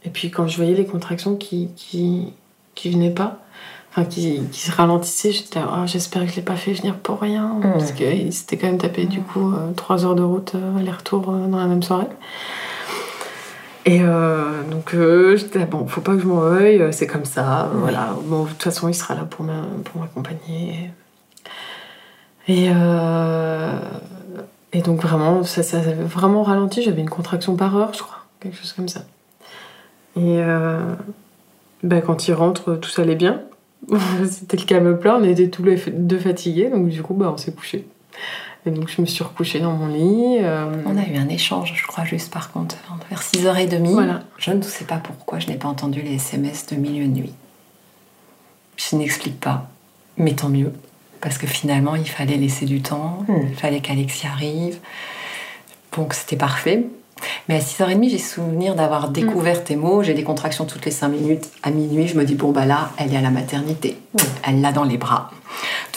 Et 0.04 0.10
puis 0.12 0.30
quand 0.30 0.48
je 0.48 0.56
voyais 0.58 0.76
les 0.76 0.86
contractions 0.86 1.36
qui, 1.36 1.70
qui, 1.76 2.28
qui 2.76 2.90
venaient 2.92 3.10
pas, 3.10 3.40
enfin 3.92 4.06
qui, 4.06 4.42
qui 4.52 4.60
se 4.60 4.72
ralentissaient, 4.72 5.32
j'étais 5.32 5.60
là, 5.60 5.70
Ah, 5.72 5.86
j'espère 5.86 6.24
que 6.26 6.30
je 6.32 6.36
l'ai 6.36 6.42
pas 6.42 6.56
fait 6.56 6.74
venir 6.74 6.96
pour 6.98 7.20
rien. 7.22 7.60
Parce 7.74 7.92
qu'il 7.94 8.32
s'était 8.34 8.58
quand 8.58 8.68
même 8.68 8.78
tapé 8.78 9.06
du 9.06 9.22
coup 9.22 9.52
euh, 9.54 9.72
trois 9.76 10.06
heures 10.06 10.16
de 10.16 10.24
route 10.24 10.54
euh, 10.56 10.78
aller-retour 10.78 11.30
euh, 11.30 11.48
dans 11.48 11.58
la 11.58 11.68
même 11.68 11.82
soirée. 11.84 12.08
Et 13.88 14.00
euh, 14.02 14.64
donc 14.72 14.94
euh, 14.96 15.36
j'étais 15.38 15.60
là, 15.60 15.66
bon, 15.68 15.86
faut 15.88 16.02
pas 16.02 16.14
que 16.14 16.20
je 16.20 16.26
m'en 16.26 16.40
veuille, 16.40 16.88
c'est 16.92 17.06
comme 17.08 17.26
ça, 17.26 17.70
voilà. 17.76 18.16
Bon, 18.26 18.44
de 18.44 18.50
toute 18.50 18.64
façon, 18.64 18.88
il 18.90 18.96
sera 18.96 19.14
là 19.14 19.24
pour 19.26 19.46
m'a- 19.46 19.68
pour 19.84 20.02
m'accompagner. 20.02 20.90
Et, 22.48 22.70
euh, 22.76 23.72
et 24.74 24.82
donc 24.82 25.02
vraiment, 25.02 25.44
ça, 25.44 25.62
ça 25.64 25.78
avait 25.78 25.94
vraiment 25.94 26.42
ralenti, 26.44 26.82
j'avais 26.84 27.02
une 27.02 27.10
contraction 27.10 27.56
par 27.56 27.76
heure, 27.78 27.94
je 27.94 28.02
crois, 28.04 28.18
quelque 28.40 28.58
chose 28.58 28.74
comme 28.74 28.88
ça. 28.90 29.02
Et 30.18 30.40
bah, 31.86 32.02
quand 32.02 32.28
il 32.28 32.34
rentre, 32.34 32.76
tout 32.76 33.02
allait 33.02 33.16
bien. 33.16 33.42
C'était 34.30 34.58
le 34.58 34.64
calme 34.64 34.98
plat, 35.00 35.18
on 35.20 35.24
était 35.24 35.50
tous 35.50 35.64
les 35.64 35.78
deux 35.92 36.20
fatigués, 36.20 36.70
donc 36.70 36.90
du 36.90 37.02
coup, 37.02 37.14
bah, 37.14 37.32
on 37.34 37.38
s'est 37.38 37.54
couché. 37.54 37.88
Et 38.68 38.72
donc 38.72 38.90
je 38.90 39.00
me 39.00 39.06
suis 39.06 39.24
recouchée 39.24 39.60
dans 39.60 39.74
mon 39.74 39.88
lit. 39.88 40.40
euh, 40.42 40.72
On 40.88 40.98
a 40.98 41.06
eu 41.06 41.18
un 41.18 41.30
échange, 41.30 41.74
je 41.76 41.86
crois, 41.86 42.04
juste 42.04 42.34
par 42.34 42.52
contre, 42.52 42.76
vers 43.10 43.22
6h30. 43.22 43.92
Voilà. 43.92 44.24
Je 44.40 44.52
ne 44.52 44.62
sais 44.64 44.86
pas 44.86 44.98
pourquoi 44.98 45.38
je 45.38 45.48
n'ai 45.48 45.56
pas 45.56 45.68
entendu 45.68 46.02
les 46.02 46.16
SMS 46.16 46.66
de 46.66 46.76
milieu 46.76 47.06
de 47.06 47.12
nuit. 47.12 47.34
Je 48.78 48.96
n'explique 48.96 49.40
pas, 49.40 49.70
mais 50.18 50.34
tant 50.34 50.50
mieux. 50.50 50.74
Parce 51.22 51.38
que 51.38 51.46
finalement, 51.48 51.96
il 51.96 52.10
fallait 52.10 52.38
laisser 52.38 52.66
du 52.66 52.82
temps, 52.82 53.24
Hmm. 53.28 53.48
il 53.50 53.56
fallait 53.56 53.82
qu'Alexis 53.82 54.26
arrive. 54.28 54.80
Donc 55.96 56.14
c'était 56.16 56.36
parfait. 56.36 56.88
Mais 57.48 57.56
à 57.56 57.60
6h30, 57.60 58.10
j'ai 58.10 58.18
souvenir 58.18 58.76
d'avoir 58.76 59.10
découvert 59.10 59.64
tes 59.64 59.76
mots. 59.76 60.04
J'ai 60.04 60.14
des 60.14 60.24
contractions 60.24 60.66
toutes 60.66 60.86
les 60.86 60.92
5 60.92 61.08
minutes. 61.10 61.50
À 61.64 61.72
minuit, 61.72 62.08
je 62.08 62.18
me 62.18 62.26
dis, 62.26 62.36
bon, 62.36 62.52
bah 62.52 62.66
là, 62.66 62.90
elle 62.98 63.14
est 63.14 63.18
à 63.18 63.22
la 63.22 63.30
maternité. 63.30 63.98
Elle 64.44 64.62
l'a 64.62 64.72
dans 64.72 64.84
les 64.84 64.98
bras. 64.98 65.32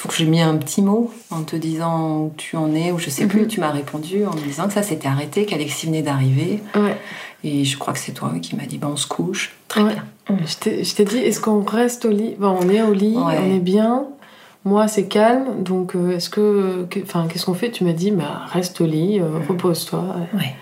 Donc 0.05 0.15
j'ai 0.15 0.27
mis 0.27 0.41
un 0.41 0.57
petit 0.57 0.81
mot 0.83 1.13
en 1.31 1.43
te 1.43 1.57
disant 1.57 2.19
où 2.19 2.33
tu 2.37 2.57
en 2.57 2.73
es, 2.75 2.93
ou 2.93 2.99
je 2.99 3.11
sais 3.11 3.27
plus. 3.27 3.41
Mhm. 3.43 3.47
Tu 3.49 3.61
m'as 3.61 3.71
répondu 3.73 4.25
en 4.27 4.33
me 4.35 4.41
disant 4.41 4.69
que 4.69 4.75
ça 4.75 4.83
s'était 4.83 5.09
arrêté, 5.09 5.45
qu'Alexis 5.47 5.87
venait 5.87 6.03
d'arriver. 6.03 6.63
Ouais. 6.77 6.97
Et 7.43 7.65
je 7.65 7.77
crois 7.79 7.93
que 7.95 7.99
c'est 7.99 8.13
toi 8.13 8.33
qui 8.41 8.55
m'as 8.55 8.67
dit, 8.67 8.79
bah, 8.79 8.89
on 8.93 8.97
se 8.97 9.07
couche. 9.09 9.57
Très 9.67 9.83
Ouais. 9.83 9.95
bien. 9.95 10.05
Je 10.47 10.57
t'ai- 10.95 11.05
dit, 11.05 11.19
est-ce 11.19 11.41
qu'on 11.41 11.63
reste 11.65 12.05
au 12.05 12.11
lit? 12.11 12.37
Bon, 12.39 12.57
on 12.63 12.69
est 12.69 12.83
au 12.83 12.93
lit, 12.93 13.17
Ouais. 13.17 13.39
on 13.43 13.57
est 13.57 13.61
bien. 13.61 14.05
Moi, 14.65 14.87
c'est 14.87 15.07
calme, 15.07 15.63
donc 15.63 15.97
euh, 15.97 16.17
est-ce 16.17 16.29
que. 16.31 16.87
que- 16.91 17.01
Enfin, 17.03 17.27
qu'est-ce 17.29 17.47
qu'on 17.47 17.55
fait? 17.55 17.71
Tu 17.71 17.85
m'as 17.85 17.93
dit, 17.93 18.11
bah, 18.11 18.43
reste 18.53 18.81
au 18.81 18.87
lit, 18.87 19.19
euh, 19.21 19.39
repose-toi. 19.49 20.05
Ouais. 20.35 20.55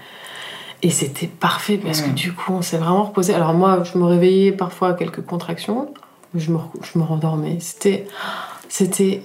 Et 0.82 0.90
c'était 0.90 1.26
parfait 1.26 1.78
parce 1.78 2.00
que 2.02 2.10
Mm. 2.10 2.14
du 2.14 2.32
coup, 2.32 2.52
on 2.52 2.62
s'est 2.62 2.76
vraiment 2.78 3.04
reposé. 3.04 3.34
Alors, 3.34 3.54
moi, 3.54 3.82
je 3.84 3.98
me 3.98 4.04
réveillais 4.04 4.52
parfois 4.52 4.90
à 4.90 4.92
quelques 4.94 5.22
contractions, 5.24 5.88
je 6.34 6.50
me, 6.52 6.58
je 6.82 6.98
me 6.98 7.04
rendormais. 7.04 7.56
C'était. 7.60 8.06
C'était. 8.68 9.22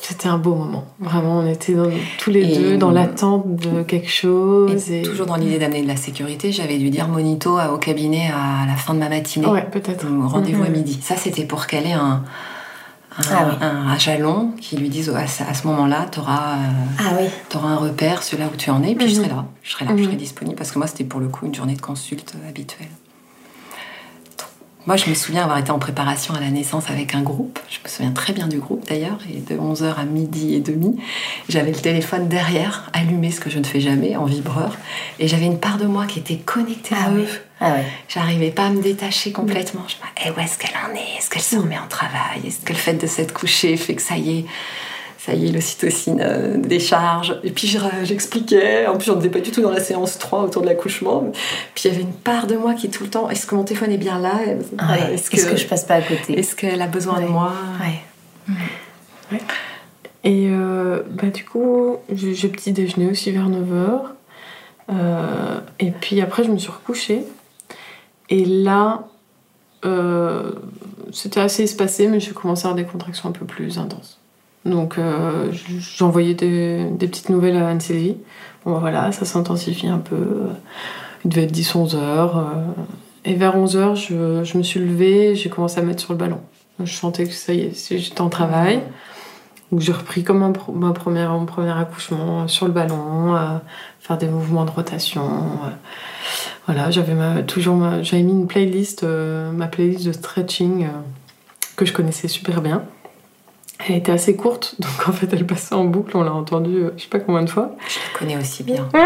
C'était 0.00 0.28
un 0.28 0.38
beau 0.38 0.54
moment. 0.54 0.84
Vraiment, 1.00 1.38
on 1.40 1.46
était 1.48 1.74
dans- 1.74 1.90
tous 2.20 2.30
les 2.30 2.42
Et- 2.42 2.56
deux 2.58 2.76
dans 2.78 2.92
l'attente 2.92 3.56
de 3.56 3.82
quelque 3.82 4.08
chose. 4.08 4.88
Et 4.92 5.00
Et, 5.00 5.02
toujours 5.02 5.26
dans 5.26 5.34
l'idée 5.34 5.58
d'amener 5.58 5.82
de 5.82 5.88
la 5.88 5.96
sécurité, 5.96 6.52
j'avais 6.52 6.78
dû 6.78 6.88
dire 6.90 7.08
monito 7.08 7.56
à- 7.58 7.72
au 7.72 7.78
cabinet 7.78 8.30
à 8.32 8.64
la 8.64 8.76
fin 8.76 8.94
de 8.94 9.00
ma 9.00 9.08
matinée. 9.08 9.46
Ouais, 9.48 9.66
peut-être. 9.68 10.06
Ou 10.08 10.28
Rendez-vous 10.28 10.62
à 10.62 10.68
Mhm. 10.68 10.72
midi. 10.76 11.00
Ça, 11.02 11.16
c'était 11.16 11.44
pour 11.44 11.66
caler 11.66 11.92
un, 11.92 12.22
un, 13.18 13.22
Ah 13.30 13.46
oui. 13.48 13.54
un- 13.60 13.88
un 13.88 13.98
jalon 13.98 14.52
qui 14.60 14.76
lui 14.76 14.88
dise 14.88 15.10
à 15.10 15.26
ce, 15.26 15.42
à 15.42 15.52
ce 15.54 15.66
moment-là, 15.66 16.06
tu 16.10 16.20
auras, 16.20 16.56
Ah 16.98 17.12
oui. 17.20 17.26
un 17.54 17.76
repère 17.76 18.22
sur 18.22 18.38
là 18.38 18.46
où 18.52 18.56
tu 18.56 18.70
en 18.70 18.82
es, 18.82 18.94
puis 18.94 19.08
je 19.08 19.16
Mhm. 19.18 19.24
serai 19.24 19.34
là. 19.34 19.44
Je 19.62 19.70
serai 19.72 19.84
là, 19.84 19.90
je 19.94 20.00
Mhm. 20.00 20.04
serai 20.06 20.16
disponible. 20.16 20.56
Parce 20.56 20.70
que 20.70 20.78
moi, 20.78 20.86
c'était 20.86 21.04
pour 21.04 21.20
le 21.20 21.28
coup 21.28 21.46
une 21.46 21.54
journée 21.54 21.74
de 21.74 21.80
consulte 21.80 22.34
euh, 22.36 22.48
habituelle. 22.48 22.88
Moi, 24.86 24.96
je 24.96 25.10
me 25.10 25.14
souviens 25.14 25.42
avoir 25.42 25.58
été 25.58 25.70
en 25.70 25.78
préparation 25.78 26.32
à 26.34 26.40
la 26.40 26.48
naissance 26.50 26.88
avec 26.88 27.14
un 27.14 27.20
groupe. 27.20 27.58
Je 27.68 27.78
me 27.84 27.88
souviens 27.90 28.12
très 28.12 28.32
bien 28.32 28.46
du 28.48 28.58
groupe 28.58 28.88
d'ailleurs. 28.88 29.18
Et 29.30 29.40
de 29.40 29.58
11h 29.60 29.98
à 29.98 30.04
midi 30.04 30.54
et 30.54 30.60
demi, 30.60 30.96
j'avais 31.50 31.72
le 31.72 31.78
téléphone 31.78 32.26
derrière, 32.28 32.88
allumé, 32.94 33.30
ce 33.30 33.40
que 33.40 33.50
je 33.50 33.58
ne 33.58 33.64
fais 33.64 33.80
jamais, 33.80 34.16
en 34.16 34.24
vibreur. 34.24 34.76
Et 35.18 35.28
j'avais 35.28 35.44
une 35.44 35.58
part 35.58 35.76
de 35.76 35.84
moi 35.84 36.06
qui 36.06 36.20
était 36.20 36.36
connectée 36.38 36.94
à 36.94 37.10
eux. 37.10 37.26
Ah. 37.60 37.76
J'arrivais 38.08 38.50
pas 38.50 38.66
à 38.66 38.70
me 38.70 38.80
détacher 38.82 39.32
complètement. 39.32 39.82
Je 39.88 39.96
me 39.96 40.00
disais, 40.14 40.26
eh, 40.26 40.30
où 40.30 40.40
est-ce 40.42 40.58
qu'elle 40.58 40.76
en 40.76 40.94
est? 40.94 41.18
Est-ce 41.18 41.28
qu'elle 41.30 41.42
se 41.42 41.56
remet 41.56 41.78
en 41.78 41.88
travail? 41.88 42.46
Est-ce 42.46 42.60
que 42.60 42.72
le 42.72 42.78
fait 42.78 42.94
de 42.94 43.06
s'être 43.06 43.34
couchée 43.34 43.76
fait 43.76 43.94
que 43.94 44.02
ça 44.02 44.16
y 44.16 44.40
est 44.40 44.44
ça 45.20 45.34
y 45.34 45.48
est, 45.48 45.52
l'ocytocine 45.52 46.20
euh, 46.22 46.56
décharge? 46.56 47.36
Et 47.42 47.50
puis 47.50 47.66
je- 47.66 47.78
j'expliquais, 48.04 48.86
en 48.86 48.96
plus 48.96 49.10
on 49.10 49.16
n'était 49.16 49.28
pas 49.28 49.40
du 49.40 49.50
tout 49.50 49.60
dans 49.60 49.72
la 49.72 49.80
séance 49.80 50.16
3 50.18 50.42
autour 50.44 50.62
de 50.62 50.68
l'accouchement. 50.68 51.32
Puis 51.74 51.84
il 51.84 51.92
y 51.92 51.94
avait 51.94 52.02
une 52.04 52.12
part 52.14 52.46
de 52.46 52.56
moi 52.56 52.74
qui 52.74 52.88
tout 52.88 53.02
le 53.02 53.10
temps, 53.10 53.28
est-ce 53.28 53.44
que 53.46 53.54
mon 53.56 53.64
téléphone 53.64 53.90
est 53.92 53.98
bien 53.98 54.20
là? 54.20 54.34
Ah 54.78 54.92
ouais. 54.92 55.14
Est-ce 55.14 55.28
que... 55.30 55.56
je 55.56 55.66
passe 55.66 55.84
pas 55.84 55.96
à 55.96 56.02
côté? 56.02 56.38
est-ce 56.38 56.54
qu'elle 56.54 56.80
a 56.80 56.86
besoin 56.86 57.20
de 57.20 57.26
moi? 57.26 57.52
Ouais. 57.80 59.38
Et 60.24 60.48
euh, 60.50 61.02
bah, 61.10 61.28
du 61.28 61.44
coup, 61.44 61.96
j'ai 62.12 62.34
j'ai 62.34 62.48
petit 62.48 62.72
déjeuner 62.72 63.10
aussi 63.10 63.30
vers 63.32 63.48
9h. 63.50 64.00
et 65.80 65.90
puis 65.90 66.20
après, 66.20 66.44
je 66.44 66.50
me 66.50 66.58
suis 66.58 66.70
recouchée. 66.70 67.24
Et 68.30 68.44
là, 68.44 69.08
euh, 69.84 70.52
c'était 71.12 71.40
assez 71.40 71.62
espacé, 71.62 72.08
mais 72.08 72.20
j'ai 72.20 72.32
commencé 72.32 72.66
à 72.66 72.70
avoir 72.70 72.84
des 72.84 72.90
contractions 72.90 73.28
un 73.28 73.32
peu 73.32 73.46
plus 73.46 73.78
intenses. 73.78 74.18
Donc 74.64 74.98
euh, 74.98 75.50
j'envoyais 75.52 76.34
des, 76.34 76.86
petites 76.98 77.28
nouvelles 77.30 77.56
à 77.56 77.68
Anne-Sylvie. 77.68 78.16
Bon 78.64 78.72
bah, 78.72 78.78
voilà, 78.80 79.12
ça 79.12 79.24
s'intensifie 79.24 79.88
un 79.88 79.98
peu. 79.98 80.48
Il 81.24 81.30
devait 81.30 81.44
être 81.44 81.54
10-11 81.54 81.96
heures. 81.96 82.38
euh, 82.38 82.42
et 83.24 83.34
vers 83.34 83.56
11 83.56 83.76
heures, 83.76 83.96
je, 83.96 84.56
me 84.56 84.62
suis 84.62 84.80
levée 84.80 85.34
j'ai 85.34 85.50
commencé 85.50 85.78
à 85.78 85.82
mettre 85.82 86.00
sur 86.00 86.12
le 86.12 86.18
ballon. 86.18 86.40
Je 86.82 86.92
sentais 86.92 87.24
que 87.24 87.32
ça 87.32 87.52
y 87.52 87.60
est, 87.60 87.98
j'étais 87.98 88.20
en 88.20 88.28
travail. 88.28 88.82
Donc 89.70 89.80
j'ai 89.80 89.92
repris 89.92 90.22
comme 90.22 90.38
mon 90.38 90.92
premier 90.92 91.70
accouchement 91.70 92.48
sur 92.48 92.66
le 92.66 92.72
ballon, 92.72 93.36
faire 94.00 94.16
des 94.16 94.28
mouvements 94.28 94.64
de 94.64 94.70
rotation. 94.70 95.28
Voilà, 96.68 96.90
j'avais 96.90 97.14
ma- 97.14 97.42
toujours 97.42 97.74
ma- 97.76 98.02
j'avais 98.02 98.22
mis 98.22 98.32
une 98.32 98.46
playlist, 98.46 99.02
euh, 99.02 99.50
ma 99.52 99.66
playlist 99.68 100.04
de 100.06 100.12
stretching 100.12 100.84
euh, 100.84 100.88
que 101.76 101.84
je 101.86 101.92
connaissais 101.94 102.28
super 102.28 102.60
bien. 102.60 102.82
Elle 103.88 103.96
était 103.96 104.12
assez 104.12 104.36
courte, 104.36 104.74
donc 104.80 105.08
en 105.08 105.12
fait 105.12 105.28
elle 105.32 105.46
passait 105.46 105.74
en 105.74 105.84
boucle, 105.84 106.16
on 106.16 106.22
l'a 106.22 106.32
entendue 106.34 106.76
euh, 106.84 106.90
je 106.96 107.02
sais 107.04 107.08
pas 107.08 107.20
combien 107.20 107.42
de 107.42 107.48
fois. 107.50 107.74
Je 107.88 107.98
la 108.12 108.18
connais 108.18 108.36
aussi 108.36 108.62
bien. 108.64 108.86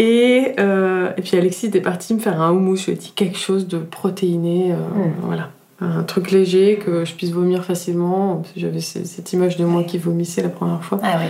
Et, 0.00 0.52
euh, 0.60 1.10
et 1.16 1.22
puis 1.22 1.36
Alexis 1.36 1.66
était 1.66 1.80
parti 1.80 2.14
me 2.14 2.20
faire 2.20 2.40
un 2.40 2.52
houmous, 2.52 2.76
je 2.76 2.84
lui 2.86 2.92
ai 2.92 2.94
dit 2.94 3.12
quelque 3.16 3.36
chose 3.36 3.66
de 3.66 3.78
protéiné, 3.78 4.72
euh, 4.72 4.76
Mm. 4.76 5.12
voilà. 5.22 5.50
Un 5.80 6.02
truc 6.04 6.30
léger, 6.30 6.76
que 6.84 7.04
je 7.04 7.14
puisse 7.14 7.30
vomir 7.30 7.64
facilement. 7.64 8.36
parce 8.36 8.52
que 8.52 8.60
J'avais 8.60 8.80
ce- 8.80 9.04
cette 9.04 9.32
image 9.32 9.56
de 9.56 9.64
moi 9.64 9.82
qui 9.84 9.98
vomissait 9.98 10.42
la 10.42 10.48
première 10.50 10.82
fois. 10.84 10.98
Ah 11.02 11.18
oui. 11.20 11.26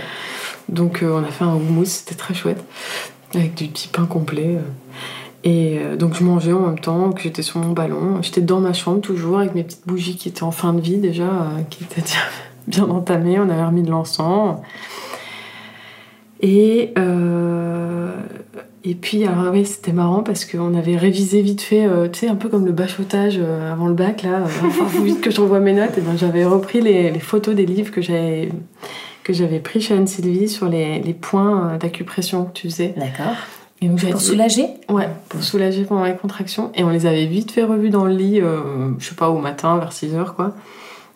Donc 0.69 1.01
euh, 1.03 1.19
on 1.19 1.23
a 1.23 1.31
fait 1.31 1.43
un 1.43 1.55
houmous, 1.55 1.85
c'était 1.85 2.15
très 2.15 2.33
chouette, 2.33 2.63
avec 3.33 3.55
du 3.55 3.67
petit 3.67 3.87
pain 3.87 4.05
complet. 4.05 4.57
euh. 4.57 4.61
Et 5.43 5.79
euh, 5.79 5.95
donc 5.95 6.15
je 6.15 6.23
mangeais 6.23 6.51
en 6.53 6.59
même 6.67 6.79
temps 6.79 7.11
que 7.11 7.21
j'étais 7.21 7.41
sur 7.41 7.59
mon 7.59 7.71
ballon. 7.71 8.21
J'étais 8.21 8.41
dans 8.41 8.59
ma 8.59 8.73
chambre 8.73 9.01
toujours 9.01 9.39
avec 9.39 9.55
mes 9.55 9.63
petites 9.63 9.87
bougies 9.87 10.15
qui 10.15 10.29
étaient 10.29 10.43
en 10.43 10.51
fin 10.51 10.73
de 10.73 10.81
vie 10.81 10.97
déjà, 10.97 11.29
qui 11.69 11.83
étaient 11.83 12.03
bien 12.67 12.83
entamées. 12.89 13.39
On 13.39 13.49
avait 13.49 13.63
remis 13.65 13.83
de 13.83 13.89
l'encens. 13.89 14.57
Et, 16.41 16.93
et 18.85 18.95
puis, 18.95 19.25
alors 19.25 19.51
oui, 19.51 19.65
c'était 19.65 19.91
marrant 19.91 20.23
parce 20.23 20.45
qu'on 20.45 20.73
avait 20.73 20.95
révisé 20.95 21.41
vite 21.41 21.61
fait, 21.61 21.85
tu 22.11 22.19
sais, 22.19 22.27
un 22.29 22.35
peu 22.35 22.47
comme 22.47 22.65
le 22.65 22.71
bachotage 22.71 23.39
avant 23.71 23.87
le 23.87 23.93
bac, 23.93 24.23
là. 24.23 24.43
Enfin, 24.65 24.85
faut 24.85 25.03
vite 25.03 25.19
que 25.19 25.31
je 25.31 25.41
mes 25.41 25.73
notes. 25.73 25.97
Et 25.97 26.01
ben, 26.01 26.17
j'avais 26.17 26.45
repris 26.45 26.79
les 26.81 27.17
photos 27.19 27.55
des 27.55 27.65
livres 27.65 27.91
que 27.91 28.01
j'avais 28.01 28.49
que 29.29 29.35
j'avais 29.35 29.59
pris 29.59 29.79
chez 29.79 29.93
Anne-Sylvie 29.93 30.49
sur 30.49 30.67
les, 30.67 30.99
les 31.01 31.13
points 31.13 31.73
euh, 31.73 31.77
d'acupression 31.77 32.45
que 32.45 32.51
tu 32.53 32.67
faisais. 32.67 32.95
D'accord. 32.97 33.35
Et 33.79 33.87
donc, 33.87 33.99
j'avais 33.99 34.13
Pour 34.13 34.21
soulager 34.21 34.65
Ouais, 34.89 35.07
pour 35.29 35.43
soulager 35.43 35.83
pendant 35.83 36.03
les 36.03 36.15
contractions. 36.15 36.71
Et 36.73 36.83
on 36.83 36.89
les 36.89 37.05
avait 37.05 37.27
vite 37.27 37.51
fait 37.51 37.63
revus 37.63 37.91
dans 37.91 38.05
le 38.05 38.13
lit, 38.15 38.41
euh, 38.41 38.89
je 38.97 39.07
sais 39.09 39.13
pas, 39.15 39.29
au 39.29 39.37
matin, 39.37 39.77
vers 39.77 39.93
6 39.93 40.15
heures, 40.15 40.33
quoi. 40.33 40.55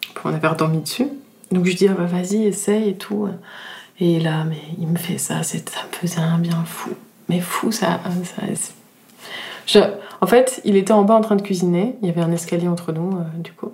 Puis 0.01 0.11
on 0.25 0.29
avait 0.29 0.47
redormi 0.47 0.77
dessus. 0.77 1.07
Donc 1.51 1.65
je 1.65 1.75
dis, 1.75 1.87
ah 1.87 1.95
bah 1.97 2.05
vas-y, 2.05 2.43
essaye 2.45 2.89
et 2.89 2.93
tout. 2.95 3.27
Et 3.99 4.19
là, 4.19 4.43
mais 4.43 4.61
il 4.79 4.87
me 4.87 4.97
fait 4.97 5.17
ça, 5.17 5.41
c'est- 5.41 5.67
ça 5.69 5.79
me 5.91 5.95
faisait 5.97 6.19
un 6.21 6.37
bien 6.37 6.63
fou. 6.67 6.91
Mais 7.29 7.39
fou, 7.39 7.71
ça. 7.71 7.99
ça- 8.23 8.43
je- 9.65 9.79
En 10.21 10.27
fait, 10.27 10.61
il 10.65 10.77
était 10.77 10.93
en 10.93 11.01
bas 11.03 11.15
en 11.15 11.21
train 11.21 11.35
de 11.35 11.41
cuisiner. 11.41 11.95
Il 12.03 12.07
y 12.07 12.11
avait 12.11 12.21
un 12.21 12.31
escalier 12.31 12.67
entre 12.67 12.91
nous, 12.91 13.17
euh, 13.17 13.23
du 13.39 13.51
coup. 13.53 13.71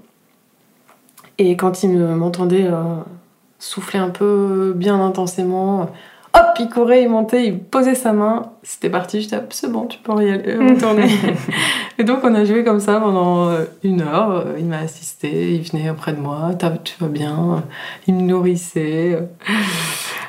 Et 1.38 1.58
quand 1.58 1.84
il 1.84 1.90
me- 1.90 2.16
m'entendait 2.16 2.66
euh, 2.66 2.82
souffler 3.60 4.00
un 4.00 4.10
peu 4.10 4.74
bien 4.76 5.00
intensément, 5.04 5.90
hop, 6.34 6.46
il 6.60 6.70
courait, 6.70 7.04
il 7.04 7.10
montait, 7.10 7.46
il 7.48 7.60
posait 7.60 7.96
sa 7.96 8.14
main. 8.14 8.52
C'était 8.64 8.90
parti, 8.90 9.22
j'étais, 9.22 9.40
c'est 9.50 9.72
bon, 9.72 9.86
tu 9.86 9.98
peux 10.00 10.14
y 10.26 10.32
aller, 10.32 10.56
retourner. 10.56 11.08
et 11.98 12.04
donc, 12.04 12.20
on 12.24 12.34
a 12.36 12.46
joué 12.46 12.64
comme 12.64 12.80
ça 12.80 13.00
pendant 13.00 13.50
euh, 13.50 13.66
une 13.84 14.02
heure. 14.02 14.32
Euh, 14.32 14.56
Il 14.60 14.66
m'a 14.66 14.80
assisté, 14.80 15.56
il 15.56 15.62
venait 15.62 15.90
auprès 15.90 16.14
de 16.14 16.20
moi, 16.20 16.52
tu 16.84 16.96
vas 17.00 17.08
bien, 17.08 17.64
il 18.08 18.16
me 18.16 18.22
nourrissait. 18.22 19.14
euh. 19.16 19.22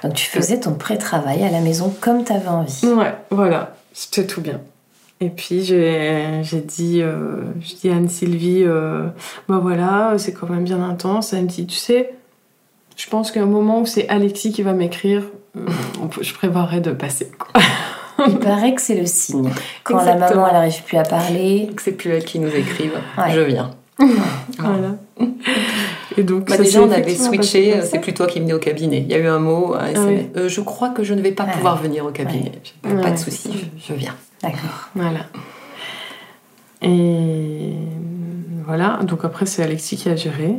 Donc 0.02 0.14
tu 0.14 0.24
faisais 0.26 0.58
ton 0.60 0.72
pré-travail 0.74 1.42
à 1.44 1.50
la 1.50 1.60
maison 1.60 1.94
comme 2.00 2.24
tu 2.24 2.32
avais 2.32 2.48
envie. 2.48 2.86
Ouais, 2.86 3.14
voilà, 3.30 3.74
c'était 3.92 4.26
tout 4.26 4.40
bien. 4.40 4.60
Et 5.20 5.28
puis 5.28 5.62
j'ai 5.62 6.40
j'ai 6.42 6.60
dit, 6.62 7.02
euh, 7.02 7.42
je 7.60 7.74
dis 7.74 7.90
à 7.90 7.96
Anne-Sylvie, 7.96 8.62
euh, 8.64 9.08
bah 9.48 9.58
voilà, 9.60 10.14
c'est 10.16 10.32
quand 10.32 10.48
même 10.48 10.64
bien 10.64 10.82
intense. 10.82 11.34
Elle 11.34 11.42
me 11.42 11.48
dit, 11.48 11.66
tu 11.66 11.76
sais, 11.76 12.14
je 13.02 13.08
pense 13.08 13.30
qu'à 13.32 13.42
un 13.42 13.46
moment 13.46 13.80
où 13.80 13.86
c'est 13.86 14.08
Alexis 14.08 14.52
qui 14.52 14.62
va 14.62 14.72
m'écrire, 14.72 15.22
euh, 15.56 15.60
je 16.20 16.34
prévoirais 16.34 16.80
de 16.80 16.92
passer. 16.92 17.30
Quoi. 17.38 17.60
Il 18.28 18.38
paraît 18.38 18.74
que 18.74 18.82
c'est 18.82 18.96
le 19.00 19.06
signe. 19.06 19.48
Quand 19.84 20.04
la 20.04 20.14
maman 20.16 20.46
elle 20.46 20.52
n'arrive 20.52 20.82
plus 20.84 20.98
à 20.98 21.02
parler, 21.04 21.70
Que 21.74 21.80
c'est 21.82 21.92
plus 21.92 22.10
elle 22.10 22.24
qui 22.24 22.38
nous 22.38 22.54
écrive. 22.54 22.92
Ouais. 23.16 23.30
Je 23.34 23.40
viens. 23.40 23.70
Voilà. 24.58 24.96
Et 26.18 26.22
donc, 26.22 26.48
Bah, 26.48 26.56
ça 26.56 26.62
déjà, 26.62 26.82
on 26.82 26.90
avait 26.90 27.14
switché, 27.14 27.76
euh, 27.76 27.82
c'est 27.88 27.98
plus 28.00 28.12
toi 28.12 28.26
qui 28.26 28.40
venais 28.40 28.52
au 28.52 28.58
cabinet. 28.58 28.98
Il 28.98 29.10
y 29.10 29.14
a 29.14 29.18
eu 29.18 29.26
un 29.26 29.38
mot, 29.38 29.74
un. 29.74 29.94
Euh, 30.36 30.48
je 30.48 30.60
crois 30.60 30.90
que 30.90 31.02
je 31.04 31.14
ne 31.14 31.22
vais 31.22 31.32
pas 31.32 31.44
Ouais. 31.44 31.52
pouvoir 31.52 31.76
venir 31.80 32.04
au 32.04 32.10
cabinet. 32.10 32.52
Pas 32.82 32.88
Ouais. 32.90 33.12
de 33.12 33.16
souci, 33.16 33.50
je, 33.78 33.92
je 33.92 33.94
viens. 33.98 34.14
d'accord. 34.42 34.88
Voilà. 34.94 35.20
Et 36.82 37.72
voilà, 38.66 39.00
donc 39.02 39.24
après 39.24 39.46
c'est 39.46 39.62
Alexis 39.62 39.96
qui 39.96 40.08
a 40.08 40.16
géré. 40.16 40.54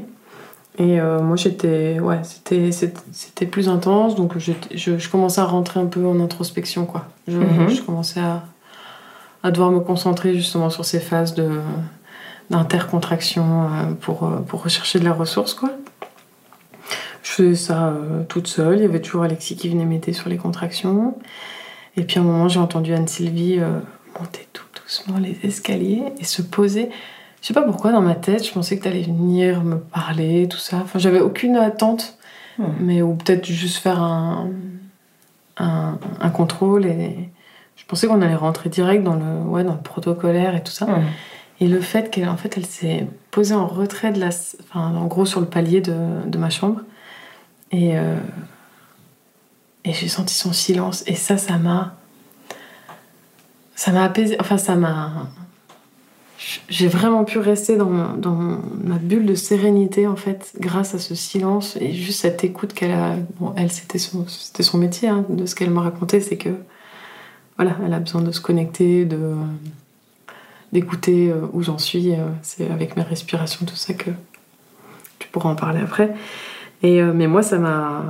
Et 0.77 1.01
euh, 1.01 1.21
moi 1.21 1.35
j'étais, 1.35 1.99
ouais, 1.99 2.19
c'était, 2.23 2.71
c'était 2.71 3.45
plus 3.45 3.67
intense, 3.67 4.15
donc 4.15 4.37
je, 4.37 4.53
je 4.73 5.09
commençais 5.09 5.41
à 5.41 5.45
rentrer 5.45 5.79
un 5.79 5.85
peu 5.85 6.05
en 6.05 6.19
introspection, 6.21 6.85
quoi. 6.85 7.05
Je, 7.27 7.37
Mhm. 7.37 7.69
je 7.69 7.81
commençais 7.81 8.21
à, 8.21 8.43
à 9.43 9.51
devoir 9.51 9.71
me 9.71 9.81
concentrer 9.81 10.33
justement 10.33 10.69
sur 10.69 10.85
ces 10.85 10.99
phases 10.99 11.33
de, 11.35 11.49
d'intercontraction 12.49 13.63
euh, 13.63 13.93
pour, 13.99 14.23
euh, 14.23 14.37
pour 14.39 14.63
rechercher 14.63 14.99
de 14.99 15.05
la 15.05 15.13
ressource, 15.13 15.53
quoi. 15.53 15.71
Je 17.23 17.29
faisais 17.31 17.55
ça 17.55 17.89
euh, 17.89 18.23
toute 18.27 18.47
seule, 18.47 18.77
il 18.77 18.81
y 18.81 18.85
avait 18.85 19.01
toujours 19.01 19.23
Alexis 19.23 19.55
qui 19.55 19.69
venait 19.69 19.85
m'aider 19.85 20.13
sur 20.13 20.29
les 20.29 20.37
contractions. 20.37 21.15
Et 21.97 22.03
puis 22.03 22.17
à 22.17 22.21
un 22.21 22.25
moment, 22.25 22.47
j'ai 22.47 22.59
entendu 22.59 22.93
Anne-Sylvie 22.93 23.59
euh, 23.59 23.79
monter 24.19 24.47
tout 24.53 24.63
doucement 24.81 25.17
les 25.19 25.37
escaliers 25.43 26.03
et 26.19 26.23
se 26.23 26.41
poser. 26.41 26.89
Je 27.41 27.47
sais 27.47 27.53
pas 27.53 27.63
pourquoi, 27.63 27.91
dans 27.91 28.01
ma 28.01 28.15
tête, 28.15 28.45
je 28.45 28.51
pensais 28.53 28.77
que 28.77 28.83
tu 28.83 28.87
allais 28.87 29.01
venir 29.01 29.63
me 29.63 29.77
parler, 29.79 30.47
tout 30.47 30.57
ça. 30.59 30.77
Enfin, 30.77 30.99
j'avais 30.99 31.19
aucune 31.19 31.55
attente, 31.57 32.17
Hmm. 32.57 32.65
mais 32.81 33.01
ou 33.01 33.15
peut-être 33.15 33.45
juste 33.45 33.77
faire 33.77 34.01
un, 34.01 34.49
un, 35.57 35.97
un 36.19 36.29
contrôle 36.29 36.85
et 36.85 37.29
je 37.77 37.85
pensais 37.85 38.07
qu'on 38.07 38.21
allait 38.21 38.35
rentrer 38.35 38.67
direct 38.69 39.05
dans 39.05 39.15
le, 39.15 39.41
ouais, 39.47 39.63
dans 39.63 39.71
le 39.73 39.79
protocolaire 39.81 40.53
et 40.53 40.61
tout 40.61 40.71
ça. 40.73 40.85
Mhm. 40.85 41.03
Et 41.61 41.67
le 41.69 41.79
fait 41.79 42.11
qu'elle 42.11 42.27
en 42.27 42.35
fait, 42.35 42.57
elle 42.57 42.65
s'est 42.65 43.07
posée 43.31 43.55
en 43.55 43.67
retrait 43.67 44.11
de 44.11 44.19
la, 44.19 44.27
enfin, 44.63 44.93
en 44.93 45.05
gros 45.05 45.25
sur 45.25 45.39
le 45.39 45.45
palier 45.45 45.79
de, 45.79 45.95
de 46.25 46.37
ma 46.37 46.49
chambre 46.49 46.81
et 47.71 47.97
euh, 47.97 48.17
et 49.85 49.93
j'ai 49.93 50.09
senti 50.09 50.33
son 50.35 50.51
silence 50.51 51.03
et 51.07 51.15
ça, 51.15 51.37
ça 51.37 51.57
m'a, 51.57 51.95
ça 53.75 53.91
m'a 53.93 54.03
apaisé. 54.03 54.35
Enfin, 54.41 54.57
ça 54.57 54.75
m'a, 54.75 55.27
j'ai 56.69 56.87
vraiment 56.87 57.23
pu 57.23 57.37
rester 57.37 57.77
dans, 57.77 57.89
ma 57.89 58.95
bulle 58.95 59.25
de 59.25 59.35
sérénité 59.35 60.07
en 60.07 60.15
fait 60.15 60.53
grâce 60.59 60.95
à 60.95 60.99
ce 60.99 61.13
silence 61.13 61.77
et 61.79 61.93
juste 61.93 62.21
cette 62.21 62.43
écoute 62.43 62.73
qu'elle 62.73 62.91
a. 62.91 63.15
Bon, 63.39 63.53
elle 63.55 63.71
c'était 63.71 63.99
son, 63.99 64.27
c'était 64.27 64.63
son 64.63 64.77
métier 64.77 65.09
hein, 65.09 65.25
de 65.29 65.45
ce 65.45 65.53
qu'elle 65.55 65.69
m'a 65.69 65.81
raconté, 65.81 66.19
c'est 66.19 66.37
que 66.37 66.49
voilà, 67.57 67.77
elle 67.85 67.93
a 67.93 67.99
besoin 67.99 68.21
de 68.21 68.31
se 68.31 68.41
connecter, 68.41 69.05
de 69.05 69.35
d'écouter 70.71 71.29
euh, 71.29 71.47
où 71.53 71.61
j'en 71.61 71.77
suis. 71.77 72.13
euh, 72.13 72.29
c'est 72.41 72.69
avec 72.71 72.95
mes 72.95 73.03
respirations, 73.03 73.65
tout 73.65 73.75
ça 73.75 73.93
que 73.93 74.09
tu 75.19 75.27
pourras 75.27 75.49
en 75.49 75.55
parler 75.55 75.81
après. 75.81 76.15
Et 76.81 77.01
euh, 77.01 77.13
mais 77.13 77.27
moi, 77.27 77.43
ça 77.43 77.59
m'a, 77.59 78.03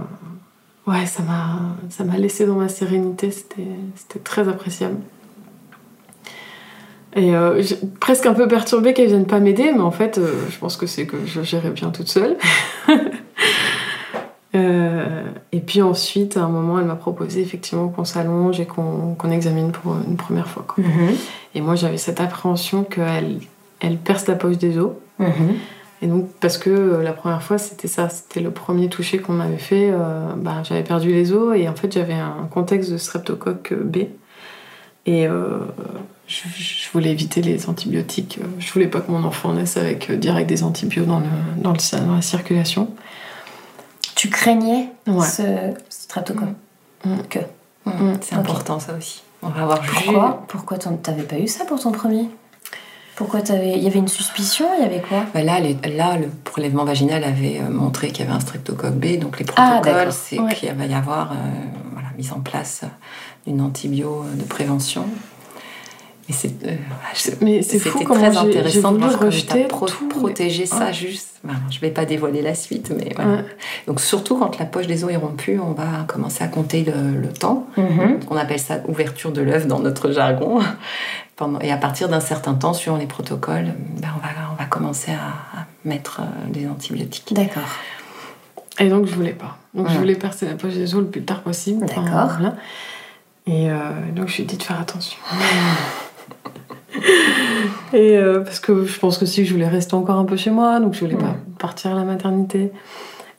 ouais, 0.87 1.05
ça 1.05 1.23
m'a, 1.23 1.75
ça 1.89 2.03
m'a 2.05 2.17
laissé 2.17 2.45
dans 2.45 2.55
ma 2.55 2.69
sérénité. 2.69 3.31
C'était, 3.31 3.67
c'était 3.95 4.19
très 4.19 4.47
appréciable. 4.47 4.97
Et 7.15 7.35
euh, 7.35 7.61
presque 7.99 8.25
un 8.25 8.33
peu 8.33 8.47
perturbée 8.47 8.93
qu'elle 8.93 9.07
vienne 9.07 9.25
pas 9.25 9.39
m'aider, 9.39 9.71
mais 9.73 9.81
en 9.81 9.91
fait, 9.91 10.17
euh, 10.17 10.33
je 10.49 10.57
pense 10.57 10.77
que 10.77 10.85
c'est 10.85 11.05
que 11.05 11.17
je 11.25 11.41
gérais 11.41 11.71
bien 11.71 11.89
toute 11.89 12.09
seule. 12.09 12.37
Euh, 14.53 15.23
et 15.53 15.61
puis 15.61 15.81
ensuite, 15.81 16.35
à 16.35 16.41
un 16.41 16.49
moment, 16.49 16.77
elle 16.77 16.83
m'a 16.85 16.97
proposé 16.97 17.39
effectivement 17.41 17.87
qu'on 17.87 18.03
s'allonge 18.03 18.59
et 18.59 18.65
qu'on 18.65 19.31
examine 19.31 19.71
pour 19.71 19.95
une 20.05 20.17
première 20.17 20.49
fois. 20.49 20.65
quoi. 20.67 20.83
Mhm. 20.83 21.15
Et 21.55 21.61
moi, 21.61 21.75
j'avais 21.75 21.97
cette 21.97 22.19
appréhension 22.19 22.83
qu'elle 22.83 23.39
elle 23.79 23.97
perce 23.97 24.27
la 24.27 24.35
poche 24.35 24.57
des 24.57 24.77
os. 24.77 24.91
Mhm. 25.19 25.55
Et 26.01 26.07
donc, 26.07 26.29
parce 26.41 26.57
que 26.57 26.99
la 27.01 27.13
première 27.13 27.43
fois, 27.43 27.57
c'était 27.57 27.87
ça, 27.87 28.09
c'était 28.09 28.41
le 28.41 28.51
premier 28.51 28.89
toucher 28.89 29.19
qu'on 29.19 29.33
m'avait 29.33 29.57
fait. 29.57 29.89
euh, 29.93 30.33
bah, 30.35 30.63
j'avais 30.63 30.83
perdu 30.83 31.13
les 31.13 31.31
os 31.31 31.55
et 31.55 31.69
en 31.69 31.75
fait, 31.75 31.93
j'avais 31.93 32.13
un 32.13 32.47
contexte 32.51 32.91
de 32.91 32.97
streptocoque 32.97 33.73
B. 33.73 33.97
Et 35.05 35.27
euh, 35.27 35.59
je, 36.31 36.63
je 36.63 36.91
voulais 36.93 37.11
éviter 37.11 37.41
les 37.41 37.67
antibiotiques. 37.69 38.39
Je 38.59 38.71
voulais 38.73 38.87
pas 38.87 39.01
que 39.01 39.11
mon 39.11 39.23
enfant 39.23 39.53
naisse 39.53 39.77
avec 39.77 40.09
euh, 40.09 40.15
direct 40.17 40.47
des 40.49 40.63
antibiotiques 40.63 41.07
dans, 41.07 41.19
le, 41.19 41.25
dans, 41.57 41.71
le, 41.73 42.05
dans 42.05 42.15
la 42.15 42.21
circulation. 42.21 42.89
Tu 44.15 44.29
craignais 44.29 44.89
Ouais. 45.07 45.25
ce 45.27 45.43
streptocoque 45.89 46.49
Mm. 47.03 47.15
Que. 47.29 47.39
Mhm. 47.87 48.17
C'est 48.21 48.35
important 48.35 48.79
ça 48.79 48.93
aussi. 48.95 49.23
On 49.41 49.49
va 49.49 49.63
avoir 49.63 49.81
Pourquoi 49.81 50.45
Pourquoi 50.47 50.77
t'avais 50.77 51.23
pas 51.23 51.39
eu 51.39 51.47
ça 51.47 51.65
pour 51.65 51.79
ton 51.79 51.91
premier? 51.91 52.29
Pourquoi 53.15 53.41
t'avais... 53.41 53.71
Il 53.71 53.83
y 53.83 53.87
avait 53.87 53.97
une 53.97 54.07
suspicion 54.07 54.67
Il 54.77 54.83
y 54.83 54.85
avait 54.85 55.01
quoi? 55.01 55.25
Bah 55.33 55.41
là, 55.41 55.59
les- 55.59 55.73
là, 55.95 56.15
le 56.17 56.27
prélèvement 56.43 56.85
vaginal 56.85 57.23
avait 57.23 57.59
euh, 57.59 57.69
montré 57.71 58.09
qu'il 58.11 58.23
y 58.23 58.27
avait 58.27 58.35
un 58.35 58.39
streptocoque 58.39 58.93
B, 58.93 59.17
donc 59.19 59.39
les 59.39 59.45
Ah, 59.55 59.79
protocoles, 59.79 59.93
d'accord. 59.95 60.13
c'est 60.13 60.39
Ouais. 60.39 60.53
qu'il 60.53 60.71
va 60.71 60.85
y 60.85 60.93
avoir 60.93 61.31
euh, 61.31 61.35
voilà, 61.93 62.09
mise 62.17 62.31
en 62.33 62.39
place 62.39 62.81
d'une 63.47 63.61
antibio 63.61 64.23
de 64.35 64.43
prévention. 64.43 65.05
Et 66.31 66.33
c'est 66.33 66.63
euh, 66.65 66.75
Mais 67.41 67.61
c'est 67.61 67.77
c'était 67.77 67.89
fou 67.89 68.03
comment 68.05 68.19
très 68.29 68.37
intéressant 68.37 68.91
de 68.93 68.97
voir 68.99 69.11
comment 69.11 69.25
rejeter 69.25 69.63
t'as 69.63 69.67
pro- 69.67 69.87
tout, 69.87 70.07
mais- 70.07 70.15
protégé 70.19 70.65
ça 70.65 70.85
Ouais. 70.85 70.93
juste. 70.93 71.27
Voilà, 71.43 71.59
je 71.69 71.79
vais 71.79 71.89
pas 71.89 72.05
dévoiler 72.05 72.41
la 72.41 72.53
suite, 72.55 72.93
mais 72.95 73.11
voilà. 73.15 73.31
Ouais. 73.37 73.45
Donc 73.87 73.99
surtout 73.99 74.37
quand 74.37 74.57
la 74.59 74.65
poche 74.65 74.87
des 74.87 75.03
os 75.03 75.11
est 75.11 75.15
rompue, 75.17 75.59
on 75.59 75.71
va 75.73 76.05
commencer 76.07 76.43
à 76.43 76.47
compter 76.47 76.83
le, 76.85 77.19
le 77.19 77.27
temps. 77.33 77.67
Mhm. 77.77 78.19
On 78.29 78.37
appelle 78.37 78.59
ça 78.59 78.77
ouverture 78.87 79.31
de 79.31 79.41
l'œuf 79.41 79.67
dans 79.67 79.79
notre 79.79 80.11
jargon. 80.11 80.59
Et 81.61 81.71
à 81.71 81.77
partir 81.77 82.07
d'un 82.07 82.19
certain 82.19 82.53
temps, 82.53 82.71
suivant 82.73 82.97
les 82.97 83.07
protocoles, 83.07 83.73
ben, 83.99 84.09
on, 84.15 84.19
va, 84.19 84.27
on 84.53 84.55
va 84.61 84.65
commencer 84.65 85.11
à, 85.11 85.59
à 85.59 85.65
mettre 85.85 86.21
euh, 86.21 86.51
des 86.51 86.67
antibiotiques. 86.67 87.33
D'accord. 87.33 87.63
Et 88.79 88.87
donc, 88.89 89.07
je 89.07 89.15
voulais 89.15 89.33
pas. 89.33 89.57
Donc, 89.73 89.89
je 89.89 89.97
voulais 89.97 90.13
percer 90.13 90.45
la 90.45 90.53
poche 90.53 90.73
des 90.75 90.93
os 90.93 91.01
le 91.01 91.07
plus 91.07 91.23
tard 91.23 91.41
possible. 91.41 91.83
Enfin, 91.85 92.03
D'accord. 92.03 92.29
voilà. 92.37 92.55
Et 93.47 93.71
euh, 93.71 93.75
donc, 94.15 94.27
je 94.27 94.35
lui 94.35 94.43
ai 94.43 94.45
dit 94.45 94.57
de 94.57 94.61
faire 94.61 94.79
attention. 94.79 95.17
Et 97.93 98.17
euh, 98.17 98.39
parce 98.41 98.59
que 98.59 98.85
je 98.85 98.99
pense 98.99 99.17
que 99.17 99.25
si 99.25 99.45
je 99.45 99.53
voulais 99.53 99.67
rester 99.67 99.93
encore 99.95 100.17
un 100.17 100.25
peu 100.25 100.37
chez 100.37 100.49
moi, 100.51 100.79
donc 100.79 100.93
je 100.93 101.01
voulais 101.01 101.15
pas 101.15 101.35
partir 101.59 101.91
à 101.91 101.95
la 101.95 102.03
maternité. 102.03 102.71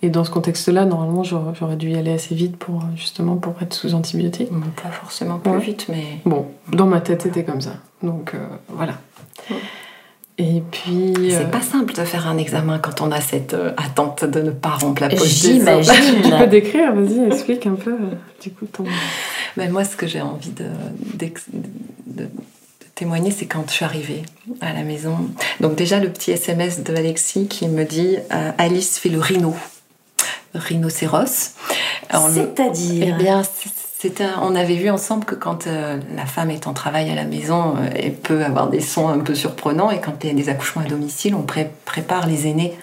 Et 0.05 0.11
dans 0.11 0.25
ce 0.25 0.31
contexte-là, 0.31 0.85
normalement, 0.85 1.23
j'aurais 1.23 1.77
dû 1.77 1.91
y 1.91 1.97
aller 1.97 2.13
assez 2.13 2.35
vite 2.35 2.57
pour 2.57 2.81
euh, 2.81 2.87
justement 2.97 3.37
pour 3.37 3.55
être 3.63 3.73
sous 3.73 3.95
antibiotiques. 3.95 4.51
Pas 4.83 4.91
forcément 4.91 5.39
plus 5.39 5.53
Ouais. 5.53 5.59
vite, 5.61 5.87
mais 5.89 6.03
Bon, 6.27 6.47
dans 6.73 6.87
ma 6.87 7.01
tête, 7.01 7.23
c'était 7.23 7.45
comme 7.45 7.61
ça. 7.61 7.75
Donc 8.03 8.33
euh, 8.35 8.39
voilà. 8.69 8.95
Ouais. 9.49 9.57
Et 10.39 10.63
puis. 10.73 11.13
euh, 11.33 11.39
c'est 11.39 11.51
pas 11.53 11.61
simple 11.61 11.95
de 11.95 12.01
faire 12.05 12.27
un 12.27 12.37
examen 12.37 12.79
quand 12.81 13.01
on 13.01 13.13
a 13.13 13.21
cette 13.21 13.55
euh, 13.55 13.71
attente 13.77 14.25
de 14.25 14.41
ne 14.43 14.51
pas 14.51 14.71
rompre 14.71 15.03
la 15.03 15.09
poche. 15.09 15.23
J'imagine. 15.23 15.93
tu 16.25 16.31
peux 16.31 16.47
décrire, 16.49 16.93
vas-y, 16.95 17.25
explique 17.27 17.67
un 17.67 17.75
peu. 17.77 17.93
euh, 17.93 18.15
Du 18.43 18.51
coup, 18.51 18.67
ton. 18.67 18.85
Ben, 19.57 19.71
moi, 19.71 19.85
ce 19.85 19.95
que 19.95 20.07
j'ai 20.09 20.21
envie 20.21 20.51
de, 20.51 20.65
d'ex- 21.15 21.47
de- 21.53 22.23
de 22.25 22.29
témoigner, 23.03 23.33
c'est 23.33 23.47
quand 23.47 23.65
je 23.69 23.73
suis 23.75 23.85
arrivée 23.85 24.23
à 24.61 24.73
la 24.73 24.83
maison. 24.85 25.17
Donc 25.61 25.75
déjà, 25.75 25.99
le 25.99 26.09
petit 26.11 26.31
SMS 26.31 26.83
de 26.85 26.95
Alexis 26.95 27.49
qui 27.49 27.67
me 27.67 27.85
dit 27.85 28.17
euh, 28.33 28.53
Alice 28.59 28.99
fait 28.99 29.09
le 29.09 29.19
rhino. 29.19 29.57
Rhinocéros. 30.55 31.55
Le- 32.13 32.19
Eh 32.19 32.33
C'est-à-dire 32.35 33.17
bien, 33.17 33.43
un- 34.21 34.41
on 34.43 34.55
avait 34.57 34.75
vu 34.75 34.91
ensemble 34.91 35.25
que 35.25 35.35
quand 35.35 35.67
euh, 35.67 35.99
la 36.17 36.27
femme 36.27 36.51
est 36.51 36.67
en 36.67 36.73
travail 36.73 37.11
à 37.11 37.15
la 37.15 37.25
maison, 37.25 37.75
euh, 37.77 37.89
elle 37.95 38.15
peut 38.15 38.45
avoir 38.45 38.69
des 38.69 38.81
sons 38.81 39.09
un 39.09 39.19
peu 39.21 39.35
surprenants. 39.35 39.91
Et 39.91 40.01
quand 40.01 40.13
il 40.25 40.29
y 40.29 40.31
a 40.31 40.35
des 40.35 40.49
accouchements 40.49 40.83
à 40.83 40.89
domicile, 40.89 41.35
on 41.35 41.43
pré- 41.43 41.71
prépare 41.85 42.27
les 42.27 42.47
aînés 42.49 42.77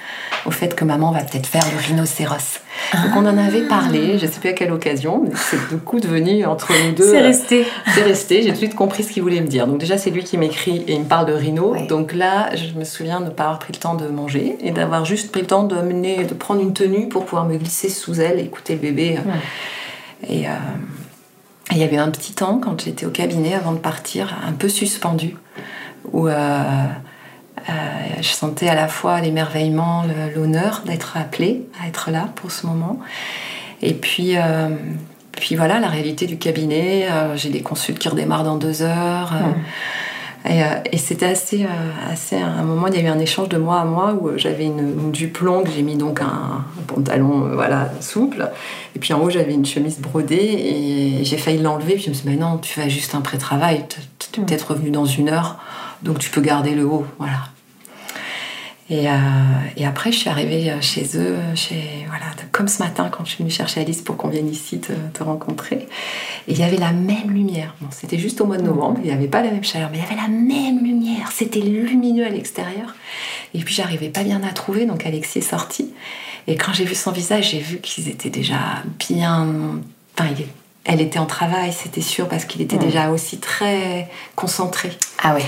au 0.45 0.51
fait 0.51 0.76
que 0.76 0.86
maman 0.86 1.11
va 1.11 1.20
peut-être 1.22 1.47
faire 1.47 1.65
le 1.74 1.78
rhinocéros. 1.88 2.59
Donc 2.93 3.11
on 3.17 3.26
en 3.26 3.38
avait 3.38 3.63
parlé, 3.67 4.17
je 4.17 4.26
ne 4.26 4.32
sais 4.32 4.39
plus 4.39 4.49
à 4.49 4.53
quelle 4.53 4.72
occasion, 4.72 5.22
mais 5.24 5.32
c'est 5.36 5.67
du 5.70 5.78
coup 5.78 5.99
devenu 5.99 6.45
entre 6.45 6.72
nous 6.86 6.93
deux. 6.93 7.11
C'est 7.11 7.20
euh, 7.22 7.28
resté. 7.28 7.65
c'est 7.93 8.03
resté, 8.03 8.41
j'ai 8.41 8.47
tout 8.49 8.53
de 8.53 8.57
suite 8.57 8.76
compris 8.76 9.03
ce 9.03 9.11
qu'il 9.11 9.22
voulait 9.22 9.41
me 9.41 9.47
dire. 9.47 9.67
Donc 9.67 9.80
déjà, 9.80 9.97
c'est 9.97 10.11
lui 10.11 10.24
qui 10.24 10.38
m'écrit 10.38 10.78
et 10.88 10.93
il 10.93 11.01
me 11.01 11.05
parle 11.05 11.26
de 11.26 11.34
Rhino. 11.34 11.76
Donc 11.89 12.13
là, 12.13 12.55
je 12.55 12.78
me 12.80 12.86
souviens 12.86 13.20
de 13.20 13.26
ne 13.26 13.30
pas 13.32 13.43
avoir 13.43 13.59
pris 13.59 13.74
le 13.74 13.80
temps 13.80 13.95
de 13.95 14.07
manger 14.07 14.57
et 14.61 14.72
d'avoir 14.72 15.03
juste 15.03 15.32
pris 15.32 15.41
le 15.41 15.47
temps 15.47 15.63
de, 15.63 15.76
mener, 15.82 16.24
de 16.24 16.34
prendre 16.34 16.61
une 16.61 16.74
tenue 16.74 17.09
pour 17.09 17.26
pouvoir 17.26 17.45
me 17.45 17.57
glisser 17.57 17.89
sous 17.89 18.22
elle, 18.22 18.39
écouter 18.39 18.74
le 18.76 18.80
bébé. 18.80 19.17
Et 20.28 20.47
il 21.72 21.78
y 21.78 21.84
avait 21.84 21.97
un 21.97 22.09
petit 22.09 22.34
temps, 22.34 22.59
quand 22.63 22.82
j'étais 22.82 23.05
au 23.05 23.11
cabinet, 23.11 23.53
avant 23.53 23.74
de 23.74 23.78
partir, 23.80 24.36
un 24.47 24.53
peu 24.53 24.70
suspendu, 24.70 25.36
où 26.11 26.28
euh, 26.28 26.34
euh, 26.34 27.72
je 28.22 28.28
sentais 28.30 28.70
à 28.70 28.76
la 28.76 28.88
fois 28.88 29.22
l'émerveillement, 29.22 30.03
le- 30.03 30.34
l'honneur 30.34 30.84
d'être 30.86 31.17
appelée, 31.17 31.67
à 31.84 31.88
être 31.88 32.11
là 32.11 32.30
pour 32.36 32.51
ce 32.51 32.65
moment. 32.67 32.99
Et 33.82 33.93
puis... 33.93 34.38
euh, 34.38 34.70
voilà, 35.55 35.80
la 35.80 35.88
réalité 35.88 36.28
du 36.28 36.38
cabinet, 36.38 37.07
j'ai 37.36 37.47
des 37.49 37.61
consultes 37.61 37.97
qui 37.97 38.09
redémarrent 38.09 38.43
dans 38.43 38.57
deux 38.57 38.82
heures. 38.82 39.32
euh, 39.34 39.53
Et, 40.46 40.64
euh, 40.64 40.68
et 40.92 40.98
c'était 40.98 41.26
assez, 41.26 41.66
euh, 41.66 42.12
assez. 42.12 42.38
À 42.38 42.48
un 42.48 42.64
moment, 42.64 42.88
il 42.88 42.96
y 42.96 42.98
a 42.98 43.02
eu 43.02 43.08
un 43.08 43.20
échange 43.20 43.50
de 43.50 43.58
moi 43.58 43.82
à 43.82 43.86
moi 43.86 44.14
où 44.14 44.38
j'avais 44.38 44.66
une, 44.66 44.80
une 44.80 45.16
jupe 45.16 45.40
longue, 45.40 45.68
j'ai 45.76 45.82
mis 45.82 45.96
donc 45.96 46.22
un, 46.22 46.26
un 46.26 46.84
pantalon 46.88 47.46
euh, 47.46 47.56
voilà, 47.56 47.92
souple. 48.00 48.50
Et 48.96 49.00
puis 49.00 49.14
en 49.14 49.22
haut, 49.22 49.30
j'avais 49.30 49.54
une 49.54 49.66
chemise 49.66 50.00
brodée 50.00 50.36
et 50.36 51.26
j'ai 51.26 51.38
failli 51.38 51.62
l'enlever. 51.62 51.96
Puis 51.96 52.04
je 52.04 52.10
me 52.10 52.14
suis 52.14 52.24
dit, 52.24 52.36
mais 52.36 52.42
non, 52.42 52.58
tu 52.58 52.72
fais 52.72 52.90
juste 52.90 53.16
un 53.16 53.22
pré-travail. 53.22 53.86
Tu 53.90 54.40
es 54.40 54.46
peut-être 54.46 54.72
revenu 54.72 54.92
dans 54.92 55.06
une 55.06 55.30
heure, 55.30 55.58
donc 56.04 56.20
tu 56.20 56.30
peux 56.30 56.42
garder 56.42 56.72
le 56.72 56.86
haut. 56.86 57.06
Voilà. 57.18 57.40
Et, 58.90 59.08
euh, 59.08 59.14
et 59.78 59.86
après, 59.86 60.12
je 60.12 60.18
suis 60.18 60.30
arrivée 60.30 60.72
euh, 60.72 60.82
chez 60.82 61.06
eux, 61.16 61.38
chez, 61.54 62.06
voilà, 62.08 62.26
comme 62.52 62.68
ce 62.68 62.82
matin 62.82 63.10
quand 63.12 63.24
je 63.24 63.32
suis 63.32 63.44
venue 63.44 63.52
chercher 63.52 63.82
Alice 63.82 64.02
pour 64.02 64.18
qu'on 64.18 64.30
vienne 64.30 64.50
ici 64.50 64.80
te, 64.80 65.24
rencontrer. 65.24 65.88
Et 66.48 66.54
il 66.54 66.60
y 66.60 66.64
avait 66.64 66.78
la 66.78 66.92
même 66.92 67.30
lumière. 67.30 67.76
Bon, 67.82 67.90
c'était 67.92 68.18
juste 68.18 68.42
au 68.42 68.46
mois 68.46 68.58
de 68.58 68.64
novembre, 68.64 69.00
il 69.04 69.08
n'y 69.08 69.14
avait 69.14 69.28
pas 69.28 69.44
la 69.44 69.52
même 69.52 69.64
chaleur, 69.64 69.90
mais 69.92 70.00
il 70.00 70.04
y 70.04 70.06
avait 70.06 70.16
la 70.16 70.28
même 70.28 70.84
lumière. 70.84 71.32
C'était 71.32 71.60
lumineux 71.60 72.26
à 72.26 72.30
l'extérieur. 72.30 72.96
Et 73.54 73.60
puis, 73.60 73.76
j'arrivais 73.76 74.10
pas 74.10 74.24
bien 74.24 74.42
à 74.44 74.52
trouver, 74.54 74.86
donc 74.86 75.06
Alexis 75.06 75.40
est 75.40 75.42
sorti. 75.42 75.94
Et 76.48 76.56
quand 76.56 76.74
j'ai 76.74 76.86
vu 76.86 76.96
son 76.96 77.12
visage, 77.12 77.52
j'ai 77.52 77.60
vu 77.60 77.78
qu'ils 77.78 78.10
étaient 78.10 78.32
déjà 78.32 78.84
bien. 79.08 79.80
Enfin, 80.18 80.32
elle 80.92 81.02
était 81.02 81.20
en 81.20 81.28
travail, 81.28 81.72
c'était 81.72 82.02
sûr, 82.02 82.28
parce 82.28 82.46
qu'il 82.46 82.62
était 82.62 82.78
déjà 82.78 83.12
aussi 83.12 83.38
très 83.38 84.10
concentré. 84.36 84.90
Ah 85.22 85.36
ouais. 85.36 85.44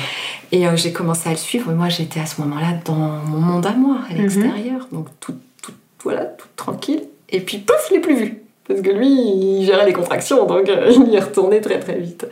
Et 0.51 0.67
euh, 0.67 0.75
j'ai 0.75 0.93
commencé 0.93 1.27
à 1.29 1.31
le 1.31 1.37
suivre. 1.37 1.71
Et 1.71 1.73
moi, 1.73 1.89
j'étais 1.89 2.19
à 2.19 2.27
ce 2.27 2.39
moment-là 2.41 2.73
dans 2.85 2.93
mon 2.93 3.39
monde 3.39 3.65
à 3.65 3.71
moi, 3.71 3.97
à 4.07 4.13
l'extérieur. 4.13 4.87
Donc, 4.91 5.07
tout, 5.19 5.35
tout, 5.63 5.73
voilà, 6.03 6.25
tout 6.25 6.47
tranquille. 6.55 7.01
Et 7.29 7.41
puis, 7.41 7.57
pouf, 7.57 7.75
je 7.89 7.95
l'ai 7.95 8.01
plus 8.01 8.15
vu. 8.15 8.37
Parce 8.67 8.81
que 8.81 8.89
lui, 8.91 9.09
il 9.09 9.65
gérait 9.65 9.85
les 9.87 9.93
contractions, 9.93 10.45
donc 10.45 10.69
euh, 10.69 10.91
il 11.07 11.09
y 11.11 11.15
est 11.15 11.19
retourné 11.19 11.59
très 11.59 11.79
très 11.79 11.97
vite. 11.97 12.27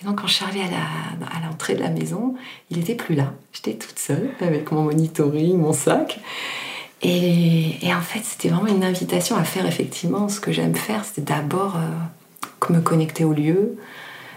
Et 0.00 0.04
donc, 0.06 0.20
quand 0.20 0.26
je 0.26 0.32
suis 0.34 0.44
arrivée 0.44 0.64
à 0.64 0.70
la- 0.70 1.26
à 1.26 1.46
l'entrée 1.46 1.74
de 1.74 1.82
la 1.82 1.90
maison, 1.90 2.34
il 2.70 2.78
n'était 2.78 2.94
plus 2.94 3.14
là. 3.16 3.32
J'étais 3.52 3.74
toute 3.74 3.98
seule 3.98 4.30
avec 4.40 4.72
mon 4.72 4.82
monitoring, 4.82 5.58
mon 5.58 5.72
sac. 5.74 6.18
Et, 7.02 7.86
et 7.86 7.94
en 7.94 8.00
fait, 8.00 8.20
c'était 8.24 8.48
vraiment 8.48 8.68
une 8.74 8.82
invitation 8.84 9.36
à 9.36 9.44
faire 9.44 9.66
effectivement 9.66 10.28
ce 10.30 10.40
que 10.40 10.50
j'aime 10.52 10.74
faire. 10.74 11.04
C'était 11.04 11.32
d'abord 11.34 11.76
euh, 11.76 11.80
me 12.70 12.80
connecter 12.80 13.24
au 13.24 13.32
lieu, 13.32 13.76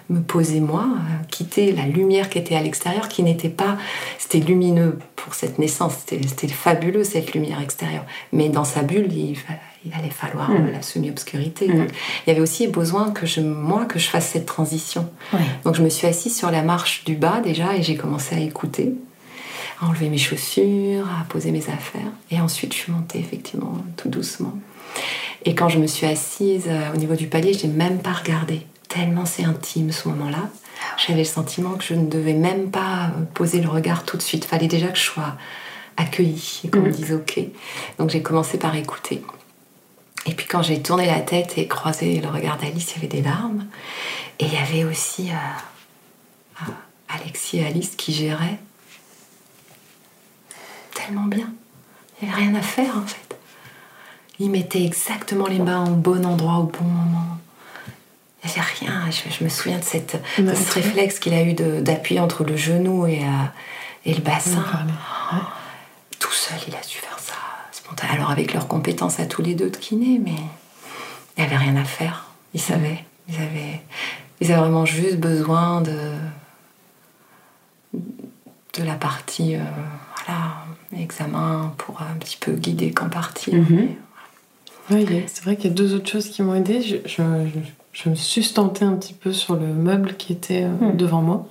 me 0.10 0.22
poser 0.22 0.60
moi, 0.60 0.88
quitter 1.30 1.72
la 1.72 1.86
lumière 1.86 2.30
qui 2.30 2.40
était 2.40 2.56
à 2.56 2.62
l'extérieur, 2.62 3.08
qui 3.08 3.22
n'était 3.24 3.50
pas. 3.50 3.78
C'était 4.18 4.40
lumineux 4.40 4.98
pour 5.16 5.34
cette 5.36 5.60
naissance, 5.60 5.94
c'était 6.08 6.48
fabuleux 6.48 7.04
cette 7.04 7.34
lumière 7.34 7.62
extérieure. 7.62 8.06
Mais 8.32 8.50
dans 8.50 8.64
sa 8.64 8.82
bulle, 8.82 9.12
il, 9.14 9.38
il 9.86 9.94
allait 9.94 10.10
falloir 10.10 10.50
Mm. 10.50 10.72
la 10.72 10.82
semi-obscurité. 10.82 11.68
Mm. 11.68 11.78
Donc, 11.78 11.90
Il 12.26 12.30
y 12.30 12.32
avait 12.32 12.42
aussi 12.42 12.68
besoin 12.68 13.12
que 13.12 13.26
je, 13.28 13.42
moi, 13.42 13.86
que 13.86 14.00
je 14.00 14.08
fasse 14.10 14.28
cette 14.30 14.46
transition. 14.48 15.10
Donc 15.64 15.76
je 15.76 15.84
me 15.84 15.90
suis 15.90 16.08
assise 16.08 16.36
sur 16.36 16.50
la 16.52 16.64
marche 16.64 17.04
du 17.06 17.16
bas 17.16 17.40
déjà 17.44 17.76
et 17.76 17.84
j'ai 17.84 17.96
commencé 17.96 18.36
à 18.36 18.40
écouter, 18.40 18.94
à 19.82 19.86
enlever 19.86 20.10
mes 20.10 20.18
chaussures, 20.18 21.06
à 21.08 21.24
poser 21.30 21.52
mes 21.52 21.64
affaires. 21.70 22.12
Et 22.32 22.40
ensuite, 22.42 22.74
je 22.74 22.80
suis 22.80 22.92
montée 22.92 23.20
effectivement 23.20 23.78
tout 23.96 24.10
doucement. 24.10 24.54
Et 25.46 25.56
quand 25.56 25.70
je 25.70 25.80
me 25.80 25.88
suis 25.88 26.06
assise 26.06 26.66
euh, 26.68 26.94
au 26.94 26.98
niveau 26.98 27.16
du 27.16 27.28
palier, 27.28 27.54
je 27.54 27.66
n'ai 27.68 27.74
même 27.74 28.00
pas 28.00 28.12
regardé. 28.14 28.66
Tellement 28.88 29.26
c'est 29.26 29.46
intime 29.46 29.92
ce 29.92 30.08
moment-là. 30.10 30.50
J'avais 30.98 31.20
le 31.20 31.26
sentiment 31.26 31.72
que 31.76 31.84
je 31.84 31.94
ne 31.94 32.08
devais 32.10 32.34
même 32.34 32.72
pas 32.72 33.06
euh, 33.08 33.24
poser 33.34 33.62
le 33.62 33.70
regard 33.70 34.04
tout 34.06 34.18
de 34.18 34.22
suite. 34.22 34.46
Fallait 34.46 34.68
déjà 34.68 34.88
que 34.88 34.98
je 34.98 35.04
sois 35.04 35.36
accueillie 35.98 36.62
et 36.66 36.70
qu'on 36.70 36.80
me 36.80 36.86
Mhm. 36.88 36.92
dise 36.92 37.14
OK. 37.14 37.40
Donc 37.98 38.10
j'ai 38.10 38.22
commencé 38.22 38.58
par 38.58 38.76
écouter. 38.76 39.22
Et 40.26 40.34
puis 40.34 40.46
quand 40.48 40.62
j'ai 40.62 40.82
tourné 40.82 41.06
la 41.06 41.22
tête 41.22 41.58
et 41.58 41.68
croisé 41.68 42.20
le 42.20 42.28
regard 42.30 42.58
d'Alice, 42.58 42.92
il 42.92 42.96
y 42.96 42.98
avait 43.00 43.08
des 43.08 43.22
larmes. 43.22 43.66
Et 44.40 44.46
il 44.46 44.54
y 44.54 44.58
avait 44.58 44.84
aussi 44.84 45.30
euh, 45.32 46.64
Alexis 47.10 47.60
et 47.60 47.66
Alice 47.66 47.96
qui 47.98 48.14
géraient 48.14 48.60
tellement 50.94 51.24
bien. 51.26 51.50
Il 52.22 52.28
n'y 52.28 52.34
avait 52.34 52.44
rien 52.44 52.56
à 52.56 52.62
faire 52.62 52.98
en 52.98 53.06
fait. 53.06 53.29
Ils 54.40 54.50
mettaient 54.50 54.84
exactement 54.86 55.48
les 55.48 55.60
mains 55.60 55.86
au 55.86 55.96
bon 55.96 56.26
endroit 56.26 56.58
au 56.60 56.64
bon 56.64 56.86
moment. 56.86 57.38
Il 58.44 58.48
n'y 58.48 58.54
avait 58.54 58.62
rien. 58.80 59.04
Je, 59.12 59.30
je 59.38 59.44
me 59.44 59.50
souviens 59.50 59.80
de, 59.80 59.84
cette, 59.84 60.22
de 60.38 60.54
ce 60.54 60.74
réflexe 60.74 61.20
qu'il 61.20 61.34
a 61.34 61.44
eu 61.44 61.54
d'appuyer 61.54 62.22
entre 62.22 62.44
le 62.46 62.56
genou 62.56 63.06
et, 63.06 63.22
euh, 63.22 64.06
et 64.06 64.14
le 64.14 64.22
bassin. 64.22 64.64
Tout 66.20 66.32
seul, 66.32 66.58
il 66.68 66.76
a 66.76 66.84
su 66.84 67.00
faire 67.00 67.20
ça. 67.20 67.34
Alors 68.14 68.32
avec 68.32 68.54
leurs 68.54 68.68
compétences 68.68 69.20
à 69.20 69.26
tous 69.26 69.42
les 69.42 69.56
deux 69.56 69.70
de 69.70 69.76
kiné, 69.76 70.20
mais 70.24 70.32
il 71.38 71.42
n'y 71.42 71.46
avait 71.46 71.58
rien 71.58 71.76
à 71.76 71.84
faire. 71.84 72.28
Ils 72.54 72.62
savaient. 72.62 73.04
Ils 73.28 73.36
avaient, 73.36 73.82
ils 74.40 74.52
avaient 74.52 74.62
vraiment 74.62 74.86
juste 74.86 75.18
besoin 75.18 75.82
de 75.82 76.14
de 77.94 78.84
la 78.84 78.94
partie 78.94 79.56
euh, 79.56 79.64
voilà 80.26 80.64
examen 80.96 81.74
pour 81.78 82.02
un 82.02 82.14
petit 82.20 82.38
peu 82.38 82.54
guider 82.54 82.92
qu'en 82.92 83.10
partie. 83.10 83.56
Mhm. 83.56 83.90
A- 84.96 85.28
c'est 85.28 85.44
vrai 85.44 85.56
qu'il 85.56 85.66
y 85.70 85.74
a 85.74 85.76
deux 85.76 85.94
autres 85.96 86.10
choses 86.10 86.30
qui 86.30 86.42
m'ont 86.42 86.56
aidé. 86.56 86.82
Je, 86.82 86.98
je, 87.06 87.22
je- 87.22 87.60
je 87.92 88.10
me 88.10 88.16
sustentais 88.16 88.86
un 88.86 88.94
petit 88.96 89.14
peu 89.14 89.34
sur 89.34 89.56
le 89.56 89.68
meuble 89.68 90.16
qui 90.16 90.32
était 90.34 90.64
euh, 90.64 90.70
Hmm. 90.94 90.98
devant 90.98 91.22
moi. 91.22 91.48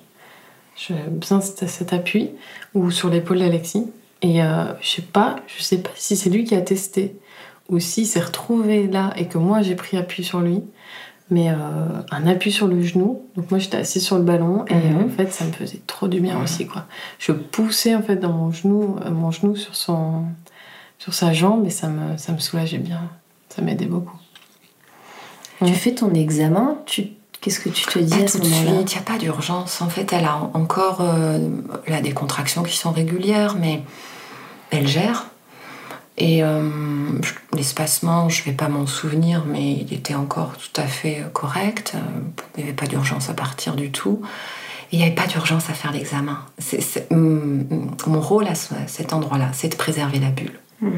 J'avais 0.76 1.03
besoin 1.11 1.39
de 1.39 1.43
cet, 1.45 1.93
appui 1.93 2.30
ou 2.74 2.91
sur 2.91 3.11
l'épaule 3.11 3.39
d'Alexis. 3.41 3.86
Et 4.22 4.43
euh, 4.43 4.64
je 4.80 4.89
sais 4.89 5.03
pas, 5.03 5.36
je 5.47 5.62
sais 5.62 5.78
pas 5.78 5.91
si 5.97 6.16
c'est 6.16 6.30
lui 6.30 6.45
qui 6.45 6.55
a 6.55 6.61
testé 6.61 7.16
ou 7.68 7.78
s'il 7.80 8.07
s'est 8.07 8.20
retrouvé 8.20 8.86
là 8.86 9.12
et 9.16 9.26
que 9.26 9.39
moi 9.39 9.62
j'ai 9.62 9.74
pris 9.74 9.97
appui 9.97 10.22
sur 10.24 10.41
lui. 10.41 10.62
Mais 11.30 11.51
euh, 11.51 11.55
un 12.11 12.26
appui 12.26 12.51
sur 12.53 12.66
le 12.68 12.80
genou. 12.82 13.22
Donc 13.36 13.51
moi 13.51 13.59
j'étais 13.59 13.76
assise 13.76 14.05
sur 14.05 14.16
le 14.16 14.22
ballon 14.24 14.64
et 14.66 14.74
euh, 14.74 15.05
en 15.05 15.09
fait 15.09 15.32
ça 15.32 15.45
me 15.45 15.53
faisait 15.53 15.80
trop 15.86 16.09
du 16.09 16.20
bien 16.20 16.41
aussi 16.43 16.66
quoi. 16.66 16.86
Je 17.18 17.32
poussais 17.32 17.95
en 17.95 18.03
fait 18.03 18.16
dans 18.16 18.32
mon 18.32 18.51
genou, 18.53 18.97
mon 19.11 19.30
genou 19.30 19.55
sur 19.57 19.74
son, 19.76 20.24
sur 20.99 21.12
sa 21.12 21.32
jambe 21.32 21.66
et 21.66 21.70
ça 21.70 21.89
me, 21.89 22.16
ça 22.16 22.32
me 22.32 22.39
soulageait 22.39 22.78
bien. 22.78 23.03
Ça 23.59 23.64
m'aidait 23.64 23.86
beaucoup. 23.86 24.16
Tu 25.64 25.74
fais 25.74 25.92
ton 25.92 26.14
examen, 26.14 26.76
tu... 26.86 27.09
qu'est-ce 27.40 27.59
que 27.59 27.68
tu 27.68 27.84
te 27.86 27.98
dis 27.98 28.16
Pas 28.16 28.22
à 28.24 28.28
ce 28.28 28.38
moment-là? 28.38 28.70
Il 28.80 28.84
n'y 28.84 28.96
a 28.96 29.00
pas 29.00 29.18
d'urgence. 29.18 29.82
En 29.82 29.88
fait, 29.88 30.12
elle 30.12 30.24
a 30.26 30.36
encore 30.54 30.98
euh, 31.00 31.40
elle 31.86 31.94
a 31.94 32.00
des 32.00 32.12
contractions 32.12 32.62
qui 32.62 32.76
sont 32.76 32.92
régulières, 32.92 33.56
mais 33.59 33.82
elle 34.70 34.86
gère. 34.86 35.26
Et 36.16 36.44
euh, 36.44 36.68
l'espacement, 37.52 38.28
je 38.28 38.40
ne 38.42 38.44
vais 38.46 38.52
pas 38.52 38.68
m'en 38.68 38.86
souvenir, 38.86 39.44
mais 39.46 39.72
il 39.72 39.92
était 39.92 40.14
encore 40.14 40.52
tout 40.56 40.80
à 40.80 40.86
fait 40.86 41.24
correct. 41.32 41.94
Euh, 41.96 41.98
Il 42.56 42.62
n'y 42.62 42.68
avait 42.68 42.76
pas 42.76 42.86
d'urgence 42.86 43.28
à 43.28 43.34
partir 43.34 43.74
du 43.74 43.90
tout. 43.90 44.20
Et 44.92 44.96
il 44.96 44.98
n'y 45.00 45.04
avait 45.04 45.14
pas 45.14 45.26
d'urgence 45.26 45.68
à 45.70 45.74
faire 45.74 45.90
l'examen. 45.92 46.38
Hum, 47.11 47.64
hum, 47.70 47.90
mon 48.06 48.20
rôle 48.20 48.46
à 48.46 48.54
ce- 48.54 48.74
à 48.74 48.86
cet 48.86 49.12
endroit-là, 49.12 49.50
c'est 49.52 49.68
de 49.70 49.74
préserver 49.76 50.20
la 50.20 50.30
bulle. 50.30 50.59
Mm. 50.80 50.90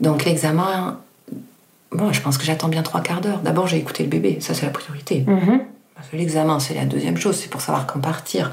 Donc 0.00 0.24
l'examen, 0.24 0.98
bon, 1.92 2.12
je 2.12 2.20
pense 2.20 2.38
que 2.38 2.44
j'attends 2.44 2.68
bien 2.68 2.82
trois 2.82 3.00
quarts 3.00 3.20
d'heure. 3.20 3.40
D'abord, 3.40 3.66
j'ai 3.66 3.76
écouté 3.78 4.02
le 4.04 4.08
bébé, 4.08 4.38
ça 4.40 4.54
c'est 4.54 4.66
la 4.66 4.72
priorité. 4.72 5.24
Mhm. 5.26 5.60
L'examen, 6.14 6.58
c'est 6.60 6.72
la 6.72 6.86
deuxième 6.86 7.18
chose, 7.18 7.36
c'est 7.36 7.50
pour 7.50 7.60
savoir 7.60 7.86
quand 7.86 8.00
partir. 8.00 8.52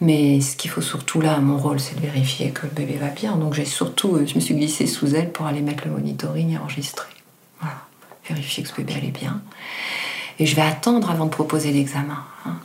Mais 0.00 0.40
ce 0.40 0.56
qu'il 0.56 0.70
faut 0.70 0.80
surtout 0.80 1.20
là, 1.20 1.36
mon 1.38 1.58
rôle, 1.58 1.80
c'est 1.80 1.94
de 1.96 2.00
vérifier 2.00 2.50
que 2.50 2.62
le 2.66 2.72
bébé 2.72 2.94
va 2.98 3.08
bien. 3.08 3.36
Donc 3.36 3.52
j'ai 3.52 3.66
surtout, 3.66 4.16
euh, 4.16 4.26
je 4.26 4.34
me 4.36 4.40
suis 4.40 4.54
glissée 4.54 4.86
sous 4.86 5.14
elle 5.14 5.30
pour 5.30 5.44
aller 5.46 5.60
mettre 5.60 5.84
le 5.86 5.90
monitoring 5.92 6.54
et 6.54 6.56
enregistrer. 6.58 7.08
Voilà, 7.60 7.76
vérifier 8.26 8.62
que 8.62 8.70
ce 8.70 8.74
bébé 8.74 8.94
allait 8.96 9.10
bien. 9.10 9.42
Et 10.38 10.46
je 10.46 10.56
vais 10.56 10.62
attendre 10.62 11.10
avant 11.10 11.26
de 11.26 11.30
proposer 11.30 11.72
l'examen. 11.72 12.20
hein. 12.46 12.56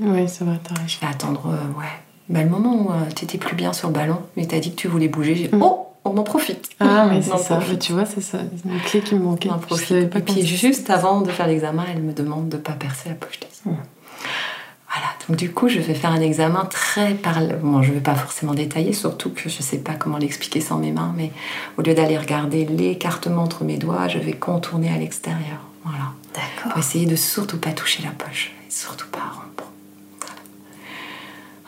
oui, 0.00 0.24
c'est 0.28 0.42
vrai. 0.44 0.58
Je 0.88 0.98
vais 0.98 1.06
attendre, 1.06 1.46
euh, 1.46 1.78
ouais. 1.78 1.86
Bah, 2.28 2.42
le 2.42 2.48
moment 2.50 2.74
où 2.74 2.90
tu 3.14 3.24
étais 3.26 3.38
plus 3.38 3.54
bien 3.54 3.72
sur 3.72 3.88
le 3.88 3.94
ballon, 3.94 4.18
mais 4.36 4.44
t'as 4.46 4.58
dit 4.58 4.72
que 4.72 4.76
tu 4.76 4.88
voulais 4.88 5.08
bouger, 5.08 5.36
j'ai 5.36 5.48
Mm. 5.56 5.62
oh, 5.62 5.86
on 6.14 6.18
en 6.18 6.22
profite. 6.24 6.68
Ah, 6.80 7.06
mais 7.10 7.22
c'est 7.22 7.36
ça. 7.38 7.60
Mais 7.68 7.78
tu 7.78 7.92
vois, 7.92 8.04
c'est 8.06 8.20
ça. 8.20 8.38
Une 8.64 8.80
clé 8.80 9.00
qui 9.00 9.14
me 9.14 9.20
manquait. 9.24 9.48
On 9.50 9.54
en 9.54 9.58
profite. 9.58 9.90
et 9.92 10.20
puis 10.20 10.46
juste 10.46 10.90
avant 10.90 11.20
de 11.20 11.30
faire 11.30 11.46
l'examen, 11.46 11.84
elle 11.92 12.02
me 12.02 12.12
demande 12.12 12.48
de 12.48 12.56
ne 12.56 12.62
pas 12.62 12.72
percer 12.72 13.08
la 13.08 13.14
poche 13.14 13.40
des. 13.40 13.46
Voilà, 13.64 15.08
donc 15.28 15.36
du 15.36 15.50
coup, 15.52 15.68
je 15.68 15.78
vais 15.80 15.92
faire 15.94 16.10
un 16.12 16.20
examen 16.20 16.64
très 16.64 17.12
parle. 17.14 17.58
Bon, 17.62 17.82
je 17.82 17.90
ne 17.90 17.94
vais 17.94 18.00
pas 18.00 18.14
forcément 18.14 18.54
détailler, 18.54 18.94
surtout 18.94 19.30
que 19.30 19.48
je 19.48 19.58
ne 19.58 19.62
sais 19.62 19.78
pas 19.78 19.92
comment 19.92 20.16
l'expliquer 20.16 20.60
sans 20.62 20.78
mes 20.78 20.92
mains, 20.92 21.12
mais 21.16 21.30
au 21.76 21.82
lieu 21.82 21.92
d'aller 21.94 22.16
regarder 22.16 22.64
l'écartement 22.64 23.42
entre 23.42 23.64
mes 23.64 23.76
doigts, 23.76 24.08
je 24.08 24.18
vais 24.18 24.32
contourner 24.32 24.90
à 24.90 24.96
l'extérieur. 24.96 25.58
Voilà. 25.84 26.04
D'accord. 26.34 26.72
Pour 26.72 26.78
essayer 26.80 27.04
de 27.06 27.16
surtout 27.16 27.58
pas 27.58 27.72
toucher 27.72 28.02
la 28.02 28.10
poche, 28.10 28.52
et 28.66 28.70
surtout 28.70 29.06
pas 29.08 29.18
rompre. 29.20 29.64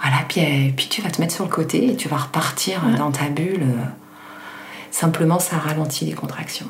Voilà, 0.01 0.16
puis, 0.28 0.41
euh, 0.41 0.70
puis 0.74 0.88
tu 0.88 1.03
vas 1.03 1.11
te 1.11 1.20
mettre 1.20 1.34
sur 1.34 1.45
le 1.45 1.51
côté 1.51 1.91
et 1.91 1.97
tu 1.97 2.09
vas 2.09 2.16
repartir 2.16 2.82
Ouais. 2.86 2.97
dans 2.97 3.11
ta 3.11 3.28
bulle. 3.28 3.62
euh, 3.62 3.84
Simplement, 4.91 5.38
ça 5.38 5.57
ralentit 5.57 6.05
les 6.05 6.12
contractions. 6.12 6.66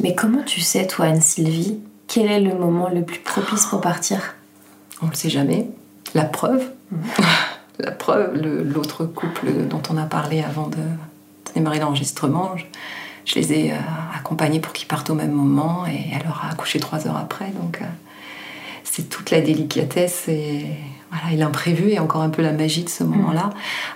Mais 0.00 0.14
comment 0.14 0.42
tu 0.42 0.60
sais, 0.60 0.86
toi, 0.86 1.06
Anne-Sylvie, 1.06 1.78
quel 2.08 2.30
est 2.30 2.40
le 2.40 2.54
moment 2.54 2.88
le 2.88 3.02
plus 3.02 3.20
propice 3.20 3.66
pour 3.66 3.80
partir? 3.80 4.34
On 5.02 5.06
ne 5.06 5.10
le 5.10 5.16
sait 5.16 5.30
jamais. 5.30 5.68
La 6.14 6.24
preuve, 6.24 6.70
la 7.78 7.90
preuve, 7.90 8.34
l'autre 8.34 9.04
couple 9.04 9.66
dont 9.68 9.82
on 9.90 9.96
a 9.96 10.04
parlé 10.04 10.42
avant 10.42 10.68
de, 10.68 10.76
de 10.76 11.52
démarrer 11.54 11.78
l'enregistrement, 11.78 12.56
je, 12.56 12.64
je 13.24 13.34
les 13.36 13.52
ai 13.52 13.72
euh, 13.72 13.76
accompagnés 14.16 14.60
pour 14.60 14.72
qu'ils 14.72 14.88
partent 14.88 15.10
au 15.10 15.14
même 15.14 15.32
moment 15.32 15.86
et 15.86 16.10
elle 16.12 16.24
leur 16.24 16.44
a 16.44 16.52
accouché 16.52 16.78
trois 16.78 17.06
heures 17.06 17.16
après. 17.16 17.50
Donc 17.50 17.80
euh, 17.80 17.86
c'est 18.84 19.08
toute 19.08 19.30
la 19.30 19.40
délicatesse 19.40 20.28
et, 20.28 20.66
voilà, 21.14 21.32
et 21.32 21.36
l'imprévu 21.36 21.90
et 21.90 21.98
encore 22.00 22.22
un 22.22 22.28
peu 22.30 22.42
la 22.42 22.52
magie 22.52 22.82
de 22.84 22.88
ce 22.88 23.04
moment-là. 23.04 23.50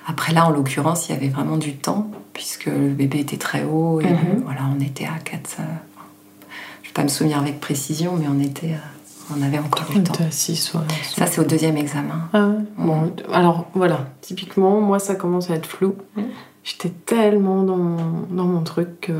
Après 0.07 0.33
là, 0.33 0.47
en 0.47 0.51
l'occurrence, 0.51 1.09
il 1.09 1.13
y 1.15 1.17
avait 1.17 1.29
vraiment 1.29 1.57
du 1.57 1.75
temps 1.75 2.11
puisque 2.33 2.67
le 2.67 2.91
bébé 2.91 3.19
était 3.19 3.37
très 3.39 3.65
haut 3.65 4.01
et 4.01 4.05
Mhm. 4.05 4.13
euh, 4.13 4.41
voilà, 4.45 4.61
on 4.77 4.81
était 4.81 5.07
à 5.07 5.19
4. 5.25 5.57
je 5.57 5.63
ne 5.63 5.67
vais 5.67 6.93
pas 6.95 7.03
me 7.03 7.09
souvenir 7.09 7.39
avec 7.39 7.59
précision, 7.61 8.15
mais 8.17 8.27
on 8.29 8.39
était, 8.41 8.75
euh, 8.75 9.35
on 9.37 9.43
avait 9.43 9.59
encore 9.59 9.87
du 9.91 9.99
On 9.99 10.03
temps. 10.05 10.15
sur 10.31 10.79
la- 10.81 10.89
sur- 11.05 11.19
Ça, 11.19 11.27
c'est 11.27 11.41
au 11.41 11.45
deuxième 11.45 11.77
examen. 11.77 12.29
Ah 12.33 12.47
ouais 12.47 12.55
Bon, 12.79 13.13
alors 13.33 13.67
voilà, 13.75 14.07
typiquement, 14.21 14.81
moi 14.81 14.99
ça 15.01 15.17
commence 15.17 15.51
à 15.51 15.55
être 15.57 15.67
flou. 15.67 15.97
Mm. 16.17 16.23
J'étais 16.65 16.91
tellement 16.91 17.63
dans 17.65 17.77
mon, 17.77 18.27
dans 18.31 18.45
mon 18.45 18.63
truc 18.63 19.01
que. 19.01 19.13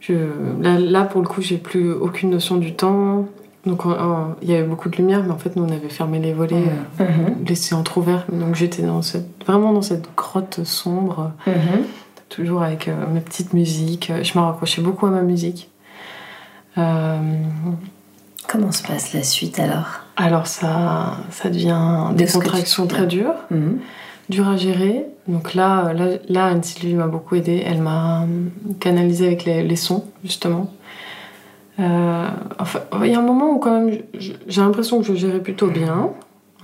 Je, 0.00 0.14
là, 0.60 0.78
là, 0.78 1.04
pour 1.04 1.20
le 1.20 1.26
coup, 1.28 1.42
j'ai 1.42 1.58
plus 1.58 1.92
aucune 1.92 2.30
notion 2.30 2.56
du 2.56 2.74
temps. 2.74 3.26
Donc, 3.66 3.84
on- 3.84 3.90
on- 3.90 4.36
il 4.42 4.50
y 4.50 4.54
avait 4.54 4.62
beaucoup 4.66 4.88
de 4.88 4.96
lumière, 4.96 5.22
mais 5.24 5.32
en 5.32 5.38
fait, 5.38 5.56
nous, 5.56 5.64
on 5.64 5.70
avait 5.72 5.88
fermé 5.88 6.18
les 6.20 6.32
volets, 6.32 6.54
Mm. 6.56 7.00
euh, 7.02 7.04
Mhm. 7.38 7.44
laissé 7.46 7.74
entrouvert. 7.74 8.24
Donc, 8.32 8.54
j'étais 8.54 8.82
dans 8.82 9.02
cette, 9.02 9.26
vraiment 9.44 9.72
dans 9.72 9.82
cette 9.82 10.08
grotte 10.16 10.62
sombre, 10.64 11.32
Mhm. 11.46 11.82
toujours 12.28 12.62
avec 12.62 12.86
euh, 12.88 12.94
ma 13.12 13.20
petite 13.20 13.52
musique. 13.52 14.12
Je 14.22 14.38
me 14.38 14.44
raccrochais 14.44 14.82
beaucoup 14.82 15.06
à 15.06 15.10
ma 15.10 15.22
musique. 15.22 15.70
Euh, 16.78 17.18
Comment 18.48 18.70
se 18.70 18.84
passe 18.84 19.12
la 19.12 19.24
suite 19.24 19.58
alors? 19.58 20.02
Alors, 20.16 20.46
ça, 20.46 21.16
ça 21.32 21.48
devient 21.50 22.10
De 22.12 22.16
des 22.18 22.26
tu 22.26 22.32
contractions 22.34 22.86
très 22.86 23.06
dures. 23.06 23.34
Mhm. 23.50 23.78
dur 24.28 24.46
à 24.48 24.56
gérer. 24.56 25.04
Donc 25.26 25.54
là, 25.54 25.92
là, 25.92 26.06
là 26.28 26.46
Anne-Sylvie 26.46 26.94
m'a 26.94 27.08
beaucoup 27.08 27.34
aidée. 27.34 27.62
Elle 27.66 27.80
m'a 27.82 28.20
hum, 28.22 28.50
canalisé 28.78 29.26
avec 29.26 29.44
les, 29.44 29.62
les 29.64 29.74
sons, 29.76 30.04
justement. 30.22 30.70
Euh, 31.78 32.28
enfin, 32.58 32.80
il 33.04 33.10
y 33.10 33.14
a 33.14 33.18
un 33.18 33.22
moment 33.22 33.50
où 33.52 33.58
quand 33.58 33.78
même, 33.80 33.98
j'ai 34.18 34.60
l'impression 34.60 35.00
que 35.00 35.06
je 35.06 35.14
gérais 35.14 35.40
plutôt 35.40 35.68
bien. 35.68 36.10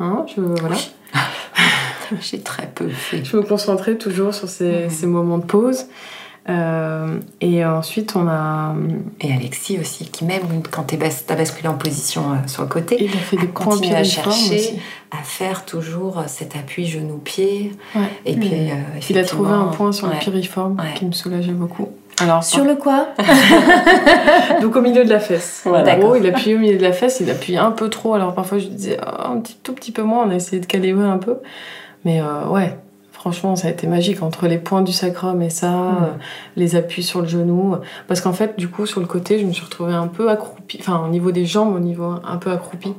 Hein, 0.00 0.24
je, 0.34 0.40
voilà. 0.40 0.76
J'ai 2.20 2.40
très 2.40 2.66
peu 2.66 2.88
fait. 2.88 3.24
Je 3.24 3.36
me 3.36 3.42
concentrais 3.42 3.96
toujours 3.96 4.34
sur 4.34 4.48
ces, 4.48 4.90
ces 4.90 5.06
moments 5.06 5.38
de 5.38 5.44
pause. 5.44 5.86
Euh, 6.48 7.18
et 7.40 7.64
ensuite, 7.64 8.16
on 8.16 8.26
a. 8.28 8.74
Et 9.20 9.32
Alexis 9.32 9.78
aussi, 9.78 10.06
qui 10.06 10.24
même 10.24 10.42
quand 10.70 10.84
tu 10.84 10.96
as 10.96 11.34
basculé 11.36 11.68
en 11.68 11.74
position 11.74 12.32
euh, 12.32 12.48
sur 12.48 12.62
le 12.62 12.68
côté, 12.68 12.96
Il 13.00 13.12
a 13.12 13.20
fait 13.20 13.36
des 13.36 13.46
points 13.46 13.66
continue 13.66 13.94
à 13.94 14.02
chercher, 14.02 14.74
à 15.12 15.22
faire 15.22 15.64
toujours 15.64 16.24
cet 16.26 16.56
appui 16.56 16.86
genou-pied. 16.86 17.72
Ouais. 17.94 18.02
Et 18.26 18.34
puis, 18.34 18.50
euh, 18.52 18.74
Il 19.08 19.18
a 19.18 19.24
trouvé 19.24 19.52
un 19.52 19.66
point 19.66 19.92
sur 19.92 20.08
ouais. 20.08 20.14
le 20.14 20.20
piriforme 20.20 20.78
Ouais. 20.80 20.94
qui 20.96 21.04
me 21.06 21.12
soulageait 21.12 21.52
beaucoup. 21.52 21.90
Alors, 22.22 22.44
Sur 22.44 22.64
le 22.64 22.76
quoi 22.76 23.08
donc 24.60 24.76
au 24.76 24.80
milieu 24.80 25.04
de 25.04 25.08
la 25.10 25.20
fesse. 25.20 25.62
Voilà. 25.64 25.94
En 25.94 25.98
gros, 25.98 26.16
il 26.16 26.26
appuie 26.26 26.54
au 26.54 26.58
milieu 26.58 26.76
de 26.76 26.82
la 26.82 26.92
fesse, 26.92 27.20
il 27.20 27.30
appuie 27.30 27.56
un 27.56 27.70
peu 27.70 27.88
trop. 27.88 28.14
Alors 28.14 28.34
parfois, 28.34 28.58
je 28.58 28.66
disais 28.68 28.98
oh, 29.02 29.22
un 29.32 29.40
petit, 29.40 29.56
tout 29.62 29.72
petit 29.72 29.92
peu 29.92 30.02
moins, 30.02 30.24
on 30.26 30.30
a 30.30 30.34
essayé 30.34 30.60
de 30.60 30.66
calibrer 30.66 31.06
un 31.06 31.18
peu. 31.18 31.38
Mais 32.04 32.20
euh, 32.20 32.46
ouais, 32.48 32.76
franchement, 33.12 33.56
ça 33.56 33.68
a 33.68 33.70
été 33.70 33.86
magique 33.86 34.22
entre 34.22 34.46
les 34.46 34.58
points 34.58 34.82
du 34.82 34.92
sacrum 34.92 35.40
et 35.42 35.50
ça, 35.50 35.70
Mm. 35.70 35.96
euh, 36.02 36.06
les 36.56 36.76
appuis 36.76 37.02
sur 37.02 37.20
le 37.22 37.28
genou. 37.28 37.76
Parce 38.08 38.20
qu'en 38.20 38.32
fait, 38.32 38.58
du 38.58 38.68
coup, 38.68 38.86
sur 38.86 39.00
le 39.00 39.06
côté, 39.06 39.38
je 39.38 39.46
me 39.46 39.52
suis 39.52 39.64
retrouvée 39.64 39.94
un 39.94 40.08
peu 40.08 40.28
accroupie, 40.30 40.78
enfin 40.80 41.02
au 41.04 41.08
niveau 41.08 41.32
des 41.32 41.46
jambes, 41.46 41.74
au 41.74 41.80
niveau 41.80 42.14
un 42.24 42.36
peu 42.36 42.50
accroupie. 42.50 42.94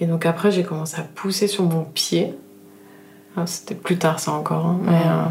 Et 0.00 0.06
donc 0.06 0.26
après, 0.26 0.50
j'ai 0.50 0.62
commencé 0.62 0.98
à 1.00 1.04
pousser 1.14 1.46
sur 1.46 1.64
mon 1.64 1.84
pied. 1.84 2.34
Ah, 3.36 3.42
C'était 3.46 3.74
plus 3.74 3.96
tard, 3.98 4.18
ça 4.20 4.32
encore. 4.32 4.64
hein, 4.66 4.78
mais, 4.82 4.92
Mm. 4.92 4.94
euh, 4.94 5.24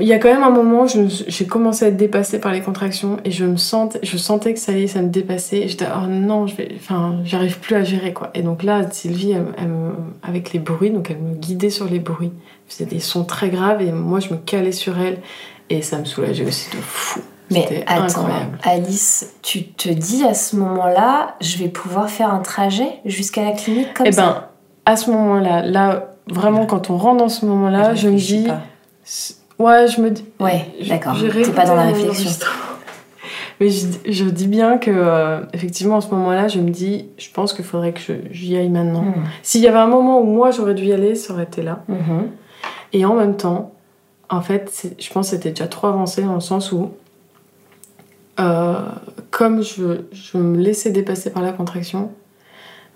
il 0.00 0.06
y 0.06 0.12
a 0.12 0.18
quand 0.18 0.28
même 0.32 0.42
un 0.42 0.50
moment, 0.50 0.86
j'ai 0.86 1.46
commencé 1.46 1.84
à 1.84 1.88
être 1.88 1.96
dépassée 1.96 2.38
par 2.40 2.52
les 2.52 2.60
contractions 2.62 3.18
et 3.24 3.30
je 3.30 3.44
me 3.44 3.56
sentais, 3.56 3.98
je 4.02 4.16
sentais 4.16 4.54
que 4.54 4.60
ça 4.60 4.72
est, 4.72 4.86
ça 4.86 5.02
me 5.02 5.08
dépassait. 5.08 5.58
Et 5.58 5.68
j'étais, 5.68 5.86
oh 5.94 6.06
non, 6.06 6.46
je 6.46 6.54
vais, 6.56 6.70
enfin, 6.76 7.16
j'arrive 7.24 7.58
plus 7.58 7.74
à 7.76 7.84
gérer 7.84 8.12
quoi. 8.14 8.30
Et 8.34 8.42
donc 8.42 8.62
là, 8.62 8.88
Sylvie, 8.90 9.32
elle, 9.32 9.44
elle 9.58 9.68
me- 9.68 9.92
avec 10.22 10.52
les 10.52 10.58
bruits, 10.58 10.90
donc 10.90 11.10
elle 11.10 11.18
me 11.18 11.34
guidait 11.34 11.70
sur 11.70 11.86
les 11.86 11.98
bruits. 11.98 12.32
Faisait 12.66 12.86
des 12.86 13.00
sons 13.00 13.24
très 13.24 13.50
graves 13.50 13.82
et 13.82 13.92
moi, 13.92 14.20
je 14.20 14.30
me 14.30 14.36
calais 14.38 14.72
sur 14.72 14.98
elle 14.98 15.18
et 15.70 15.82
ça 15.82 15.98
me 15.98 16.04
soulageait 16.06 16.46
aussi 16.46 16.70
de 16.70 16.80
fou. 16.80 17.20
Mais 17.50 17.62
C'était 17.62 17.84
attends, 17.86 18.04
incroyable. 18.20 18.58
Alice, 18.62 19.34
tu 19.42 19.64
te 19.64 19.88
dis 19.88 20.22
à 20.24 20.34
ce 20.34 20.56
moment-là, 20.56 21.36
je 21.40 21.56
vais 21.58 21.68
pouvoir 21.68 22.08
faire 22.10 22.32
un 22.32 22.40
trajet 22.40 22.88
jusqu'à 23.06 23.42
la 23.42 23.52
clinique 23.52 23.92
comme 23.94 24.06
Eh 24.06 24.12
ça? 24.12 24.22
ben, 24.22 24.44
à 24.92 24.96
ce 24.96 25.10
moment-là, 25.10 25.62
là, 25.62 26.14
vraiment, 26.30 26.66
quand 26.66 26.90
on 26.90 26.96
rentre 26.98 27.18
dans 27.18 27.28
ce 27.30 27.46
moment-là, 27.46 27.94
je 27.94 28.08
me 28.08 28.16
dis, 28.16 28.44
pas. 28.44 28.60
Ouais, 29.58 29.88
je 29.88 30.00
me 30.00 30.10
dis, 30.10 30.24
Ouais, 30.40 30.66
Je- 30.80 30.88
d'accord. 30.88 31.16
T'es 31.18 31.50
pas 31.52 31.64
dans 31.66 31.74
la 31.76 31.86
réflexion. 31.86 32.30
Mais 33.60 33.70
je, 33.70 33.86
je 34.08 34.24
dis 34.24 34.46
bien 34.46 34.78
que, 34.78 34.90
euh, 34.94 35.40
effectivement, 35.52 35.96
à 35.96 36.00
ce 36.00 36.08
moment-là, 36.10 36.46
je 36.46 36.60
me 36.60 36.70
dis, 36.70 37.06
je 37.18 37.28
pense 37.32 37.52
qu'il 37.52 37.64
faudrait 37.64 37.92
que 37.92 38.00
j'y 38.30 38.56
aille 38.56 38.68
maintenant. 38.68 39.02
Mhm. 39.02 39.24
S'il 39.42 39.60
y 39.62 39.66
avait 39.66 39.78
un 39.78 39.88
moment 39.88 40.20
où 40.20 40.24
moi 40.24 40.52
j'aurais 40.52 40.74
dû 40.74 40.84
y 40.84 40.92
aller, 40.92 41.16
ça 41.16 41.32
aurait 41.32 41.42
été 41.42 41.62
là. 41.62 41.82
Mhm. 41.88 42.28
Et 42.92 43.04
en 43.04 43.14
même 43.14 43.36
temps, 43.36 43.72
en 44.30 44.42
fait, 44.42 44.68
c'est- 44.72 45.00
je 45.02 45.12
pense 45.12 45.30
que 45.30 45.36
c'était 45.36 45.50
déjà 45.50 45.66
trop 45.66 45.88
avancé 45.88 46.22
dans 46.22 46.34
le 46.34 46.40
sens 46.40 46.70
où, 46.70 46.92
euh, 48.38 48.76
comme 49.32 49.62
je, 49.62 50.02
je 50.12 50.38
me 50.38 50.56
laissais 50.56 50.90
dépasser 50.92 51.30
par 51.30 51.42
la 51.42 51.50
contraction, 51.52 52.12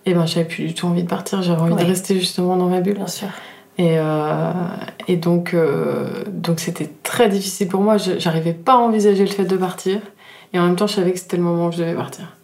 et 0.07 0.15
ben 0.15 0.27
j'avais 0.27 0.47
plus 0.47 0.65
du 0.67 0.75
tout 0.75 0.87
envie 0.87 1.03
de 1.03 1.09
partir, 1.09 1.43
j'avais 1.43 1.61
envie 1.61 1.73
Ouais. 1.73 1.83
de 1.83 1.89
rester 1.89 2.15
justement 2.19 2.57
dans 2.57 2.69
ma 2.69 2.81
bulle. 2.81 2.95
Bien 2.95 3.07
sûr. 3.09 3.29
Et, 3.79 3.99
euh, 3.99 4.53
et 5.09 5.17
donc, 5.17 5.55
euh, 5.55 6.25
donc 6.29 6.61
c'était 6.61 6.91
très 7.03 7.29
difficile 7.29 7.69
pour 7.69 7.81
moi. 7.81 7.97
J'arrivais 7.97 8.53
pas 8.53 8.75
à 8.75 8.77
envisager 8.77 9.25
le 9.25 9.31
fait 9.31 9.45
de 9.45 9.57
partir. 9.57 10.01
Et 10.53 10.59
en 10.59 10.67
même 10.67 10.77
temps, 10.77 10.87
je 10.87 10.95
savais 10.95 11.13
que 11.13 11.19
c'était 11.19 11.39
le 11.39 11.43
moment 11.43 11.69
où 11.69 11.73
je 11.73 11.79
devais 11.79 11.95
partir. 11.95 12.37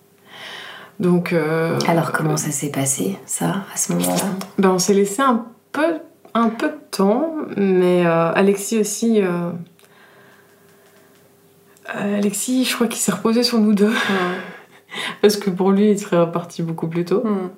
Donc, 0.99 1.33
euh, 1.33 1.79
Alors 1.87 2.13
comment 2.13 2.37
ça 2.37 2.51
s'est 2.51 2.71
passé, 2.71 3.19
ça, 3.27 3.65
à 3.73 3.77
ce 3.77 3.93
moment-là? 3.93 4.25
Ben, 4.59 4.71
on 4.71 4.79
s'est 4.79 4.95
laissé 4.95 5.23
un 5.23 5.45
peu, 5.71 5.99
un 6.35 6.49
peu 6.49 6.69
de 6.69 6.79
temps, 6.91 7.35
mais 7.57 8.05
Alexis 8.05 8.79
aussi. 8.79 9.21
Alexis, 11.87 12.65
je 12.65 12.75
crois 12.75 12.87
qu'il 12.87 13.01
s'est 13.01 13.13
reposé 13.13 13.43
sur 13.43 13.59
nous 13.59 13.75
deux. 13.75 13.95
Parce 15.23 15.37
que 15.37 15.51
pour 15.51 15.71
lui, 15.71 15.91
il 15.91 15.99
serait 15.99 16.19
reparti 16.19 16.63
beaucoup 16.63 16.89
plus 16.89 17.05
tôt. 17.05 17.23
Hmm. 17.25 17.51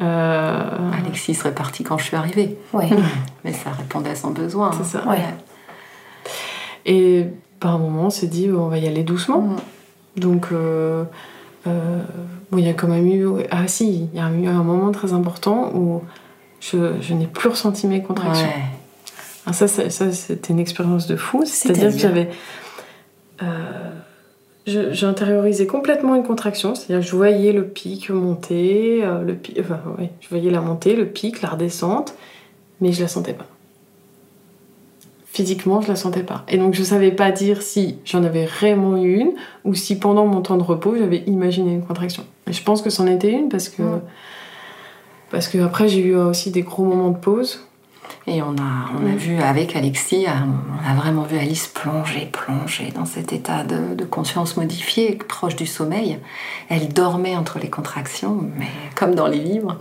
Euh, 0.00 0.90
Alexis 0.98 1.34
serait 1.34 1.54
parti 1.54 1.84
quand 1.84 1.98
je 1.98 2.04
suis 2.04 2.16
arrivée. 2.16 2.56
Ouais. 2.72 2.88
Mais 3.44 3.52
ça 3.52 3.70
répondait 3.70 4.10
à 4.10 4.14
son 4.14 4.30
besoin. 4.30 4.70
C'est 4.72 4.84
ça. 4.98 5.06
Ouais. 5.06 5.18
Et 6.86 7.26
par 7.58 7.74
un 7.74 7.78
moment, 7.78 8.06
on 8.06 8.10
s'est 8.10 8.26
dit, 8.26 8.50
on 8.50 8.68
va 8.68 8.78
y 8.78 8.86
aller 8.86 9.02
doucement. 9.02 9.40
Hmm. 9.42 9.56
Donc, 10.16 10.48
euh, 10.52 11.04
euh, 11.66 12.02
bon, 12.50 12.58
il 12.58 12.64
y 12.64 12.68
a 12.68 12.74
quand 12.74 12.88
même 12.88 13.06
eu. 13.06 13.28
Ah, 13.50 13.68
si, 13.68 14.08
il 14.12 14.18
y 14.18 14.20
a 14.20 14.30
eu 14.30 14.46
un 14.46 14.62
moment 14.62 14.90
très 14.92 15.12
important 15.12 15.70
où 15.74 16.02
je, 16.60 17.00
je 17.00 17.14
n'ai 17.14 17.26
plus 17.26 17.50
ressenti 17.50 17.86
mes 17.86 18.02
contractions. 18.02 18.46
Ouais. 18.46 18.64
Ah, 19.46 19.52
ça, 19.52 19.68
ça, 19.68 19.90
ça, 19.90 20.10
c'était 20.12 20.52
une 20.52 20.58
expérience 20.60 21.06
de 21.06 21.16
fou. 21.16 21.42
C'est-à-dire 21.44 21.90
que 21.92 21.98
j'avais. 21.98 22.30
euh, 23.42 23.90
intériorisé 24.66 25.66
complètement 25.66 26.14
une 26.14 26.22
contraction, 26.22 26.74
c'est-à-dire 26.74 27.04
que 27.04 27.10
je 27.10 27.16
voyais 27.16 27.52
le 27.52 27.66
pic 27.66 28.10
monter, 28.10 29.00
euh, 29.02 29.22
le 29.22 29.34
pic, 29.34 29.58
enfin, 29.60 29.80
ouais, 29.98 30.10
je 30.20 30.28
voyais 30.28 30.50
la 30.50 30.60
montée, 30.60 30.94
le 30.94 31.06
pic, 31.06 31.42
la 31.42 31.50
redescente, 31.50 32.14
mais 32.80 32.92
je 32.92 33.02
la 33.02 33.08
sentais 33.08 33.32
pas. 33.32 33.46
Physiquement, 35.24 35.80
je 35.80 35.88
la 35.88 35.96
sentais 35.96 36.22
pas. 36.22 36.44
Et 36.48 36.58
donc, 36.58 36.74
je 36.74 36.82
savais 36.82 37.12
pas 37.12 37.30
dire 37.30 37.62
si 37.62 37.98
j'en 38.04 38.24
avais 38.24 38.44
réellement 38.44 38.96
eu 38.96 39.16
une 39.16 39.32
ou 39.64 39.74
si 39.74 39.98
pendant 39.98 40.26
mon 40.26 40.42
temps 40.42 40.56
de 40.56 40.62
repos, 40.62 40.96
j'avais 40.98 41.22
imaginé 41.26 41.72
une 41.72 41.84
contraction. 41.84 42.24
Et 42.48 42.52
je 42.52 42.62
pense 42.62 42.82
que 42.82 42.90
c'en 42.90 43.06
était 43.06 43.30
une 43.30 43.48
parce 43.48 43.68
que. 43.68 43.82
Ouais. 43.82 44.00
Parce 45.30 45.46
que 45.46 45.58
après, 45.58 45.88
j'ai 45.88 46.00
eu 46.00 46.16
aussi 46.16 46.50
des 46.50 46.62
gros 46.62 46.84
moments 46.84 47.10
de 47.10 47.18
pause. 47.18 47.60
Et 48.26 48.42
on 48.42 48.50
a, 48.56 48.90
on 48.94 49.06
a 49.06 49.10
Mm. 49.12 49.16
vu 49.16 49.40
avec 49.40 49.74
Alexis, 49.76 50.26
euh, 50.26 50.30
on 50.30 50.90
a 50.90 50.94
vraiment 50.94 51.22
vu 51.22 51.38
Alice 51.38 51.66
plonger, 51.68 52.26
plonger 52.32 52.92
dans 52.94 53.04
cet 53.06 53.32
état 53.32 53.64
de, 53.64 53.94
de 53.94 54.04
conscience 54.04 54.56
modifié, 54.56 55.14
proche 55.16 55.56
du 55.56 55.66
sommeil. 55.66 56.18
Elle 56.68 56.88
dormait 56.92 57.36
entre 57.36 57.58
les 57.58 57.70
contractions, 57.70 58.38
mais 58.56 58.68
comme 58.94 59.14
dans 59.14 59.26
les 59.26 59.38
livres. 59.38 59.76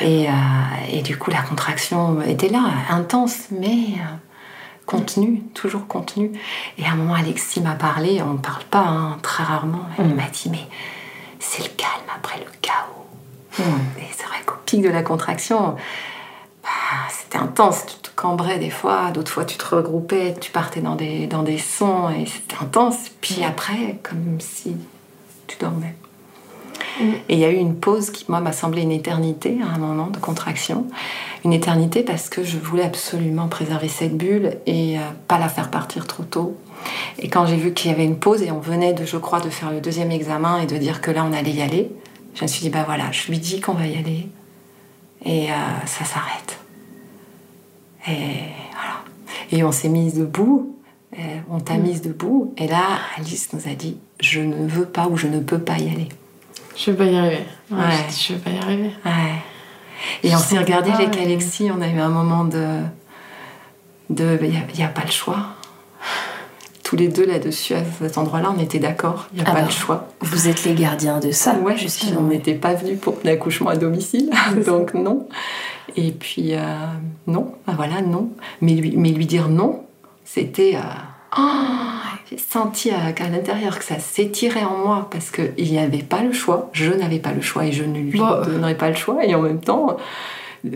Et, 0.00 0.28
euh, 0.28 0.32
et 0.92 1.02
du 1.02 1.16
coup, 1.18 1.30
la 1.30 1.42
contraction 1.42 2.20
était 2.22 2.48
là, 2.48 2.64
intense, 2.90 3.46
mais 3.50 3.68
euh, 3.98 4.16
contenue, 4.86 5.42
toujours 5.54 5.86
contenue. 5.86 6.32
Et 6.78 6.84
à 6.86 6.92
un 6.92 6.96
moment, 6.96 7.14
Alexis 7.14 7.60
m'a 7.60 7.74
parlé, 7.74 8.20
on 8.22 8.32
ne 8.34 8.38
parle 8.38 8.64
pas 8.64 8.84
hein, 8.86 9.18
très 9.22 9.44
rarement, 9.44 9.86
elle 9.98 10.06
Mm. 10.08 10.14
m'a 10.14 10.28
dit, 10.32 10.48
mais 10.50 10.66
c'est 11.38 11.62
le 11.62 11.70
calme 11.76 12.08
après 12.16 12.38
le 12.38 12.50
chaos. 12.62 13.06
Et 13.98 14.02
c'est 14.16 14.26
vrai 14.26 14.38
qu'au 14.44 14.56
pic 14.66 14.82
de 14.82 14.88
la 14.88 15.02
contraction, 15.02 15.76
bah, 16.64 16.70
c'était 17.10 17.38
intense. 17.38 17.84
Tu 17.86 17.96
te 17.96 18.08
cambrais 18.16 18.58
des 18.58 18.70
fois, 18.70 19.10
d'autres 19.10 19.30
fois 19.30 19.44
tu 19.44 19.58
te 19.58 19.74
regroupais, 19.74 20.34
tu 20.40 20.50
partais 20.50 20.80
dans 20.80 20.96
des, 20.96 21.26
dans 21.26 21.42
des 21.42 21.58
sons 21.58 22.08
et 22.08 22.24
c'était 22.26 22.56
intense. 22.60 23.10
Puis 23.20 23.44
après, 23.44 23.98
comme 24.02 24.40
si 24.40 24.76
tu 25.46 25.58
dormais. 25.58 25.94
Mm. 27.00 27.04
Et 27.28 27.34
il 27.34 27.38
y 27.38 27.44
a 27.44 27.50
eu 27.50 27.56
une 27.56 27.76
pause 27.76 28.10
qui, 28.10 28.24
moi, 28.28 28.40
m'a 28.40 28.52
semblé 28.52 28.80
une 28.82 28.92
éternité 28.92 29.58
à 29.62 29.74
un 29.74 29.78
moment 29.78 30.06
de 30.06 30.16
contraction. 30.16 30.86
Une 31.44 31.52
éternité 31.52 32.02
parce 32.02 32.30
que 32.30 32.42
je 32.42 32.56
voulais 32.56 32.84
absolument 32.84 33.48
préserver 33.48 33.88
cette 33.88 34.16
bulle 34.16 34.56
et 34.66 34.98
euh, 34.98 35.02
pas 35.28 35.38
la 35.38 35.50
faire 35.50 35.70
partir 35.70 36.06
trop 36.06 36.22
tôt. 36.22 36.56
Et 37.18 37.28
quand 37.28 37.44
j'ai 37.44 37.56
vu 37.56 37.74
qu'il 37.74 37.90
y 37.90 37.94
avait 37.94 38.04
une 38.04 38.18
pause 38.18 38.42
et 38.42 38.50
on 38.50 38.60
venait 38.60 38.94
de, 38.94 39.04
je 39.04 39.18
crois, 39.18 39.40
de 39.40 39.50
faire 39.50 39.70
le 39.70 39.80
deuxième 39.80 40.10
examen 40.10 40.58
et 40.60 40.66
de 40.66 40.76
dire 40.78 41.02
que 41.02 41.10
là 41.10 41.26
on 41.28 41.32
allait 41.32 41.52
y 41.52 41.62
aller, 41.62 41.90
je 42.34 42.42
me 42.42 42.46
suis 42.46 42.62
dit, 42.62 42.70
bah 42.70 42.84
voilà, 42.86 43.10
je 43.12 43.28
lui 43.28 43.38
dis 43.38 43.60
qu'on 43.60 43.74
va 43.74 43.86
y 43.86 43.96
aller 43.96 44.28
et 45.24 45.50
euh, 45.50 45.54
ça 45.86 46.04
s'arrête. 46.04 46.58
Et 48.06 48.50
voilà. 48.72 49.04
Et 49.50 49.64
on 49.64 49.72
s'est 49.72 49.88
mise 49.88 50.14
debout, 50.14 50.76
et 51.16 51.40
on 51.50 51.60
t'a 51.60 51.74
Mm. 51.74 51.82
mise 51.82 52.02
debout, 52.02 52.52
et 52.56 52.66
là 52.68 52.98
Alice 53.16 53.52
nous 53.52 53.66
a 53.70 53.74
dit, 53.74 53.96
je 54.20 54.40
ne 54.40 54.66
veux 54.66 54.86
pas 54.86 55.06
ou 55.08 55.16
je 55.16 55.26
ne 55.26 55.40
peux 55.40 55.58
pas 55.58 55.78
y 55.78 55.88
aller. 55.90 56.08
Je 56.76 56.90
vais 56.90 56.96
pas 56.96 57.04
y 57.04 57.16
arriver. 57.16 57.44
Ouais, 57.70 57.78
Ouais. 57.78 58.06
je 58.10 58.32
vais 58.34 58.38
pas 58.40 58.50
y 58.50 58.58
arriver. 58.58 58.90
Ouais. 59.04 59.12
Et 60.22 60.28
Je 60.30 60.34
on 60.34 60.38
s'est 60.38 60.58
regardé 60.58 60.90
pas, 60.90 60.96
avec 60.96 61.14
mais- 61.16 61.22
Alexis, 61.22 61.70
on 61.74 61.80
a 61.80 61.88
eu 61.88 61.98
un 61.98 62.08
moment 62.08 62.44
de. 62.44 62.80
de. 64.10 64.38
Il 64.42 64.50
n'y 64.76 64.84
a, 64.84 64.88
pas 64.88 65.04
le 65.04 65.10
choix. 65.10 65.53
Tous 66.94 67.00
les 67.00 67.08
deux 67.08 67.26
là-dessus, 67.26 67.74
à 67.74 67.82
cet 68.00 68.18
endroit-là, 68.18 68.54
on 68.56 68.62
était 68.62 68.78
d'accord, 68.78 69.26
il 69.32 69.40
n'y 69.40 69.44
a 69.44 69.48
Ah 69.48 69.52
pas 69.52 69.60
bah. 69.62 69.66
le 69.66 69.72
choix. 69.72 70.06
Vous 70.20 70.46
êtes 70.46 70.62
les 70.64 70.74
gardiens 70.74 71.18
de 71.18 71.32
ça, 71.32 71.56
ouais, 71.58 71.76
justement. 71.76 72.20
on 72.20 72.28
n'était 72.28 72.54
pas 72.54 72.74
venus 72.74 73.00
pour 73.00 73.16
l'accouchement 73.24 73.70
à 73.70 73.76
domicile, 73.76 74.30
donc 74.64 74.94
non. 74.94 75.26
Et 75.96 76.12
puis, 76.12 76.54
euh, 76.54 76.60
non, 77.26 77.52
bah 77.66 77.72
voilà, 77.76 78.00
non. 78.00 78.30
Mais 78.60 78.74
lui, 78.74 78.94
mais 78.96 79.08
lui 79.08 79.26
dire 79.26 79.48
non, 79.48 79.82
c'était. 80.24 80.76
euh, 80.76 81.36
oh, 81.36 81.40
j'ai 82.30 82.38
senti 82.38 82.92
à, 82.92 83.10
qu'à 83.12 83.28
l'intérieur 83.28 83.76
que 83.80 83.84
ça 83.84 83.98
s'étirait 83.98 84.62
en 84.62 84.78
moi 84.78 85.08
parce 85.10 85.32
qu'il 85.32 85.52
n'y 85.72 85.78
avait 85.80 85.98
pas 86.04 86.22
le 86.22 86.32
choix, 86.32 86.70
je 86.74 86.92
n'avais 86.92 87.18
pas 87.18 87.32
le 87.32 87.40
choix 87.42 87.66
et 87.66 87.72
je 87.72 87.82
ne 87.82 87.98
lui 87.98 88.20
Bon. 88.20 88.40
donnerais 88.44 88.76
pas 88.76 88.88
le 88.90 88.94
choix. 88.94 89.24
Et 89.24 89.34
en 89.34 89.42
même 89.42 89.58
temps, 89.60 89.96
euh, 90.64 90.68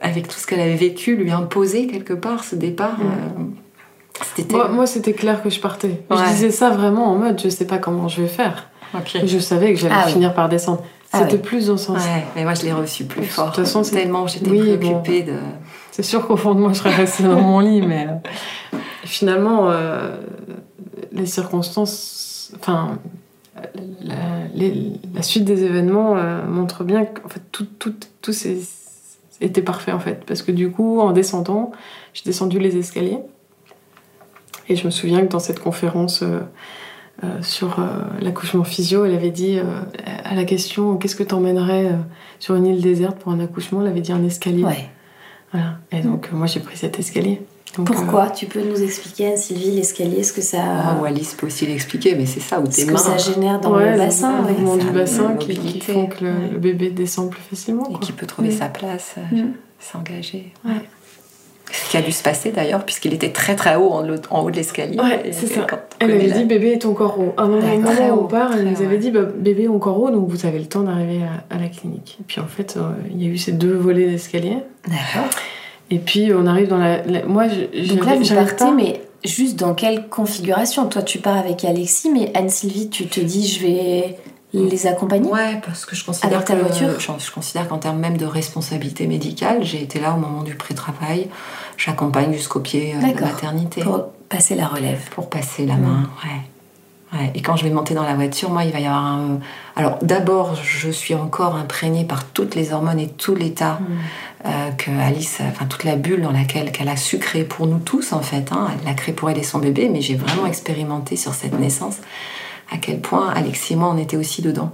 avec 0.00 0.26
tout 0.26 0.36
ce 0.36 0.48
qu'elle 0.48 0.60
avait 0.60 0.74
vécu, 0.74 1.14
lui 1.14 1.30
imposer 1.30 1.86
quelque 1.86 2.14
part 2.14 2.42
ce 2.42 2.56
départ. 2.56 2.98
Mm. 2.98 3.52
Moi, 4.50 4.68
moi, 4.68 4.86
c'était 4.86 5.12
clair 5.12 5.42
que 5.42 5.50
je 5.50 5.60
partais. 5.60 6.02
Je 6.10 6.30
disais 6.32 6.50
ça 6.50 6.70
vraiment 6.70 7.06
en 7.12 7.16
mode 7.16 7.40
je 7.42 7.48
sais 7.48 7.66
pas 7.66 7.78
comment 7.78 8.08
je 8.08 8.22
vais 8.22 8.28
faire. 8.28 8.68
Je 9.24 9.38
savais 9.38 9.72
que 9.74 9.78
j'allais 9.80 9.94
Ah 9.96 10.04
oui. 10.06 10.12
finir 10.12 10.34
par 10.34 10.48
descendre. 10.48 10.82
Ah 11.12 11.20
C'était 11.20 11.34
oui. 11.36 11.42
plus 11.42 11.66
dans 11.66 11.76
ce 11.76 11.86
sens. 11.86 11.96
Ouais, 11.98 12.24
mais 12.36 12.44
moi 12.44 12.54
je 12.54 12.62
l'ai 12.62 12.72
reçu 12.72 13.04
plus 13.04 13.22
De 13.22 13.26
fort. 13.26 13.46
toute 13.52 13.64
façon, 13.64 13.82
tellement 13.82 14.26
j'étais 14.26 14.50
Oui, 14.50 14.76
préoccupée 14.76 15.22
de. 15.22 15.34
C'est 15.92 16.02
sûr 16.04 16.26
qu'au 16.26 16.36
fond 16.36 16.54
de 16.54 16.60
moi, 16.60 16.72
je 16.72 16.78
serais 16.78 16.94
restée 16.94 17.24
dans 17.24 17.40
mon 17.40 17.58
lit, 17.60 17.82
mais 17.82 18.06
euh, 18.72 18.76
finalement, 19.04 19.70
euh, 19.70 20.16
les 21.12 21.26
circonstances, 21.26 22.52
enfin, 22.60 22.98
la, 24.02 24.14
les- 24.54 24.92
la 25.14 25.22
suite 25.22 25.44
des 25.44 25.64
événements 25.64 26.14
euh, 26.16 26.46
montre 26.46 26.84
bien 26.84 27.04
que 27.04 27.24
en 27.24 27.28
fait, 27.28 27.42
tout, 27.52 27.66
tout, 27.78 27.94
tout 28.22 28.32
était 29.40 29.62
parfait 29.62 29.92
en 29.92 29.98
fait. 30.00 30.22
Parce 30.26 30.42
que 30.42 30.52
du 30.52 30.70
coup, 30.70 31.00
en 31.00 31.12
descendant, 31.12 31.72
j'ai 32.14 32.22
descendu 32.24 32.58
les 32.58 32.76
escaliers. 32.76 33.18
Et 34.70 34.76
je 34.76 34.86
me 34.86 34.90
souviens 34.90 35.20
que 35.26 35.30
dans 35.30 35.40
cette 35.40 35.58
conférence 35.60 36.22
euh, 36.22 36.38
euh, 37.24 37.42
sur 37.42 37.78
euh, 37.80 37.86
l'accouchement 38.20 38.64
physio, 38.64 39.04
elle 39.04 39.14
avait 39.14 39.30
dit 39.32 39.58
euh, 39.58 39.64
à 40.24 40.34
la 40.34 40.44
question 40.44 40.96
Qu'est-ce 40.96 41.16
que 41.16 41.24
t'emmènerais 41.24 41.86
euh, 41.86 41.96
sur 42.38 42.54
une 42.54 42.66
île 42.66 42.80
déserte 42.80 43.18
pour 43.18 43.32
un 43.32 43.40
accouchement? 43.40 43.82
Elle 43.82 43.88
avait 43.88 44.00
dit 44.00 44.12
un 44.12 44.24
escalier. 44.24 44.64
Ouais. 44.64 44.88
Voilà. 45.52 45.78
Et 45.92 46.00
donc, 46.00 46.28
euh, 46.32 46.36
moi, 46.36 46.46
j'ai 46.46 46.60
pris 46.60 46.76
cet 46.76 46.98
escalier. 47.00 47.42
Donc, 47.76 47.86
Pourquoi 47.88 48.30
Tu 48.30 48.46
peux 48.46 48.62
nous 48.62 48.80
expliquer, 48.82 49.36
Sylvie, 49.36 49.72
l'escalier, 49.72 50.22
ce 50.22 50.32
que 50.32 50.40
ça, 50.40 50.58
Ah, 50.62 50.98
ou 51.00 51.04
Alice 51.04 51.34
peut 51.34 51.46
aussi 51.46 51.66
l'expliquer, 51.66 52.14
mais 52.16 52.26
c'est 52.26 52.40
ça, 52.40 52.60
où 52.60 52.66
ce 52.70 52.76
tes 52.76 52.86
que 52.86 52.92
mains. 52.92 52.96
ça 52.98 53.16
génère 53.16 53.60
dans 53.60 53.74
Ouais, 53.76 53.92
le 53.92 53.98
bassin 53.98 54.42
le 54.42 54.48
mouvement 54.54 54.76
du 54.76 54.90
bassin 54.90 55.34
qui, 55.36 55.54
qui 55.56 55.80
font 55.80 56.06
que 56.06 56.24
le, 56.24 56.30
Ouais. 56.30 56.48
le 56.52 56.58
bébé 56.58 56.90
descend 56.90 57.30
plus 57.30 57.42
facilement. 57.42 57.88
Et 57.90 57.98
qui 58.00 58.12
peut 58.12 58.26
trouver 58.26 58.48
Mm. 58.48 58.58
sa 58.58 58.66
place, 58.68 59.14
euh, 59.18 59.36
Mm. 59.36 59.52
s'engager. 59.78 60.52
Ce 61.72 61.90
qui 61.90 61.96
a 61.96 62.02
dû 62.02 62.12
se 62.12 62.22
passer 62.22 62.50
d'ailleurs, 62.52 62.84
puisqu'il 62.84 63.12
était 63.14 63.30
très 63.30 63.54
très 63.56 63.76
haut 63.76 63.90
en, 63.90 64.08
haut- 64.08 64.14
en 64.30 64.42
haut 64.42 64.50
de 64.50 64.56
l'escalier. 64.56 64.98
Ouais, 64.98 65.30
c'est 65.32 65.46
ça. 65.46 65.60
quand 65.68 65.78
Elle 65.98 66.10
avait 66.12 66.26
la- 66.28 66.38
dit 66.38 66.44
bébé 66.44 66.72
est 66.72 66.84
encore 66.86 67.18
haut. 67.18 67.32
À 67.36 67.42
un 67.42 67.48
moment, 67.48 67.66
où 67.66 68.20
on 68.24 68.26
part, 68.26 68.52
elle 68.56 68.64
nous 68.70 68.82
avait 68.82 68.98
dit 68.98 69.10
bah, 69.10 69.20
bébé 69.36 69.64
est 69.64 69.68
encore 69.68 70.00
haut, 70.00 70.10
donc 70.10 70.28
vous 70.28 70.46
avez 70.46 70.58
le 70.58 70.66
temps 70.66 70.82
d'arriver 70.82 71.20
à, 71.22 71.54
à 71.54 71.58
la 71.58 71.68
clinique. 71.68 72.18
Et 72.20 72.24
puis 72.26 72.40
en 72.40 72.46
fait, 72.46 72.76
euh, 72.76 72.90
il 73.10 73.22
y 73.22 73.26
a 73.26 73.28
eu 73.30 73.38
ces 73.38 73.52
deux 73.52 73.74
volets 73.74 74.06
d'escalier. 74.08 74.58
D'accord. 74.86 75.28
Et 75.90 75.98
puis 75.98 76.32
on 76.34 76.46
arrive 76.46 76.68
dans 76.68 76.78
la. 76.78 77.02
la- 77.02 77.24
moi, 77.24 77.44
je, 77.48 77.94
Donc 77.94 78.06
là, 78.06 78.16
vous 78.16 78.34
partez, 78.34 78.56
pas- 78.56 78.70
mais 78.72 79.02
juste 79.24 79.58
dans 79.58 79.74
quelle 79.74 80.08
configuration? 80.08 80.86
Toi, 80.86 81.02
tu 81.02 81.18
pars 81.18 81.36
avec 81.36 81.64
Alexis, 81.64 82.10
mais 82.10 82.30
Anne-Sylvie, 82.34 82.88
tu 82.90 83.06
te 83.06 83.20
dis, 83.20 83.46
je 83.48 83.60
vais 83.66 84.16
les 84.52 84.86
accompagner? 84.88 85.30
Ouais, 85.30 85.60
parce 85.64 85.84
que 85.86 85.94
je 85.94 86.04
considère 86.04 86.32
Avec 86.34 86.44
ta 86.46 86.54
que- 86.54 86.60
voiture? 86.60 86.88
je, 86.98 87.24
je 87.24 87.30
considère 87.32 87.68
qu'en 87.68 87.78
termes 87.78 87.98
même 88.00 88.16
de 88.16 88.24
responsabilité 88.26 89.06
médicale, 89.06 89.58
j'ai 89.62 89.82
été 89.82 90.00
là 90.00 90.12
au 90.16 90.18
moment 90.20 90.42
du 90.42 90.54
pré-travail. 90.56 91.28
J'accompagne 91.84 92.32
jusqu'au 92.32 92.60
pied 92.60 92.94
euh, 92.94 93.00
de 93.00 93.20
maternité. 93.20 93.82
pour 93.82 94.08
passer 94.28 94.54
la 94.54 94.66
relève. 94.66 95.08
pour 95.10 95.30
passer 95.30 95.64
la 95.64 95.76
main, 95.76 96.10
ouais. 96.24 97.18
Ouais. 97.18 97.32
Et 97.34 97.42
quand 97.42 97.56
je 97.56 97.64
vais 97.64 97.70
monter 97.70 97.94
dans 97.94 98.04
la 98.04 98.14
voiture, 98.14 98.50
moi, 98.50 98.62
il 98.64 98.70
va 98.70 98.78
y 98.78 98.86
avoir 98.86 99.04
un... 99.04 99.40
Alors, 99.74 99.98
d'abord, 100.02 100.54
je 100.54 100.90
suis 100.90 101.14
encore 101.14 101.56
imprégnée 101.56 102.04
par 102.04 102.24
toutes 102.24 102.54
les 102.54 102.72
hormones 102.72 103.00
et 103.00 103.08
tout 103.08 103.34
l'état 103.34 103.80
euh, 104.46 104.70
que 104.78 104.90
Alice, 104.92 105.38
enfin, 105.40 105.66
toute 105.66 105.82
la 105.82 105.96
bulle 105.96 106.22
dans 106.22 106.30
laquelle 106.30 106.70
qu'elle 106.70 106.88
a 106.88 106.96
su 106.96 107.18
créer 107.18 107.42
pour 107.42 107.66
nous 107.66 107.78
tous, 107.80 108.12
en 108.12 108.20
fait. 108.20 108.52
hein. 108.52 108.68
Elle 108.78 108.86
l'a 108.86 108.94
créée 108.94 109.12
pour 109.14 109.28
elle 109.28 109.38
et 109.38 109.42
son 109.42 109.58
bébé, 109.58 109.88
mais 109.88 110.02
j'ai 110.02 110.14
vraiment 110.14 110.46
expérimenté 110.46 111.16
sur 111.16 111.34
cette 111.34 111.58
naissance 111.58 111.96
à 112.70 112.76
quel 112.76 113.00
point 113.00 113.30
Alexis 113.30 113.72
et 113.72 113.76
moi, 113.76 113.90
on 113.92 113.98
était 113.98 114.16
aussi 114.16 114.42
dedans. 114.42 114.70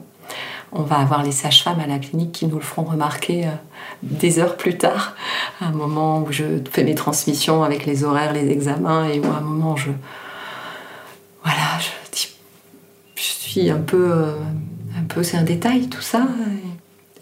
On 0.73 0.83
va 0.83 0.97
avoir 0.97 1.23
les 1.23 1.33
sages-femmes 1.33 1.81
à 1.81 1.87
la 1.87 1.99
clinique 1.99 2.33
qui 2.33 2.47
nous 2.47 2.57
le 2.57 2.62
feront 2.62 2.83
remarquer 2.83 3.47
euh, 3.47 3.51
des 4.03 4.39
heures 4.39 4.57
plus 4.57 4.77
tard, 4.77 5.14
à 5.61 5.67
un 5.67 5.73
moment 5.73 6.21
où 6.23 6.33
je 6.33 6.45
fais 6.71 6.85
mes 6.85 6.95
transmissions 6.95 7.62
avec 7.62 7.87
les 7.87 8.05
horaires, 8.05 8.33
les 8.33 8.51
examens, 8.51 9.09
et 9.09 9.21
où 9.21 9.25
à 9.25 9.37
un 9.37 9.41
moment 9.41 9.77
je. 9.77 9.91
Voilà, 11.45 11.79
je 11.81 12.11
dis. 12.12 12.29
Je 13.14 13.23
suis 13.23 13.71
un 13.71 13.79
peu. 13.81 14.11
euh, 14.12 14.33
un 14.99 15.05
peu. 15.05 15.23
C'est 15.23 15.37
un 15.37 15.43
détail 15.45 15.89
tout 15.89 16.03
ça. 16.03 16.27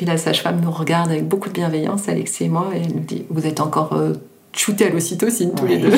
Et, 0.00 0.04
la 0.04 0.18
sage-femme 0.18 0.60
nous 0.60 0.70
regarde 0.70 1.10
avec 1.10 1.26
beaucoup 1.26 1.48
de 1.48 1.54
bienveillance, 1.54 2.08
Alexis 2.08 2.44
et 2.44 2.48
moi, 2.48 2.68
et 2.74 2.82
elle 2.82 2.94
nous 2.94 3.00
dit 3.00 3.24
Vous 3.30 3.46
êtes 3.46 3.60
encore 3.60 3.94
euh, 3.94 4.12
shootés 4.52 4.86
à 4.86 4.90
l'ocytocine 4.90 5.54
tous 5.54 5.66
les 5.66 5.78
deux. 5.78 5.92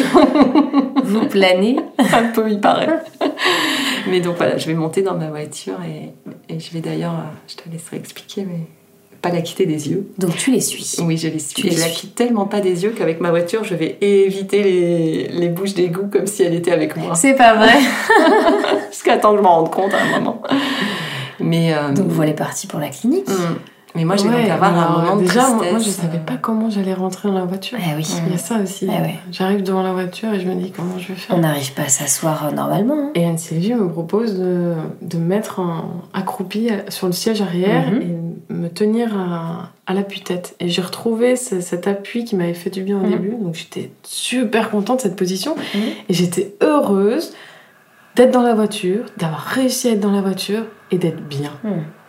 Vous 1.05 1.27
planez 1.27 1.77
un 1.99 2.25
peu, 2.33 2.51
il 2.51 2.61
paraît. 2.61 2.89
Mais 4.09 4.21
donc 4.21 4.37
voilà, 4.37 4.57
je 4.59 4.67
vais 4.67 4.75
monter 4.75 5.03
dans 5.03 5.15
ma 5.17 5.29
voiture 5.29 5.77
et, 5.85 6.13
et 6.55 6.61
je 6.61 6.73
vais 6.73 6.81
d'ailleurs, 6.81 7.15
euh, 7.15 7.33
je 7.49 7.57
te 7.57 7.69
laisserai 7.71 7.97
expliquer, 7.97 8.45
mais 8.45 8.61
pas 9.23 9.31
la 9.31 9.41
quitter 9.41 9.67
des 9.67 9.89
yeux. 9.91 10.07
Donc 10.19 10.37
tu 10.37 10.51
les 10.53 10.61
suis. 10.61 10.97
Oui, 11.03 11.17
je 11.17 11.29
les 11.29 11.39
suis. 11.39 11.55
Tu 11.63 11.67
Et 11.67 11.71
les 11.71 11.77
je 11.77 11.81
la 11.81 11.87
suis. 11.89 11.97
quitte 12.03 12.15
tellement 12.15 12.47
pas 12.47 12.61
des 12.61 12.85
yeux 12.85 12.91
qu'avec 12.97 13.21
ma 13.21 13.31
voiture, 13.31 13.65
je 13.65 13.75
vais 13.75 13.97
éviter 14.01 14.63
les, 14.63 15.29
les 15.29 15.49
bouches 15.49 15.75
d'égout 15.75 16.09
comme 16.13 16.27
si 16.27 16.43
elle 16.43 16.55
était 16.55 16.73
avec 16.73 16.97
moi. 16.97 17.15
C'est 17.15 17.35
pas 17.35 17.55
vrai. 17.55 17.73
Jusqu'à 18.91 19.17
temps 19.19 19.33
que 19.33 19.39
je 19.39 19.43
m'en 19.43 19.57
rende 19.57 19.71
compte 19.73 19.93
à 19.95 20.03
un 20.03 20.19
moment. 20.21 20.43
Mais, 21.41 21.75
euh, 21.75 21.93
Donc 21.93 22.09
vous 22.09 22.23
allez 22.23 22.35
partir 22.35 22.69
pour 22.71 22.79
la 22.81 22.89
clinique. 22.89 23.29
hum. 23.29 23.59
Mais 23.97 24.05
moi, 24.05 24.17
j'ai 24.17 24.29
Ouais, 24.29 24.43
donc 24.43 24.51
avoir 24.51 24.79
alors, 24.79 24.99
un 24.99 25.03
moment 25.03 25.17
de 25.17 25.23
Déjà, 25.23 25.41
moi, 25.49 25.51
tristesse. 25.59 25.73
moi, 25.73 25.81
je 25.81 25.91
savais 25.91 26.19
pas 26.19 26.37
comment 26.37 26.71
j'allais 26.71 26.95
rentrer 26.95 27.29
dans 27.29 27.35
la 27.35 27.45
voiture. 27.45 27.79
Eh 27.81 27.97
oui. 27.97 28.07
Il 28.27 28.33
y 28.33 28.35
a 28.35 28.39
ça 28.39 28.59
aussi. 28.63 28.85
Eh 28.87 29.01
ouais. 29.03 29.15
J'arrive 29.33 29.63
devant 29.63 29.83
la 29.83 29.93
voiture 29.93 30.33
et 30.35 30.41
je 30.41 30.47
me 30.47 30.55
dis 30.55 30.71
comment 30.71 30.99
je 30.99 31.09
vais 31.09 31.15
faire? 31.15 31.35
On 31.37 31.41
n'arrive 31.41 31.73
pas 31.75 31.83
à 31.83 31.89
s'asseoir 31.89 32.47
euh, 32.47 32.51
normalement. 32.53 32.95
hein. 33.09 33.11
Et 33.15 33.25
Anne-Sylvie 33.25 33.75
me 33.75 33.89
propose 33.89 34.39
de, 34.39 34.75
de 35.03 35.17
me 35.19 35.25
mettre 35.27 35.59
en, 35.61 36.03
accroupie 36.15 36.69
sur 36.91 37.07
le 37.09 37.13
siège 37.13 37.41
arrière 37.43 37.91
Mhm. 37.91 38.03
et 38.03 38.53
me 38.53 38.69
tenir 38.69 39.17
à, 39.19 39.71
à 39.87 39.95
l'appui-tête. 39.95 40.55
Et 40.61 40.69
j'ai 40.69 40.83
retrouvé 40.83 41.37
ce- 41.37 41.61
cet 41.61 41.89
appui 41.89 42.25
qui 42.25 42.37
m'avait 42.37 42.55
fait 42.55 42.71
du 42.71 42.83
bien 42.83 42.97
au 42.99 43.03
Mhm. 43.03 43.11
début. 43.11 43.35
Donc 43.41 43.55
j'étais 43.55 43.91
super 44.05 44.71
contente 44.71 44.99
de 44.99 45.03
cette 45.03 45.17
position. 45.17 45.55
Mhm. 45.75 45.81
Et 46.09 46.15
j'étais 46.15 46.55
heureuse 46.63 47.33
d'être 48.15 48.31
dans 48.33 48.43
la 48.43 48.55
voiture, 48.55 49.05
d'avoir 49.19 49.41
réussi 49.41 49.89
à 49.89 49.93
être 49.93 50.01
dans 50.01 50.13
la 50.13 50.23
voiture 50.23 50.63
et 50.91 50.97
d'être 50.99 51.21
bien. 51.29 51.51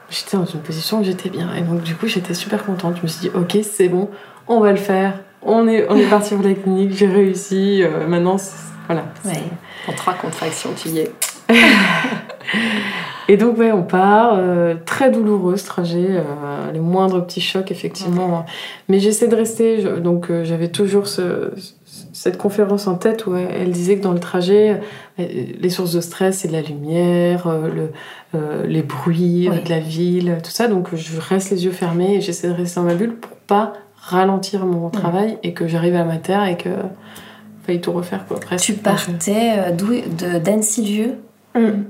J'étais 0.10 0.38
dans 0.38 0.46
une 0.46 0.62
position 0.62 1.02
où 1.02 1.04
j'étais 1.04 1.30
bien. 1.30 1.54
Et 1.56 1.62
donc 1.62 1.82
du 1.84 1.96
coup 1.96 2.08
j'étais 2.08 2.34
super 2.34 2.66
contente. 2.66 2.98
Je 2.98 3.02
me 3.04 3.08
suis 3.08 3.30
dit 3.30 3.32
ok 3.36 3.58
c'est 3.64 3.90
bon, 3.90 4.10
on 4.48 4.60
va 4.60 4.72
le 4.72 4.78
faire. 4.78 5.20
On 5.44 5.68
est, 5.68 5.86
on 5.90 5.96
est 5.96 6.10
parti 6.10 6.34
pour 6.36 6.44
la 6.44 6.54
clinique, 6.54 6.94
j'ai 6.94 7.08
réussi. 7.08 7.82
euh, 7.84 8.08
maintenant, 8.08 8.38
voilà. 8.88 9.06
Ouais. 9.24 9.44
En 9.88 9.94
trois 9.94 10.14
contractions, 10.14 10.72
tu 10.76 10.90
y 10.90 11.00
es. 11.00 11.12
Et 13.30 13.36
donc, 13.38 13.58
ouais, 13.58 13.72
on 13.72 13.84
part. 13.84 14.34
euh, 14.36 14.76
très 14.86 15.12
douloureux 15.12 15.58
ce 15.58 15.66
trajet. 15.66 16.08
euh, 16.10 16.72
les 16.74 16.80
moindres 16.80 17.26
petits 17.26 17.42
chocs, 17.42 17.72
effectivement. 17.72 18.46
Mais 18.90 19.00
j'essaie 19.00 19.28
de 19.28 19.36
rester. 19.36 19.82
je- 19.82 20.00
donc, 20.00 20.30
euh, 20.32 20.44
j'avais 20.46 20.70
toujours 20.70 21.08
ce- 21.08 21.52
cette 22.20 22.40
conférence 22.40 22.88
en 22.88 22.96
tête 22.96 23.28
où 23.28 23.36
elle, 23.36 23.70
disait 23.70 23.96
que 23.98 24.02
dans 24.02 24.12
le 24.12 24.20
trajet, 24.20 24.82
euh, 25.20 25.26
les 25.60 25.70
sources 25.70 25.94
de 25.94 26.02
stress, 26.02 26.40
c'est 26.40 26.48
de 26.48 26.54
la 26.54 26.62
lumière, 26.64 27.46
euh, 27.46 27.68
le, 27.70 27.92
euh, 28.34 28.66
les 28.66 28.82
bruits 28.82 29.48
Oui. 29.52 29.62
de 29.64 29.70
la 29.70 29.80
ville, 29.80 30.38
tout 30.44 30.50
ça. 30.50 30.68
Donc, 30.68 30.96
je 30.96 31.20
reste 31.20 31.52
les 31.52 31.66
yeux 31.66 31.72
fermés 31.72 32.16
et 32.16 32.22
j'essaie 32.22 32.48
de 32.48 32.54
rester 32.54 32.80
dans 32.80 32.88
ma 32.88 32.96
bulle 32.96 33.14
pour 33.18 33.32
pas 33.38 33.74
ralentir 33.98 34.66
mon 34.66 34.90
travail 34.90 35.38
et 35.44 35.54
que 35.54 35.68
j'arrive 35.68 35.96
à 35.96 36.06
ma 36.06 36.18
terre 36.18 36.44
et 36.46 36.58
que 36.58 36.70
faille 37.68 37.82
tout 37.82 37.92
refaire 37.92 38.26
quoi 38.26 38.40
presque. 38.40 38.66
Tu 38.66 38.74
partais 38.74 39.72
d'où 39.78 39.88
de 39.92 40.40
d'Anne-Sylvieux 40.40 41.16
Hum. 41.56 41.84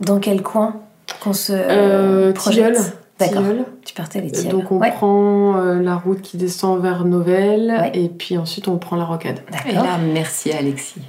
Dans 0.00 0.18
quel 0.20 0.42
coin 0.42 0.76
qu'on 1.20 1.32
se 1.32 1.52
Euh, 1.52 2.32
projette? 2.32 2.96
Tilleul. 3.18 3.64
Tu 3.84 3.94
partais 3.94 4.20
les 4.20 4.30
Tilleuls. 4.30 4.52
Donc 4.52 4.72
on 4.72 4.78
Ouais. 4.78 4.90
prend 4.90 5.56
euh, 5.56 5.80
la 5.80 5.96
route 5.96 6.20
qui 6.22 6.36
descend 6.36 6.80
vers 6.82 7.04
Novelle 7.04 7.74
Ouais. 7.80 7.92
et 7.94 8.08
puis 8.08 8.36
ensuite 8.38 8.68
on 8.68 8.78
prend 8.78 8.96
la 8.96 9.04
rocade. 9.04 9.40
Et 9.66 9.72
D'accord. 9.72 9.84
là, 9.84 9.98
merci 9.98 10.50
Alexis. 10.52 11.02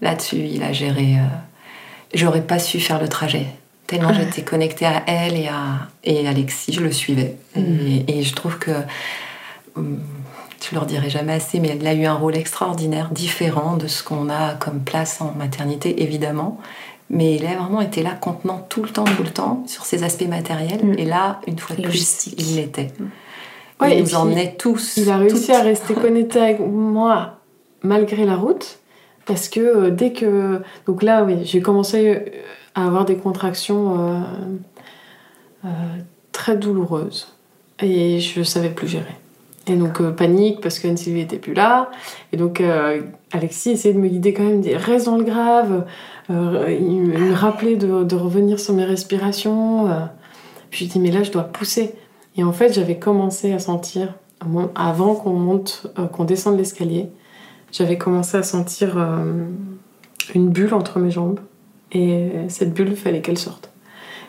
Là-dessus, 0.00 0.38
il 0.38 0.62
a 0.62 0.72
géré. 0.72 1.16
euh, 1.18 1.24
J'aurais 2.14 2.42
pas 2.42 2.58
su 2.58 2.80
faire 2.80 3.00
le 3.00 3.08
trajet. 3.08 3.46
Tellement 3.86 4.12
j'étais 4.12 4.42
connectée 4.42 4.86
à 4.86 5.02
elle 5.06 5.36
et 5.36 5.48
à 5.48 5.88
et 6.04 6.26
Alexis, 6.26 6.72
je 6.72 6.80
le 6.80 6.90
suivais. 6.92 7.36
Et, 7.56 8.18
et 8.18 8.22
je 8.22 8.34
trouve 8.34 8.58
que. 8.58 8.70
hum, 9.76 10.00
Je 10.70 10.74
leur 10.76 10.86
dirai 10.86 11.10
jamais 11.10 11.32
assez, 11.34 11.58
mais 11.60 11.68
elle 11.78 11.86
a 11.86 11.92
eu 11.92 12.04
un 12.06 12.14
rôle 12.14 12.36
extraordinaire, 12.36 13.10
différent 13.10 13.76
de 13.76 13.88
ce 13.88 14.02
qu'on 14.04 14.30
a 14.30 14.54
comme 14.54 14.80
place 14.80 15.20
en 15.20 15.32
maternité, 15.36 16.02
évidemment. 16.02 16.58
Mais 17.10 17.36
il 17.36 17.46
a 17.46 17.54
vraiment 17.56 17.80
été 17.80 18.02
là, 18.02 18.12
contenant 18.12 18.64
tout 18.68 18.82
le 18.82 18.88
temps, 18.88 19.04
tout 19.04 19.22
le 19.22 19.30
temps, 19.30 19.64
sur 19.66 19.84
ses 19.84 20.02
aspects 20.02 20.28
matériels. 20.28 20.84
Mm. 20.84 20.98
Et 20.98 21.04
là, 21.04 21.40
une 21.46 21.58
fois 21.58 21.76
de 21.76 21.82
plus, 21.82 22.26
il 22.38 22.56
l'était. 22.56 22.88
Ouais, 23.80 23.94
et 23.94 23.98
il 23.98 24.04
nous 24.04 24.14
emmenait 24.14 24.54
tous. 24.58 24.96
Il 24.96 25.10
a 25.10 25.18
réussi 25.18 25.46
toutes. 25.46 25.54
à 25.56 25.62
rester 25.62 25.94
connecté 25.94 26.40
avec 26.40 26.60
moi 26.60 27.38
malgré 27.82 28.24
la 28.24 28.36
route 28.36 28.78
parce 29.26 29.48
que 29.48 29.60
euh, 29.60 29.90
dès 29.90 30.12
que 30.12 30.60
donc 30.86 31.02
là 31.02 31.24
oui 31.24 31.38
j'ai 31.44 31.60
commencé 31.60 32.08
euh, 32.08 32.20
à 32.74 32.86
avoir 32.86 33.04
des 33.04 33.16
contractions 33.16 33.98
euh, 33.98 34.20
euh, 35.64 35.68
très 36.32 36.56
douloureuses 36.56 37.28
et 37.80 38.20
je 38.20 38.42
savais 38.42 38.70
plus 38.70 38.88
gérer. 38.88 39.16
Et 39.68 39.76
donc 39.76 40.00
euh, 40.00 40.10
panique 40.10 40.60
parce 40.60 40.78
qu'Anne 40.78 40.96
Sylvie 40.96 41.20
était 41.20 41.38
plus 41.38 41.54
là 41.54 41.90
et 42.32 42.36
donc 42.36 42.60
euh, 42.60 43.02
Alexis 43.30 43.70
essayait 43.70 43.94
de 43.94 44.00
me 44.00 44.08
guider 44.08 44.32
quand 44.32 44.42
même, 44.42 44.60
dit 44.60 44.74
reste 44.74 45.06
dans 45.06 45.16
le 45.16 45.24
grave, 45.24 45.84
me 46.28 46.70
il 46.70 47.00
me 47.00 47.34
rappelait 47.34 47.76
de, 47.76 48.16
revenir 48.16 48.60
sur 48.60 48.74
mes 48.74 48.84
respirations. 48.84 49.90
euh. 49.90 50.00
Puis 50.70 50.86
je 50.86 50.92
dis 50.92 51.00
mais 51.00 51.10
là 51.10 51.22
je 51.22 51.30
dois 51.30 51.44
pousser. 51.44 51.94
Et 52.36 52.44
en 52.44 52.52
fait 52.52 52.72
j'avais 52.72 52.98
commencé 52.98 53.52
à 53.52 53.58
sentir 53.58 54.14
avant 54.74 55.14
qu'on 55.14 55.34
monte, 55.34 55.86
euh, 55.98 56.06
qu'on 56.06 56.24
descende 56.24 56.58
l'escalier, 56.58 57.10
j'avais 57.70 57.96
commencé 57.96 58.36
à 58.36 58.42
sentir 58.42 58.98
euh, 58.98 59.44
une 60.34 60.48
bulle 60.48 60.74
entre 60.74 60.98
mes 60.98 61.10
jambes. 61.10 61.40
Et 61.94 62.30
cette 62.48 62.72
bulle, 62.72 62.88
il 62.90 62.96
fallait 62.96 63.20
qu'elle 63.20 63.36
sorte. 63.36 63.72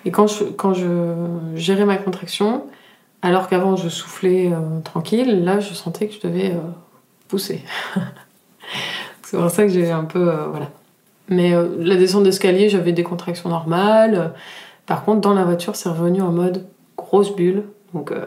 Et 0.05 0.11
quand 0.11 0.27
je, 0.27 1.15
gérais 1.55 1.85
ma 1.85 1.97
contraction, 1.97 2.65
alors 3.21 3.47
qu'avant 3.47 3.75
je 3.75 3.87
soufflais 3.87 4.51
euh, 4.51 4.79
tranquille, 4.83 5.43
là 5.43 5.59
je 5.59 5.73
sentais 5.73 6.07
que 6.07 6.13
je 6.13 6.27
devais 6.27 6.51
euh, 6.51 6.59
pousser. 7.29 7.63
C'est 9.23 9.37
pour 9.37 9.49
ça 9.49 9.63
que 9.63 9.69
j'ai 9.69 9.91
un 9.91 10.03
peu. 10.03 10.29
euh, 10.29 10.47
voilà. 10.47 10.69
Mais 11.30 11.53
euh, 11.53 11.67
la 11.80 11.95
descente 11.95 12.24
d'escalier, 12.24 12.69
j'avais 12.69 12.91
des 12.91 13.03
contractions 13.03 13.49
normales. 13.49 14.34
Par 14.86 15.05
contre, 15.05 15.21
dans 15.21 15.34
la 15.34 15.43
voiture, 15.45 15.76
c'est 15.76 15.89
revenu 15.89 16.21
en 16.21 16.32
mode 16.32 16.65
grosse 16.97 17.36
bulle. 17.36 17.63
Donc, 17.93 18.11
euh, 18.11 18.26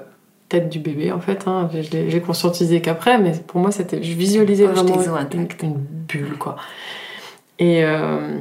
tête 0.49 0.69
du 0.69 0.79
bébé, 0.79 1.13
en 1.13 1.21
fait. 1.21 1.45
hein. 1.47 1.69
Je 1.75 1.91
l'ai- 1.91 2.11
J'ai 2.11 2.21
conscientisé 2.21 2.81
qu'après, 2.81 3.19
mais 3.19 3.33
pour 3.47 3.61
moi, 3.61 3.71
c'était. 3.71 4.03
Je 4.03 4.15
visualisais 4.15 4.65
vraiment 4.67 4.97
os 4.97 5.07
une, 5.63 5.75
bulle, 6.09 6.39
quoi. 6.39 6.57
Et. 7.59 7.85
euh, 7.85 8.39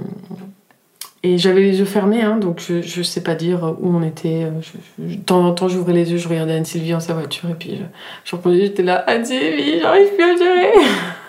et 1.27 1.39
j'avais 1.39 1.61
les 1.61 1.79
yeux 1.79 1.85
fermés, 1.85 2.21
hein, 2.21 2.37
donc 2.37 2.59
je, 2.59 2.83
je 2.83 3.01
sais 3.01 3.21
pas 3.23 3.33
dire 3.33 3.75
où 3.81 3.89
on 3.95 4.03
était. 4.03 4.47
Je- 4.61 5.03
je- 5.09 5.15
de 5.15 5.21
temps 5.21 5.43
en 5.43 5.53
temps, 5.53 5.67
j'ouvrais 5.67 5.93
les 5.93 6.11
yeux, 6.11 6.17
je 6.19 6.29
regardais 6.29 6.53
Anne-Sylvie 6.53 6.93
en 6.93 6.99
sa 6.99 7.15
voiture, 7.15 7.49
et 7.49 7.55
puis 7.55 7.77
je, 7.77 7.83
je 8.29 8.35
reprenais, 8.35 8.59
j'étais 8.61 8.83
là, 8.83 8.97
Anne-Sylvie, 9.07 9.79
j'arrive 9.81 10.09
plus 10.13 10.23
à 10.23 10.35
gérer 10.37 10.71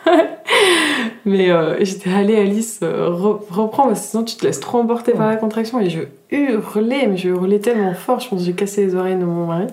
Mais 1.24 1.50
euh, 1.50 1.76
j'étais 1.84 2.10
allée, 2.12 2.36
Alice, 2.36 2.80
euh, 2.82 3.08
re- 3.10 3.40
reprends, 3.50 3.88
parce 3.88 4.00
que 4.00 4.06
sinon 4.06 4.24
tu 4.24 4.36
te 4.36 4.46
laisses 4.46 4.60
trop 4.60 4.78
emporter 4.78 5.12
par 5.12 5.28
la 5.28 5.36
contraction. 5.36 5.80
Et 5.80 5.90
je 5.90 6.00
hurlais, 6.30 7.06
mais 7.08 7.16
je 7.16 7.28
hurlais 7.28 7.58
tellement 7.58 7.94
fort, 7.94 8.20
je 8.20 8.28
pense 8.28 8.40
que 8.40 8.46
j'ai 8.46 8.52
cassé 8.52 8.86
les 8.86 8.94
oreilles 8.94 9.16
de 9.16 9.24
mon 9.24 9.46
mari. 9.46 9.66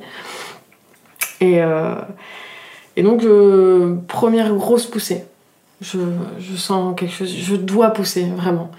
Et, 1.41 1.61
euh, 1.61 1.95
et 2.95 3.03
donc, 3.03 3.23
euh, 3.23 3.95
première 4.07 4.53
grosse 4.55 4.86
poussée. 4.88 5.25
Je, 5.81 5.99
je 6.39 6.55
sens 6.55 6.95
quelque 6.97 7.13
chose, 7.13 7.29
je 7.36 7.55
dois 7.55 7.89
pousser, 7.89 8.25
vraiment. 8.38 8.71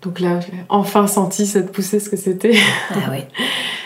Donc 0.00 0.18
là, 0.18 0.40
j'ai 0.40 0.52
enfin 0.70 1.06
senti 1.06 1.46
cette 1.46 1.72
poussée, 1.72 2.00
ce 2.00 2.08
que 2.08 2.16
c'était. 2.16 2.54
Ah 2.90 2.94
oui. 3.10 3.18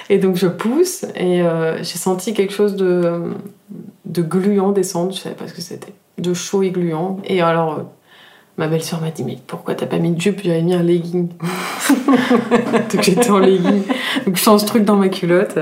Et 0.09 0.19
donc 0.19 0.37
je 0.37 0.47
pousse 0.47 1.05
et 1.17 1.43
euh, 1.43 1.79
j'ai 1.79 1.99
senti 1.99 2.35
quelque 2.35 2.53
chose 2.53 2.77
de, 2.77 3.33
de 4.05 4.23
gluant 4.23 4.71
descendre, 4.71 5.13
je 5.13 5.19
savais 5.21 5.35
pas 5.35 5.49
ce 5.49 5.55
que 5.55 5.63
c'était, 5.63 5.93
de 6.23 6.35
chaud 6.35 6.63
et 6.63 6.71
gluant. 6.71 7.19
Et 7.25 7.43
alors 7.43 7.75
euh, 7.75 7.83
ma 8.57 8.69
belle-sœur 8.69 9.01
m'a 9.01 9.11
dit 9.11 9.25
mais 9.25 9.39
pourquoi 9.47 9.75
t'as 9.75 9.87
pas 9.87 9.99
mis 9.99 10.13
de 10.13 10.21
jupe 10.21 10.41
J'avais 10.43 10.63
mis 10.63 10.75
un 10.75 10.83
legging. 10.83 11.29
donc 12.93 13.03
j'étais 13.03 13.31
en 13.31 13.39
legging, 13.39 13.83
donc 14.27 14.37
je 14.37 14.43
sens 14.43 14.63
ce 14.63 14.67
truc 14.67 14.85
dans 14.85 14.97
ma 14.97 15.09
culotte. 15.09 15.59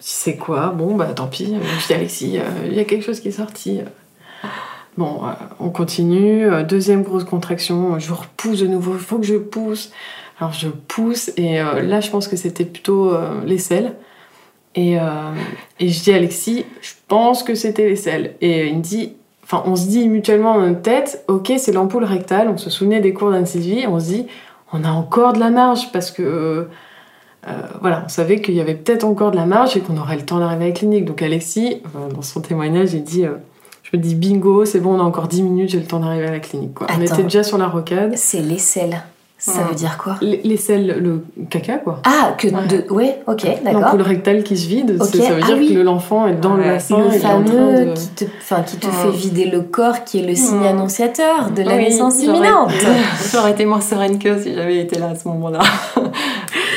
C'est 0.00 0.36
quoi? 0.36 0.68
Bon 0.68 0.94
bah 0.94 1.12
tant 1.14 1.26
pis. 1.26 1.54
Je 1.80 1.86
dis 1.86 1.94
Alexis, 1.94 2.38
euh, 2.38 2.42
il 2.66 2.74
y 2.74 2.80
a 2.80 2.84
quelque 2.84 3.04
chose 3.04 3.20
qui 3.20 3.28
est 3.28 3.32
sorti. 3.32 3.80
Bon, 4.96 5.20
euh, 5.24 5.32
on 5.58 5.70
continue. 5.70 6.46
Euh, 6.46 6.62
Deuxième 6.62 7.02
grosse 7.02 7.24
contraction, 7.24 7.98
je 7.98 8.12
repousse 8.12 8.60
de 8.60 8.66
nouveau, 8.66 8.94
il 8.94 9.00
faut 9.00 9.18
que 9.18 9.26
je 9.26 9.36
pousse. 9.36 9.90
Alors 10.40 10.54
je 10.54 10.68
pousse 10.68 11.30
et 11.36 11.60
euh, 11.60 11.82
là 11.82 12.00
je 12.00 12.10
pense 12.10 12.26
que 12.26 12.34
c'était 12.36 12.64
plutôt 12.64 13.12
euh, 13.12 13.44
l'aisselle. 13.44 13.94
Et, 14.74 14.98
euh, 14.98 15.34
et 15.78 15.88
je 15.88 16.02
dis 16.02 16.12
Alexis, 16.12 16.64
je 16.80 16.92
pense 17.08 17.42
que 17.42 17.54
c'était 17.54 17.88
l'aisselle. 17.88 18.36
Et 18.40 18.68
il 18.68 18.78
me 18.78 18.82
dit, 18.82 19.14
enfin 19.50 19.62
on 19.66 19.74
se 19.74 19.86
dit 19.88 20.08
mutuellement 20.08 20.54
dans 20.54 20.66
notre 20.66 20.82
tête, 20.82 21.24
ok 21.28 21.52
c'est 21.58 21.72
l'ampoule 21.72 22.04
rectale, 22.04 22.48
on 22.48 22.56
se 22.56 22.70
souvenait 22.70 23.00
des 23.00 23.12
cours 23.12 23.30
d'Anne-Sylvie, 23.30 23.86
on 23.88 23.98
se 23.98 24.06
dit, 24.06 24.26
on 24.72 24.84
a 24.84 24.90
encore 24.90 25.32
de 25.32 25.40
la 25.40 25.50
marge 25.50 25.90
parce 25.92 26.10
que... 26.10 26.22
euh, 26.22 26.64
euh, 27.48 27.52
voilà, 27.80 28.02
on 28.04 28.08
savait 28.10 28.42
qu'il 28.42 28.54
y 28.54 28.60
avait 28.60 28.74
peut-être 28.74 29.04
encore 29.04 29.30
de 29.30 29.36
la 29.36 29.46
marge 29.46 29.74
et 29.74 29.80
qu'on 29.80 29.96
aurait 29.96 30.16
le 30.16 30.26
temps 30.26 30.40
d'arriver 30.40 30.66
à 30.66 30.68
la 30.68 30.74
clinique. 30.74 31.06
Donc 31.06 31.22
Alexis, 31.22 31.80
euh, 31.96 32.12
dans 32.12 32.20
son 32.20 32.42
témoignage, 32.42 32.92
il 32.92 33.02
dit, 33.02 33.24
je 33.82 33.96
me 33.96 34.02
dis 34.02 34.14
bingo, 34.14 34.66
c'est 34.66 34.78
bon, 34.78 34.96
on 34.96 35.00
a 35.00 35.02
encore 35.02 35.26
10 35.26 35.42
minutes, 35.42 35.70
j'ai 35.70 35.80
le 35.80 35.86
temps 35.86 36.00
d'arriver 36.00 36.26
à 36.26 36.32
la 36.32 36.40
clinique. 36.40 36.74
Quoi. 36.74 36.86
On 36.94 37.00
était 37.00 37.22
déjà 37.22 37.42
sur 37.42 37.56
la 37.56 37.68
rocade. 37.68 38.12
C'est 38.16 38.42
l'aisselle. 38.42 39.02
Ça 39.42 39.52
Ouais. 39.62 39.68
veut 39.70 39.74
dire 39.74 39.96
quoi? 39.96 40.16
Selles, 40.58 40.98
le 41.02 41.24
caca 41.48 41.78
quoi. 41.78 42.00
Ah, 42.04 42.34
que 42.36 42.46
Ouais. 42.48 42.66
de. 42.68 42.92
Ouais, 42.92 43.20
ok, 43.26 43.46
d'accord. 43.64 43.80
L'ampoule 43.80 44.02
rectale 44.02 44.42
qui 44.42 44.58
se 44.58 44.68
vide, 44.68 45.02
ça 45.02 45.16
veut 45.16 45.40
ah 45.42 45.46
dire 45.46 45.56
oui. 45.58 45.72
que 45.74 45.78
l'enfant 45.80 46.26
est 46.26 46.34
dans 46.34 46.54
le 46.54 46.62
Ouais. 46.62 46.68
bassin. 46.72 46.98
Le 46.98 47.04
en 47.06 47.08
train 47.08 47.18
fameux 47.18 47.86
de- 47.86 47.92
qui 47.94 48.08
te, 48.08 48.24
enfin, 48.42 48.60
qui 48.62 48.76
te 48.76 48.86
Ouais. 48.86 48.92
fait 48.92 49.10
vider 49.16 49.46
le 49.46 49.62
corps, 49.62 50.04
qui 50.04 50.18
est 50.20 50.26
le 50.26 50.34
signe 50.34 50.60
Ouais. 50.60 50.68
annonciateur 50.68 51.50
de 51.56 51.62
la 51.62 51.76
Oui, 51.76 51.84
naissance 51.84 52.22
imminente. 52.22 52.70
J'aurais 53.32 53.52
été 53.52 53.64
moins 53.64 53.80
sereine 53.80 54.18
que 54.18 54.38
si 54.42 54.54
j'avais 54.54 54.78
été 54.80 54.98
là 54.98 55.08
à 55.12 55.14
ce 55.14 55.26
moment-là. 55.28 55.60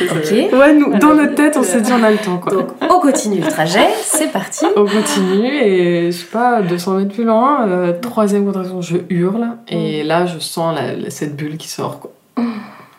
Ok. 0.01 0.31
Ouais, 0.53 0.73
nous, 0.73 0.97
dans 0.97 1.13
notre 1.13 1.35
tête, 1.35 1.55
on 1.57 1.63
s'est 1.63 1.79
dit 1.81 1.91
on 1.93 2.03
a 2.03 2.11
le 2.11 2.17
temps 2.17 2.37
quoi. 2.37 2.51
Donc, 2.51 2.67
on 2.81 2.99
continue 2.99 3.39
le 3.39 3.47
trajet, 3.47 3.87
c'est 4.01 4.31
parti. 4.31 4.65
On 4.75 4.85
continue 4.85 5.47
et 5.47 6.11
je 6.11 6.17
sais 6.17 6.25
pas, 6.25 6.61
200 6.61 6.93
mètres 6.95 7.13
plus 7.13 7.23
loin, 7.23 7.67
euh, 7.67 7.93
troisième 8.01 8.45
contraction, 8.45 8.81
je 8.81 8.97
hurle 9.09 9.49
et 9.67 10.03
là 10.03 10.25
je 10.25 10.39
sens 10.39 10.75
la- 10.75 10.93
la- 10.95 11.09
cette 11.09 11.35
bulle 11.35 11.57
qui 11.57 11.67
sort 11.69 11.99
quoi. 11.99 12.11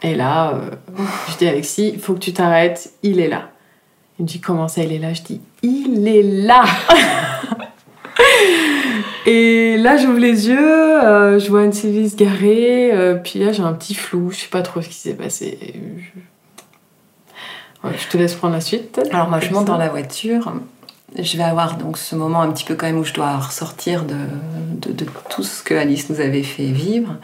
Et 0.05 0.15
là, 0.15 0.51
euh, 0.51 0.71
je 1.31 1.39
dis 1.39 1.49
Alexis, 1.49 1.93
il 1.95 1.99
faut 1.99 2.13
que 2.13 2.19
tu 2.19 2.35
t'arrêtes, 2.35 2.93
il 3.03 3.21
est 3.21 3.29
là. 3.29 3.49
Il 4.19 4.25
me 4.25 4.29
dit 4.29 4.39
comment 4.39 4.69
ça 4.69 4.83
il 4.83 4.93
est 4.93 4.99
là? 4.99 5.15
Je 5.15 5.23
dis 5.23 5.41
il 5.63 6.07
est 6.07 6.23
là 6.23 6.63
Et 9.27 9.79
là 9.79 9.97
j'ouvre 9.97 10.19
les 10.19 10.49
yeux, 10.49 11.03
euh, 11.03 11.39
je 11.39 11.49
vois 11.49 11.65
une 11.65 11.73
Sylvie 11.73 12.11
se 12.11 12.17
garer, 12.17 12.93
euh, 12.93 13.15
puis 13.15 13.39
là 13.39 13.53
j'ai 13.53 13.63
un 13.63 13.73
petit 13.73 13.95
flou, 13.95 14.31
je 14.31 14.41
sais 14.41 14.49
pas 14.49 14.61
trop 14.61 14.83
ce 14.83 14.89
qui 14.89 14.95
s'est 14.95 15.15
passé. 15.15 15.59
Je... 15.65 17.89
Ouais, 17.89 17.95
je 17.99 18.07
te 18.07 18.19
laisse 18.19 18.35
prendre 18.35 18.53
la 18.53 18.61
suite. 18.61 19.01
Alors 19.11 19.31
moi 19.31 19.41
je 19.41 19.51
monte 19.51 19.65
dans 19.65 19.79
la 19.79 19.89
voiture, 19.89 20.53
je 21.19 21.37
vais 21.39 21.43
avoir 21.43 21.79
donc 21.79 21.97
ce 21.97 22.15
moment 22.15 22.43
un 22.43 22.53
petit 22.53 22.65
peu 22.65 22.75
quand 22.75 22.87
même 22.87 22.99
où 22.99 23.05
je 23.05 23.15
dois 23.15 23.39
ressortir 23.39 24.05
de, 24.05 24.17
de, 24.75 24.93
de 24.93 25.07
tout 25.31 25.43
ce 25.43 25.63
que 25.63 25.73
Alice 25.73 26.11
nous 26.11 26.21
avait 26.21 26.43
fait 26.43 26.67
vivre. 26.67 27.17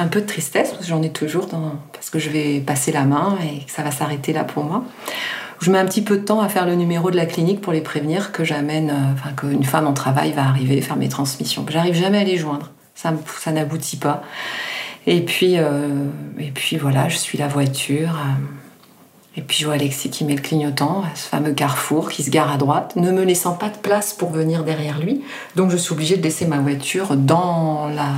Un 0.00 0.08
peu 0.08 0.22
de 0.22 0.26
tristesse, 0.26 0.70
parce 0.70 0.80
que 0.80 0.88
j'en 0.88 1.02
ai 1.02 1.10
toujours, 1.10 1.46
parce 1.92 2.08
que 2.08 2.18
je 2.18 2.30
vais 2.30 2.60
passer 2.60 2.90
la 2.90 3.04
main 3.04 3.36
et 3.44 3.66
que 3.66 3.70
ça 3.70 3.82
va 3.82 3.90
s'arrêter 3.90 4.32
là 4.32 4.44
pour 4.44 4.64
moi. 4.64 4.82
Je 5.60 5.70
mets 5.70 5.76
un 5.76 5.84
petit 5.84 6.00
peu 6.00 6.16
de 6.16 6.24
temps 6.24 6.40
à 6.40 6.48
faire 6.48 6.64
le 6.64 6.74
numéro 6.74 7.10
de 7.10 7.16
la 7.16 7.26
clinique 7.26 7.60
pour 7.60 7.74
les 7.74 7.82
prévenir 7.82 8.32
que 8.32 8.42
j'amène, 8.42 8.88
euh, 8.88 9.12
enfin 9.12 9.32
qu'une 9.36 9.62
femme 9.62 9.86
en 9.86 9.92
travail 9.92 10.32
va 10.32 10.44
arriver 10.44 10.80
faire 10.80 10.96
mes 10.96 11.10
transmissions. 11.10 11.66
J'arrive 11.68 11.94
jamais 11.94 12.16
à 12.16 12.24
les 12.24 12.38
joindre, 12.38 12.70
ça, 12.94 13.12
n'aboutit 13.52 13.98
pas. 13.98 14.22
Et 15.06 15.20
puis, 15.20 15.58
euh, 15.58 16.06
et 16.38 16.50
puis 16.50 16.78
voilà, 16.78 17.10
je 17.10 17.18
suis 17.18 17.36
la 17.36 17.48
voiture. 17.48 18.16
euh, 18.16 19.36
et 19.36 19.42
puis 19.42 19.58
je 19.58 19.66
vois 19.66 19.74
Alexis 19.74 20.10
qui 20.10 20.24
met 20.24 20.34
le 20.34 20.40
clignotant 20.40 21.04
ce 21.14 21.28
fameux 21.28 21.52
carrefour 21.52 22.08
qui 22.08 22.22
se 22.24 22.30
gare 22.30 22.50
à 22.50 22.56
droite, 22.56 22.96
ne 22.96 23.12
me 23.12 23.22
laissant 23.22 23.52
pas 23.52 23.68
de 23.68 23.76
place 23.76 24.12
pour 24.12 24.30
venir 24.30 24.64
derrière 24.64 24.98
lui. 24.98 25.22
Donc 25.56 25.70
je 25.70 25.76
suis 25.76 25.92
obligée 25.92 26.16
de 26.16 26.22
laisser 26.22 26.46
ma 26.46 26.58
voiture 26.58 27.16
dans 27.16 27.88
la, 27.88 28.08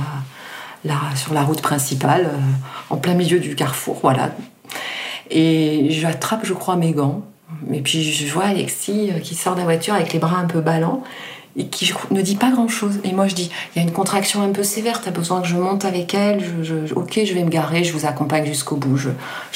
la- 0.85 1.15
sur 1.15 1.33
la 1.33 1.43
route 1.43 1.61
principale, 1.61 2.25
euh, 2.25 2.39
en 2.89 2.97
plein 2.97 3.13
milieu 3.13 3.39
du 3.39 3.55
carrefour, 3.55 3.99
voilà. 4.01 4.31
Et 5.29 5.87
j'attrape, 5.89 6.41
je 6.45 6.53
crois, 6.53 6.75
mes 6.75 6.91
gants. 6.91 7.23
Et 7.71 7.81
puis 7.81 8.03
je 8.03 8.33
vois 8.33 8.45
Alexis 8.45 9.11
euh, 9.11 9.19
qui 9.19 9.35
sort 9.35 9.53
de 9.53 9.59
la 9.59 9.65
voiture 9.65 9.93
avec 9.93 10.11
les 10.13 10.19
bras 10.19 10.37
un 10.37 10.45
peu 10.45 10.59
ballants 10.59 11.03
et 11.55 11.67
qui 11.67 11.93
ne 12.11 12.21
dit 12.21 12.35
pas 12.35 12.51
grand-chose. 12.51 12.99
Et 13.03 13.11
moi 13.11 13.27
je 13.27 13.35
dis, 13.35 13.51
il 13.75 13.79
y 13.79 13.85
a 13.85 13.87
une 13.87 13.93
contraction 13.93 14.41
un 14.41 14.49
peu 14.49 14.63
sévère, 14.63 15.01
t'as 15.01 15.11
besoin 15.11 15.41
que 15.41 15.47
je 15.47 15.55
monte 15.55 15.85
avec 15.85 16.13
elle, 16.13 16.43
je, 16.63 16.93
ok, 16.93 17.21
je 17.25 17.33
vais 17.33 17.43
me 17.43 17.49
garer, 17.49 17.83
je 17.83 17.93
vous 17.93 18.05
accompagne 18.05 18.45
jusqu'au 18.45 18.75
bout, 18.75 18.97
je, 18.97 19.09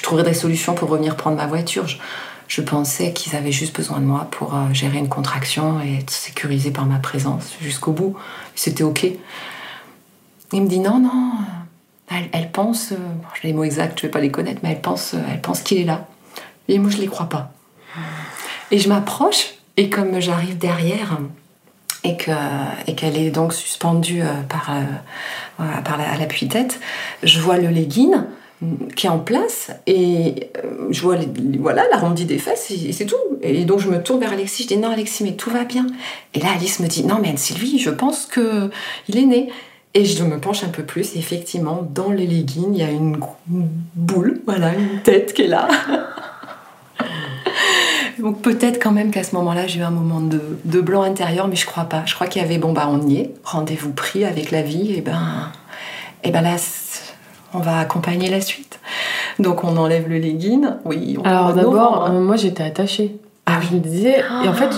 trouverai 0.03 0.23
des 0.23 0.35
solutions 0.35 0.73
pour 0.73 0.89
revenir 0.89 1.15
prendre 1.15 1.37
ma 1.37 1.47
voiture. 1.47 1.87
Je, 1.87 1.97
je 2.47 2.61
pensais 2.61 3.11
qu'ils 3.11 3.35
avaient 3.35 3.51
juste 3.51 3.75
besoin 3.75 3.99
de 3.99 4.05
moi 4.05 4.27
pour 4.31 4.55
euh, 4.55 4.73
gérer 4.73 4.99
une 4.99 5.09
contraction 5.09 5.81
et 5.81 5.97
être 5.97 6.11
sécurisés 6.11 6.71
par 6.71 6.85
ma 6.85 6.97
présence 6.99 7.55
jusqu'au 7.61 7.91
bout. 7.91 8.15
C'était 8.55 8.83
ok. 8.83 9.07
Il 10.53 10.61
me 10.61 10.67
dit 10.67 10.79
non, 10.79 10.99
non, 10.99 11.31
elle, 12.31 12.51
pense, 12.51 12.93
euh, 12.93 12.95
les 13.43 13.53
mots 13.53 13.63
exacts, 13.63 13.99
je 13.99 14.03
vais 14.03 14.11
pas 14.11 14.21
les 14.21 14.31
connaître, 14.31 14.61
mais 14.63 14.71
elle 14.71 14.81
pense, 14.81 15.13
euh, 15.13 15.17
elle 15.31 15.41
pense 15.41 15.61
qu'il 15.61 15.77
est 15.77 15.83
là. 15.83 16.07
Et 16.69 16.79
moi 16.79 16.89
je 16.89 16.97
les 16.97 17.07
crois 17.07 17.27
pas. 17.27 17.51
Et 18.71 18.79
je 18.79 18.89
m'approche 18.89 19.55
et 19.77 19.89
comme 19.89 20.19
j'arrive 20.19 20.57
derrière 20.57 21.17
et 22.03 22.17
que 22.17 22.31
et 22.87 22.95
qu'elle 22.95 23.17
est 23.17 23.31
donc 23.31 23.53
suspendue 23.53 24.21
euh, 24.21 24.41
par 24.49 24.71
par 25.57 25.99
à 25.99 26.17
l'appui-tête, 26.17 26.79
je 27.23 27.39
vois 27.39 27.57
le 27.57 27.69
legging 27.69 28.15
qui 28.95 29.07
est 29.07 29.09
en 29.09 29.19
place 29.19 29.71
et 29.85 30.49
je 30.89 31.01
vois 31.01 31.15
voilà 31.59 31.83
l'arrondi 31.89 32.25
des 32.25 32.37
fesses 32.37 32.69
et, 32.71 32.89
et 32.89 32.91
c'est 32.91 33.05
tout. 33.05 33.15
Et 33.41 33.63
donc 33.63 33.79
je 33.79 33.89
me 33.89 34.03
tourne 34.03 34.19
vers 34.19 34.33
Alexis, 34.33 34.63
je 34.63 34.67
dis 34.67 34.77
non 34.77 34.89
Alexis 34.89 35.23
mais 35.23 35.33
tout 35.33 35.49
va 35.49 35.63
bien. 35.63 35.87
Et 36.33 36.39
là 36.39 36.49
Alice 36.53 36.81
me 36.81 36.87
dit 36.87 37.05
non 37.05 37.19
mais 37.21 37.29
Anne-Sylvie 37.29 37.79
je 37.79 37.89
pense 37.89 38.25
que 38.25 38.69
il 39.07 39.17
est 39.17 39.25
né. 39.25 39.49
Et 39.97 40.05
je 40.05 40.23
me 40.23 40.37
penche 40.37 40.63
un 40.63 40.69
peu 40.69 40.83
plus 40.83 41.15
et 41.15 41.17
effectivement 41.17 41.81
dans 41.81 42.11
les 42.11 42.27
leggings 42.27 42.71
il 42.71 42.79
y 42.79 42.83
a 42.83 42.91
une, 42.91 43.17
boule, 43.95 44.41
voilà 44.45 44.75
une 44.75 45.01
tête 45.01 45.33
qui 45.33 45.41
est 45.41 45.47
là. 45.47 45.67
Donc 48.19 48.43
peut-être 48.43 48.79
quand 48.79 48.91
même 48.91 49.09
qu'à 49.09 49.23
ce 49.23 49.35
moment-là, 49.35 49.65
j'ai 49.65 49.79
eu 49.79 49.83
un 49.83 49.89
moment 49.89 50.21
de, 50.21 50.39
de 50.65 50.81
blanc 50.81 51.01
intérieur, 51.01 51.47
mais 51.47 51.55
je 51.55 51.65
crois 51.65 51.85
pas. 51.85 52.03
Je 52.05 52.13
crois 52.13 52.27
qu'il 52.27 52.43
y 52.43 52.45
avait, 52.45 52.59
bon 52.59 52.73
bah 52.73 52.87
on 52.91 53.07
y 53.07 53.17
est, 53.17 53.33
rendez-vous 53.43 53.91
pris 53.91 54.23
avec 54.23 54.51
la 54.51 54.61
vie, 54.61 54.93
et 54.93 55.01
ben, 55.01 55.51
et 56.23 56.29
ben 56.29 56.41
là, 56.41 56.57
on 57.55 57.59
va 57.59 57.79
accompagner 57.79 58.29
la 58.29 58.41
suite. 58.41 58.79
Donc 59.39 59.63
on 59.63 59.77
enlève 59.77 60.07
le 60.07 60.19
legging, 60.19 60.67
oui. 60.85 61.17
On 61.19 61.23
Alors 61.23 61.55
d'abord, 61.55 62.05
euh, 62.05 62.21
moi 62.21 62.35
j'étais 62.35 62.63
attachée. 62.63 63.17
Ah 63.49 63.59
je 63.61 63.75
me 63.75 63.79
disais, 63.79 64.19
et 64.43 64.47
en 64.49 64.53
fait, 64.53 64.69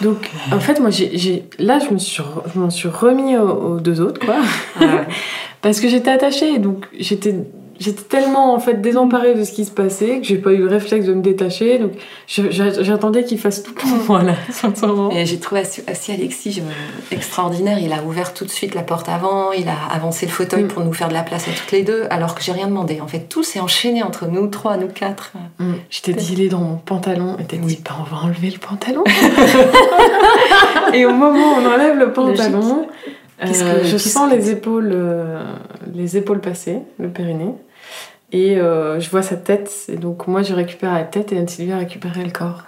donc, 0.00 0.30
en 0.52 0.60
fait, 0.60 0.78
moi, 0.78 0.90
j'ai, 0.90 1.18
j'ai- 1.18 1.44
là, 1.58 1.80
je 1.80 1.92
me 1.92 1.98
suis, 1.98 2.22
je 2.54 2.58
m'en 2.60 2.70
suis 2.70 2.88
remis 2.88 3.36
aux, 3.36 3.48
aux 3.74 3.80
deux 3.80 4.00
autres, 4.00 4.24
quoi, 4.24 4.36
Ah 4.80 4.84
ouais. 4.84 5.06
parce 5.60 5.80
que 5.80 5.88
j'étais 5.88 6.12
attachée, 6.12 6.58
donc 6.60 6.86
j'étais 6.96 7.34
j'étais 7.78 8.02
tellement 8.02 8.54
en 8.54 8.58
fait 8.58 8.80
désemparée 8.80 9.34
de 9.34 9.44
ce 9.44 9.52
qui 9.52 9.64
se 9.64 9.70
passait 9.70 10.18
que 10.20 10.24
j'ai 10.24 10.38
pas 10.38 10.52
eu 10.52 10.58
le 10.58 10.68
réflexe 10.68 11.06
de 11.06 11.14
me 11.14 11.22
détacher. 11.22 11.78
Donc 11.78 11.92
j'attendais 12.26 13.24
qu'il 13.24 13.38
fasse 13.38 13.62
tout 13.62 13.74
pour 13.74 13.88
moi 14.08 14.22
là, 14.22 14.34
sincèrement. 14.50 15.10
Et 15.10 15.26
j'ai 15.26 15.38
trouvé 15.38 15.62
aussi, 15.62 16.12
Alexis 16.12 16.62
extraordinaire. 17.10 17.78
Il 17.78 17.92
a 17.92 18.02
ouvert 18.02 18.34
tout 18.34 18.44
de 18.44 18.50
suite 18.50 18.74
la 18.74 18.82
porte 18.82 19.08
avant, 19.08 19.52
il 19.52 19.68
a 19.68 19.76
avancé 19.94 20.26
le 20.26 20.32
fauteuil 20.32 20.64
Mm. 20.64 20.68
pour 20.68 20.84
nous 20.84 20.92
faire 20.92 21.08
de 21.08 21.14
la 21.14 21.22
place 21.22 21.48
à 21.48 21.52
toutes 21.52 21.72
les 21.72 21.82
deux, 21.82 22.04
alors 22.10 22.34
que 22.34 22.42
j'ai 22.42 22.52
rien 22.52 22.66
demandé. 22.66 23.00
En 23.00 23.06
fait, 23.06 23.28
tout 23.28 23.42
s'est 23.42 23.60
enchaîné 23.60 24.02
entre 24.02 24.26
nous 24.26 24.46
trois, 24.48 24.76
nous 24.76 24.88
quatre. 24.88 25.32
Mm. 25.58 25.72
Je 25.90 26.00
t'ai 26.00 26.12
dit, 26.14 26.30
il 26.32 26.40
est 26.42 26.48
dans 26.48 26.60
mon 26.60 26.76
pantalon. 26.76 27.36
Et 27.38 27.44
t'as 27.44 27.56
dit, 27.56 27.78
bah, 27.84 27.96
on 28.00 28.02
va 28.14 28.22
enlever 28.22 28.50
le 28.50 28.58
pantalon. 28.58 29.04
et 30.94 31.04
au 31.06 31.10
moment 31.12 31.38
où 31.56 31.60
on 31.62 31.66
enlève 31.66 31.98
le 31.98 32.12
pantalon, 32.12 32.86
euh, 33.44 33.80
que- 33.82 33.86
je 33.86 33.96
sens 33.96 34.30
que- 34.30 34.36
les 34.36 34.50
épaules, 34.50 34.90
euh, 34.92 35.42
les 35.94 36.16
épaules 36.16 36.40
passer, 36.40 36.78
le 36.98 37.08
périnée. 37.08 37.54
Et 38.32 38.56
euh, 38.56 38.98
je 39.00 39.08
vois 39.10 39.22
sa 39.22 39.36
tête. 39.36 39.72
Et 39.88 39.96
donc, 39.96 40.26
moi, 40.26 40.42
je 40.42 40.52
récupère 40.54 40.92
la 40.92 41.04
tête 41.04 41.32
et 41.32 41.38
Anne-Sylvie 41.38 41.72
a 41.72 41.78
récupéré 41.78 42.24
le 42.24 42.30
corps. 42.30 42.62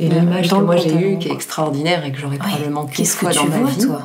Et 0.00 0.08
Dans 0.08 0.20
l'image 0.20 0.48
que 0.48 0.54
moi 0.56 0.76
j'ai 0.76 0.94
eue, 0.94 1.18
qui 1.18 1.28
est 1.28 1.32
extraordinaire 1.32 2.04
et 2.04 2.12
que 2.12 2.18
j'aurais 2.18 2.38
probablement 2.38 2.86
qu'une 2.86 3.04
que 3.04 3.10
fois 3.10 3.30
dans 3.32 3.44
ma 3.44 3.58
vois, 3.58 3.70
vie, 3.70 3.86
toi? 3.86 4.02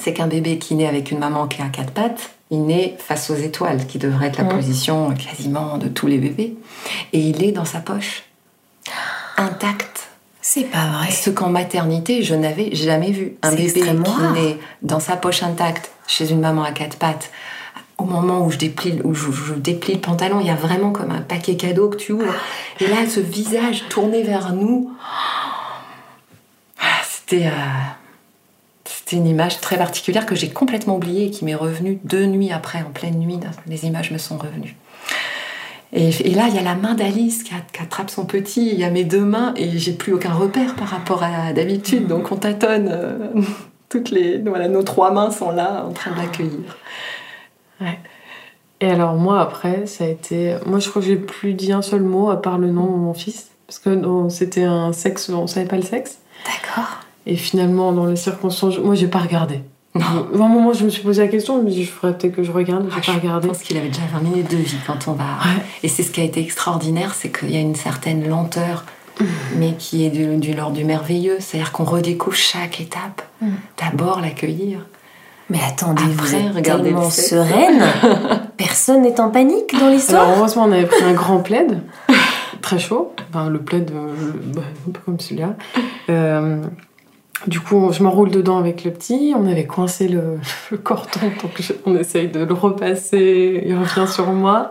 C'est 0.00 0.14
qu'un 0.14 0.26
bébé 0.28 0.58
qui 0.58 0.74
naît 0.74 0.88
avec 0.88 1.10
une 1.10 1.18
maman 1.18 1.46
qui 1.46 1.60
a 1.60 1.66
quatre 1.68 1.92
pattes, 1.92 2.30
il 2.50 2.64
naît 2.64 2.96
face 2.98 3.28
aux 3.30 3.34
étoiles, 3.34 3.86
qui 3.86 3.98
devrait 3.98 4.28
être 4.28 4.38
la 4.38 4.44
Ouais. 4.44 4.54
position 4.54 5.12
quasiment 5.14 5.76
de 5.76 5.88
tous 5.88 6.06
les 6.06 6.18
bébés. 6.18 6.56
Et 7.12 7.18
il 7.20 7.44
est 7.44 7.52
dans 7.52 7.66
sa 7.66 7.80
poche, 7.80 8.22
intact. 9.36 10.08
C'est 10.40 10.64
pas 10.64 10.86
vrai. 10.86 11.10
Ce 11.10 11.28
qu'en 11.28 11.50
maternité, 11.50 12.22
je 12.22 12.34
n'avais 12.34 12.74
jamais 12.74 13.10
vu. 13.10 13.34
Un 13.42 13.50
bébé 13.54 13.72
qui 13.72 13.82
rare. 13.90 14.32
naît 14.32 14.58
dans 14.82 15.00
sa 15.00 15.16
poche 15.16 15.42
intacte, 15.42 15.90
chez 16.06 16.30
une 16.30 16.40
maman 16.40 16.62
à 16.62 16.70
quatre 16.72 16.96
pattes. 16.98 17.30
Au 17.98 18.04
moment 18.04 18.44
où 18.44 18.50
je 18.50 18.58
déplie, 18.58 18.92
le 18.92 20.00
pantalon, 20.00 20.40
il 20.40 20.46
y 20.46 20.50
a 20.50 20.54
vraiment 20.54 20.90
comme 20.90 21.10
un 21.10 21.22
paquet 21.22 21.56
cadeau 21.56 21.88
que 21.88 21.96
tu 21.96 22.12
ouvres. 22.12 22.34
Et 22.80 22.86
là, 22.88 23.08
ce 23.08 23.20
visage 23.20 23.84
tourné 23.88 24.22
vers 24.22 24.52
nous, 24.52 24.92
ah, 26.78 26.84
c'était, 27.08 27.46
euh, 27.46 27.50
c'était 28.84 29.16
une 29.16 29.26
image 29.26 29.60
très 29.60 29.78
particulière 29.78 30.26
que 30.26 30.34
j'ai 30.34 30.50
complètement 30.50 30.96
oubliée 30.96 31.26
et 31.26 31.30
qui 31.30 31.46
m'est 31.46 31.54
revenue 31.54 31.98
deux 32.04 32.26
nuits 32.26 32.52
après, 32.52 32.82
en 32.82 32.90
pleine 32.90 33.18
nuit. 33.18 33.40
Les 33.66 33.86
images 33.86 34.10
me 34.10 34.18
sont 34.18 34.36
revenues. 34.36 34.76
Et, 35.92 36.10
là, 36.34 36.48
il 36.48 36.54
y 36.54 36.58
a 36.58 36.62
la 36.62 36.74
main 36.74 36.94
d'Alice 36.94 37.42
qui 37.42 37.54
attrape 37.80 38.10
son 38.10 38.26
petit, 38.26 38.68
il 38.70 38.78
y 38.78 38.84
a 38.84 38.90
mes 38.90 39.04
deux 39.04 39.24
mains 39.24 39.54
et 39.56 39.78
j'ai 39.78 39.92
plus 39.92 40.12
aucun 40.12 40.34
repère 40.34 40.74
par 40.74 40.88
rapport 40.88 41.22
à 41.22 41.54
d'habitude. 41.54 42.06
Donc 42.06 42.30
on 42.30 42.36
tâtonne. 42.36 42.88
euh, 42.90 43.28
toutes 43.88 44.10
les, 44.10 44.38
voilà, 44.38 44.68
nos 44.68 44.82
trois 44.82 45.12
mains 45.12 45.30
sont 45.30 45.52
là 45.52 45.84
en 45.88 45.92
train 45.92 46.10
de 46.10 46.16
l'accueillir. 46.16 46.76
Et 48.80 48.86
alors, 48.90 49.14
moi, 49.14 49.40
après, 49.40 49.86
ça 49.86 50.04
a 50.04 50.06
été. 50.08 50.56
Moi, 50.66 50.80
je 50.80 50.88
crois 50.90 51.00
que 51.00 51.08
j'ai 51.08 51.16
plus 51.16 51.54
dit 51.54 51.72
un 51.72 51.82
seul 51.82 52.02
mot 52.02 52.30
à 52.30 52.40
part 52.42 52.58
le 52.58 52.70
nom 52.70 52.84
de 52.86 52.96
mon 52.98 53.14
fils. 53.14 53.48
Parce 53.66 53.78
que 53.78 54.00
c'était 54.28 54.62
un 54.64 54.92
sexe, 54.92 55.28
on 55.30 55.46
savait 55.46 55.66
pas 55.66 55.76
le 55.76 55.82
sexe. 55.82 56.18
D'accord. 56.44 57.00
Et 57.26 57.36
finalement, 57.36 57.90
dans 57.92 58.06
les 58.06 58.16
circonstances, 58.16 58.78
moi, 58.78 58.94
j'ai 58.94 59.08
pas 59.08 59.18
regardé. 59.18 59.60
Non. 59.94 60.02
À 60.04 60.44
un 60.44 60.48
moment, 60.48 60.72
je 60.74 60.84
me 60.84 60.90
suis 60.90 61.02
posé 61.02 61.22
la 61.22 61.28
question, 61.28 61.58
je 61.58 61.64
me 61.64 61.70
dis, 61.70 61.84
je 61.84 61.90
ferais 61.90 62.16
peut-être 62.16 62.36
que 62.36 62.42
je 62.44 62.52
regarde, 62.52 62.84
j'ai 62.90 62.96
Ah, 62.98 63.00
pas 63.04 63.12
je 63.12 63.18
regardé. 63.18 63.48
pense 63.48 63.62
qu'il 63.62 63.76
avait 63.78 63.88
déjà 63.88 64.02
20 64.12 64.20
minutes 64.20 64.50
de 64.50 64.56
vie 64.58 64.76
quand 64.86 65.08
on 65.08 65.12
va. 65.12 65.24
Ouais. 65.24 65.62
Et 65.82 65.88
c'est 65.88 66.02
ce 66.02 66.10
qui 66.12 66.20
a 66.20 66.24
été 66.24 66.40
extraordinaire, 66.40 67.14
c'est 67.14 67.30
qu'il 67.36 67.50
y 67.50 67.56
a 67.56 67.60
une 67.60 67.74
certaine 67.76 68.28
lenteur, 68.28 68.84
Mmh. 69.18 69.24
mais 69.56 69.72
qui 69.78 70.04
est 70.04 70.10
du, 70.10 70.36
du 70.36 70.52
l'ordre 70.52 70.76
du 70.76 70.84
merveilleux. 70.84 71.38
C'est-à-dire 71.40 71.72
qu'on 71.72 71.84
redécouvre 71.84 72.36
chaque 72.36 72.82
étape. 72.82 73.22
Mmh. 73.40 73.46
D'abord 73.82 74.20
l'accueillir. 74.20 74.80
Mais 75.48 75.58
attendez, 75.66 76.02
Après, 76.02 76.14
vous 76.14 76.34
êtes 76.34 76.54
regardez 76.54 76.84
tellement 76.90 77.10
sereine. 77.10 77.82
Personne 78.56 79.02
n'est 79.02 79.20
en 79.20 79.30
panique 79.30 79.72
dans 79.72 79.78
Alors, 79.78 79.90
l'histoire. 79.90 80.28
heureusement, 80.36 80.64
on 80.64 80.72
avait 80.72 80.86
pris 80.86 81.04
un 81.04 81.12
grand 81.14 81.38
plaid, 81.38 81.82
très 82.62 82.78
chaud. 82.80 83.12
Enfin, 83.30 83.48
le 83.48 83.60
plaid, 83.60 83.90
euh, 83.94 84.08
le- 84.18 84.52
bah, 84.54 84.62
un 84.88 84.90
peu 84.90 85.00
comme 85.04 85.20
celui-là. 85.20 85.54
Euh, 86.10 86.62
du 87.46 87.60
coup, 87.60 87.90
je 87.92 88.02
m'enroule 88.02 88.30
dedans 88.30 88.58
avec 88.58 88.82
le 88.84 88.90
petit. 88.90 89.34
On 89.38 89.46
avait 89.48 89.66
coincé 89.66 90.08
le, 90.08 90.38
le 90.72 90.78
cordon, 90.78 91.20
donc 91.42 91.52
je- 91.60 91.74
on 91.84 91.94
essaye 91.96 92.28
de 92.28 92.40
le 92.40 92.54
repasser. 92.54 93.62
Il 93.66 93.76
revient 93.76 94.10
sur 94.10 94.26
moi. 94.32 94.70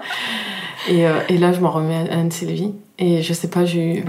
Et, 0.90 1.08
euh, 1.08 1.14
et 1.30 1.38
là, 1.38 1.54
je 1.54 1.62
m'en 1.62 1.72
remets 1.72 2.10
à 2.12 2.18
Anne-Sylvie. 2.20 2.74
Et 3.00 3.22
je 3.22 3.32
sais 3.34 3.48
pas, 3.50 3.64
j'ai 3.66 4.00
eu. 4.00 4.06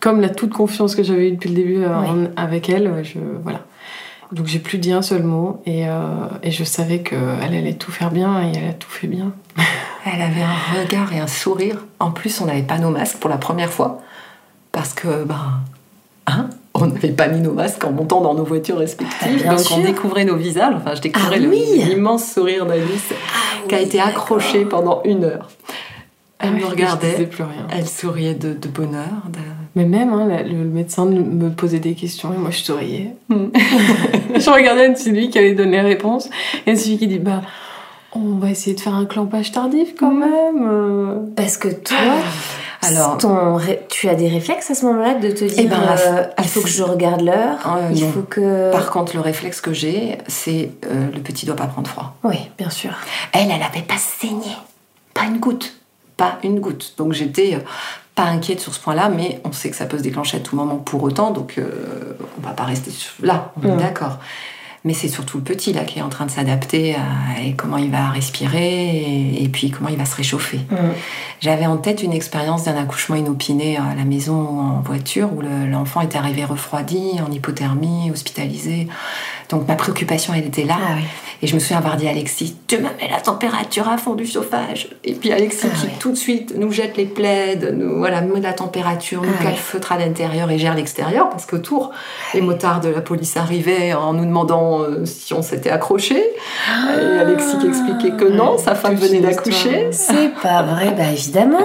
Comme 0.00 0.20
la 0.20 0.28
toute 0.30 0.52
confiance 0.52 0.94
que 0.94 1.02
j'avais 1.02 1.28
eue 1.28 1.32
depuis 1.32 1.48
le 1.48 1.54
début 1.56 1.84
en- 1.84 2.26
avec 2.36 2.68
elle, 2.68 2.92
je, 3.04 3.18
voilà. 3.42 3.60
Donc 4.32 4.46
j'ai 4.46 4.58
plus 4.58 4.78
dit 4.78 4.92
un 4.92 5.02
seul 5.02 5.22
mot 5.22 5.60
et, 5.66 5.86
euh, 5.88 5.92
et 6.42 6.50
je 6.50 6.64
savais 6.64 7.00
qu'elle 7.02 7.20
allait 7.42 7.74
tout 7.74 7.92
faire 7.92 8.10
bien 8.10 8.42
et 8.42 8.52
elle 8.56 8.70
a 8.70 8.72
tout 8.72 8.88
fait 8.90 9.06
bien. 9.06 9.32
Elle 10.04 10.20
avait 10.20 10.42
un 10.42 10.80
regard 10.82 11.12
et 11.12 11.20
un 11.20 11.28
sourire. 11.28 11.76
En 12.00 12.10
plus, 12.10 12.40
on 12.40 12.46
n'avait 12.46 12.62
pas 12.64 12.78
nos 12.78 12.90
masques 12.90 13.18
pour 13.18 13.30
la 13.30 13.36
première 13.36 13.70
fois. 13.70 14.00
Parce 14.72 14.94
que, 14.94 15.22
ben, 15.22 15.60
hein, 16.26 16.48
on 16.74 16.86
n'avait 16.88 17.12
pas 17.12 17.28
mis 17.28 17.40
nos 17.40 17.52
masques 17.52 17.84
en 17.84 17.92
montant 17.92 18.20
dans 18.20 18.34
nos 18.34 18.42
voitures 18.42 18.78
respectives. 18.78 19.44
Ah, 19.48 19.54
donc 19.54 19.64
on 19.70 19.78
découvrait 19.78 20.24
nos 20.24 20.34
visages. 20.34 20.74
Enfin, 20.76 20.96
je 20.96 21.02
découvrais 21.02 21.38
Ah 21.40 21.46
oui. 21.48 21.84
l'immense 21.84 22.32
sourire 22.32 22.66
d'Alice 22.66 23.12
qui 23.68 23.74
a 23.76 23.78
oui, 23.78 23.84
été 23.84 24.00
accroché 24.00 24.64
pendant 24.64 25.02
une 25.04 25.22
heure. 25.22 25.50
Elle 26.40 26.48
Ah 26.48 26.58
me 26.58 26.64
regardait, 26.66 27.10
disais 27.12 27.26
plus 27.26 27.44
rien. 27.44 27.68
elle 27.70 27.86
souriait 27.88 28.34
de, 28.34 28.54
de 28.54 28.66
bonheur. 28.68 29.06
de- 29.28 29.38
Mais 29.74 29.84
même, 29.84 30.12
hein, 30.12 30.26
la- 30.28 30.42
le, 30.42 30.50
le 30.50 30.64
médecin 30.64 31.06
me 31.06 31.48
posait 31.50 31.78
des 31.78 31.94
questions 31.94 32.32
et 32.32 32.36
moi 32.36 32.50
je 32.50 32.58
souriais. 32.58 33.14
Mm. 33.28 33.46
je 34.36 34.50
regardais 34.50 34.84
Anne-Sylvie 34.86 35.30
qui 35.30 35.38
allait 35.38 35.54
donner 35.54 35.78
les 35.82 35.88
réponses. 35.88 36.28
Et 36.66 36.70
Anne-Sylvie 36.70 36.98
qui 36.98 37.06
dit 37.08 37.18
Bah, 37.18 37.40
on 38.14 38.36
va 38.36 38.50
essayer 38.50 38.76
de 38.76 38.80
faire 38.80 38.94
un 38.94 39.06
clampage 39.06 39.52
tardif 39.52 39.94
quand 39.98 40.12
même. 40.12 40.68
euh. 40.70 41.14
Parce 41.36 41.56
que 41.56 41.68
toi, 41.68 41.96
Alors- 42.82 43.16
ton 43.16 43.54
ré- 43.56 43.80
tu 43.88 44.08
as 44.10 44.14
des 44.14 44.28
réflexes 44.28 44.70
à 44.70 44.74
ce 44.74 44.84
moment-là 44.84 45.14
de 45.14 45.30
te 45.30 45.44
dire 45.44 45.54
Eh 45.56 45.64
ben, 45.66 45.80
euh, 46.06 46.24
il 46.38 46.44
faut 46.48 46.60
que 46.60 46.68
je 46.68 46.82
regarde 46.82 47.22
l'heure, 47.22 47.58
Euh, 47.66 47.88
il 47.94 48.02
non. 48.04 48.12
faut 48.12 48.22
que. 48.22 48.70
Par 48.72 48.90
contre, 48.90 49.14
le 49.14 49.20
réflexe 49.22 49.62
que 49.62 49.72
j'ai, 49.72 50.18
c'est 50.26 50.70
euh, 50.84 51.06
le 51.14 51.20
petit 51.20 51.46
doit 51.46 51.56
pas 51.56 51.66
prendre 51.66 51.88
froid. 51.88 52.14
Oui, 52.24 52.36
bien 52.58 52.68
sûr. 52.68 52.90
Elle, 53.32 53.42
elle 53.50 53.60
n'avait 53.60 53.86
pas 53.86 53.96
saigné. 53.96 54.52
Pas 55.14 55.24
une 55.24 55.38
goutte. 55.38 55.74
Pas 56.18 56.38
une 56.44 56.60
goutte. 56.60 56.92
Donc 56.98 57.14
j'étais 57.14 57.54
euh, 57.54 57.58
pas 58.14 58.24
inquiète 58.24 58.60
sur 58.60 58.74
ce 58.74 58.80
point-là, 58.80 59.08
mais 59.08 59.40
on 59.44 59.52
sait 59.52 59.70
que 59.70 59.76
ça 59.76 59.86
peut 59.86 59.96
se 59.98 60.02
déclencher 60.02 60.36
à 60.36 60.40
tout 60.40 60.54
moment 60.56 60.76
pour 60.76 61.02
autant, 61.02 61.30
donc 61.30 61.54
euh, 61.58 62.12
on 62.38 62.46
va 62.46 62.52
pas 62.52 62.64
rester 62.64 62.90
là, 63.22 63.52
on 63.62 63.66
est 63.68 63.70
Ouais. 63.72 63.76
d'accord. 63.78 64.18
Mais 64.84 64.94
c'est 64.94 65.06
surtout 65.08 65.38
le 65.38 65.44
petit 65.44 65.72
là 65.72 65.84
qui 65.84 66.00
est 66.00 66.02
en 66.02 66.08
train 66.08 66.26
de 66.26 66.30
s'adapter 66.32 66.96
à 66.96 67.40
et 67.44 67.52
comment 67.54 67.76
il 67.76 67.90
va 67.90 68.08
respirer 68.08 68.88
et, 68.96 69.44
et 69.44 69.48
puis 69.48 69.70
comment 69.70 69.88
il 69.88 69.96
va 69.96 70.04
se 70.04 70.16
réchauffer. 70.16 70.58
Mm. 70.70 70.76
J'avais 71.40 71.66
en 71.66 71.76
tête 71.76 72.02
une 72.02 72.12
expérience 72.12 72.64
d'un 72.64 72.76
accouchement 72.76 73.14
inopiné 73.16 73.76
à 73.76 73.94
la 73.96 74.04
maison 74.04 74.34
ou 74.34 74.58
en 74.60 74.80
voiture 74.80 75.28
où 75.36 75.40
le- 75.40 75.66
l'enfant 75.70 76.00
était 76.00 76.18
arrivé 76.18 76.44
refroidi, 76.44 77.12
en 77.26 77.30
hypothermie, 77.30 78.10
hospitalisé. 78.10 78.88
Donc 79.50 79.68
ma 79.68 79.74
préoccupation, 79.76 80.34
elle 80.34 80.46
était 80.46 80.64
là. 80.64 80.76
Ah 80.80 80.92
oui. 80.96 81.02
Et 81.42 81.48
je 81.48 81.54
me 81.56 81.60
souviens 81.60 81.78
avoir 81.78 81.96
dit 81.96 82.06
à 82.06 82.10
Alexis, 82.10 82.56
tu 82.68 82.76
me 82.76 82.82
mets 82.84 83.08
la 83.10 83.20
température 83.20 83.88
à 83.88 83.98
fond 83.98 84.14
du 84.14 84.24
chauffage. 84.26 84.88
Et 85.04 85.12
puis 85.14 85.32
Alexis 85.32 85.66
Ah 85.72 85.76
qui 85.80 85.86
tout 85.98 86.10
de 86.12 86.16
suite 86.16 86.54
nous 86.56 86.70
jette 86.70 86.96
les 86.96 87.04
plaids, 87.04 87.58
nous 87.72 87.98
voilà, 87.98 88.20
met 88.20 88.40
la 88.40 88.52
température, 88.52 89.22
nous 89.22 89.28
Ah 89.40 89.42
calfeutre 89.44 89.90
à 89.92 89.98
l'intérieur 89.98 90.50
et 90.52 90.58
gère 90.58 90.74
l'extérieur 90.76 91.28
parce 91.30 91.46
qu'autour, 91.46 91.90
les 92.34 92.40
motards 92.40 92.80
de 92.80 92.88
la 92.88 93.00
police 93.00 93.36
arrivaient 93.36 93.92
en 93.92 94.12
nous 94.12 94.24
demandant 94.24 94.71
euh, 94.80 95.04
si 95.04 95.34
on 95.34 95.42
s'était 95.42 95.70
accroché. 95.70 96.16
Et 96.16 97.18
Alexis 97.20 97.58
qui 97.60 97.66
expliquait 97.66 98.10
que 98.12 98.24
non, 98.30 98.52
Ouais, 98.52 98.58
sa 98.58 98.74
femme 98.74 98.94
venait 98.94 99.20
d'accoucher. 99.20 99.88
C'est 99.90 100.30
pas 100.42 100.62
vrai, 100.62 100.92
bah 100.96 101.04
évidemment. 101.12 101.58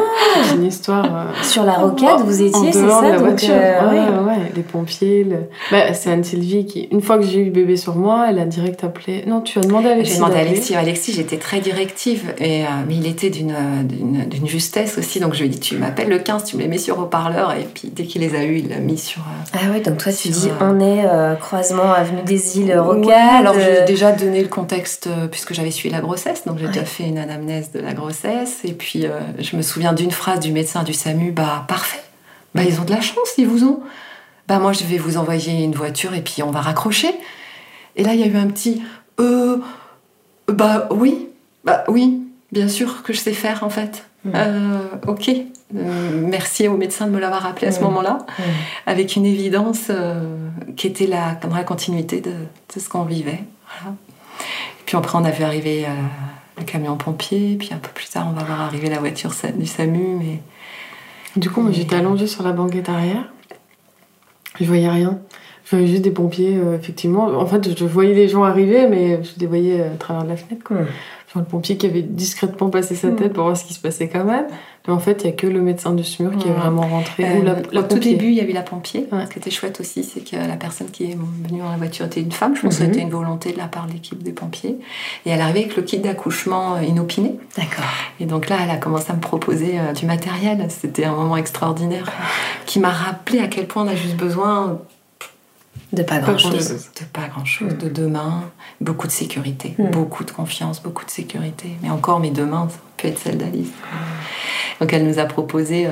C'est 0.43 0.55
une 0.55 0.65
histoire. 0.65 1.05
euh, 1.05 1.43
Sur 1.43 1.63
la 1.63 1.73
rocade, 1.73 2.21
vous 2.25 2.41
étiez, 2.41 2.71
c'est 2.71 2.81
dehors 2.83 3.01
ça 3.01 3.07
de 3.07 3.11
la 3.13 3.17
donc, 3.17 3.27
voiture. 3.27 3.53
euh, 3.53 3.89
ouais, 3.91 3.99
oui. 3.99 4.25
ouais, 4.27 4.51
les 4.55 4.61
pompiers. 4.63 5.23
le- 5.23 5.47
Bah, 5.71 5.93
c'est 5.93 6.11
Anne-Sylvie 6.11 6.65
qui, 6.65 6.87
une 6.91 7.01
fois 7.01 7.17
que 7.17 7.23
j'ai 7.23 7.39
eu 7.39 7.45
le 7.45 7.51
bébé 7.51 7.77
sur 7.77 7.95
moi, 7.95 8.27
elle 8.29 8.39
a 8.39 8.45
direct 8.45 8.83
appelé. 8.83 9.23
Non, 9.27 9.41
tu 9.41 9.59
as 9.59 9.61
demandé 9.61 9.89
à 9.89 9.91
Alexis. 9.93 10.13
J'ai 10.13 10.19
demandé 10.19 10.35
à. 10.37 10.39
Alexis, 10.39 10.75
Alexis, 10.75 11.13
j'étais 11.13 11.37
très 11.37 11.59
directive, 11.59 12.33
et, 12.39 12.63
euh, 12.63 12.67
mais 12.87 12.95
il 12.95 13.07
était 13.07 13.29
d'une, 13.29 13.53
justesse 14.45 14.97
aussi, 14.97 15.19
donc 15.19 15.33
je 15.33 15.39
lui 15.39 15.45
ai 15.47 15.49
dit, 15.49 15.59
tu 15.59 15.75
m'appelles 15.77 16.09
le 16.09 16.19
15, 16.19 16.43
tu 16.45 16.55
me 16.57 16.61
les 16.61 16.67
mets 16.67 16.77
sur 16.77 16.99
haut-parleur, 16.99 17.51
et 17.53 17.67
puis 17.73 17.89
dès 17.93 18.03
qu'il 18.03 18.21
les 18.21 18.33
a 18.35 18.43
eus, 18.43 18.59
il 18.59 18.69
l'a 18.69 18.77
mis 18.77 18.97
sur... 18.97 19.21
euh, 19.21 19.49
Ah 19.61 19.71
ouais, 19.71 19.81
donc 19.81 19.97
toi 19.97 20.11
tu 20.11 20.31
Sur, 20.31 20.41
dis 20.41 20.49
euh, 20.49 20.53
on 20.61 20.79
est 20.79 21.05
euh, 21.05 21.35
croisement 21.35 21.91
avenue 21.91 22.21
des 22.23 22.59
îles 22.59 22.77
Rocade. 22.77 22.96
Ouais, 23.05 23.13
alors 23.13 23.53
j'ai 23.55 23.81
euh, 23.81 23.85
déjà 23.85 24.11
donné 24.11 24.41
le 24.41 24.47
contexte 24.47 25.07
euh, 25.07 25.27
puisque 25.27 25.53
j'avais 25.53 25.71
suivi 25.71 25.93
la 25.93 26.01
grossesse, 26.01 26.45
donc 26.45 26.57
j'ai 26.57 26.65
Ouais. 26.65 26.71
déjà 26.71 26.85
fait 26.85 27.03
une 27.03 27.17
anamnèse 27.17 27.71
de 27.71 27.79
la 27.79 27.93
grossesse. 27.93 28.59
Et 28.63 28.73
puis 28.73 29.05
euh, 29.05 29.19
je 29.39 29.55
me 29.55 29.61
souviens 29.61 29.93
d'une 29.93 30.11
phrase 30.11 30.39
du 30.39 30.51
médecin 30.51 30.83
du 30.83 30.93
SAMU, 30.93 31.31
bah 31.31 31.65
parfait, 31.67 32.01
bah 32.55 32.63
ils 32.63 32.79
ont 32.79 32.85
de 32.85 32.91
la 32.91 33.01
chance, 33.01 33.37
ils 33.37 33.47
vous 33.47 33.63
ont. 33.63 33.79
Bah 34.47 34.59
moi 34.59 34.73
je 34.73 34.83
vais 34.85 34.97
vous 34.97 35.17
envoyer 35.17 35.63
une 35.63 35.73
voiture 35.75 36.13
et 36.13 36.21
puis 36.21 36.41
on 36.43 36.51
va 36.51 36.61
raccrocher. 36.61 37.13
Et 37.95 38.03
là 38.03 38.13
il 38.13 38.19
y 38.19 38.23
a 38.23 38.27
eu 38.27 38.37
un 38.37 38.47
petit 38.47 38.81
euh, 39.19 39.57
bah 40.47 40.87
oui, 40.91 41.27
bah 41.65 41.83
oui, 41.87 42.21
bien 42.51 42.67
sûr 42.69 43.03
que 43.03 43.11
je 43.13 43.19
sais 43.19 43.33
faire 43.33 43.63
en 43.63 43.69
fait. 43.69 44.05
Mm. 44.23 44.31
Euh, 44.35 44.79
ok, 45.07 45.31
Euh, 45.75 46.25
merci 46.25 46.67
au 46.67 46.77
médecin 46.77 47.07
de 47.07 47.11
me 47.11 47.19
l'avoir 47.19 47.41
rappelé 47.41 47.67
à 47.67 47.71
ce 47.71 47.81
moment-là 47.81 48.19
avec 48.85 49.17
une 49.17 49.25
évidence 49.25 49.87
euh, 49.89 50.47
qui 50.77 50.87
était 50.87 51.07
là, 51.07 51.37
dans 51.41 51.53
la 51.53 51.63
continuité 51.63 52.21
de, 52.21 52.31
de 52.31 52.79
ce 52.79 52.87
qu'on 52.87 53.03
vivait. 53.03 53.43
Voilà. 53.65 53.95
Et 54.79 54.83
puis 54.85 54.95
après, 54.95 55.17
on 55.17 55.25
a 55.25 55.31
vu 55.31 55.43
arriver 55.43 55.85
euh, 55.85 56.61
un 56.61 56.63
camion 56.63 56.95
pompier, 56.95 57.57
puis 57.57 57.69
un 57.73 57.77
peu 57.77 57.89
plus 57.93 58.07
tard, 58.07 58.27
on 58.29 58.39
va 58.39 58.45
voir 58.45 58.61
arriver 58.61 58.89
la 58.89 58.99
voiture 58.99 59.31
du 59.55 59.65
SAMU. 59.65 60.15
Mais 60.19 60.39
Du 61.35 61.49
coup, 61.49 61.67
j'étais 61.71 61.97
allongée 61.97 62.27
sur 62.27 62.43
la 62.43 62.53
banquette 62.53 62.87
arrière. 62.87 63.25
Je 64.59 64.65
voyais 64.65 64.89
rien. 64.89 65.19
Je 65.65 65.75
voyais 65.75 65.87
juste 65.87 66.03
des 66.03 66.11
pompiers, 66.11 66.57
effectivement. 66.79 67.25
En 67.25 67.45
fait, 67.45 67.77
je 67.77 67.83
voyais 67.83 68.13
les 68.13 68.29
gens 68.29 68.45
arriver, 68.45 68.87
mais 68.87 69.21
je 69.21 69.37
les 69.37 69.47
voyais 69.47 69.83
à 69.83 69.97
travers 69.97 70.23
la 70.23 70.37
fenêtre. 70.37 70.63
Quoi. 70.63 70.77
Le 71.37 71.43
pompier 71.43 71.77
qui 71.77 71.85
avait 71.85 72.01
discrètement 72.01 72.69
passé 72.69 72.95
sa 72.95 73.11
tête 73.11 73.33
pour 73.33 73.43
voir 73.43 73.55
ce 73.55 73.65
qui 73.65 73.73
se 73.73 73.79
passait 73.79 74.09
quand 74.09 74.23
même. 74.23 74.47
Mais 74.87 74.93
en 74.93 74.99
fait, 74.99 75.21
il 75.23 75.27
n'y 75.27 75.33
a 75.33 75.35
que 75.35 75.47
le 75.47 75.61
médecin 75.61 75.91
du 75.93 76.03
SMUR 76.03 76.37
qui 76.37 76.47
est 76.47 76.51
vraiment 76.51 76.81
rentré. 76.87 77.25
Euh, 77.25 77.39
ou 77.39 77.41
la, 77.43 77.55
la 77.71 77.81
au 77.81 77.83
tout 77.83 77.99
début, 77.99 78.27
il 78.27 78.33
y 78.35 78.39
avait 78.41 78.53
la 78.53 78.61
pompier. 78.61 79.07
Ouais. 79.11 79.25
Ce 79.25 79.31
qui 79.31 79.39
était 79.39 79.51
chouette 79.51 79.79
aussi, 79.81 80.03
c'est 80.03 80.21
que 80.21 80.35
la 80.35 80.55
personne 80.55 80.89
qui 80.89 81.11
est 81.11 81.17
venue 81.47 81.59
dans 81.59 81.69
la 81.69 81.77
voiture 81.77 82.05
était 82.05 82.21
une 82.21 82.31
femme. 82.31 82.55
Je 82.55 82.61
pense 82.61 82.77
que 82.77 82.83
Mhm. 82.83 82.89
c'était 82.89 83.01
une 83.03 83.09
volonté 83.09 83.51
de 83.51 83.57
la 83.57 83.67
part 83.67 83.85
de 83.87 83.93
l'équipe 83.93 84.23
des 84.23 84.31
pompiers. 84.31 84.77
Et 85.25 85.29
elle 85.29 85.41
arrivait 85.41 85.61
avec 85.63 85.75
le 85.75 85.83
kit 85.83 85.99
d'accouchement 85.99 86.75
euh, 86.75 86.83
inopiné. 86.83 87.35
D'accord. 87.57 87.85
Et 88.19 88.25
donc 88.25 88.47
là, 88.49 88.57
elle 88.63 88.69
a 88.69 88.77
commencé 88.77 89.11
à 89.11 89.15
me 89.15 89.19
proposer 89.21 89.77
euh, 89.79 89.91
du 89.93 90.05
matériel. 90.05 90.65
C'était 90.69 91.05
un 91.05 91.13
moment 91.15 91.37
extraordinaire 91.37 92.11
qui 92.65 92.79
m'a 92.79 92.89
rappelé 92.91 93.39
à 93.39 93.47
quel 93.47 93.67
point 93.67 93.83
on 93.83 93.87
a 93.87 93.95
juste 93.95 94.15
besoin 94.15 94.79
De 95.93 96.03
pas 96.03 96.15
Pas 96.15 96.19
grand 96.21 96.37
chose. 96.37 96.51
grand-chose. 96.51 96.89
de 96.99 97.05
pas 97.05 97.27
grand-chose, 97.29 97.77
de 97.77 97.87
deux 97.89 98.07
mains, 98.07 98.43
beaucoup 98.81 99.07
de 99.07 99.11
sécurité, 99.11 99.73
Mm. 99.77 99.91
beaucoup 99.91 100.23
de 100.25 100.31
confiance, 100.31 100.81
beaucoup 100.81 101.05
de 101.05 101.09
sécurité. 101.11 101.69
Mais 101.81 101.89
encore, 101.89 102.19
mains, 102.45 102.67
ça 102.69 102.79
peut 102.97 103.07
être 103.07 103.19
celle 103.19 103.37
d'Alice. 103.37 103.69
Donc 104.81 104.93
elle 104.93 105.05
nous 105.07 105.19
a 105.19 105.25
proposé 105.25 105.87
euh, 105.87 105.91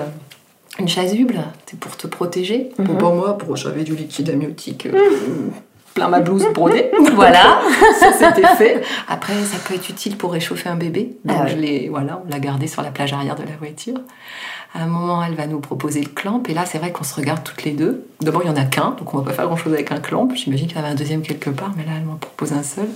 une 0.79 0.87
chasuble, 0.87 1.39
c'est 1.65 1.79
pour 1.79 1.95
te 1.97 2.07
protéger. 2.07 2.69
Bon, 2.77 2.93
Mhm. 2.93 2.97
pour 2.97 3.15
moi, 3.15 3.37
pour, 3.37 3.55
j'avais 3.55 3.83
du 3.83 3.95
liquide 3.95 4.29
amniotique. 4.29 4.85
euh, 4.87 4.91
plein 5.93 6.09
ma 6.09 6.19
blouse 6.19 6.45
brodée. 6.53 6.91
Voilà. 7.13 7.61
ça 7.99 8.11
c'était 8.11 8.47
fait. 8.57 8.81
Après, 9.07 9.33
ça 9.45 9.57
peut 9.65 9.73
être 9.75 9.89
utile 9.89 10.17
pour 10.17 10.33
réchauffer 10.33 10.67
un 10.69 10.75
bébé. 10.75 11.15
Donc 11.23 11.37
Ah 11.39 11.43
ouais. 11.45 11.49
je 11.51 11.55
l'ai, 11.55 11.89
voilà, 11.89 12.21
on 12.25 12.29
l'a 12.29 12.39
gardé 12.39 12.67
sur 12.67 12.81
la 12.81 12.91
plage 12.91 13.13
arrière 13.13 13.35
de 13.35 13.43
la 13.43 13.55
voiture. 13.57 13.99
À 14.73 14.83
un 14.83 14.87
moment, 14.87 15.23
elle 15.23 15.35
va 15.35 15.47
nous 15.47 15.61
proposer 15.61 16.01
le 16.01 16.09
clamp. 16.09 16.43
Et 16.49 16.53
là, 16.53 16.65
c'est 16.65 16.79
vrai 16.79 16.91
qu'on 16.91 17.05
se 17.05 17.15
regarde 17.15 17.41
toutes 17.45 17.63
les 17.63 17.71
deux. 17.71 18.05
D'abord, 18.19 18.41
il 18.43 18.47
y 18.47 18.49
en 18.51 18.57
a 18.57 18.65
qu'un, 18.65 18.89
donc 18.99 19.13
on 19.13 19.19
va 19.19 19.23
pas 19.23 19.31
faire 19.31 19.45
grand-chose 19.45 19.73
avec 19.73 19.89
un 19.93 19.99
clamp. 20.01 20.27
J'imagine 20.35 20.67
qu'il 20.67 20.75
y 20.75 20.79
en 20.81 20.83
avait 20.83 20.91
un 20.91 20.95
deuxième 20.95 21.21
quelque 21.21 21.49
part, 21.49 21.71
mais 21.77 21.85
là, 21.85 21.91
elle 21.97 22.03
m'en 22.03 22.15
propose 22.17 22.51
un 22.51 22.61
seul. 22.63 22.89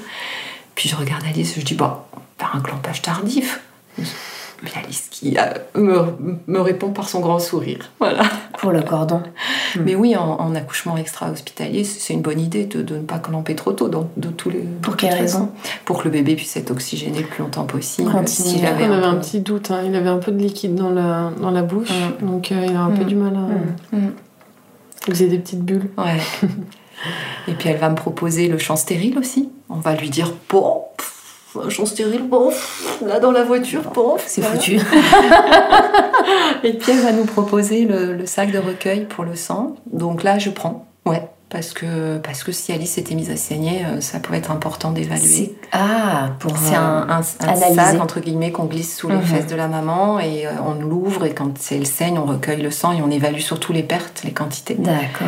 Puis 0.75 0.89
je 0.89 0.95
regarde 0.97 1.23
Alice, 1.25 1.53
je 1.57 1.63
dis, 1.63 1.75
bon, 1.75 1.91
faire 2.37 2.51
un 2.53 2.59
clampage 2.59 3.01
tardif. 3.01 3.61
Puis 4.61 4.73
Alice 4.75 5.07
qui 5.09 5.37
euh, 5.37 5.43
me, 5.79 6.01
me 6.47 6.59
répond 6.59 6.89
par 6.89 7.07
son 7.07 7.21
grand 7.21 7.39
sourire. 7.39 7.91
Voilà. 7.99 8.23
Pour 8.57 8.71
le 8.71 8.81
cordon. 8.81 9.21
Mais 9.79 9.95
oui, 9.95 10.17
en, 10.17 10.31
en 10.37 10.53
accouchement 10.53 10.97
extra-hospitalier, 10.97 11.85
c'est 11.85 12.13
une 12.13 12.21
bonne 12.21 12.41
idée 12.41 12.65
de, 12.65 12.81
de 12.81 12.95
ne 12.97 13.03
pas 13.03 13.19
clamper 13.19 13.55
trop 13.55 13.71
tôt. 13.71 13.87
dans- 13.87 14.09
de 14.17 14.27
tous 14.27 14.49
les, 14.49 14.59
Pour 14.59 14.97
quelle 14.97 15.13
raison 15.13 15.49
Pour 15.85 15.99
que 15.99 16.03
le 16.05 16.09
bébé 16.09 16.35
puisse 16.35 16.57
être 16.57 16.71
oxygéné 16.71 17.19
le 17.21 17.27
plus 17.27 17.41
longtemps 17.43 17.63
possible. 17.63 18.11
S'il 18.27 18.65
avait 18.65 18.89
On 18.89 18.91
avait 18.91 19.05
un 19.05 19.15
petit 19.15 19.39
doute, 19.39 19.71
hein. 19.71 19.81
il 19.85 19.95
avait 19.95 20.09
un 20.09 20.17
peu 20.17 20.33
de 20.33 20.39
liquide 20.39 20.75
dans 20.75 20.89
la, 20.89 21.31
dans 21.39 21.51
la 21.51 21.61
bouche, 21.61 21.93
donc 22.21 22.51
euh, 22.51 22.65
il 22.67 22.75
a 22.75 22.81
un 22.81 22.91
peu 22.91 23.03
Mm. 23.03 23.07
du 23.07 23.15
mal 23.15 23.35
à. 23.37 23.95
Mm. 23.95 24.11
Il 25.07 25.13
faisait 25.13 25.27
des 25.27 25.39
petites 25.39 25.63
bulles. 25.63 25.89
Ouais. 25.97 26.17
Et 27.47 27.53
puis 27.53 27.69
elle 27.69 27.77
va 27.77 27.87
me 27.89 27.95
proposer 27.95 28.49
le 28.49 28.57
chant 28.57 28.75
stérile 28.75 29.17
aussi. 29.17 29.49
On 29.69 29.75
va 29.75 29.95
lui 29.95 30.09
dire 30.09 30.33
bon, 30.49 30.81
pff, 30.97 31.18
chant 31.69 31.85
stérile, 31.85 32.23
bon, 32.23 32.51
là 33.05 33.19
dans 33.19 33.31
la 33.31 33.43
voiture, 33.43 33.81
bon, 33.93 34.17
C'est 34.25 34.41
voilà. 34.41 34.55
foutu. 34.57 34.79
Et 36.63 36.73
puis 36.73 36.91
elle 36.91 36.99
va 37.01 37.11
nous 37.11 37.25
proposer 37.25 37.85
le, 37.85 38.13
le 38.13 38.25
sac 38.25 38.51
de 38.51 38.59
recueil 38.59 39.05
pour 39.05 39.23
le 39.23 39.35
sang. 39.35 39.75
Donc 39.91 40.23
là, 40.23 40.37
je 40.39 40.49
prends. 40.49 40.85
Ouais. 41.05 41.27
Parce 41.49 41.71
que, 41.73 42.17
parce 42.19 42.43
que 42.43 42.51
si 42.51 42.71
Alice 42.73 42.99
était 42.99 43.15
mise 43.15 43.31
à 43.31 43.35
saigner, 43.35 43.83
euh, 43.83 44.01
ça 44.01 44.19
pouvait 44.19 44.37
être 44.37 44.51
important 44.51 44.91
d'évaluer. 44.91 45.55
Ah, 45.71 46.29
pour 46.37 46.55
C'est 46.55 46.75
un, 46.75 47.07
un- 47.09 47.21
un 47.21 47.47
analyser. 47.47 47.73
sac 47.75 47.99
entre 47.99 48.19
guillemets 48.19 48.51
qu'on 48.51 48.65
glisse 48.65 48.95
sous 48.95 49.09
les 49.09 49.15
Mhm. 49.15 49.23
fesses 49.23 49.47
de 49.47 49.55
la 49.55 49.67
maman 49.67 50.19
et 50.19 50.45
euh, 50.45 50.51
on 50.63 50.75
l'ouvre 50.79 51.25
et 51.25 51.33
quand 51.33 51.51
elle 51.71 51.87
saigne, 51.87 52.19
on 52.19 52.25
recueille 52.25 52.61
le 52.61 52.69
sang 52.69 52.91
et 52.91 53.01
on 53.01 53.09
évalue 53.09 53.39
surtout 53.39 53.73
les 53.73 53.81
pertes, 53.81 54.21
les 54.23 54.31
quantités. 54.31 54.75
D'accord. 54.75 55.27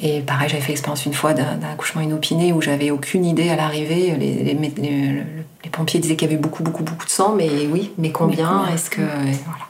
Et 0.00 0.20
pareil, 0.20 0.48
j'avais 0.48 0.62
fait 0.62 0.68
l'expérience 0.72 1.04
une 1.06 1.12
fois 1.12 1.34
d'un 1.34 1.60
accouchement 1.70 2.00
inopiné 2.00 2.52
où 2.52 2.60
j'avais 2.62 2.90
aucune 2.90 3.24
idée 3.24 3.50
à 3.50 3.56
l'arrivée. 3.56 4.14
Les, 4.18 4.34
les, 4.42 4.54
les- 4.54 4.72
les- 4.78 5.22
les 5.64 5.70
pompiers 5.70 6.00
disaient 6.00 6.16
qu'il 6.16 6.28
y 6.28 6.32
avait 6.32 6.40
beaucoup, 6.40 6.62
beaucoup, 6.62 6.82
beaucoup 6.82 7.04
de 7.04 7.10
sang, 7.10 7.34
mais 7.36 7.48
oui, 7.70 7.92
mais 7.98 8.10
combien 8.10 8.48
combien 8.60 8.74
Est-ce 8.74 8.90
que. 8.90 9.00
et 9.02 9.36
voilà. 9.44 9.66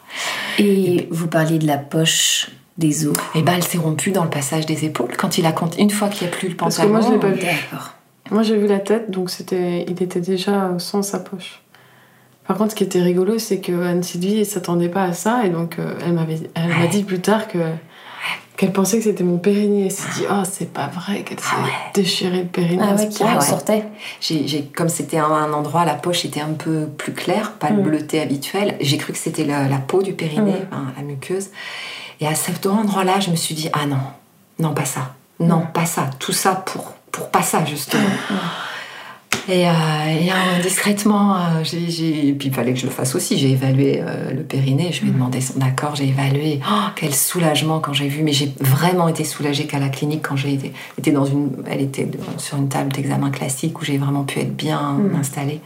Et 0.58 1.08
vous 1.10 1.26
parliez 1.26 1.58
de 1.58 1.66
la 1.66 1.76
poche 1.78 2.50
des 2.78 3.06
os. 3.06 3.14
Et 3.34 3.42
ben, 3.42 3.54
elle 3.56 3.64
s'est 3.64 3.78
rompue 3.78 4.10
dans 4.12 4.24
le 4.24 4.30
passage 4.30 4.64
des 4.66 4.84
épaules 4.84 5.16
quand 5.18 5.38
il 5.38 5.44
a 5.46 5.52
compté. 5.52 5.80
Une 5.82 5.90
fois 5.90 6.08
qu'il 6.08 6.26
n'y 6.26 6.32
a 6.32 6.36
plus 6.36 6.48
le 6.48 6.54
Parce 6.56 6.76
que 6.76 6.82
pantalon. 6.82 6.98
moi, 7.00 7.08
je 7.08 7.12
l'ai 7.14 7.20
pas 7.20 7.28
vu. 7.30 7.40
D'accord. 7.40 7.90
Moi, 8.30 8.42
j'ai 8.42 8.56
vu 8.56 8.66
la 8.66 8.78
tête, 8.78 9.10
donc 9.10 9.28
c'était, 9.28 9.84
il 9.88 10.02
était 10.02 10.20
déjà 10.20 10.70
sans 10.78 11.02
sa 11.02 11.18
poche. 11.18 11.60
Par 12.46 12.56
contre, 12.56 12.70
ce 12.70 12.76
qui 12.76 12.84
était 12.84 13.02
rigolo, 13.02 13.38
c'est 13.38 13.60
que 13.60 13.72
Anne 13.84 14.02
Sylvie 14.02 14.38
ne 14.40 14.44
s'attendait 14.44 14.88
pas 14.88 15.04
à 15.04 15.12
ça, 15.12 15.42
et 15.44 15.50
donc 15.50 15.78
euh, 15.78 15.94
elle 16.04 16.12
m'avait, 16.14 16.40
elle 16.54 16.68
m'a 16.68 16.80
Ouais. 16.80 16.88
dit 16.88 17.02
plus 17.02 17.20
tard 17.20 17.46
que 17.48 17.58
qu'elle 18.56 18.72
pensait 18.72 18.98
que 18.98 19.04
c'était 19.04 19.24
mon 19.24 19.38
périnée. 19.38 19.86
Elle 19.86 19.90
s'est 19.90 20.08
dit, 20.14 20.24
oh, 20.30 20.42
c'est 20.50 20.72
pas 20.72 20.86
vrai 20.88 21.22
qu'elle 21.22 21.40
s'est 21.40 21.46
Ah 21.58 21.64
ouais. 21.64 21.70
déchiré 21.94 22.42
le 22.42 22.46
périnée. 22.46 22.82
Ah 22.86 22.94
ouais, 22.94 23.08
qui 23.08 23.22
ouais. 23.24 23.34
ressortait. 23.34 23.84
Comme 24.76 24.88
c'était 24.88 25.18
un, 25.18 25.24
un 25.30 25.52
endroit, 25.52 25.84
la 25.84 25.94
poche 25.94 26.24
était 26.24 26.40
un 26.40 26.52
peu 26.52 26.86
plus 26.86 27.12
claire, 27.12 27.52
pas 27.52 27.70
le 27.70 27.78
Mm. 27.78 27.82
bleuté 27.82 28.20
habituel. 28.20 28.76
J'ai 28.80 28.98
cru 28.98 29.12
que 29.12 29.18
c'était 29.18 29.44
la, 29.44 29.68
la 29.68 29.78
peau 29.78 30.02
du 30.02 30.12
périnée, 30.12 30.52
Mm. 30.52 30.66
enfin, 30.72 30.92
la 30.96 31.02
muqueuse. 31.02 31.48
Et 32.20 32.26
à 32.26 32.34
cet 32.34 32.66
endroit-là, 32.66 33.20
je 33.20 33.30
me 33.30 33.36
suis 33.36 33.54
dit 33.54 33.68
ah 33.72 33.86
non, 33.86 33.96
non 34.58 34.74
pas 34.74 34.84
ça, 34.84 35.14
non 35.40 35.60
Mm. 35.60 35.72
pas 35.72 35.86
ça, 35.86 36.10
tout 36.18 36.32
ça 36.32 36.54
pour 36.54 36.92
pour 37.10 37.28
pas 37.30 37.42
ça 37.42 37.64
justement. 37.64 38.02
Et, 39.48 39.66
euh, 39.66 39.70
et, 40.08 40.30
euh, 40.30 40.62
discrètement, 40.62 41.34
euh, 41.34 41.62
et 41.64 42.32
puis 42.32 42.48
il 42.48 42.54
fallait 42.54 42.72
que 42.72 42.78
je 42.78 42.86
le 42.86 42.92
fasse 42.92 43.14
aussi. 43.16 43.36
J'ai 43.38 43.50
évalué 43.50 44.00
euh, 44.00 44.30
le 44.32 44.42
périnée, 44.42 44.90
je 44.92 45.02
lui 45.02 45.08
ai 45.08 45.12
demandé 45.12 45.40
son 45.40 45.60
accord, 45.60 45.96
j'ai 45.96 46.08
évalué. 46.08 46.60
Oh, 46.68 46.74
quel 46.94 47.12
soulagement 47.14 47.80
quand 47.80 47.92
j'ai 47.92 48.06
vu, 48.08 48.22
mais 48.22 48.32
j'ai 48.32 48.52
vraiment 48.60 49.08
été 49.08 49.24
soulagée 49.24 49.66
qu'à 49.66 49.80
la 49.80 49.88
clinique 49.88 50.22
quand 50.28 50.36
j'ai 50.36 50.54
été, 50.54 50.72
été 50.96 51.10
dans 51.10 51.24
une, 51.24 51.50
elle 51.68 51.80
était 51.80 52.08
sur 52.38 52.56
une 52.56 52.68
table 52.68 52.92
d'examen 52.92 53.30
classique 53.30 53.80
où 53.80 53.84
j'ai 53.84 53.98
vraiment 53.98 54.22
pu 54.24 54.38
être 54.40 54.54
bien 54.56 54.92
Mm. 54.92 55.16
installée. 55.18 55.60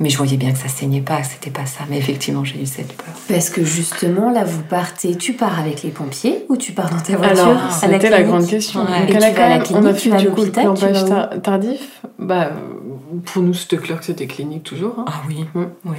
Mais 0.00 0.08
je 0.08 0.16
voyais 0.16 0.36
bien 0.36 0.50
que 0.52 0.58
ça 0.58 0.68
saignait 0.68 1.00
pas, 1.02 1.20
que 1.20 1.26
c'était 1.28 1.50
pas 1.50 1.66
ça. 1.66 1.80
Mais 1.88 1.98
effectivement, 1.98 2.44
j'ai 2.44 2.60
eu 2.60 2.66
cette 2.66 2.92
peur. 2.92 3.14
Parce 3.28 3.50
que 3.50 3.62
justement, 3.62 4.30
là, 4.32 4.42
vous 4.42 4.62
partez, 4.62 5.14
tu 5.16 5.34
pars 5.34 5.58
avec 5.60 5.82
les 5.82 5.90
pompiers 5.90 6.44
ou 6.48 6.56
tu 6.56 6.72
pars 6.72 6.90
dans 6.90 6.98
ta 6.98 7.16
voiture 7.16 7.42
Alors, 7.44 7.56
à 7.62 7.66
la 7.66 7.70
c'était 7.70 8.10
la, 8.10 8.16
clinique 8.16 8.26
grande 8.32 8.46
question. 8.48 8.80
Ouais. 8.80 8.86
Donc, 8.86 9.10
Et 9.10 9.12
elle 9.12 9.18
tu 9.18 9.24
a 9.24 9.30
vas 9.30 9.30
quand 9.36 9.42
à 9.42 9.48
la 9.48 9.58
même- 9.58 9.66
on 9.74 9.86
a 9.86 9.92
clinique, 9.92 9.96
tu 9.96 10.02
fait 10.02 10.10
vas 10.10 10.16
à 10.16 10.20
du 10.20 10.28
coup 10.30 10.40
le 10.40 10.46
l'hôpital, 10.46 11.40
tardif. 11.42 12.00
Bah, 12.18 12.50
euh, 12.50 12.50
pour 13.26 13.42
nous, 13.42 13.54
c'était 13.54 13.76
clair 13.78 13.98
que 13.98 14.04
c'était 14.04 14.26
clinique 14.26 14.64
toujours. 14.64 14.94
hein. 14.98 15.04
Ah 15.08 15.22
oui, 15.28 15.44
Mm. 15.54 15.64
oui. 15.86 15.96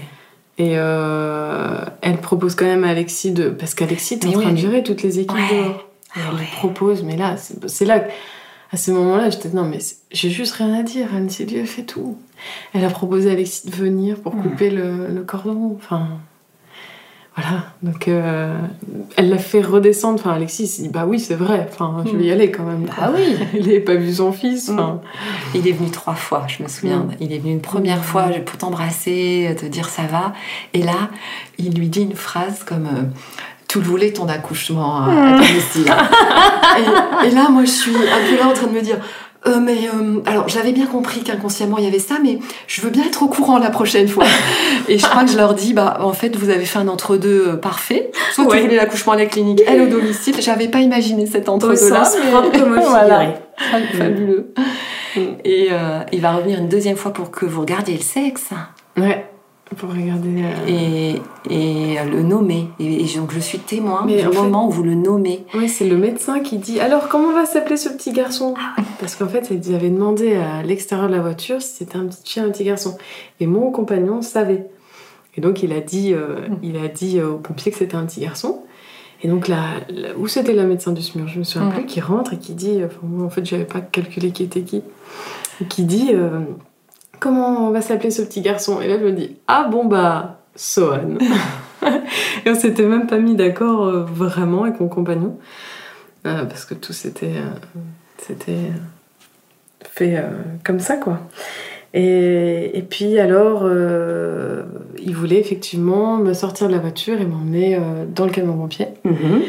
Et 0.60 0.74
euh, 0.78 1.80
elle 2.02 2.18
propose 2.18 2.54
quand 2.56 2.66
même 2.66 2.84
à 2.84 2.90
Alexis 2.90 3.32
de. 3.32 3.50
Parce 3.50 3.74
qu'Alexis 3.74 4.16
est 4.16 4.26
en 4.28 4.32
train 4.34 4.46
oui. 4.46 4.52
de 4.52 4.58
gérer 4.58 4.84
toutes 4.84 5.02
les 5.02 5.20
équipes 5.20 5.36
Ouais. 5.38 5.58
dehors. 5.64 5.88
Et 6.16 6.20
elle 6.32 6.38
lui 6.38 6.46
propose, 6.58 7.02
mais 7.04 7.18
là, 7.18 7.36
c'est 7.38 7.86
là. 7.86 8.04
À 8.72 8.78
ce 8.78 8.92
moment-là, 8.92 9.30
j'étais 9.30 9.50
non, 9.50 9.64
mais 9.66 9.80
j'ai 10.12 10.30
juste 10.30 10.54
rien 10.54 10.74
à 10.74 10.84
dire. 10.84 11.08
Anne 11.16 11.30
Sylvie 11.30 11.58
elle 11.58 11.68
fait 11.68 11.84
tout. 11.84 12.18
Elle 12.74 12.84
a 12.86 12.90
proposé 12.90 13.30
à 13.30 13.34
Alexis 13.34 13.68
de 13.70 13.76
venir 13.76 14.18
pour 14.20 14.36
Mm. 14.36 14.42
couper 14.44 14.70
le, 14.70 15.08
le 15.08 15.24
cordon. 15.24 15.74
Enfin. 15.76 16.08
Voilà. 17.36 17.64
Donc, 17.82 18.08
euh, 18.08 18.56
elle 19.16 19.30
l'a 19.30 19.40
fait 19.40 19.62
redescendre. 19.62 20.20
Enfin, 20.20 20.32
Alexis 20.36 20.68
s'est 20.68 20.84
dit 20.84 20.90
bah 20.90 21.06
oui, 21.08 21.20
c'est 21.20 21.34
vrai. 21.36 21.68
Enfin, 21.72 22.04
je 22.06 22.16
vais 22.16 22.26
y 22.26 22.32
aller 22.32 22.52
quand 22.52 22.64
même. 22.64 22.86
Bah 22.86 23.12
oui. 23.16 23.36
Il 23.56 23.62
n'avait 23.66 23.80
pas 23.80 23.96
vu 23.96 24.14
son 24.14 24.32
fils. 24.32 24.70
Enfin, 24.70 25.02
Il 25.56 25.68
est 25.68 25.72
venu 25.72 25.90
trois 25.90 26.14
fois, 26.14 26.46
je 26.48 26.62
me 26.62 26.68
souviens. 26.68 27.00
Mm. 27.00 27.12
Il 27.22 27.34
est 27.34 27.40
venu 27.40 27.54
une 27.54 27.62
première 27.62 28.00
Mm. 28.00 28.04
fois 28.04 28.24
pour 28.46 28.58
t'embrasser, 28.58 29.56
te 29.60 29.66
dire 29.66 29.90
ça 29.90 30.04
va. 30.04 30.34
Et 30.74 30.84
là, 30.84 31.10
il 31.58 31.74
lui 31.74 31.88
dit 31.90 32.04
une 32.04 32.16
phrase 32.16 32.64
comme 32.64 32.86
euh, 32.86 33.02
Tu 33.68 33.80
le 33.80 33.86
voulais 33.86 34.14
ton 34.14 34.28
accouchement 34.28 34.98
à, 35.02 35.08
à 35.08 35.32
domicile. 35.38 35.92
et, 36.78 37.28
et 37.28 37.32
là, 37.32 37.50
moi, 37.50 37.64
je 37.66 37.72
suis 37.72 37.96
un 37.96 38.30
peu 38.30 38.38
là 38.38 38.48
en 38.50 38.54
train 38.54 38.68
de 38.68 38.74
me 38.74 38.82
dire. 38.82 38.98
Euh, 39.46 39.60
mais 39.60 39.90
euh, 39.94 40.22
alors 40.26 40.48
j'avais 40.48 40.72
bien 40.72 40.86
compris 40.86 41.22
qu'inconsciemment 41.22 41.78
il 41.78 41.84
y 41.84 41.88
avait 41.88 42.00
ça, 42.00 42.16
mais 42.24 42.40
je 42.68 42.80
veux 42.82 42.90
bien 42.90 43.04
être 43.04 43.24
au 43.24 43.28
courant 43.28 43.58
la 43.58 43.70
prochaine 43.70 44.08
fois. 44.08 44.24
Et 44.88 44.98
je 44.98 45.06
crois 45.06 45.26
que 45.26 45.32
je 45.32 45.38
leur 45.38 45.54
dis 45.54 45.74
bah 45.74 45.98
en 46.02 46.14
fait 46.14 46.36
vous 46.38 46.50
avez 46.50 46.64
fait 46.66 46.80
un 46.80 46.88
entre 46.88 47.18
deux 47.18 47.48
euh, 47.50 47.56
parfait. 47.58 48.12
Soit 48.34 48.46
Ouais. 48.46 48.58
tu 48.58 48.64
voulais 48.64 48.76
l'accouchement 48.78 49.14
à 49.14 49.18
la 49.18 49.26
clinique, 49.26 49.62
elle 49.68 49.82
au 49.82 49.88
domicile. 49.88 50.36
J'avais 50.40 50.70
pas 50.70 50.80
imaginé 50.80 51.26
cet 51.26 51.50
entre 51.50 51.74
deux 51.74 51.90
là. 51.90 52.10
propre 52.32 52.58
comme 52.58 52.80
Voilà. 52.90 53.34
figuré. 53.58 53.88
Fabuleux. 53.98 54.54
Et 55.44 55.68
euh, 55.72 56.00
il 56.12 56.22
va 56.22 56.32
revenir 56.34 56.60
une 56.60 56.70
deuxième 56.70 56.96
fois 56.96 57.12
pour 57.14 57.30
que 57.30 57.46
vous 57.46 57.62
regardiez 57.62 57.96
le 57.96 58.02
sexe 58.02 58.50
ouais. 58.98 59.26
Pour 59.78 59.90
regarder. 59.90 60.44
euh, 60.44 60.68
et, 60.68 61.16
et 61.50 61.96
le 62.06 62.22
nommer. 62.22 62.68
Et, 62.80 63.06
donc 63.16 63.32
je 63.32 63.40
suis 63.40 63.58
témoin 63.60 64.04
Mais 64.06 64.18
du 64.18 64.24
fait- 64.24 64.34
moment 64.36 64.68
où 64.68 64.70
vous 64.72 64.84
le 64.84 64.94
nommez. 64.94 65.46
Oui, 65.56 65.68
c'est 65.68 65.88
le 65.88 65.98
médecin 65.98 66.42
qui 66.42 66.58
dit 66.58 66.80
Alors, 66.80 67.08
comment 67.08 67.32
va 67.34 67.46
s'appeler 67.46 67.78
ce 67.78 67.90
petit 67.90 68.12
garçon 68.12 68.54
Parce 69.00 69.16
qu'en 69.16 69.28
fait, 69.28 69.50
ils 69.52 69.74
avaient 69.74 69.90
demandé 69.90 70.36
à 70.36 70.62
l'extérieur 70.62 71.08
de 71.10 71.16
la 71.16 71.22
voiture 71.22 71.62
si 71.62 71.70
c'était 71.78 71.98
un 71.98 72.06
petit 72.06 72.22
chien, 72.24 72.46
un 72.46 72.50
petit 72.52 72.66
garçon. 72.66 72.98
Et 73.40 73.48
mon 73.48 73.72
compagnon 73.72 74.22
savait. 74.22 74.68
Et 75.36 75.42
donc, 75.42 75.64
il 75.64 75.74
a 75.74 75.80
dit, 75.80 76.14
euh, 76.14 76.42
il 76.62 76.78
a 76.78 76.88
dit 76.88 77.18
euh, 77.18 77.32
aux 77.32 77.38
pompiers 77.38 77.72
que 77.72 77.78
c'était 77.80 77.96
un 77.96 78.06
petit 78.06 78.20
garçon. 78.22 78.62
Et 79.24 79.28
donc, 79.28 79.48
là, 79.48 79.64
là- 79.90 80.10
où 80.20 80.28
c'était 80.28 80.54
la 80.54 80.66
médecin 80.66 80.92
du 80.92 81.02
SMUR? 81.02 81.28
Je 81.28 81.40
me 81.40 81.44
souviens 81.44 81.70
Mm. 81.70 81.74
plus, 81.74 81.86
qui 81.88 82.02
rentre 82.02 82.34
et 82.34 82.38
qui 82.38 82.54
dit 82.54 82.82
Enfin, 82.86 83.00
moi, 83.02 83.26
en 83.26 83.30
fait, 83.32 83.44
j'avais 83.46 83.66
pas 83.66 83.82
calculé 83.82 84.30
qui 84.32 84.44
était 84.44 84.62
qui. 84.62 84.84
Et 85.62 85.66
qui 85.66 85.84
dit 85.84 86.10
euh, 86.14 86.42
comment 87.24 87.72
va 87.72 87.82
s'appeler 87.82 88.12
ce 88.12 88.22
petit 88.22 88.42
garçon? 88.42 88.82
Et 88.82 88.88
là, 88.88 88.98
je 89.00 89.06
me 89.06 89.12
dis 89.14 89.38
Ah 89.48 89.68
bon, 89.72 89.86
bah, 89.86 90.42
Sohan. 90.56 91.18
et 92.46 92.50
on 92.50 92.56
s'était 92.56 92.86
même 92.86 93.08
pas 93.08 93.18
mis 93.18 93.36
d'accord 93.36 93.86
euh, 93.86 94.04
vraiment 94.04 94.64
avec 94.64 94.80
mon 94.82 94.90
compagnon. 94.90 95.38
Euh, 96.26 96.44
parce 96.46 96.66
que 96.66 96.74
tout 96.74 96.94
s'était 96.94 97.34
c'était 98.18 98.72
fait 99.84 100.24
comme 100.64 100.80
ça, 100.80 100.96
quoi. 100.98 101.20
Et, 101.94 102.78
et 102.78 102.82
puis 102.82 103.20
alors, 103.20 103.70
il 104.98 105.16
voulait 105.16 105.40
effectivement 105.40 106.18
me 106.18 106.34
sortir 106.34 106.68
de 106.68 106.72
la 106.74 106.80
voiture 106.80 107.20
et 107.22 107.26
m'emmener 107.26 107.80
dans 108.16 108.26
le 108.26 108.32
camion 108.32 108.58
pompier. 108.58 108.88
Mhm. 109.04 109.42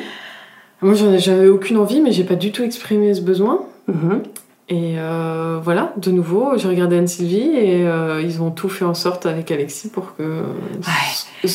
Moi, 0.82 0.94
j'en 0.94 1.12
ai- 1.12 1.18
j'avais 1.18 1.48
aucune 1.48 1.78
envie, 1.78 2.00
mais 2.02 2.12
j'ai 2.12 2.24
pas 2.24 2.34
du 2.34 2.52
tout 2.52 2.62
exprimé 2.62 3.14
ce 3.14 3.22
besoin. 3.22 3.60
Mhm. 3.88 4.22
Et 4.70 4.94
euh, 4.98 5.60
voilà, 5.62 5.92
de 5.98 6.10
nouveau, 6.10 6.56
j'ai 6.56 6.68
regardé 6.68 6.96
Anne-Sylvie 6.96 7.50
et 7.54 7.86
euh, 7.86 8.22
ils 8.22 8.40
ont 8.40 8.50
tout 8.50 8.70
fait 8.70 8.86
en 8.86 8.94
sorte 8.94 9.26
avec 9.26 9.50
Alexis 9.50 9.88
pour 9.90 10.16
que 10.16 10.42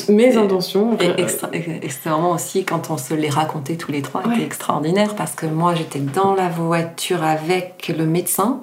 mes 0.10 0.38
intentions. 0.38 0.96
Et 1.00 1.20
extra- 1.20 1.50
extrêmement 1.52 2.32
aussi, 2.34 2.66
quand 2.66 2.92
on 2.92 2.98
se 2.98 3.16
les 3.16 3.30
racontait 3.30 3.78
tous 3.78 3.92
les 3.92 4.04
trois, 4.04 4.22
Ouais. 4.22 4.34
c'était 4.34 4.46
extraordinaire 4.46 5.16
parce 5.16 5.34
que 5.34 5.48
moi 5.48 5.74
j'étais 5.74 6.00
dans 6.00 6.36
la 6.36 6.50
voiture 6.50 7.24
avec 7.24 7.92
le 7.98 8.06
médecin 8.06 8.62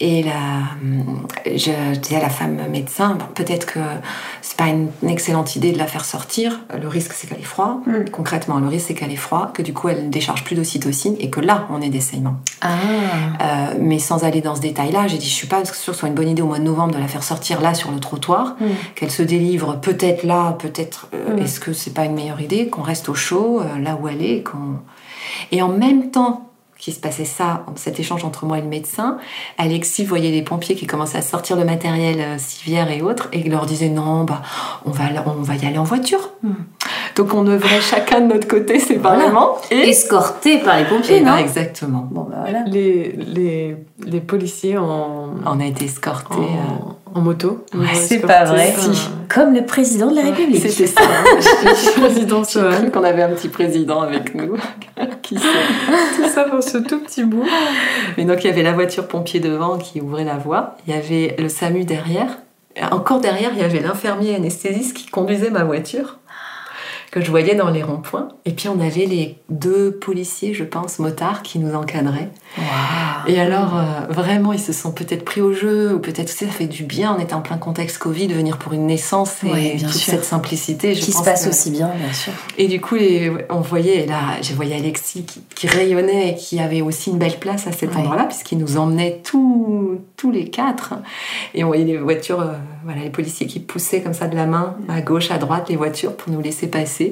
et 0.00 0.22
la, 0.22 0.32
je 1.44 1.94
disais 1.98 2.16
à 2.16 2.20
la 2.20 2.28
femme 2.28 2.58
médecin, 2.70 3.14
bon, 3.14 3.24
peut-être 3.34 3.66
que 3.66 3.80
c'est 4.42 4.56
pas 4.56 4.66
une, 4.66 4.88
une 5.02 5.08
excellente 5.10 5.56
idée 5.56 5.72
de 5.72 5.78
la 5.78 5.86
faire 5.86 6.04
sortir. 6.04 6.60
Le 6.80 6.86
risque 6.88 7.12
c'est 7.14 7.26
qu'elle 7.28 7.40
ait 7.40 7.42
froid. 7.42 7.80
Mm. 7.86 8.10
Concrètement, 8.12 8.58
le 8.58 8.68
risque 8.68 8.86
c'est 8.88 8.94
qu'elle 8.94 9.12
ait 9.12 9.16
froid, 9.16 9.50
que 9.54 9.62
du 9.62 9.72
coup 9.72 9.88
elle 9.88 10.04
ne 10.06 10.10
décharge 10.10 10.44
plus 10.44 10.54
d'ocytocine 10.54 11.16
et 11.18 11.30
que 11.30 11.40
là 11.40 11.66
on 11.70 11.80
ait 11.80 11.88
des 11.88 12.00
saignements. 12.00 12.36
Ah. 12.60 12.68
Euh, 13.42 13.74
mais 13.80 13.98
sans 13.98 14.24
aller 14.24 14.40
dans 14.40 14.54
ce 14.54 14.60
détail-là, 14.60 15.06
j'ai 15.08 15.18
dit 15.18 15.28
je 15.28 15.34
suis 15.34 15.46
pas 15.46 15.64
sûre 15.64 15.72
que 15.74 15.80
ce 15.80 15.92
soit 15.92 16.08
une 16.08 16.14
bonne 16.14 16.28
idée 16.28 16.42
au 16.42 16.46
mois 16.46 16.58
de 16.58 16.64
novembre 16.64 16.94
de 16.94 16.98
la 17.00 17.08
faire 17.08 17.22
sortir 17.22 17.60
là 17.60 17.74
sur 17.74 17.90
le 17.90 18.00
trottoir, 18.00 18.56
Mm. 18.60 18.64
qu'elle 18.94 19.10
se 19.10 19.22
délivre 19.22 19.80
peut-être 19.80 20.22
là, 20.24 20.52
peut-être. 20.58 21.08
euh, 21.14 21.36
Mm. 21.36 21.38
Est-ce 21.40 21.58
que 21.60 21.72
c'est 21.72 21.92
pas 21.94 22.04
une 22.04 22.14
meilleure 22.14 22.40
idée 22.40 22.68
qu'on 22.68 22.82
reste 22.82 23.08
au 23.08 23.14
chaud 23.14 23.60
euh, 23.60 23.78
là 23.78 23.98
où 24.00 24.08
elle 24.08 24.22
est, 24.22 24.42
qu'on 24.42 24.78
et 25.52 25.60
en 25.62 25.68
même 25.68 26.10
temps 26.10 26.50
qu'il 26.86 26.94
se 26.94 27.00
passait 27.00 27.24
ça, 27.24 27.64
cet 27.74 27.98
échange 27.98 28.24
entre 28.24 28.44
moi 28.46 28.58
et 28.58 28.60
le 28.60 28.68
médecin, 28.68 29.18
Alexis 29.58 30.04
voyait 30.04 30.30
les 30.30 30.42
pompiers 30.42 30.76
qui 30.76 30.86
commençaient 30.86 31.18
à 31.18 31.22
sortir 31.22 31.56
le 31.56 31.64
matériel 31.64 32.20
euh, 32.20 32.38
civière 32.38 32.88
et 32.92 33.02
autres, 33.02 33.28
et 33.32 33.40
il 33.40 33.50
leur 33.50 33.66
disait 33.66 33.88
non, 33.88 34.22
bah 34.22 34.40
on 34.84 34.92
va 34.92 35.06
on 35.26 35.42
va 35.42 35.56
y 35.56 35.66
aller 35.66 35.78
en 35.78 35.82
voiture. 35.82 36.30
Mm. 36.44 36.50
Donc 37.16 37.34
on 37.34 37.44
œuvrait 37.48 37.80
chacun 37.90 38.20
de 38.20 38.32
notre 38.34 38.46
côté 38.46 38.78
séparément. 38.78 39.56
Et, 39.72 39.88
Escorté 39.88 40.58
par 40.58 40.76
les 40.76 40.84
pompiers, 40.84 41.16
et 41.16 41.24
bah, 41.24 41.32
non? 41.32 41.36
exactement. 41.38 42.06
Bon, 42.08 42.22
bah 42.30 42.36
voilà. 42.42 42.62
les, 42.68 43.10
les, 43.16 43.76
les 44.06 44.20
policiers 44.20 44.78
en, 44.78 45.30
On 45.44 45.58
a 45.58 45.64
été 45.66 45.86
escortés. 45.86 46.36
euh, 46.38 47.05
en, 47.16 47.20
moto. 47.20 47.64
Ouais, 47.74 47.94
c'est 47.94 48.20
pas 48.20 48.44
vrai. 48.44 48.74
Comme 49.28 49.54
le 49.54 49.64
président 49.64 50.10
de 50.10 50.16
la 50.16 50.22
République. 50.22 50.66
C'était 50.68 50.86
ça. 50.86 51.00
hein. 51.02 51.72
président 52.00 52.42
J'ai 52.44 52.90
qu'on 52.90 53.04
avait 53.04 53.22
un 53.22 53.30
petit 53.30 53.48
président 53.48 54.00
avec 54.02 54.34
nous. 54.34 54.56
Qui 55.22 55.36
sait 55.36 55.44
Tout 56.16 56.28
ça 56.28 56.44
pour 56.44 56.62
ce 56.62 56.78
tout 56.78 57.00
petit 57.00 57.24
bout. 57.24 57.44
Mais 58.16 58.24
donc 58.24 58.44
il 58.44 58.46
y 58.46 58.50
avait 58.50 58.62
la 58.62 58.72
voiture 58.72 59.08
pompier 59.08 59.40
devant 59.40 59.78
qui 59.78 60.00
ouvrait 60.00 60.24
la 60.24 60.36
voie. 60.36 60.76
Il 60.86 60.94
y 60.94 60.96
avait 60.96 61.34
le 61.38 61.48
SAMU 61.48 61.84
derrière. 61.84 62.38
Encore 62.90 63.20
derrière, 63.20 63.50
il 63.54 63.58
y 63.58 63.64
avait 63.64 63.80
l'infirmier 63.80 64.34
anesthésiste 64.34 64.96
qui 64.96 65.06
conduisait 65.06 65.50
ma 65.50 65.64
voiture. 65.64 66.18
Que 67.16 67.22
je 67.22 67.30
voyais 67.30 67.54
dans 67.54 67.70
les 67.70 67.82
ronds-points. 67.82 68.28
Et 68.44 68.50
puis 68.52 68.68
on 68.68 68.78
avait 68.78 69.06
les 69.06 69.38
deux 69.48 69.90
policiers, 69.90 70.52
je 70.52 70.64
pense, 70.64 70.98
motards, 70.98 71.40
qui 71.42 71.58
nous 71.58 71.74
encadraient. 71.74 72.28
Et 73.26 73.40
alors, 73.40 73.74
euh, 73.74 74.12
vraiment, 74.12 74.52
ils 74.52 74.60
se 74.60 74.74
sont 74.74 74.92
peut-être 74.92 75.24
pris 75.24 75.40
au 75.40 75.54
jeu, 75.54 75.94
ou 75.94 75.98
peut-être 75.98 76.26
tu 76.30 76.36
sais, 76.36 76.44
ça 76.44 76.52
fait 76.52 76.66
du 76.66 76.84
bien, 76.84 77.16
on 77.18 77.22
était 77.22 77.32
en 77.32 77.40
plein 77.40 77.56
contexte 77.56 77.96
Covid, 77.96 78.26
de 78.26 78.34
venir 78.34 78.58
pour 78.58 78.74
une 78.74 78.86
naissance 78.86 79.42
et 79.44 79.50
Ouais, 79.50 79.74
bien 79.76 79.88
toute 79.88 79.96
sûr. 79.96 80.12
cette 80.12 80.24
simplicité. 80.26 80.94
Je 80.94 81.00
Qui 81.00 81.12
se 81.12 81.22
passe 81.22 81.44
que- 81.44 81.48
aussi 81.48 81.70
bien, 81.70 81.90
bien 81.98 82.12
sûr. 82.12 82.32
Et 82.58 82.68
du 82.68 82.82
coup, 82.82 82.96
les- 82.96 83.32
on 83.48 83.60
voyait, 83.60 84.02
et 84.04 84.06
là, 84.06 84.18
j'ai 84.42 84.52
voyé 84.52 84.74
Alexis 84.76 85.22
qui, 85.24 85.40
qui 85.54 85.66
rayonnait 85.68 86.32
et 86.32 86.34
qui 86.34 86.60
avait 86.60 86.82
aussi 86.82 87.08
une 87.10 87.18
belle 87.18 87.38
place 87.38 87.66
à 87.66 87.72
cet 87.72 87.92
Ouais. 87.94 87.96
endroit-là, 88.02 88.24
puisqu'il 88.24 88.58
nous 88.58 88.76
emmenait 88.76 89.22
tous, 89.24 90.00
tous 90.18 90.30
les 90.30 90.50
quatre. 90.50 90.92
Et 91.54 91.64
on 91.64 91.68
voyait 91.68 91.84
les 91.84 91.96
voitures, 91.96 92.40
euh, 92.42 92.52
voilà, 92.84 93.00
les 93.00 93.10
policiers 93.10 93.46
qui 93.46 93.58
poussaient 93.58 94.02
comme 94.02 94.12
ça 94.14 94.26
de 94.28 94.36
la 94.36 94.44
main, 94.44 94.76
à 94.90 95.00
gauche, 95.00 95.30
à 95.30 95.38
droite, 95.38 95.70
les 95.70 95.76
voitures 95.76 96.14
pour 96.14 96.30
nous 96.30 96.42
laisser 96.42 96.66
passer. 96.66 97.05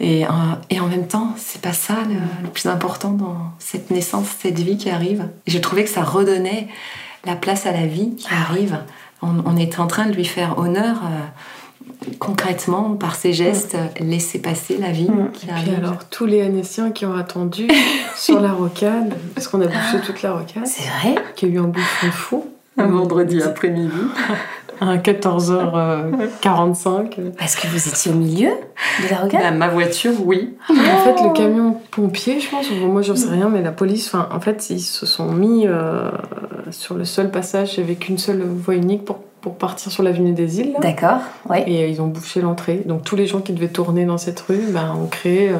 Et, 0.00 0.24
euh, 0.24 0.28
et 0.70 0.80
en 0.80 0.86
même 0.86 1.06
temps, 1.06 1.34
c'est 1.36 1.60
pas 1.60 1.74
ça 1.74 1.94
le, 2.08 2.14
le 2.44 2.48
plus 2.48 2.66
important 2.66 3.10
dans 3.10 3.36
cette 3.58 3.90
naissance, 3.90 4.28
cette 4.40 4.58
vie 4.58 4.78
qui 4.78 4.88
arrive. 4.90 5.28
Et 5.46 5.50
je 5.50 5.58
trouvais 5.58 5.84
que 5.84 5.90
ça 5.90 6.02
redonnait 6.02 6.68
la 7.26 7.36
place 7.36 7.66
à 7.66 7.72
la 7.72 7.86
vie 7.86 8.14
qui 8.16 8.26
Ah 8.30 8.48
arrive. 8.48 8.78
On, 9.22 9.34
on 9.44 9.56
était 9.58 9.78
en 9.80 9.86
train 9.86 10.06
de 10.06 10.12
lui 10.12 10.24
faire 10.24 10.58
honneur. 10.58 10.96
euh, 11.04 11.26
concrètement, 12.18 12.94
par 12.94 13.14
ses 13.14 13.32
gestes, 13.34 13.76
laisser 14.00 14.38
passer 14.40 14.78
la 14.78 14.90
vie 14.90 15.10
qui 15.34 15.46
Puis 15.46 15.50
arrive. 15.54 15.74
alors, 15.78 16.08
tous 16.08 16.24
les 16.24 16.40
Annéciens 16.42 16.90
qui 16.92 17.04
ont 17.04 17.14
attendu 17.16 17.68
sur 18.16 18.40
la 18.40 18.52
rocade, 18.52 19.14
parce 19.34 19.48
qu'on 19.48 19.60
a 19.60 19.66
bouffé 19.66 19.98
toute 20.04 20.22
la 20.22 20.32
rocade, 20.32 20.66
C'est 20.66 20.88
vrai 20.88 21.22
qu'il 21.36 21.50
y 21.50 21.52
a 21.52 21.54
eu 21.56 21.58
un 21.58 21.68
bouffon 21.68 22.10
fou. 22.10 22.46
Un 22.78 22.86
vendredi 22.86 23.42
après-midi. 23.42 23.90
À 24.80 24.96
14h45. 24.96 27.32
Parce 27.38 27.56
que 27.56 27.66
vous 27.66 27.88
étiez 27.88 28.10
au 28.10 28.14
milieu 28.14 28.48
de 28.48 29.10
la 29.10 29.18
rocade 29.18 29.42
Bah, 29.42 29.50
ma 29.50 29.68
voiture, 29.68 30.12
oui. 30.24 30.56
En 30.70 30.74
fait, 30.74 31.22
le 31.22 31.32
camion 31.34 31.76
pompier, 31.90 32.40
je 32.40 32.48
pense, 32.50 32.70
ou 32.70 32.86
moi 32.86 33.02
j'en 33.02 33.16
sais 33.16 33.28
rien, 33.28 33.48
mais 33.50 33.60
la 33.62 33.72
police, 33.72 34.06
enfin, 34.12 34.28
en 34.34 34.40
fait, 34.40 34.70
ils 34.70 34.80
se 34.80 35.04
sont 35.04 35.30
mis 35.32 35.66
euh, 35.66 36.10
sur 36.70 36.94
le 36.94 37.04
seul 37.04 37.30
passage 37.30 37.78
avec 37.78 38.08
une 38.08 38.16
seule 38.18 38.42
voie 38.42 38.74
unique 38.74 39.04
pour, 39.04 39.18
pour 39.40 39.56
partir 39.56 39.92
sur 39.92 40.02
l'avenue 40.02 40.32
des 40.32 40.60
îles. 40.60 40.74
D'accord, 40.80 41.20
ouais. 41.48 41.64
Et 41.66 41.84
euh, 41.84 41.88
ils 41.88 42.00
ont 42.00 42.06
bouché 42.06 42.40
l'entrée. 42.40 42.82
Donc 42.86 43.02
tous 43.04 43.16
les 43.16 43.26
gens 43.26 43.40
qui 43.40 43.52
devaient 43.52 43.68
tourner 43.68 44.04
dans 44.06 44.18
cette 44.18 44.40
rue 44.40 44.62
ben, 44.70 44.94
ont 44.94 45.06
créé 45.08 45.50
euh, 45.50 45.56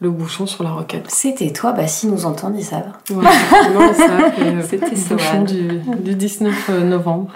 le 0.00 0.10
bouchon 0.10 0.46
sur 0.46 0.64
la 0.64 0.70
rocade. 0.70 1.02
C'était 1.08 1.52
toi, 1.52 1.72
bah 1.72 1.86
si 1.86 2.06
nous 2.08 2.24
entendent, 2.26 2.56
ils 2.58 2.64
savent. 2.64 2.90
Ça, 3.06 3.14
euh, 4.40 4.62
C'était 4.68 4.90
le 4.90 4.96
bouchon 4.96 5.18
Sohan. 5.18 5.42
du, 5.42 5.80
du 6.00 6.14
19 6.14 6.70
novembre. 6.84 7.28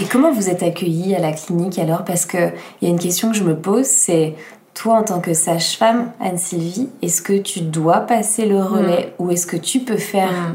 Et 0.00 0.04
comment 0.04 0.30
vous 0.30 0.48
êtes 0.48 0.62
accueillis 0.62 1.16
à 1.16 1.18
la 1.18 1.32
clinique 1.32 1.78
alors? 1.78 2.04
Parce 2.04 2.24
qu'il 2.24 2.52
y 2.82 2.86
a 2.86 2.88
une 2.88 3.00
question 3.00 3.30
que 3.30 3.36
je 3.36 3.42
me 3.42 3.56
pose, 3.56 3.86
c'est 3.86 4.34
toi 4.74 4.98
en 4.98 5.02
tant 5.02 5.18
que 5.18 5.34
sage-femme, 5.34 6.12
Anne-Sylvie, 6.20 6.88
est-ce 7.02 7.20
que 7.20 7.32
tu 7.32 7.62
dois 7.62 8.00
passer 8.00 8.46
le 8.46 8.62
relais 8.62 9.12
ou 9.18 9.32
est-ce 9.32 9.46
que 9.46 9.56
tu 9.56 9.80
peux 9.80 9.96
faire 9.96 10.54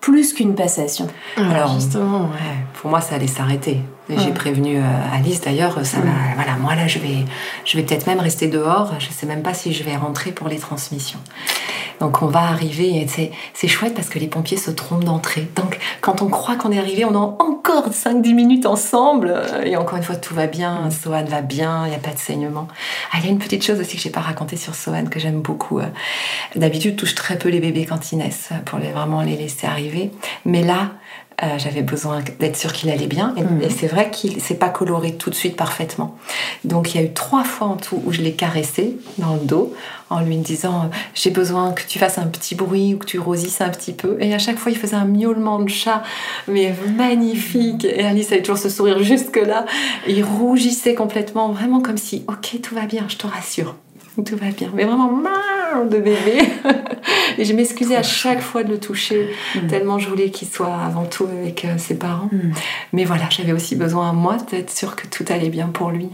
plus 0.00 0.34
qu'une 0.34 0.54
passation? 0.54 1.06
Alors, 1.36 1.72
justement. 1.72 2.22
Ouais, 2.22 2.66
pour 2.74 2.90
moi, 2.90 3.00
ça 3.00 3.14
allait 3.14 3.26
s'arrêter. 3.26 3.78
Et 4.12 4.18
J'ai 4.18 4.30
Mm. 4.30 4.34
prévenu 4.34 4.76
euh, 4.78 4.82
Alice 5.12 5.40
d'ailleurs, 5.40 5.84
ça 5.86 5.98
va. 5.98 6.10
Voilà, 6.34 6.56
moi 6.60 6.74
là, 6.74 6.86
je 6.86 6.98
vais, 6.98 7.24
je 7.64 7.76
vais 7.76 7.82
peut-être 7.82 8.06
même 8.06 8.20
rester 8.20 8.46
dehors. 8.48 8.92
Je 8.98 9.08
sais 9.10 9.26
même 9.26 9.42
pas 9.42 9.54
si 9.54 9.72
je 9.72 9.82
vais 9.84 9.96
rentrer 9.96 10.32
pour 10.32 10.48
les 10.48 10.58
transmissions. 10.58 11.18
Donc 12.00 12.20
on 12.22 12.26
va 12.26 12.40
arriver 12.40 13.06
c'est, 13.54 13.68
chouette 13.68 13.94
parce 13.94 14.08
que 14.08 14.18
les 14.18 14.26
pompiers 14.26 14.56
se 14.56 14.72
trompent 14.72 15.04
d'entrée. 15.04 15.48
Donc 15.54 15.78
quand 16.00 16.20
on 16.20 16.28
croit 16.28 16.56
qu'on 16.56 16.72
est 16.72 16.78
arrivé, 16.78 17.04
on 17.04 17.14
a 17.14 17.18
encore 17.18 17.90
5-10 17.90 18.34
minutes 18.34 18.66
ensemble. 18.66 19.32
euh, 19.36 19.62
Et 19.64 19.76
encore 19.76 19.96
une 19.98 20.02
fois, 20.02 20.16
tout 20.16 20.34
va 20.34 20.48
bien. 20.48 20.90
Sohan 20.90 21.24
va 21.24 21.42
bien, 21.42 21.86
il 21.86 21.90
n'y 21.90 21.94
a 21.94 22.00
pas 22.00 22.10
de 22.10 22.18
saignement. 22.18 22.66
Ah, 23.12 23.18
il 23.20 23.24
y 23.26 23.28
a 23.28 23.30
une 23.30 23.38
petite 23.38 23.64
chose 23.64 23.78
aussi 23.78 23.96
que 23.96 24.02
j'ai 24.02 24.10
pas 24.10 24.20
racontée 24.20 24.56
sur 24.56 24.74
Sohan 24.74 25.04
que 25.06 25.20
j'aime 25.20 25.42
beaucoup. 25.42 25.78
euh. 25.78 25.86
D'habitude, 26.56 26.96
touche 26.96 27.14
très 27.14 27.38
peu 27.38 27.48
les 27.48 27.60
bébés 27.60 27.86
quand 27.86 28.10
ils 28.10 28.18
naissent 28.18 28.50
pour 28.64 28.78
les, 28.80 28.90
vraiment 28.90 29.22
les 29.22 29.36
laisser 29.36 29.66
arriver. 29.68 30.10
Mais 30.44 30.62
là, 30.62 30.90
euh, 31.42 31.58
j'avais 31.58 31.82
besoin 31.82 32.20
d'être 32.38 32.56
sûre 32.56 32.72
qu'il 32.72 32.88
allait 32.90 33.06
bien. 33.06 33.34
Et, 33.36 33.42
Mhm. 33.42 33.62
et 33.62 33.70
c'est 33.70 33.86
vrai 33.88 34.10
qu'il 34.10 34.40
s'est 34.40 34.54
pas 34.54 34.68
coloré 34.68 35.14
tout 35.16 35.30
de 35.30 35.34
suite 35.34 35.56
parfaitement. 35.56 36.16
Donc 36.64 36.94
il 36.94 37.00
y 37.00 37.04
a 37.04 37.06
eu 37.06 37.12
trois 37.12 37.44
fois 37.44 37.66
en 37.68 37.76
tout 37.76 38.00
où 38.04 38.12
je 38.12 38.20
l'ai 38.22 38.32
caressé 38.32 38.96
dans 39.18 39.34
le 39.34 39.40
dos 39.40 39.74
en 40.10 40.20
lui 40.20 40.36
disant 40.36 40.82
euh, 40.84 40.86
j'ai 41.14 41.30
besoin 41.30 41.72
que 41.72 41.82
tu 41.88 41.98
fasses 41.98 42.18
un 42.18 42.26
petit 42.26 42.54
bruit 42.54 42.94
ou 42.94 42.98
que 42.98 43.06
tu 43.06 43.18
rosisses 43.18 43.60
un 43.60 43.70
petit 43.70 43.92
peu. 43.92 44.16
Et 44.20 44.32
à 44.34 44.38
chaque 44.38 44.58
fois 44.58 44.70
il 44.70 44.78
faisait 44.78 44.96
un 44.96 45.04
miaulement 45.06 45.58
de 45.58 45.68
chat, 45.68 46.02
mais 46.48 46.74
magnifique. 46.96 47.84
Et 47.84 48.04
Alice 48.04 48.30
avait 48.32 48.42
toujours 48.42 48.58
ce 48.58 48.68
sourire 48.68 49.02
jusque 49.02 49.36
là. 49.36 49.66
Il 50.06 50.22
rougissait 50.24 50.94
complètement, 50.94 51.48
vraiment 51.50 51.80
comme 51.80 51.98
si 51.98 52.24
ok 52.28 52.60
tout 52.62 52.74
va 52.74 52.86
bien, 52.86 53.04
je 53.08 53.16
te 53.16 53.26
rassure. 53.26 53.74
Tout 54.26 54.36
va 54.36 54.50
bien, 54.50 54.70
mais 54.74 54.84
vraiment 54.84 55.10
de 55.84 55.98
bébé. 55.98 56.38
Et 57.38 57.44
je 57.46 57.54
m'excusais 57.54 57.96
à 57.96 58.02
chaque 58.02 58.40
fois 58.42 58.62
de 58.62 58.70
le 58.70 58.78
toucher, 58.78 59.30
tellement 59.68 59.98
je 59.98 60.08
voulais 60.08 60.30
qu'il 60.30 60.48
soit 60.48 60.74
avant 60.74 61.04
tout 61.06 61.24
avec 61.26 61.64
euh, 61.64 61.78
ses 61.78 61.94
parents. 61.94 62.28
Mhm. 62.30 62.52
Mais 62.92 63.04
voilà, 63.04 63.24
j'avais 63.30 63.52
aussi 63.52 63.74
besoin, 63.74 64.12
moi, 64.12 64.36
d'être 64.50 64.70
sûre 64.70 64.96
que 64.96 65.06
tout 65.06 65.24
allait 65.30 65.48
bien 65.48 65.68
pour 65.68 65.90
lui. 65.90 66.10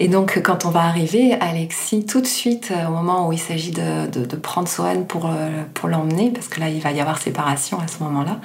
Et 0.00 0.08
donc, 0.08 0.40
quand 0.42 0.64
on 0.66 0.70
va 0.70 0.80
arriver, 0.82 1.34
Alexis, 1.40 2.04
tout 2.04 2.20
de 2.20 2.26
suite, 2.26 2.72
euh, 2.72 2.88
au 2.88 2.90
moment 2.90 3.28
où 3.28 3.32
il 3.32 3.38
s'agit 3.38 3.70
de, 3.70 4.08
de- 4.10 4.26
de 4.26 4.36
prendre 4.36 4.68
Sohan 4.68 5.04
pour, 5.04 5.26
euh, 5.26 5.62
pour 5.72 5.88
l'emmener, 5.88 6.30
parce 6.30 6.48
que 6.48 6.60
là, 6.60 6.68
il 6.68 6.80
va 6.80 6.90
y 6.92 7.00
avoir 7.00 7.18
séparation 7.18 7.78
à 7.80 7.86
ce 7.86 8.02
moment-là, 8.02 8.40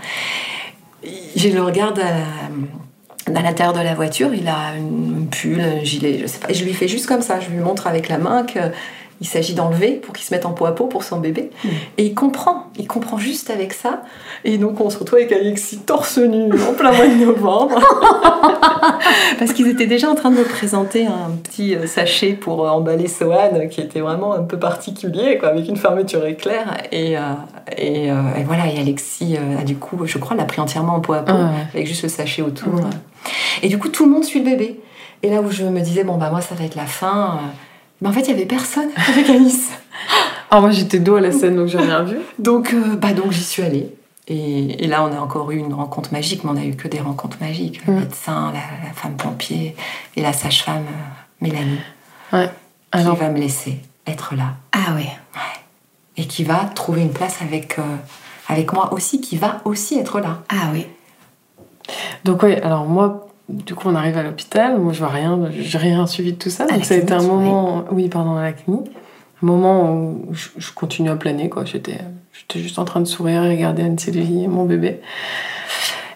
je 1.35 1.49
le 1.49 1.61
regarde 1.63 1.99
à 1.99 2.03
la- 2.03 2.49
à 3.35 3.41
l'intérieur 3.41 3.73
de 3.73 3.81
la 3.81 3.95
voiture, 3.95 4.33
il 4.33 4.47
a 4.47 4.75
une 4.77 5.27
pull, 5.27 5.59
un 5.61 5.83
gilet, 5.83 6.19
je 6.21 6.27
sais 6.27 6.39
pas, 6.39 6.49
et 6.49 6.53
je 6.53 6.63
lui 6.63 6.73
fais 6.73 6.87
juste 6.87 7.07
comme 7.07 7.21
ça, 7.21 7.39
je 7.39 7.49
lui 7.49 7.59
montre 7.59 7.87
avec 7.87 8.09
la 8.09 8.17
main 8.17 8.43
que 8.43 8.59
il 9.21 9.27
s'agit 9.27 9.53
d'enlever 9.53 9.91
pour 9.91 10.13
qu'il 10.13 10.25
se 10.25 10.33
mette 10.33 10.45
en 10.45 10.51
peau 10.51 10.65
à 10.65 10.73
peau 10.73 10.85
pour 10.85 11.03
son 11.03 11.19
bébé. 11.19 11.51
Mm. 11.63 11.67
Et 11.97 12.05
il 12.05 12.13
comprend, 12.13 12.67
il 12.77 12.87
comprend 12.87 13.17
juste 13.17 13.49
avec 13.49 13.73
ça. 13.73 14.03
Et 14.45 14.57
donc 14.57 14.79
on 14.79 14.89
se 14.89 14.97
retrouve 14.97 15.19
avec 15.19 15.31
Alexis 15.31 15.79
torse 15.79 16.17
nu 16.17 16.51
en 16.53 16.73
plein 16.73 16.93
mois 16.93 17.07
de 17.07 17.25
novembre. 17.25 17.79
Parce 19.39 19.53
qu'ils 19.53 19.67
étaient 19.67 19.87
déjà 19.87 20.09
en 20.09 20.15
train 20.15 20.31
de 20.31 20.37
me 20.37 20.43
présenter 20.43 21.05
un 21.05 21.31
petit 21.43 21.75
euh, 21.75 21.85
sachet 21.85 22.33
pour 22.33 22.65
euh, 22.65 22.69
emballer 22.69 23.07
Sohan 23.07 23.67
qui 23.69 23.81
était 23.81 23.99
vraiment 23.99 24.33
un 24.33 24.43
peu 24.43 24.57
particulier, 24.57 25.37
quoi, 25.37 25.49
avec 25.49 25.67
une 25.67 25.77
fermeture 25.77 26.25
éclair. 26.25 26.77
Et, 26.91 27.17
euh, 27.17 27.21
et, 27.77 28.11
euh, 28.11 28.15
et 28.37 28.43
voilà, 28.43 28.67
et 28.67 28.79
Alexis, 28.79 29.35
euh, 29.37 29.59
a 29.59 29.63
du 29.63 29.75
coup, 29.75 30.05
je 30.05 30.17
crois, 30.17 30.35
l'a 30.37 30.45
pris 30.45 30.61
entièrement 30.61 30.95
en 30.95 30.99
peau 31.01 31.13
à 31.13 31.19
peau, 31.19 31.33
Ah 31.35 31.51
avec 31.73 31.87
juste 31.87 32.03
le 32.03 32.09
sachet 32.09 32.41
autour. 32.41 32.73
Et 33.61 33.67
du 33.69 33.77
coup, 33.79 33.89
tout 33.89 34.05
le 34.05 34.11
monde 34.11 34.23
suit 34.23 34.39
le 34.39 34.45
bébé. 34.45 34.79
Et 35.23 35.29
là 35.29 35.41
où 35.41 35.51
je 35.51 35.63
me 35.63 35.81
disais, 35.81 36.03
bon, 36.03 36.17
bah 36.17 36.29
moi, 36.29 36.41
ça 36.41 36.55
va 36.55 36.63
être 36.63 36.75
la 36.75 36.85
fin. 36.85 37.39
euh, 37.41 37.47
Mais 38.01 38.07
en 38.09 38.11
fait, 38.13 38.21
il 38.21 38.29
y 38.29 38.33
avait 38.33 38.45
personne 38.45 38.89
avec 39.09 39.29
Alice. 39.29 39.69
Alors 40.49 40.61
moi 40.63 40.71
j'étais 40.71 40.99
dos 40.99 41.15
à 41.17 41.21
la 41.21 41.31
scène 41.31 41.55
donc 41.57 41.67
j'ai 41.67 41.77
rien 41.77 42.03
vu. 42.03 42.17
Donc, 42.39 42.73
euh, 42.73 42.95
bah, 42.95 43.13
donc 43.13 43.31
j'y 43.31 43.43
suis 43.43 43.61
allée. 43.63 43.93
Et, 44.27 44.83
et 44.83 44.87
là, 44.87 45.03
on 45.03 45.11
a 45.15 45.19
encore 45.19 45.51
eu 45.51 45.57
une 45.57 45.73
rencontre 45.73 46.13
magique, 46.13 46.43
mais 46.43 46.51
on 46.51 46.57
a 46.57 46.63
eu 46.63 46.75
que 46.75 46.87
des 46.87 46.99
rencontres 46.99 47.37
magiques. 47.41 47.85
Le 47.87 47.93
Mm. 47.93 47.99
médecin, 47.99 48.51
la, 48.53 48.87
la 48.87 48.93
femme 48.93 49.15
pompier 49.17 49.75
et 50.15 50.21
la 50.21 50.33
sage-femme 50.33 50.85
euh, 50.87 51.41
Mélanie, 51.41 51.79
Ouais. 52.31 52.49
Alors 52.91 53.15
qui 53.15 53.21
va 53.23 53.29
me 53.29 53.39
laisser 53.39 53.79
être 54.07 54.35
là 54.35 54.53
Ah 54.71 54.93
ouais. 54.95 55.09
et 56.17 56.25
qui 56.25 56.43
va 56.43 56.69
trouver 56.75 57.01
une 57.01 57.11
place 57.11 57.37
avec, 57.41 57.77
euh, 57.79 57.81
avec 58.47 58.71
moi 58.73 58.93
aussi, 58.93 59.19
qui 59.21 59.35
va 59.37 59.61
aussi 59.65 59.97
être 59.99 60.19
là. 60.19 60.39
Ah 60.49 60.69
oui. 60.73 60.85
Donc 62.25 62.43
ouais 62.43 62.61
alors 62.61 62.85
moi 62.85 63.27
du 63.47 63.75
coup 63.75 63.87
on 63.89 63.95
arrive 63.95 64.17
à 64.17 64.23
l'hôpital. 64.23 64.79
Moi 64.79 64.93
je 64.93 64.99
vois 64.99 65.09
rien 65.09 65.49
j'ai 65.59 65.77
rien 65.77 66.05
suivi 66.07 66.33
de 66.33 66.37
tout 66.37 66.49
ça. 66.49 66.65
À 66.65 66.67
donc 66.73 66.85
ça 66.85 66.95
a 66.95 66.97
été 66.97 67.13
un 67.13 67.23
moment 67.23 67.85
oui 67.91 68.09
pardon 68.09 68.35
à 68.35 68.43
la 68.43 68.53
clinique 68.53 68.91
un 69.41 69.45
moment 69.45 69.93
où 69.93 70.27
je, 70.33 70.49
je 70.57 70.71
continue 70.73 71.09
à 71.09 71.15
planer 71.15 71.49
quoi. 71.49 71.65
J'étais 71.65 71.99
j'étais 72.33 72.59
juste 72.59 72.79
en 72.79 72.85
train 72.85 72.99
de 72.99 73.07
sourire 73.07 73.43
et 73.43 73.49
regarder 73.55 73.83
Anne 73.83 73.97
Sylvie 73.97 74.43
et 74.43 74.47
mon 74.47 74.65
bébé. 74.65 74.99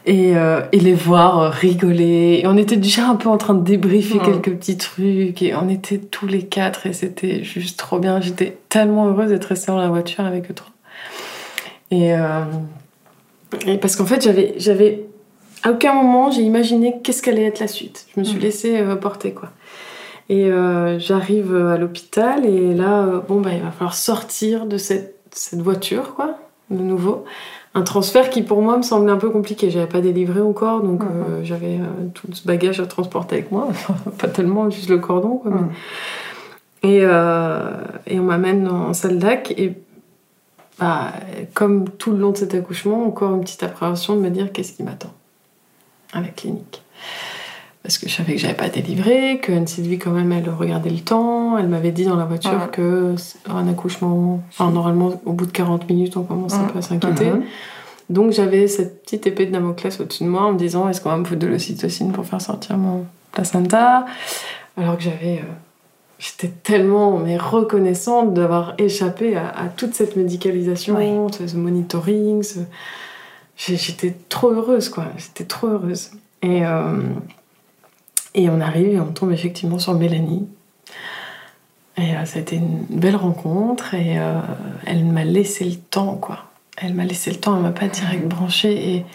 Et, 0.05 0.35
euh, 0.35 0.59
et 0.73 0.81
les 0.81 0.93
voir 0.93 1.39
euh, 1.39 1.49
rigoler. 1.49 2.41
Et 2.43 2.47
on 2.47 2.57
était 2.57 2.75
déjà 2.75 3.07
un 3.07 3.15
peu 3.15 3.29
en 3.29 3.37
train 3.37 3.53
de 3.53 3.63
débriefer 3.63 4.19
quelques 4.19 4.51
petits 4.51 4.75
trucs. 4.75 5.41
Et 5.41 5.55
on 5.55 5.69
était 5.69 5.97
tous 5.97 6.27
les 6.27 6.43
quatre 6.43 6.87
et 6.87 6.91
c'était 6.91 7.45
juste 7.45 7.79
trop 7.79 7.99
bien. 7.99 8.19
J'étais 8.19 8.57
tellement 8.67 9.07
heureuse 9.07 9.29
d'être 9.29 9.45
restée 9.45 9.71
dans 9.71 9.77
la 9.77 9.87
voiture 9.87 10.25
avec 10.25 10.51
eux 10.51 10.53
trois. 10.53 10.73
Et, 11.89 12.13
euh, 12.13 12.43
et 13.65 13.77
parce 13.77 13.95
qu'en 13.95 14.05
fait, 14.05 14.21
j'avais, 14.21 14.55
j'avais 14.57 15.05
à 15.63 15.71
aucun 15.71 15.93
moment 15.93 16.29
j'ai 16.31 16.41
imaginé 16.43 16.99
qu'est-ce 17.03 17.21
qu'allait 17.21 17.45
être 17.45 17.59
la 17.59 17.67
suite. 17.67 18.05
Je 18.13 18.19
me 18.19 18.25
suis 18.25 18.37
Mhm. 18.37 18.41
laissée 18.43 18.79
euh, 18.79 18.95
porter 18.95 19.33
quoi. 19.33 19.49
Et 20.29 20.49
euh, 20.49 20.99
j'arrive 20.99 21.55
à 21.55 21.77
l'hôpital 21.77 22.45
et 22.45 22.73
là, 22.73 23.03
euh, 23.03 23.19
bon 23.27 23.41
bah 23.41 23.49
il 23.53 23.61
va 23.61 23.71
falloir 23.71 23.93
sortir 23.95 24.65
de 24.65 24.77
cette, 24.77 25.15
cette 25.31 25.61
voiture 25.61 26.15
quoi, 26.15 26.37
de 26.69 26.81
nouveau. 26.81 27.25
Un 27.75 27.81
transfert 27.81 28.29
qui 28.29 28.43
pour 28.43 28.61
moi 28.61 28.77
me 28.77 28.83
semblait 28.83 29.11
un 29.11 29.17
peu 29.17 29.29
compliqué. 29.31 29.69
J'avais 29.71 29.87
pas 29.87 29.99
délivré 29.99 30.41
encore, 30.41 30.81
donc 30.81 31.03
Mhm. 31.03 31.09
euh, 31.09 31.43
j'avais 31.43 31.77
euh, 31.79 32.07
tout 32.13 32.27
ce 32.31 32.45
bagage 32.47 32.79
à 32.79 32.85
transporter 32.85 33.35
avec 33.37 33.51
moi. 33.51 33.67
pas 34.19 34.27
tellement, 34.27 34.69
juste 34.69 34.89
le 34.89 34.99
cordon. 34.99 35.37
Quoi, 35.37 35.51
Mhm. 35.51 35.69
et, 36.83 36.99
euh, 37.01 37.71
et 38.07 38.19
on 38.19 38.23
m'amène 38.23 38.67
en 38.67 38.93
salle 38.93 39.17
d'ac 39.19 39.51
et 39.57 39.73
bah, 40.79 41.13
comme 41.53 41.89
tout 41.89 42.11
le 42.11 42.17
long 42.17 42.31
de 42.31 42.37
cet 42.37 42.53
accouchement, 42.55 43.05
encore 43.05 43.33
une 43.35 43.41
petite 43.41 43.63
appréhension 43.63 44.15
de 44.15 44.21
me 44.21 44.29
dire 44.29 44.51
qu'est-ce 44.51 44.73
qui 44.73 44.83
m'attend? 44.83 45.11
À 46.13 46.21
la 46.21 46.27
clinique. 46.29 46.81
Parce 47.83 47.97
que 47.97 48.07
je 48.07 48.15
savais 48.15 48.33
que 48.35 48.39
j'avais 48.39 48.53
pas 48.53 48.69
délivré, 48.69 49.39
que 49.41 49.51
Anne-Sylvie 49.51 49.99
quand 49.99 50.11
même 50.11 50.31
elle 50.31 50.49
regardait 50.49 50.89
le 50.89 50.99
temps, 51.01 51.57
elle 51.57 51.67
m'avait 51.67 51.91
dit 51.91 52.05
dans 52.05 52.15
la 52.15 52.23
voiture 52.23 52.51
Ouais. 52.53 52.69
que 52.71 53.13
un 53.49 53.67
accouchement, 53.67 54.41
enfin 54.49 54.71
normalement 54.71 55.21
au 55.25 55.33
bout 55.33 55.45
de 55.45 55.51
40 55.51 55.89
minutes 55.89 56.15
on 56.15 56.23
commence 56.23 56.53
un 56.53 56.63
Mhm. 56.63 56.71
peu 56.71 56.79
à 56.79 56.81
s'inquiéter. 56.81 57.31
Mhm. 57.31 57.43
Donc 58.09 58.31
j'avais 58.31 58.67
cette 58.67 59.03
petite 59.03 59.27
épée 59.27 59.45
de 59.47 59.51
Damoclès 59.51 59.99
au-dessus 59.99 60.23
de 60.23 60.29
moi 60.29 60.43
en 60.43 60.53
me 60.53 60.57
disant 60.57 60.87
est-ce 60.87 61.01
qu'on 61.01 61.09
va 61.09 61.17
me 61.17 61.25
foutre 61.25 61.39
de 61.41 61.47
l'ocytocine 61.47 62.13
pour 62.13 62.25
faire 62.25 62.41
sortir 62.41 62.77
mon 62.77 63.05
placenta? 63.33 64.05
Alors 64.77 64.95
que 64.97 65.03
j'avais. 65.03 65.39
euh, 65.39 65.51
J'étais 66.19 66.53
tellement 66.63 67.17
mais 67.17 67.35
reconnaissante 67.37 68.33
d'avoir 68.33 68.75
échappé 68.77 69.35
à, 69.35 69.49
à 69.49 69.65
toute 69.67 69.93
cette 69.93 70.15
médicalisation, 70.15 71.27
ce, 71.29 71.47
ce 71.47 71.57
monitoring. 71.57 72.43
ce- 72.43 72.59
J'étais 73.55 74.15
trop 74.29 74.49
heureuse, 74.51 74.89
quoi. 74.89 75.07
J'étais 75.17 75.45
trop 75.45 75.67
heureuse. 75.67 76.11
Et, 76.41 76.65
euh, 76.65 77.01
et 78.33 78.49
on 78.49 78.59
arrive 78.59 78.87
et 78.87 78.99
on 78.99 79.11
tombe 79.11 79.31
effectivement 79.31 79.79
sur 79.79 79.93
Mélanie. 79.93 80.47
Et 81.97 82.15
euh, 82.15 82.25
ça 82.25 82.39
a 82.39 82.41
été 82.41 82.55
une 82.55 82.85
belle 82.89 83.15
rencontre 83.15 83.93
et 83.93 84.19
euh, 84.19 84.39
elle 84.85 85.05
m'a 85.05 85.23
laissé 85.23 85.65
le 85.65 85.75
temps, 85.75 86.15
quoi. 86.15 86.45
Elle 86.77 86.95
m'a 86.95 87.05
laissé 87.05 87.29
le 87.29 87.37
temps, 87.37 87.55
elle 87.55 87.61
m'a 87.61 87.71
pas 87.71 87.87
direct 87.87 88.27
branché. 88.27 88.95
Et 88.95 89.05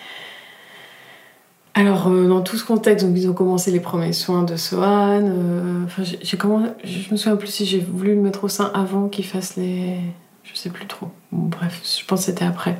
alors, 1.74 2.08
dans 2.08 2.40
tout 2.40 2.56
ce 2.56 2.64
contexte, 2.64 3.04
donc, 3.04 3.16
ils 3.16 3.28
ont 3.28 3.34
commencé 3.34 3.72
les 3.72 3.80
premiers 3.80 4.12
soins 4.12 4.44
de 4.44 4.56
Sohan. 4.56 5.84
Enfin, 5.84 6.02
j'ai 6.04 6.36
commencé. 6.36 6.70
Je 6.84 7.10
me 7.10 7.16
souviens 7.16 7.36
plus 7.36 7.48
si 7.48 7.66
j'ai 7.66 7.80
voulu 7.80 8.14
le 8.14 8.20
mettre 8.20 8.44
au 8.44 8.48
sein 8.48 8.70
avant 8.74 9.08
qu'il 9.08 9.24
fasse 9.24 9.56
les. 9.56 9.98
Je 10.44 10.54
sais 10.54 10.70
plus 10.70 10.86
trop. 10.86 11.08
Bref, 11.32 11.82
je 11.84 12.04
pense 12.04 12.20
que 12.20 12.26
c'était 12.26 12.44
après. 12.44 12.78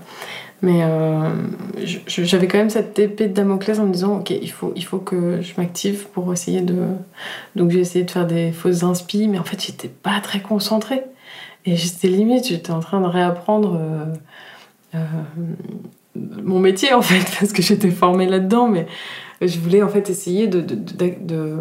Mais 0.60 0.80
euh, 0.82 1.30
j'avais 2.08 2.48
quand 2.48 2.58
même 2.58 2.70
cette 2.70 2.98
épée 2.98 3.28
de 3.28 3.32
Damoclès 3.32 3.78
en 3.78 3.86
me 3.86 3.92
disant 3.92 4.18
ok, 4.18 4.30
il 4.30 4.50
faut, 4.50 4.72
il 4.74 4.84
faut 4.84 4.98
que 4.98 5.40
je 5.40 5.52
m'active 5.56 6.06
pour 6.12 6.32
essayer 6.32 6.62
de. 6.62 6.74
Donc 7.54 7.70
j'ai 7.70 7.78
essayé 7.78 8.04
de 8.04 8.10
faire 8.10 8.26
des 8.26 8.50
fausses 8.50 8.82
inspi, 8.82 9.28
mais 9.28 9.38
en 9.38 9.44
fait 9.44 9.62
j'étais 9.64 9.88
pas 9.88 10.18
très 10.20 10.40
concentrée. 10.40 11.02
Et 11.64 11.76
j'étais 11.76 12.08
limite, 12.08 12.48
j'étais 12.48 12.72
en 12.72 12.80
train 12.80 13.00
de 13.00 13.06
réapprendre 13.06 13.78
euh, 13.80 14.04
euh, 14.96 14.98
mon 16.42 16.58
métier 16.58 16.92
en 16.92 17.02
fait, 17.02 17.24
parce 17.38 17.52
que 17.52 17.62
j'étais 17.62 17.90
formée 17.90 18.26
là-dedans, 18.26 18.68
mais 18.68 18.86
je 19.40 19.58
voulais 19.60 19.82
en 19.82 19.88
fait 19.88 20.10
essayer 20.10 20.48
de, 20.48 20.60
de- 20.60 20.74
de- 20.74 21.14
de- 21.20 21.58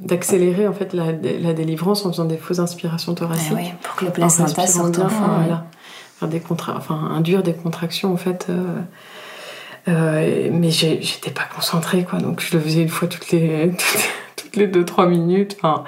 d'accélérer 0.00 0.68
en 0.68 0.72
fait 0.72 0.92
la, 0.92 1.06
la 1.12 1.52
délivrance 1.52 2.04
en 2.06 2.12
faisant 2.12 2.26
des 2.26 2.36
fausses 2.36 2.58
inspirations 2.60 3.12
Ah 3.12 3.16
thoraciques. 3.20 3.52
ouais, 3.54 3.74
pour 3.82 3.96
que 3.96 4.04
le 4.04 4.10
En 4.10 4.14
placenta 4.14 4.66
sorte 4.66 4.98
enfin. 5.00 5.38
voilà. 5.40 5.66
Faire 6.18 6.28
des 6.28 6.40
enfin, 6.48 6.94
induire 7.14 7.42
des 7.42 7.52
contractions 7.54 8.12
en 8.12 8.16
fait. 8.16 8.46
euh, 8.48 8.80
euh, 9.88 10.50
mais 10.52 10.70
j'étais 10.70 11.30
pas 11.30 11.44
concentrée 11.54 12.04
quoi, 12.04 12.18
donc 12.18 12.40
je 12.40 12.56
le 12.56 12.62
faisais 12.62 12.82
une 12.82 12.88
fois 12.88 13.06
toutes 13.06 13.30
les 13.30 13.70
toutes, 13.78 14.08
toutes 14.36 14.56
les 14.56 14.66
deux 14.66 14.84
trois 14.84 15.06
minutes. 15.06 15.56
Enfin, 15.62 15.84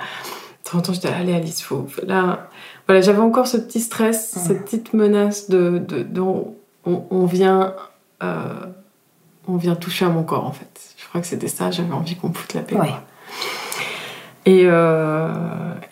de 0.65 0.71
temps 0.71 0.79
en 0.79 0.83
temps 0.83 0.93
j'étais 0.93 1.09
allez 1.09 1.35
Alice, 1.35 1.63
faut 1.63 1.87
faut- 1.89 2.05
là. 2.07 2.49
Voilà, 2.87 3.01
j'avais 3.03 3.19
encore 3.21 3.47
ce 3.47 3.57
petit 3.57 3.81
stress, 3.81 4.37
Mhm. 4.37 4.43
cette 4.47 4.65
petite 4.65 4.93
menace 4.95 5.51
de, 5.51 5.79
de, 5.79 6.03
dont 6.03 6.55
on, 6.87 7.03
on 7.11 7.27
vient 7.27 7.75
euh, 8.23 8.45
on 9.47 9.57
vient 9.57 9.75
toucher 9.77 10.05
à 10.05 10.09
mon 10.11 10.23
corps 10.25 10.47
en 10.47 10.53
fait. 10.53 10.95
Je 10.99 11.07
crois 11.09 11.21
que 11.21 11.27
c'était 11.27 11.49
ça, 11.49 11.71
j'avais 11.71 11.93
envie 11.93 12.17
qu'on 12.17 12.33
foute 12.33 12.55
la 12.55 12.61
paix. 12.63 12.77
Ouais. 12.77 12.93
Et, 14.49 14.63
euh, 14.65 15.29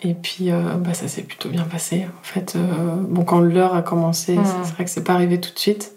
et 0.02 0.14
puis, 0.14 0.50
euh, 0.50 0.60
bah, 0.78 0.94
ça 0.94 1.08
s'est 1.08 1.22
plutôt 1.24 1.50
bien 1.50 1.64
passé. 1.64 2.06
En 2.06 2.22
fait, 2.24 2.54
euh, 2.56 2.60
bon, 3.06 3.22
quand 3.22 3.40
l'heure 3.40 3.74
a 3.74 3.82
commencé, 3.82 4.34
Mhm. 4.36 4.44
c'est 4.64 4.72
vrai 4.74 4.84
que 4.86 4.90
c'est 4.90 5.04
pas 5.04 5.12
arrivé 5.12 5.38
tout 5.40 5.52
de 5.52 5.58
suite. 5.58 5.92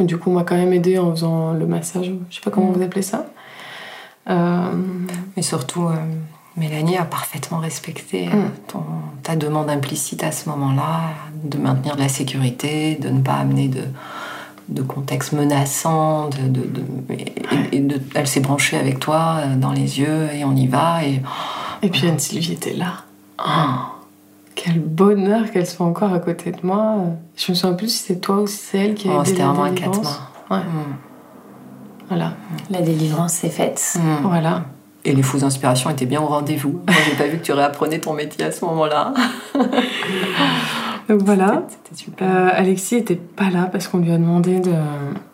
Du 0.00 0.16
coup, 0.16 0.30
on 0.30 0.34
m'a 0.34 0.44
quand 0.44 0.54
même 0.56 0.72
aidé 0.72 0.98
en 0.98 1.10
faisant 1.10 1.52
le 1.52 1.66
massage. 1.66 2.10
Je 2.30 2.34
sais 2.36 2.40
pas 2.40 2.50
comment 2.50 2.68
Mhm. 2.68 2.74
vous 2.76 2.82
appelez 2.82 3.02
ça. 3.02 3.26
Mais 5.36 5.42
surtout, 5.42 5.88
Mélanie 6.56 6.96
a 6.96 7.04
parfaitement 7.04 7.58
respecté 7.58 8.26
Mm. 8.26 8.50
ton- 8.66 8.84
ta 9.22 9.36
demande 9.36 9.70
implicite 9.70 10.22
à 10.24 10.32
ce 10.32 10.48
moment-là, 10.50 11.00
de 11.44 11.56
maintenir 11.58 11.96
de 11.96 12.00
la 12.00 12.08
sécurité, 12.08 12.96
de 12.96 13.08
ne 13.10 13.20
pas 13.20 13.34
amener 13.34 13.68
de, 13.68 13.82
de 14.68 14.82
contexte 14.82 15.32
menaçant. 15.32 16.28
De, 16.28 16.48
de- 16.48 16.66
de- 16.66 16.84
et- 17.14 17.76
et 17.76 17.80
de- 17.80 18.00
elle 18.14 18.26
s'est 18.26 18.40
branchée 18.40 18.76
avec 18.78 19.00
toi 19.00 19.36
euh, 19.38 19.56
dans 19.56 19.72
les 19.72 19.98
yeux 20.00 20.28
et 20.34 20.44
on 20.44 20.54
y 20.54 20.66
va. 20.66 21.04
Et, 21.04 21.22
et 21.82 21.88
puis 21.88 22.06
Anne-Sylvie 22.08 22.52
était 22.52 22.74
là. 22.74 22.92
Oh, 23.40 23.50
quel 24.54 24.80
bonheur 24.80 25.50
qu'elle 25.52 25.66
soit 25.66 25.86
encore 25.86 26.12
à 26.12 26.18
côté 26.18 26.50
de 26.50 26.58
moi. 26.64 26.96
Je 27.36 27.52
me 27.52 27.56
souviens 27.56 27.76
plus 27.76 27.88
si 27.88 28.04
c'est 28.04 28.20
toi 28.20 28.40
ou 28.42 28.46
si 28.46 28.56
c'est 28.56 28.78
elle 28.78 28.94
qui 28.94 29.08
a 29.08 29.12
Oh, 29.18 29.22
c'était 29.24 29.42
vraiment 29.42 29.62
à 29.64 29.70
quatre 29.70 30.02
mains. 30.02 30.18
Ouais. 30.50 30.58
Mm. 30.58 30.96
Voilà. 32.08 32.32
La 32.70 32.80
délivrance 32.82 33.34
s'est 33.34 33.50
faite. 33.50 33.96
Mm. 33.96 34.26
Voilà. 34.26 34.64
Et 35.04 35.14
les 35.14 35.22
fausses 35.22 35.44
inspirations 35.44 35.88
étaient 35.90 36.06
bien 36.06 36.20
au 36.20 36.26
rendez-vous. 36.26 36.80
Moi, 36.86 36.96
j'ai 37.08 37.16
pas 37.16 37.28
vu 37.28 37.38
que 37.38 37.44
tu 37.44 37.52
réapprenais 37.52 38.00
ton 38.00 38.12
métier 38.14 38.44
à 38.44 38.50
ce 38.52 38.64
moment-là. 38.64 39.14
Donc 41.08 41.22
voilà. 41.22 41.62
C'était- 41.68 41.96
super. 42.02 42.28
Euh, 42.30 42.48
Alexis 42.52 42.96
était 42.96 43.16
pas 43.16 43.50
là 43.50 43.68
parce 43.72 43.88
qu'on 43.88 43.98
lui 43.98 44.12
a 44.12 44.18
demandé 44.18 44.60
de- 44.60 44.72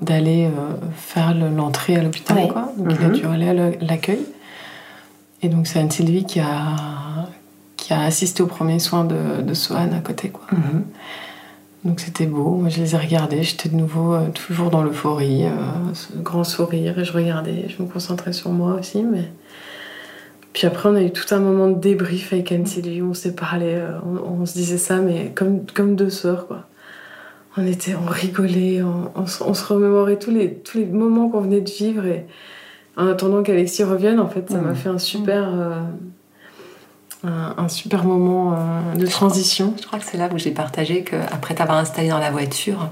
d'aller 0.01 0.47
euh, 0.47 0.75
faire 0.95 1.35
le- 1.35 1.49
l'entrée 1.55 1.97
à 1.97 2.03
l'hôpital. 2.03 2.37
Ouais. 2.37 2.49
quoi. 2.49 2.73
Donc 2.79 2.93
il 2.99 3.05
a 3.05 3.09
Mhm. 3.09 3.15
dû 3.15 3.27
aller 3.27 3.49
à 3.49 3.55
la- 3.55 3.71
l'accueil. 3.81 4.21
Et 5.43 5.49
donc 5.49 5.67
c'est 5.67 5.79
Anne-Sylvie 5.81 6.25
qui 6.25 6.41
a, 6.41 7.27
qui 7.77 7.93
a 7.93 8.01
assisté 8.03 8.43
aux 8.43 8.47
premiers 8.47 8.79
soins 8.79 9.05
de, 9.05 9.43
de 9.43 9.55
Sohan 9.55 9.91
à 9.93 10.01
côté. 10.01 10.29
Quoi. 10.31 10.45
Mhm. 10.53 10.85
Donc 11.85 12.01
c'était 12.01 12.27
beau. 12.27 12.51
Moi 12.57 12.69
je 12.71 12.81
les 12.81 12.95
ai 12.95 12.99
regardés. 12.99 13.43
J'étais 13.43 13.69
de 13.69 13.75
nouveau 13.77 14.15
euh, 14.15 14.29
toujours 14.29 14.71
dans 14.71 14.83
l'euphorie, 14.83 15.45
euh, 15.45 15.51
ce 15.93 16.17
grand 16.17 16.45
sourire. 16.45 16.99
Et 16.99 17.05
je 17.05 17.13
regardais, 17.13 17.67
je 17.69 17.83
me 17.83 17.89
concentrais 17.89 18.33
sur 18.33 18.51
moi 18.53 18.75
aussi. 18.75 19.03
Mais 19.03 19.31
Puis 20.55 20.67
après, 20.67 20.89
on 20.89 20.95
a 20.95 21.03
eu 21.03 21.11
tout 21.13 21.35
un 21.35 21.41
moment 21.41 21.69
de 21.69 21.79
débrief 21.79 22.33
avec 22.33 22.51
Anne-Sylvie, 22.53 23.03
on 23.03 23.13
s'est 23.13 23.35
parlé, 23.35 23.75
euh, 23.75 23.99
on, 24.07 24.41
on 24.41 24.47
se 24.47 24.55
disait 24.55 24.79
ça, 24.79 24.97
mais 24.99 25.33
comme, 25.35 25.67
comme 25.67 25.97
deux 25.97 26.11
sœurs, 26.11 26.47
quoi. 26.47 26.69
On 27.57 27.67
était, 27.67 27.95
on 27.95 28.07
rigolait, 28.07 28.83
on, 28.83 29.11
on 29.15 29.27
se, 29.27 29.45
on 29.45 29.53
se 29.55 29.65
remémorait 29.65 30.19
tous 30.19 30.31
les, 30.31 30.55
tous 30.55 30.79
les 30.79 30.87
moments 30.87 31.29
qu'on 31.29 31.41
venait 31.41 31.61
de 31.61 31.71
vivre. 31.71 32.05
Et 32.07 32.27
en 32.97 33.07
attendant 33.09 33.43
qu'Alexis 33.43 33.85
revienne, 33.85 34.19
en 34.19 34.29
fait, 34.29 34.49
ça 34.51 34.59
m'a 34.59 34.71
Mmh. 34.71 34.77
fait 34.77 34.89
un 34.89 34.99
super, 34.99 35.49
euh, 35.55 35.81
un, 37.25 37.55
un 37.57 37.69
super 37.69 38.05
moment 38.05 38.55
euh, 38.55 38.97
de 38.97 39.07
transition. 39.07 39.75
Je 39.81 39.87
crois 39.87 39.99
que 39.99 40.05
c'est 40.05 40.19
là 40.19 40.29
où 40.33 40.39
j'ai 40.39 40.51
partagé 40.53 41.05
qu'après 41.05 41.55
t'avoir 41.55 41.79
installé 41.79 42.09
dans 42.09 42.19
la 42.19 42.31
voiture, 42.31 42.91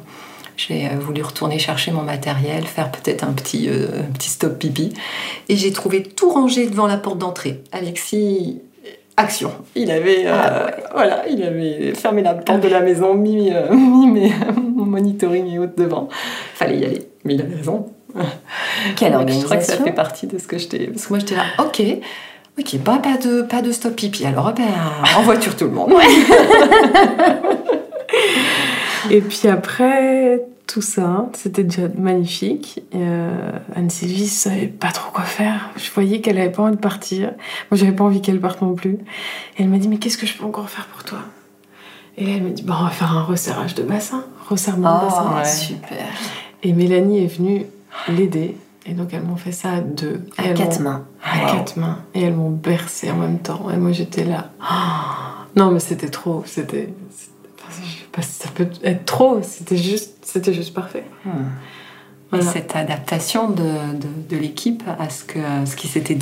j'ai 0.56 0.86
euh, 0.86 0.98
voulu 1.00 1.22
retourner 1.22 1.58
chercher 1.58 1.90
mon 1.92 2.02
matériel, 2.02 2.64
faire 2.64 2.90
peut-être 2.90 3.24
un 3.24 3.32
petit, 3.32 3.68
euh, 3.68 4.00
un 4.08 4.12
petit 4.12 4.28
stop 4.28 4.58
pipi. 4.58 4.92
Et 5.48 5.56
j'ai 5.56 5.72
trouvé 5.72 6.02
tout 6.02 6.30
rangé 6.30 6.66
devant 6.66 6.86
la 6.86 6.96
porte 6.96 7.18
d'entrée. 7.18 7.62
Alexis, 7.72 8.60
action. 9.16 9.52
Il 9.74 9.90
avait, 9.90 10.24
euh, 10.26 10.32
Ah 10.34 10.70
voilà, 10.94 11.24
il 11.28 11.42
avait 11.42 11.94
fermé 11.94 12.22
la 12.22 12.34
porte 12.34 12.60
de 12.60 12.68
la 12.68 12.80
maison, 12.80 13.14
mis, 13.14 13.50
euh, 13.52 13.70
mis 13.74 14.06
mes- 14.06 14.32
mon 14.56 14.84
monitoring 14.84 15.46
et 15.52 15.58
autres 15.58 15.76
devant. 15.76 16.08
Fallait 16.54 16.78
y 16.78 16.84
aller. 16.84 17.08
Mais 17.24 17.34
il 17.34 17.42
avait 17.42 17.56
raison. 17.56 17.86
Quelle 18.96 19.12
Donc, 19.12 19.28
Je 19.30 19.42
crois 19.44 19.56
que 19.56 19.62
ça 19.64 19.72
organisation 19.72 19.84
fait 19.84 19.92
partie 19.92 20.26
de 20.26 20.38
ce 20.38 20.46
que 20.46 20.58
je 20.58 20.68
t'ai. 20.68 20.86
Parce 20.88 21.04
que 21.06 21.08
moi 21.10 21.18
j'étais 21.18 21.34
là, 21.36 21.44
ok, 21.58 21.82
ok, 22.58 22.78
bah, 22.84 23.00
pas, 23.02 23.16
de, 23.16 23.42
pas 23.42 23.62
de 23.62 23.72
stop 23.72 23.94
pipi. 23.96 24.26
Alors, 24.26 24.52
ben, 24.52 24.64
en 25.16 25.22
voiture 25.22 25.56
tout 25.56 25.64
le 25.64 25.70
monde. 25.70 25.92
Et 29.10 29.20
puis 29.20 29.48
après 29.48 30.44
tout 30.66 30.80
ça, 30.82 31.28
c'était 31.34 31.64
déjà 31.64 31.88
magnifique. 31.98 32.82
Euh, 32.94 33.52
Anne-Sylvie 33.74 34.28
savait 34.28 34.68
pas 34.68 34.90
trop 34.92 35.10
quoi 35.12 35.24
faire. 35.24 35.70
Je 35.76 35.90
voyais 35.90 36.20
qu'elle 36.20 36.38
avait 36.38 36.52
pas 36.52 36.62
envie 36.62 36.76
de 36.76 36.80
partir. 36.80 37.32
Moi, 37.70 37.78
j'avais 37.78 37.92
pas 37.92 38.04
envie 38.04 38.20
qu'elle 38.22 38.40
parte 38.40 38.62
non 38.62 38.74
plus. 38.74 38.94
Et 39.58 39.62
elle 39.62 39.68
m'a 39.68 39.78
dit 39.78 39.88
Mais 39.88 39.98
qu'est-ce 39.98 40.16
que 40.18 40.26
je 40.26 40.36
peux 40.36 40.44
encore 40.44 40.70
faire 40.70 40.86
pour 40.86 41.04
toi? 41.04 41.18
Et 42.16 42.24
là, 42.26 42.32
elle 42.36 42.42
me 42.44 42.50
dit 42.50 42.62
Bah, 42.62 42.76
on 42.80 42.84
va 42.84 42.90
faire 42.90 43.12
un 43.16 43.22
resserrage 43.22 43.74
de 43.74 43.82
bassin, 43.82 44.24
resserrement 44.48 45.00
de 45.00 45.04
bassin. 45.06 45.26
Oh, 45.30 45.36
Ouais. 45.38 45.44
super. 45.44 46.06
Et 46.62 46.72
Mélanie 46.72 47.24
est 47.24 47.36
venue 47.38 47.66
l'aider. 48.08 48.56
Et 48.86 48.94
donc, 48.94 49.12
elles 49.12 49.22
m'ont 49.22 49.36
fait 49.36 49.52
ça 49.52 49.70
à 49.72 49.80
deux. 49.80 50.22
À 50.38 50.44
elles 50.46 50.54
quatre 50.54 50.80
mains. 50.80 51.04
À 51.22 51.44
Wow. 51.46 51.52
quatre 51.58 51.76
mains. 51.76 51.98
Et 52.14 52.22
elles 52.22 52.34
m'ont 52.34 52.50
bercé 52.50 53.10
en 53.10 53.16
même 53.16 53.38
temps. 53.40 53.68
Et 53.72 53.76
moi, 53.76 53.92
j'étais 53.92 54.24
là. 54.24 54.50
Non, 55.54 55.70
mais 55.70 55.80
c'était 55.80 56.08
trop. 56.08 56.42
C'était. 56.46 56.94
Pas 58.12 58.22
si 58.22 58.32
ça 58.32 58.48
peut 58.54 58.68
être 58.84 59.04
trop. 59.04 59.40
C'était 59.42 59.76
juste, 59.76 60.14
c'était 60.22 60.52
juste 60.54 60.74
parfait. 60.74 61.04
Et 61.26 61.28
Voilà. 62.30 62.44
cette 62.46 62.74
adaptation 62.76 63.50
de, 63.50 63.62
de, 63.62 64.08
de 64.30 64.36
l'équipe 64.36 64.82
à 64.98 65.10
ce, 65.10 65.24
que, 65.24 65.38
ce 65.66 65.76
qui 65.76 65.88
s'était 65.88 66.18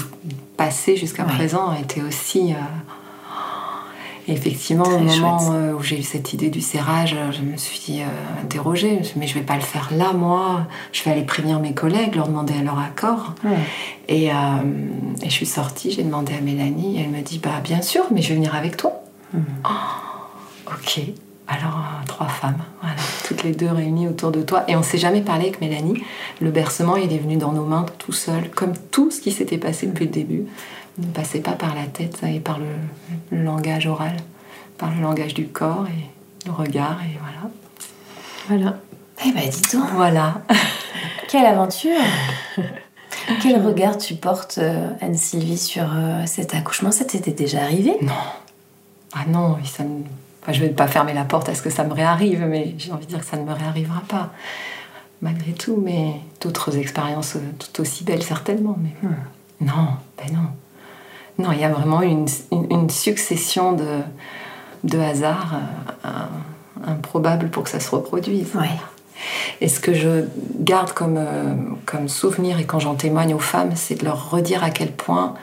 passé 0.57 0.97
jusqu'à 0.97 1.25
Ouais. 1.25 1.33
présent 1.35 1.73
était 1.75 2.03
aussi. 2.03 2.53
euh, 2.53 2.57
Effectivement, 4.29 4.85
Très 4.85 4.95
au 4.95 4.99
moment 5.01 5.39
chouette. 5.39 5.51
euh, 5.55 5.73
où 5.73 5.83
j'ai 5.83 5.99
eu 5.99 6.03
cette 6.05 6.33
idée 6.33 6.51
du 6.51 6.61
serrage, 6.61 7.17
je 7.33 7.41
me 7.43 7.57
suis 7.57 8.01
euh, 8.01 8.05
interrogée. 8.45 8.91
Je 8.91 8.99
me 8.99 9.03
suis 9.03 9.15
dit, 9.15 9.19
mais 9.21 9.27
je 9.27 9.35
vais 9.35 9.41
pas 9.45 9.57
le 9.57 9.61
faire 9.63 9.89
là, 9.93 10.13
moi. 10.13 10.67
Je 10.93 11.03
vais 11.03 11.11
aller 11.11 11.23
prévenir 11.25 11.59
mes 11.59 11.73
collègues, 11.75 12.15
leur 12.15 12.29
demander 12.29 12.55
leur 12.63 12.79
accord. 12.79 13.35
Ouais. 13.45 13.57
Et, 14.09 14.31
euh, 14.31 14.35
et 15.23 15.25
je 15.31 15.35
suis 15.35 15.47
sortie, 15.47 15.91
j'ai 15.91 16.05
demandé 16.05 16.35
à 16.35 16.41
Mélanie, 16.41 16.99
et 16.99 17.05
elle 17.05 17.11
me 17.11 17.23
dit 17.23 17.39
Bah, 17.39 17.61
bien 17.65 17.83
sûr, 17.83 18.05
mais 18.13 18.23
je 18.23 18.29
vais 18.29 18.35
venir 18.37 18.55
avec 18.55 18.77
toi. 18.77 19.03
Mhm. 19.35 19.43
Oh, 19.65 20.73
ok. 20.75 21.01
Alors, 21.53 21.79
euh, 21.79 22.07
trois 22.07 22.29
femmes, 22.29 22.63
voilà, 22.81 22.97
toutes 23.27 23.43
les 23.43 23.51
deux 23.53 23.71
réunies 23.71 24.07
autour 24.07 24.31
de 24.31 24.41
toi. 24.41 24.63
Et 24.69 24.77
on 24.77 24.85
s'est 24.85 24.99
jamais 24.99 25.21
parlé 25.21 25.47
avec 25.47 25.61
Mélanie. 25.61 26.01
Le 26.41 26.51
bercement, 26.53 26.95
il 26.97 27.13
est 27.13 27.19
venu 27.19 27.37
dans 27.37 27.51
nos 27.51 27.65
mains 27.65 27.87
tout 27.99 28.13
seul, 28.13 28.51
comme 28.51 28.73
tout 28.93 29.11
ce 29.11 29.21
qui 29.21 29.33
s'était 29.33 29.59
passé 29.59 29.87
depuis 29.89 30.05
le 30.05 30.13
début. 30.13 30.45
Ne 30.99 31.07
passait 31.07 31.41
pas 31.41 31.53
par 31.53 31.75
la 31.75 31.85
tête 31.87 32.19
et 32.23 32.39
par 32.39 32.59
le, 32.61 32.67
le 33.37 33.43
langage 33.43 33.87
oral, 33.89 34.17
par 34.79 34.95
le 34.95 35.01
langage 35.03 35.35
du 35.35 35.49
corps 35.49 35.87
et 35.89 36.47
le 36.47 36.53
regard, 36.53 36.99
et 37.03 37.19
voilà. 37.21 37.51
Voilà. 38.63 38.77
Eh 39.27 39.33
ben, 39.33 39.49
dis 39.51 39.77
donc, 39.77 39.91
Voilà. 39.95 40.43
quelle 41.29 41.47
aventure 41.47 41.99
Quel 43.43 43.61
regard 43.67 43.99
tu 43.99 44.15
portes, 44.15 44.59
euh, 44.59 44.89
Anne-Sylvie, 45.01 45.59
sur 45.59 45.85
euh, 45.95 46.23
cet 46.27 46.55
accouchement? 46.55 46.93
Ça 46.93 47.05
t'était 47.05 47.33
déjà 47.33 47.63
arrivé? 47.63 47.97
Non. 48.03 48.13
Ah 49.15 49.25
non, 49.29 49.57
et 49.63 49.67
ça 49.67 49.83
ne- 49.83 50.03
enfin, 50.51 50.59
je 50.59 50.65
vais 50.65 50.73
pas 50.73 50.87
fermer 50.89 51.13
la 51.15 51.25
porte 51.25 51.49
à 51.49 51.55
ce 51.55 51.63
que 51.63 51.71
ça 51.71 51.85
me 51.85 51.93
réarrive, 51.93 52.45
mais 52.47 52.75
j'ai 52.79 52.93
envie 52.93 53.07
de 53.07 53.11
dire 53.11 53.21
que 53.21 53.27
ça 53.27 53.37
ne 53.37 53.45
me 53.45 53.53
réarrivera 53.53 54.03
pas. 54.09 54.31
Malgré 55.23 55.53
tout, 55.53 55.77
mais 55.83 56.15
d'autres 56.41 56.77
expériences 56.79 57.37
euh, 57.37 57.41
tout 57.59 57.83
aussi 57.83 58.05
belles 58.05 58.23
certainement. 58.23 58.77
Mais 58.83 58.91
Hmm. 59.09 59.15
non, 59.67 59.89
ben 60.19 60.35
non. 60.35 61.45
Non, 61.45 61.53
il 61.53 61.61
y 61.61 61.65
a 61.65 61.69
vraiment 61.71 62.03
une, 62.03 62.27
une- 62.53 62.67
une 62.71 62.91
succession 62.91 63.73
de, 63.73 63.99
de 64.85 64.99
hasards 64.99 65.55
euh, 66.05 66.09
improbables 66.87 67.49
pour 67.51 67.65
que 67.65 67.71
ça 67.71 67.81
se 67.81 67.91
reproduise. 67.91 68.55
Ouais. 68.55 68.69
Et 69.61 69.69
ce 69.69 69.79
que 69.81 69.93
je 69.93 70.25
garde 70.59 70.93
comme, 70.93 71.17
euh, 71.19 71.55
comme 71.85 72.09
souvenir 72.09 72.59
et 72.59 72.65
quand 72.65 72.79
j'en 72.79 72.95
témoigne 72.95 73.35
aux 73.35 73.39
femmes, 73.39 73.73
c'est 73.77 73.97
de 73.97 74.05
leur 74.07 74.31
redire 74.31 74.65
à 74.65 74.71
quel 74.71 74.91
point, 74.93 75.35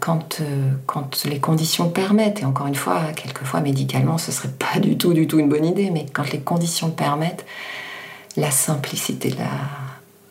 quand, 0.00 0.40
euh, 0.40 0.70
quand 0.86 1.24
les 1.24 1.40
conditions 1.40 1.90
permettent, 1.90 2.40
et 2.40 2.44
encore 2.44 2.66
une 2.66 2.74
fois, 2.74 3.12
quelquefois 3.14 3.60
médicalement, 3.60 4.18
ce 4.18 4.32
serait 4.32 4.48
pas 4.48 4.78
du 4.80 4.96
tout, 4.96 5.12
du 5.12 5.26
tout 5.26 5.38
une 5.38 5.48
bonne 5.48 5.64
idée, 5.64 5.90
mais 5.90 6.06
quand 6.12 6.30
les 6.32 6.40
conditions 6.40 6.90
permettent, 6.90 7.44
la 8.36 8.50
simplicité 8.50 9.30
de 9.30 9.36
la, 9.36 9.50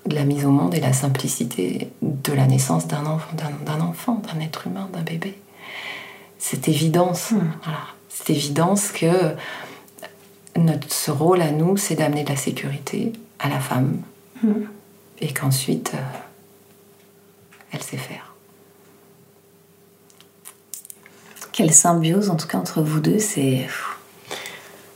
de 0.05 0.15
la 0.15 0.23
mise 0.23 0.45
au 0.45 0.51
monde 0.51 0.73
et 0.73 0.79
la 0.79 0.93
simplicité 0.93 1.89
de 2.01 2.33
la 2.33 2.47
naissance 2.47 2.87
d'un 2.87 3.05
enfant, 3.05 3.31
d'un, 3.65 3.81
enfant, 3.81 4.21
d'un 4.27 4.39
être 4.39 4.67
humain, 4.67 4.89
d'un 4.93 5.01
bébé. 5.01 5.37
Cette 6.39 6.67
évidence, 6.67 7.31
Hmm. 7.31 7.49
voilà, 7.63 7.79
cette 8.09 8.29
évidence 8.29 8.91
que 8.91 9.35
notre 10.55 10.91
ce 10.91 11.11
rôle 11.11 11.41
à 11.41 11.51
nous, 11.51 11.77
c'est 11.77 11.95
d'amener 11.95 12.23
de 12.23 12.29
la 12.29 12.35
sécurité 12.35 13.13
à 13.39 13.49
la 13.49 13.59
femme 13.59 14.01
Hmm. 14.43 14.65
et 15.19 15.33
qu'ensuite 15.33 15.93
euh, 15.95 15.97
elle 17.71 17.81
sait 17.83 17.97
faire. 17.97 18.26
Quelle 21.57 21.73
symbiose, 21.73 22.29
en 22.29 22.35
tout 22.35 22.45
cas, 22.47 22.59
entre 22.59 22.81
vous 22.83 22.99
deux, 22.99 23.17
c'est 23.17 23.65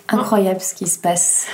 incroyable 0.07 0.61
ce 0.61 0.75
qui 0.75 0.85
se 0.87 0.99
passe. 0.99 1.47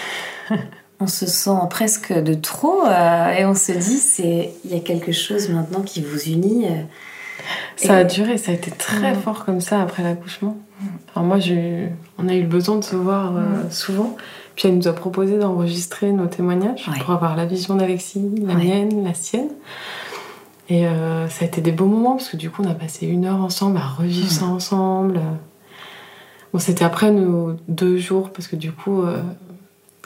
On 1.00 1.08
se 1.08 1.26
sent 1.28 1.52
presque 1.70 2.12
de 2.12 2.34
trop 2.34 2.84
euh, 2.88 3.30
et 3.30 3.46
on 3.46 3.54
se 3.54 3.72
dit, 3.72 4.00
c'est 4.00 4.50
il 4.66 4.74
y 4.74 4.76
a 4.76 4.80
quelque 4.80 5.12
chose 5.12 5.48
maintenant 5.50 5.82
qui 5.84 6.02
vous 6.02 6.24
unit. 6.24 6.66
euh. 6.66 6.82
Ça 7.76 7.98
a 7.98 8.04
duré, 8.04 8.40
ça 8.40 8.50
a 8.52 8.56
été 8.56 8.72
très 8.72 9.14
fort 9.14 9.46
comme 9.46 9.62
ça 9.62 9.80
après 9.82 10.02
l'accouchement. 10.02 10.58
Alors 11.16 11.26
moi, 11.28 11.38
eu- 11.38 11.90
on 12.18 12.28
a 12.28 12.34
eu 12.34 12.42
le 12.42 12.48
besoin 12.48 12.78
de 12.78 12.84
se 12.84 12.96
voir 12.96 13.38
euh, 13.38 13.42
souvent. 13.70 14.18
Puis 14.56 14.68
elle 14.70 14.76
nous 14.76 14.88
a 14.88 14.94
proposé 14.94 15.38
d'enregistrer 15.38 16.12
nos 16.12 16.26
témoignages 16.26 16.88
Ouais. 16.92 16.98
pour 17.00 17.12
avoir 17.12 17.36
la 17.38 17.46
vision 17.46 17.76
d'Alexis, 17.76 18.26
la 18.42 18.56
Ouais. 18.56 18.64
mienne, 18.64 19.04
la 19.04 19.14
sienne. 19.14 19.50
Et 20.70 20.86
euh, 20.88 21.30
ça 21.30 21.46
a 21.46 21.48
été 21.48 21.62
des 21.62 21.72
beaux 21.72 21.86
moments 21.86 22.16
parce 22.16 22.30
que 22.30 22.38
du 22.38 22.50
coup, 22.50 22.62
on 22.64 22.70
a 22.70 22.74
passé 22.74 23.06
une 23.08 23.26
heure 23.26 23.42
ensemble 23.42 23.78
à 23.78 23.88
revivre 23.88 24.30
ça 24.30 24.46
ensemble. 24.46 25.22
Bon, 26.54 26.60
c'était 26.60 26.84
après 26.86 27.12
nos 27.12 27.56
deux 27.68 27.98
jours 27.98 28.32
parce 28.32 28.48
que 28.48 28.56
du 28.56 28.72
coup, 28.72 29.02
euh, 29.04 29.22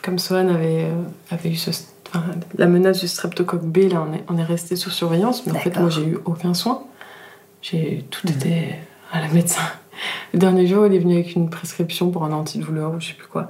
comme 0.04 0.20
Sohan 0.20 0.48
avait, 0.50 0.86
euh, 0.86 1.02
avait 1.32 1.50
eu 1.50 1.56
ce- 1.56 1.72
enfin, 2.10 2.24
la 2.58 2.68
menace 2.68 3.00
du 3.00 3.08
streptocoque 3.08 3.64
B, 3.66 3.90
là, 3.92 4.06
on 4.08 4.14
est, 4.14 4.24
on 4.30 4.38
est 4.38 4.44
resté 4.44 4.76
sous 4.76 4.90
surveillance. 4.92 5.46
Mais 5.46 5.52
en 5.54 5.56
fait, 5.60 5.80
moi, 5.80 5.90
j'ai 5.90 6.06
eu 6.06 6.18
aucun 6.26 6.54
soin. 6.54 6.84
J'ai 7.62 8.06
tout 8.10 8.28
Mhm. 8.28 8.34
était 8.36 8.80
à 9.12 9.22
la 9.22 9.28
médecin. 9.30 9.62
Le 10.34 10.40
dernier 10.40 10.66
jour, 10.68 10.86
il 10.88 10.94
est 10.94 11.00
venu 11.00 11.14
avec 11.16 11.36
une 11.36 11.50
prescription 11.50 12.10
pour 12.12 12.24
un 12.24 12.32
antidouleur 12.32 12.92
ou 12.94 13.00
je 13.00 13.10
sais 13.10 13.14
plus 13.14 13.28
quoi. 13.28 13.50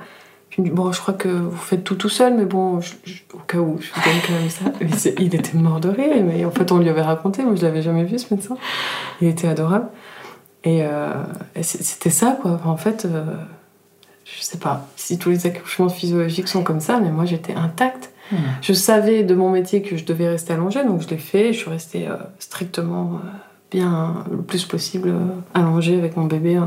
Il 0.58 0.64
me 0.64 0.70
dit 0.70 0.76
bon, 0.76 0.92
je 0.92 1.00
crois 1.00 1.14
que 1.14 1.30
vous 1.30 1.56
faites 1.56 1.84
tout 1.84 1.96
tout 1.96 2.10
seul, 2.10 2.34
mais 2.36 2.46
bon, 2.46 2.82
je- 2.82 2.94
je- 3.06 3.22
au 3.34 3.38
cas 3.40 3.58
où, 3.60 3.78
je 3.80 3.88
vous 3.94 4.02
donne 4.04 4.20
quand 4.28 4.34
même 4.34 4.50
ça. 4.50 4.66
Mais 4.82 5.14
il 5.24 5.34
était 5.36 5.58
mort 5.58 5.80
de 5.80 5.88
rire, 5.90 6.24
mais 6.26 6.44
en 6.44 6.52
fait, 6.52 6.72
on 6.74 6.78
lui 6.80 6.90
avait 6.90 7.02
raconté. 7.02 7.44
Moi, 7.44 7.56
je 7.56 7.62
l'avais 7.62 7.82
jamais 7.82 8.04
vu 8.04 8.20
ce 8.20 8.34
médecin. 8.34 8.58
Il 9.22 9.28
était 9.30 9.48
adorable. 9.48 9.88
Et, 10.64 10.84
euh, 10.84 11.14
et 11.56 11.64
c'était 11.64 12.10
ça, 12.10 12.38
quoi. 12.42 12.52
Enfin, 12.52 12.70
en 12.70 12.78
fait, 12.78 13.06
euh, 13.06 13.24
je 14.26 14.42
sais 14.42 14.58
pas 14.58 14.88
si 14.98 15.18
tous 15.18 15.30
les 15.30 15.48
accouchements 15.48 15.90
physiologiques 15.90 16.48
sont 16.50 16.64
comme 16.64 16.82
ça, 16.82 17.00
mais 17.00 17.12
moi, 17.12 17.26
j'étais 17.26 17.54
intacte. 17.56 18.12
Hmm. 18.32 18.36
Je 18.62 18.74
savais 18.74 19.24
de 19.24 19.34
mon 19.36 19.50
métier 19.50 19.82
que 19.82 19.96
je 19.98 20.06
devais 20.06 20.28
rester 20.28 20.54
allongée, 20.54 20.84
donc 20.84 21.02
je 21.02 21.08
l'ai 21.10 21.18
fait. 21.18 21.54
Je 21.54 21.60
suis 21.60 21.70
restée 21.70 22.08
euh, 22.08 22.16
strictement 22.40 23.14
euh, 23.24 23.28
bien, 23.72 24.24
le 24.30 24.38
plus 24.42 24.66
possible, 24.66 25.14
allongée 25.54 25.98
avec 25.98 26.18
mon 26.18 26.26
bébé 26.26 26.58
euh, 26.58 26.62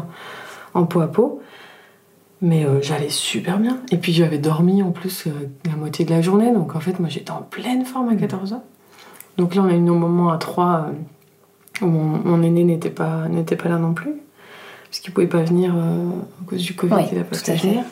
en 0.75 0.85
peau 0.87 1.01
à 1.01 1.07
peau. 1.07 1.43
Mais 2.43 2.65
euh, 2.67 2.83
j'allais 2.83 3.09
super 3.09 3.59
bien. 3.59 3.79
Et 3.91 3.97
puis 3.97 4.13
j'avais 4.13 4.39
dormi 4.39 4.83
en 4.83 4.91
plus 4.91 5.27
euh, 5.27 5.31
la 5.67 5.77
moitié 5.77 6.05
de 6.05 6.11
la 6.11 6.21
journée, 6.21 6.53
donc 6.53 6.77
en 6.77 6.81
fait, 6.81 6.99
moi 7.01 7.09
j'étais 7.09 7.31
en 7.31 7.43
pleine 7.43 7.85
forme 7.85 8.09
à 8.11 8.15
14h. 8.15 8.59
Donc 9.39 9.55
là, 9.55 9.63
on 9.63 9.69
a 9.69 9.73
eu 9.73 9.79
nos 9.79 9.95
moments 9.95 10.31
à 10.31 10.39
trois 10.39 10.89
euh, 11.83 11.85
où 11.85 11.87
mon, 11.87 12.19
mon 12.25 12.43
aîné 12.43 12.65
n'était 12.65 12.91
pas, 12.91 13.29
n'était 13.29 13.57
pas 13.57 13.69
là 13.69 13.79
non 13.79 13.95
plus, 13.95 14.13
parce 14.85 15.01
qu'il 15.01 15.13
pouvait 15.13 15.27
pas 15.27 15.43
venir 15.43 15.75
à 15.75 16.45
cause 16.47 16.63
du 16.63 16.75
Covid, 16.75 16.95
Oui, 16.95 17.03
il 17.13 17.19
a 17.19 17.25
pas 17.25 17.37
pu 17.37 17.53
venir. 17.53 17.85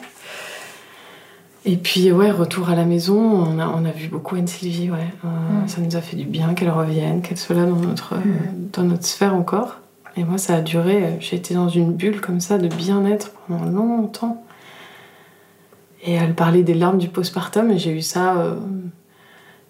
Et 1.64 1.76
puis, 1.76 2.10
ouais, 2.10 2.30
retour 2.32 2.70
à 2.70 2.74
la 2.74 2.84
maison, 2.84 3.18
on 3.20 3.58
a, 3.60 3.68
on 3.68 3.84
a 3.84 3.92
vu 3.92 4.08
beaucoup 4.08 4.34
Anne-Sylvie, 4.34 4.90
ouais. 4.90 5.06
Mm. 5.22 5.68
Ça 5.68 5.80
nous 5.80 5.94
a 5.96 6.00
fait 6.00 6.16
du 6.16 6.24
bien 6.24 6.54
qu'elle 6.54 6.70
revienne, 6.70 7.22
qu'elle 7.22 7.38
soit 7.38 7.54
là 7.54 7.64
dans 7.64 7.76
notre, 7.76 8.16
Mm. 8.16 8.70
dans 8.72 8.82
notre 8.82 9.04
sphère 9.06 9.34
encore. 9.34 9.76
Et 10.16 10.24
moi, 10.24 10.36
ça 10.38 10.56
a 10.56 10.60
duré, 10.60 11.16
j'ai 11.20 11.36
été 11.36 11.54
dans 11.54 11.68
une 11.68 11.92
bulle 11.92 12.20
comme 12.20 12.40
ça 12.40 12.58
de 12.58 12.68
bien-être 12.68 13.30
pendant 13.48 13.84
longtemps. 13.84 14.44
Et 16.04 16.12
elle 16.12 16.34
parlait 16.34 16.62
des 16.62 16.74
larmes 16.74 16.98
du 16.98 17.08
postpartum, 17.08 17.70
et 17.70 17.78
j'ai 17.78 17.92
eu 17.92 18.02
ça, 18.02 18.36
euh, 18.36 18.56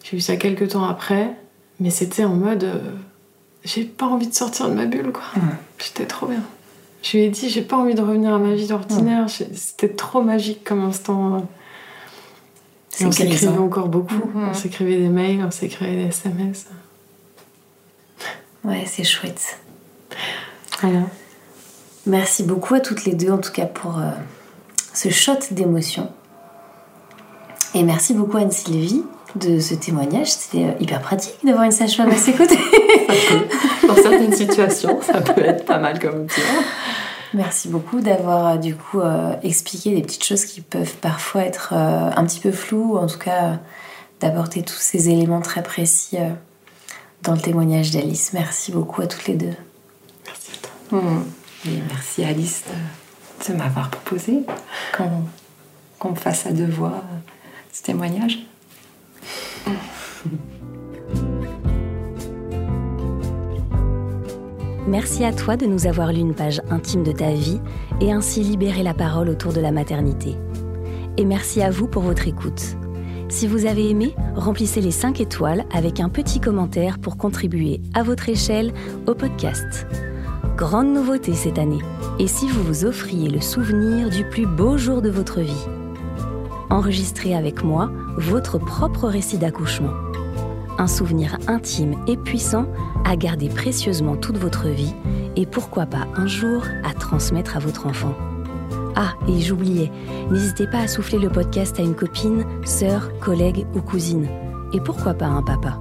j'ai 0.03 0.17
eu 0.17 0.21
ça 0.21 0.37
quelques 0.37 0.69
temps 0.71 0.85
après. 0.85 1.31
Mais 1.79 1.91
c'était 1.91 2.25
en 2.25 2.35
mode, 2.35 2.65
euh, 2.65 2.79
j'ai 3.65 3.85
pas 3.85 4.07
envie 4.07 4.27
de 4.29 4.35
sortir 4.35 4.69
de 4.69 4.75
ma 4.75 4.87
bulle, 4.87 5.13
quoi. 5.13 5.23
Mm. 5.37 5.49
J'étais 5.79 6.07
trop 6.07 6.27
bien. 6.27 6.43
Je 7.03 7.17
lui 7.17 7.25
ai 7.25 7.29
dit, 7.31 7.49
j'ai 7.49 7.63
pas 7.63 7.77
envie 7.77 7.95
de 7.95 8.01
revenir 8.03 8.33
à 8.35 8.39
ma 8.39 8.55
vie 8.55 8.73
ordinaire. 8.73 9.27
J'ai- 9.29 9.53
C'était 9.55 9.89
trop 9.89 10.23
magique 10.23 10.65
comme 10.65 10.85
instant. 10.85 11.39
Et 11.39 11.43
C'est 12.91 13.07
on 13.07 13.13
s'écrivait 13.13 13.49
encore 13.59 13.89
beaucoup. 13.89 14.15
Mhm. 14.35 14.49
On 14.51 14.55
s'écrivait 14.55 14.99
des 14.99 15.09
mails, 15.09 15.43
on 15.45 15.51
s'écrivait 15.51 15.97
des 15.97 16.09
SMS. 16.09 16.67
Ouais, 18.65 18.85
c'est 18.87 19.03
chouette. 19.05 19.59
Merci 22.07 22.43
beaucoup 22.43 22.75
à 22.75 22.81
toutes 22.81 23.05
les 23.05 23.15
deux, 23.15 23.31
en 23.31 23.39
tout 23.39 23.53
cas, 23.53 23.67
pour 23.67 23.99
euh, 23.99 24.11
ce 24.93 25.09
shot 25.09 25.39
d'émotion. 25.51 26.11
Et 27.75 27.83
merci 27.85 28.13
beaucoup 28.13 28.37
Anne-Sylvie 28.37 29.05
de 29.37 29.61
ce 29.61 29.75
témoignage. 29.75 30.33
C'était 30.33 30.65
euh, 30.65 30.73
hyper 30.81 31.01
pratique 31.01 31.37
d'avoir 31.45 31.65
une 31.65 31.73
sage-femme 31.73 32.11
à 32.11 32.17
ses 32.17 32.33
côtés. 32.33 32.59
Dans 33.89 33.95
certaines 33.95 34.35
situations, 34.35 35.01
ça 35.01 35.21
peut 35.21 35.45
être 35.45 35.65
pas 35.65 35.79
mal 35.79 35.99
comme 35.99 36.23
outil. 36.23 36.43
Merci 37.35 37.69
beaucoup 37.69 38.01
d'avoir 38.01 38.47
euh, 38.47 38.57
du 38.57 38.75
coup 38.77 39.01
euh, 39.01 39.35
expliqué 39.43 39.95
des 39.95 40.03
petites 40.03 40.25
choses 40.25 40.45
qui 40.45 40.61
peuvent 40.61 40.97
parfois 40.97 41.43
être 41.43 41.73
euh, 41.73 42.11
un 42.15 42.25
petit 42.25 42.41
peu 42.41 42.53
floues, 42.53 42.95
ou 42.95 42.99
en 42.99 43.07
tout 43.07 43.19
cas 43.19 43.59
d'apporter 44.21 44.63
tous 44.63 44.79
ces 44.79 45.09
éléments 45.09 45.41
très 45.41 45.63
précis 45.63 46.19
euh, 46.19 46.31
dans 47.23 47.33
le 47.33 47.41
témoignage 47.41 47.91
d'Alice. 47.91 48.33
Merci 48.35 48.71
beaucoup 48.71 49.01
à 49.01 49.07
toutes 49.07 49.27
les 49.27 49.35
deux. 49.35 49.55
Et 50.93 51.79
merci 51.89 52.25
Alice 52.25 52.65
de, 53.49 53.55
m'avoir 53.55 53.91
proposé 53.91 54.45
qu'on 54.97 55.25
qu'on 55.99 56.15
fasse 56.15 56.47
à 56.47 56.53
deux 56.53 56.67
voix 56.67 56.95
euh, 56.97 57.19
ce 57.73 57.83
témoignage. 57.83 58.41
Merci 64.87 65.25
à 65.25 65.33
toi 65.33 65.57
de 65.57 65.65
nous 65.65 65.87
avoir 65.87 66.13
lu 66.13 66.19
une 66.19 66.35
page 66.35 66.61
intime 66.71 67.05
de 67.05 67.13
ta 67.13 67.33
vie 67.33 67.61
et 68.01 68.13
ainsi 68.13 68.41
libéré 68.41 68.83
la 68.83 68.95
parole 68.95 69.29
autour 69.29 69.53
de 69.53 69.61
la 69.61 69.71
maternité. 69.71 70.35
Et 71.17 71.25
merci 71.25 71.63
à 71.63 71.71
vous 71.71 71.87
pour 71.87 72.03
votre 72.03 72.27
écoute. 72.27 72.77
Si 73.29 73.47
vous 73.47 73.65
avez 73.67 73.89
aimé, 73.89 74.15
remplissez 74.35 74.81
les 74.81 74.91
5 74.91 75.21
étoiles 75.21 75.65
avec 75.73 76.01
un 76.01 76.09
petit 76.09 76.41
commentaire 76.41 76.99
pour 76.99 77.17
contribuer 77.17 77.81
à 77.95 78.03
votre 78.03 78.29
échelle 78.29 78.75
au 79.07 79.15
podcast. 79.15 79.87
Grande 80.57 80.93
nouveauté 80.93 81.33
cette 81.33 81.59
année. 81.59 81.81
Et 82.19 82.27
si 82.27 82.47
vous 82.47 82.63
vous 82.63 82.85
offriez 82.85 83.31
le 83.31 83.41
souvenir 83.41 84.11
du 84.11 84.23
plus 84.25 84.47
beau 84.47 84.77
jour 84.77 85.01
de 85.01 85.09
votre 85.09 85.41
vie? 85.41 85.67
Enregistrez 86.69 87.35
avec 87.35 87.65
moi 87.65 87.91
votre 88.19 88.59
propre 88.59 89.09
récit 89.09 89.39
d'accouchement. 89.39 89.95
Un 90.79 90.87
souvenir 90.87 91.39
intime 91.49 91.97
et 92.07 92.19
puissant 92.19 92.67
à 93.07 93.17
garder 93.17 93.49
précieusement 93.49 94.17
toute 94.17 94.37
votre 94.37 94.69
vie 94.69 94.95
et 95.37 95.47
pourquoi 95.47 95.87
pas 95.87 96.07
un 96.17 96.27
jour 96.27 96.63
à 96.85 96.93
transmettre 96.93 97.57
à 97.57 97.61
votre 97.61 97.87
enfant. 97.87 98.15
Ah, 98.95 99.15
et 99.29 99.41
j'oubliais, 99.41 99.91
n'hésitez 100.31 100.67
pas 100.67 100.81
à 100.81 100.89
souffler 100.89 101.19
le 101.19 101.31
podcast 101.31 101.81
à 101.81 101.83
une 101.83 101.95
copine, 101.95 102.45
sœur, 102.67 103.11
collègue 103.21 103.67
ou 103.75 103.81
cousine. 103.81 104.29
Et 104.75 104.81
pourquoi 104.81 105.15
pas 105.15 105.27
un 105.27 105.43
papa? 105.43 105.81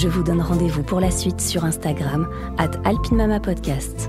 Je 0.00 0.06
vous 0.06 0.22
donne 0.22 0.40
rendez-vous 0.40 0.84
pour 0.84 1.00
la 1.00 1.10
suite 1.10 1.40
sur 1.40 1.64
Instagram, 1.64 2.28
at 2.56 2.70
alpinemamapodcast. 2.84 4.08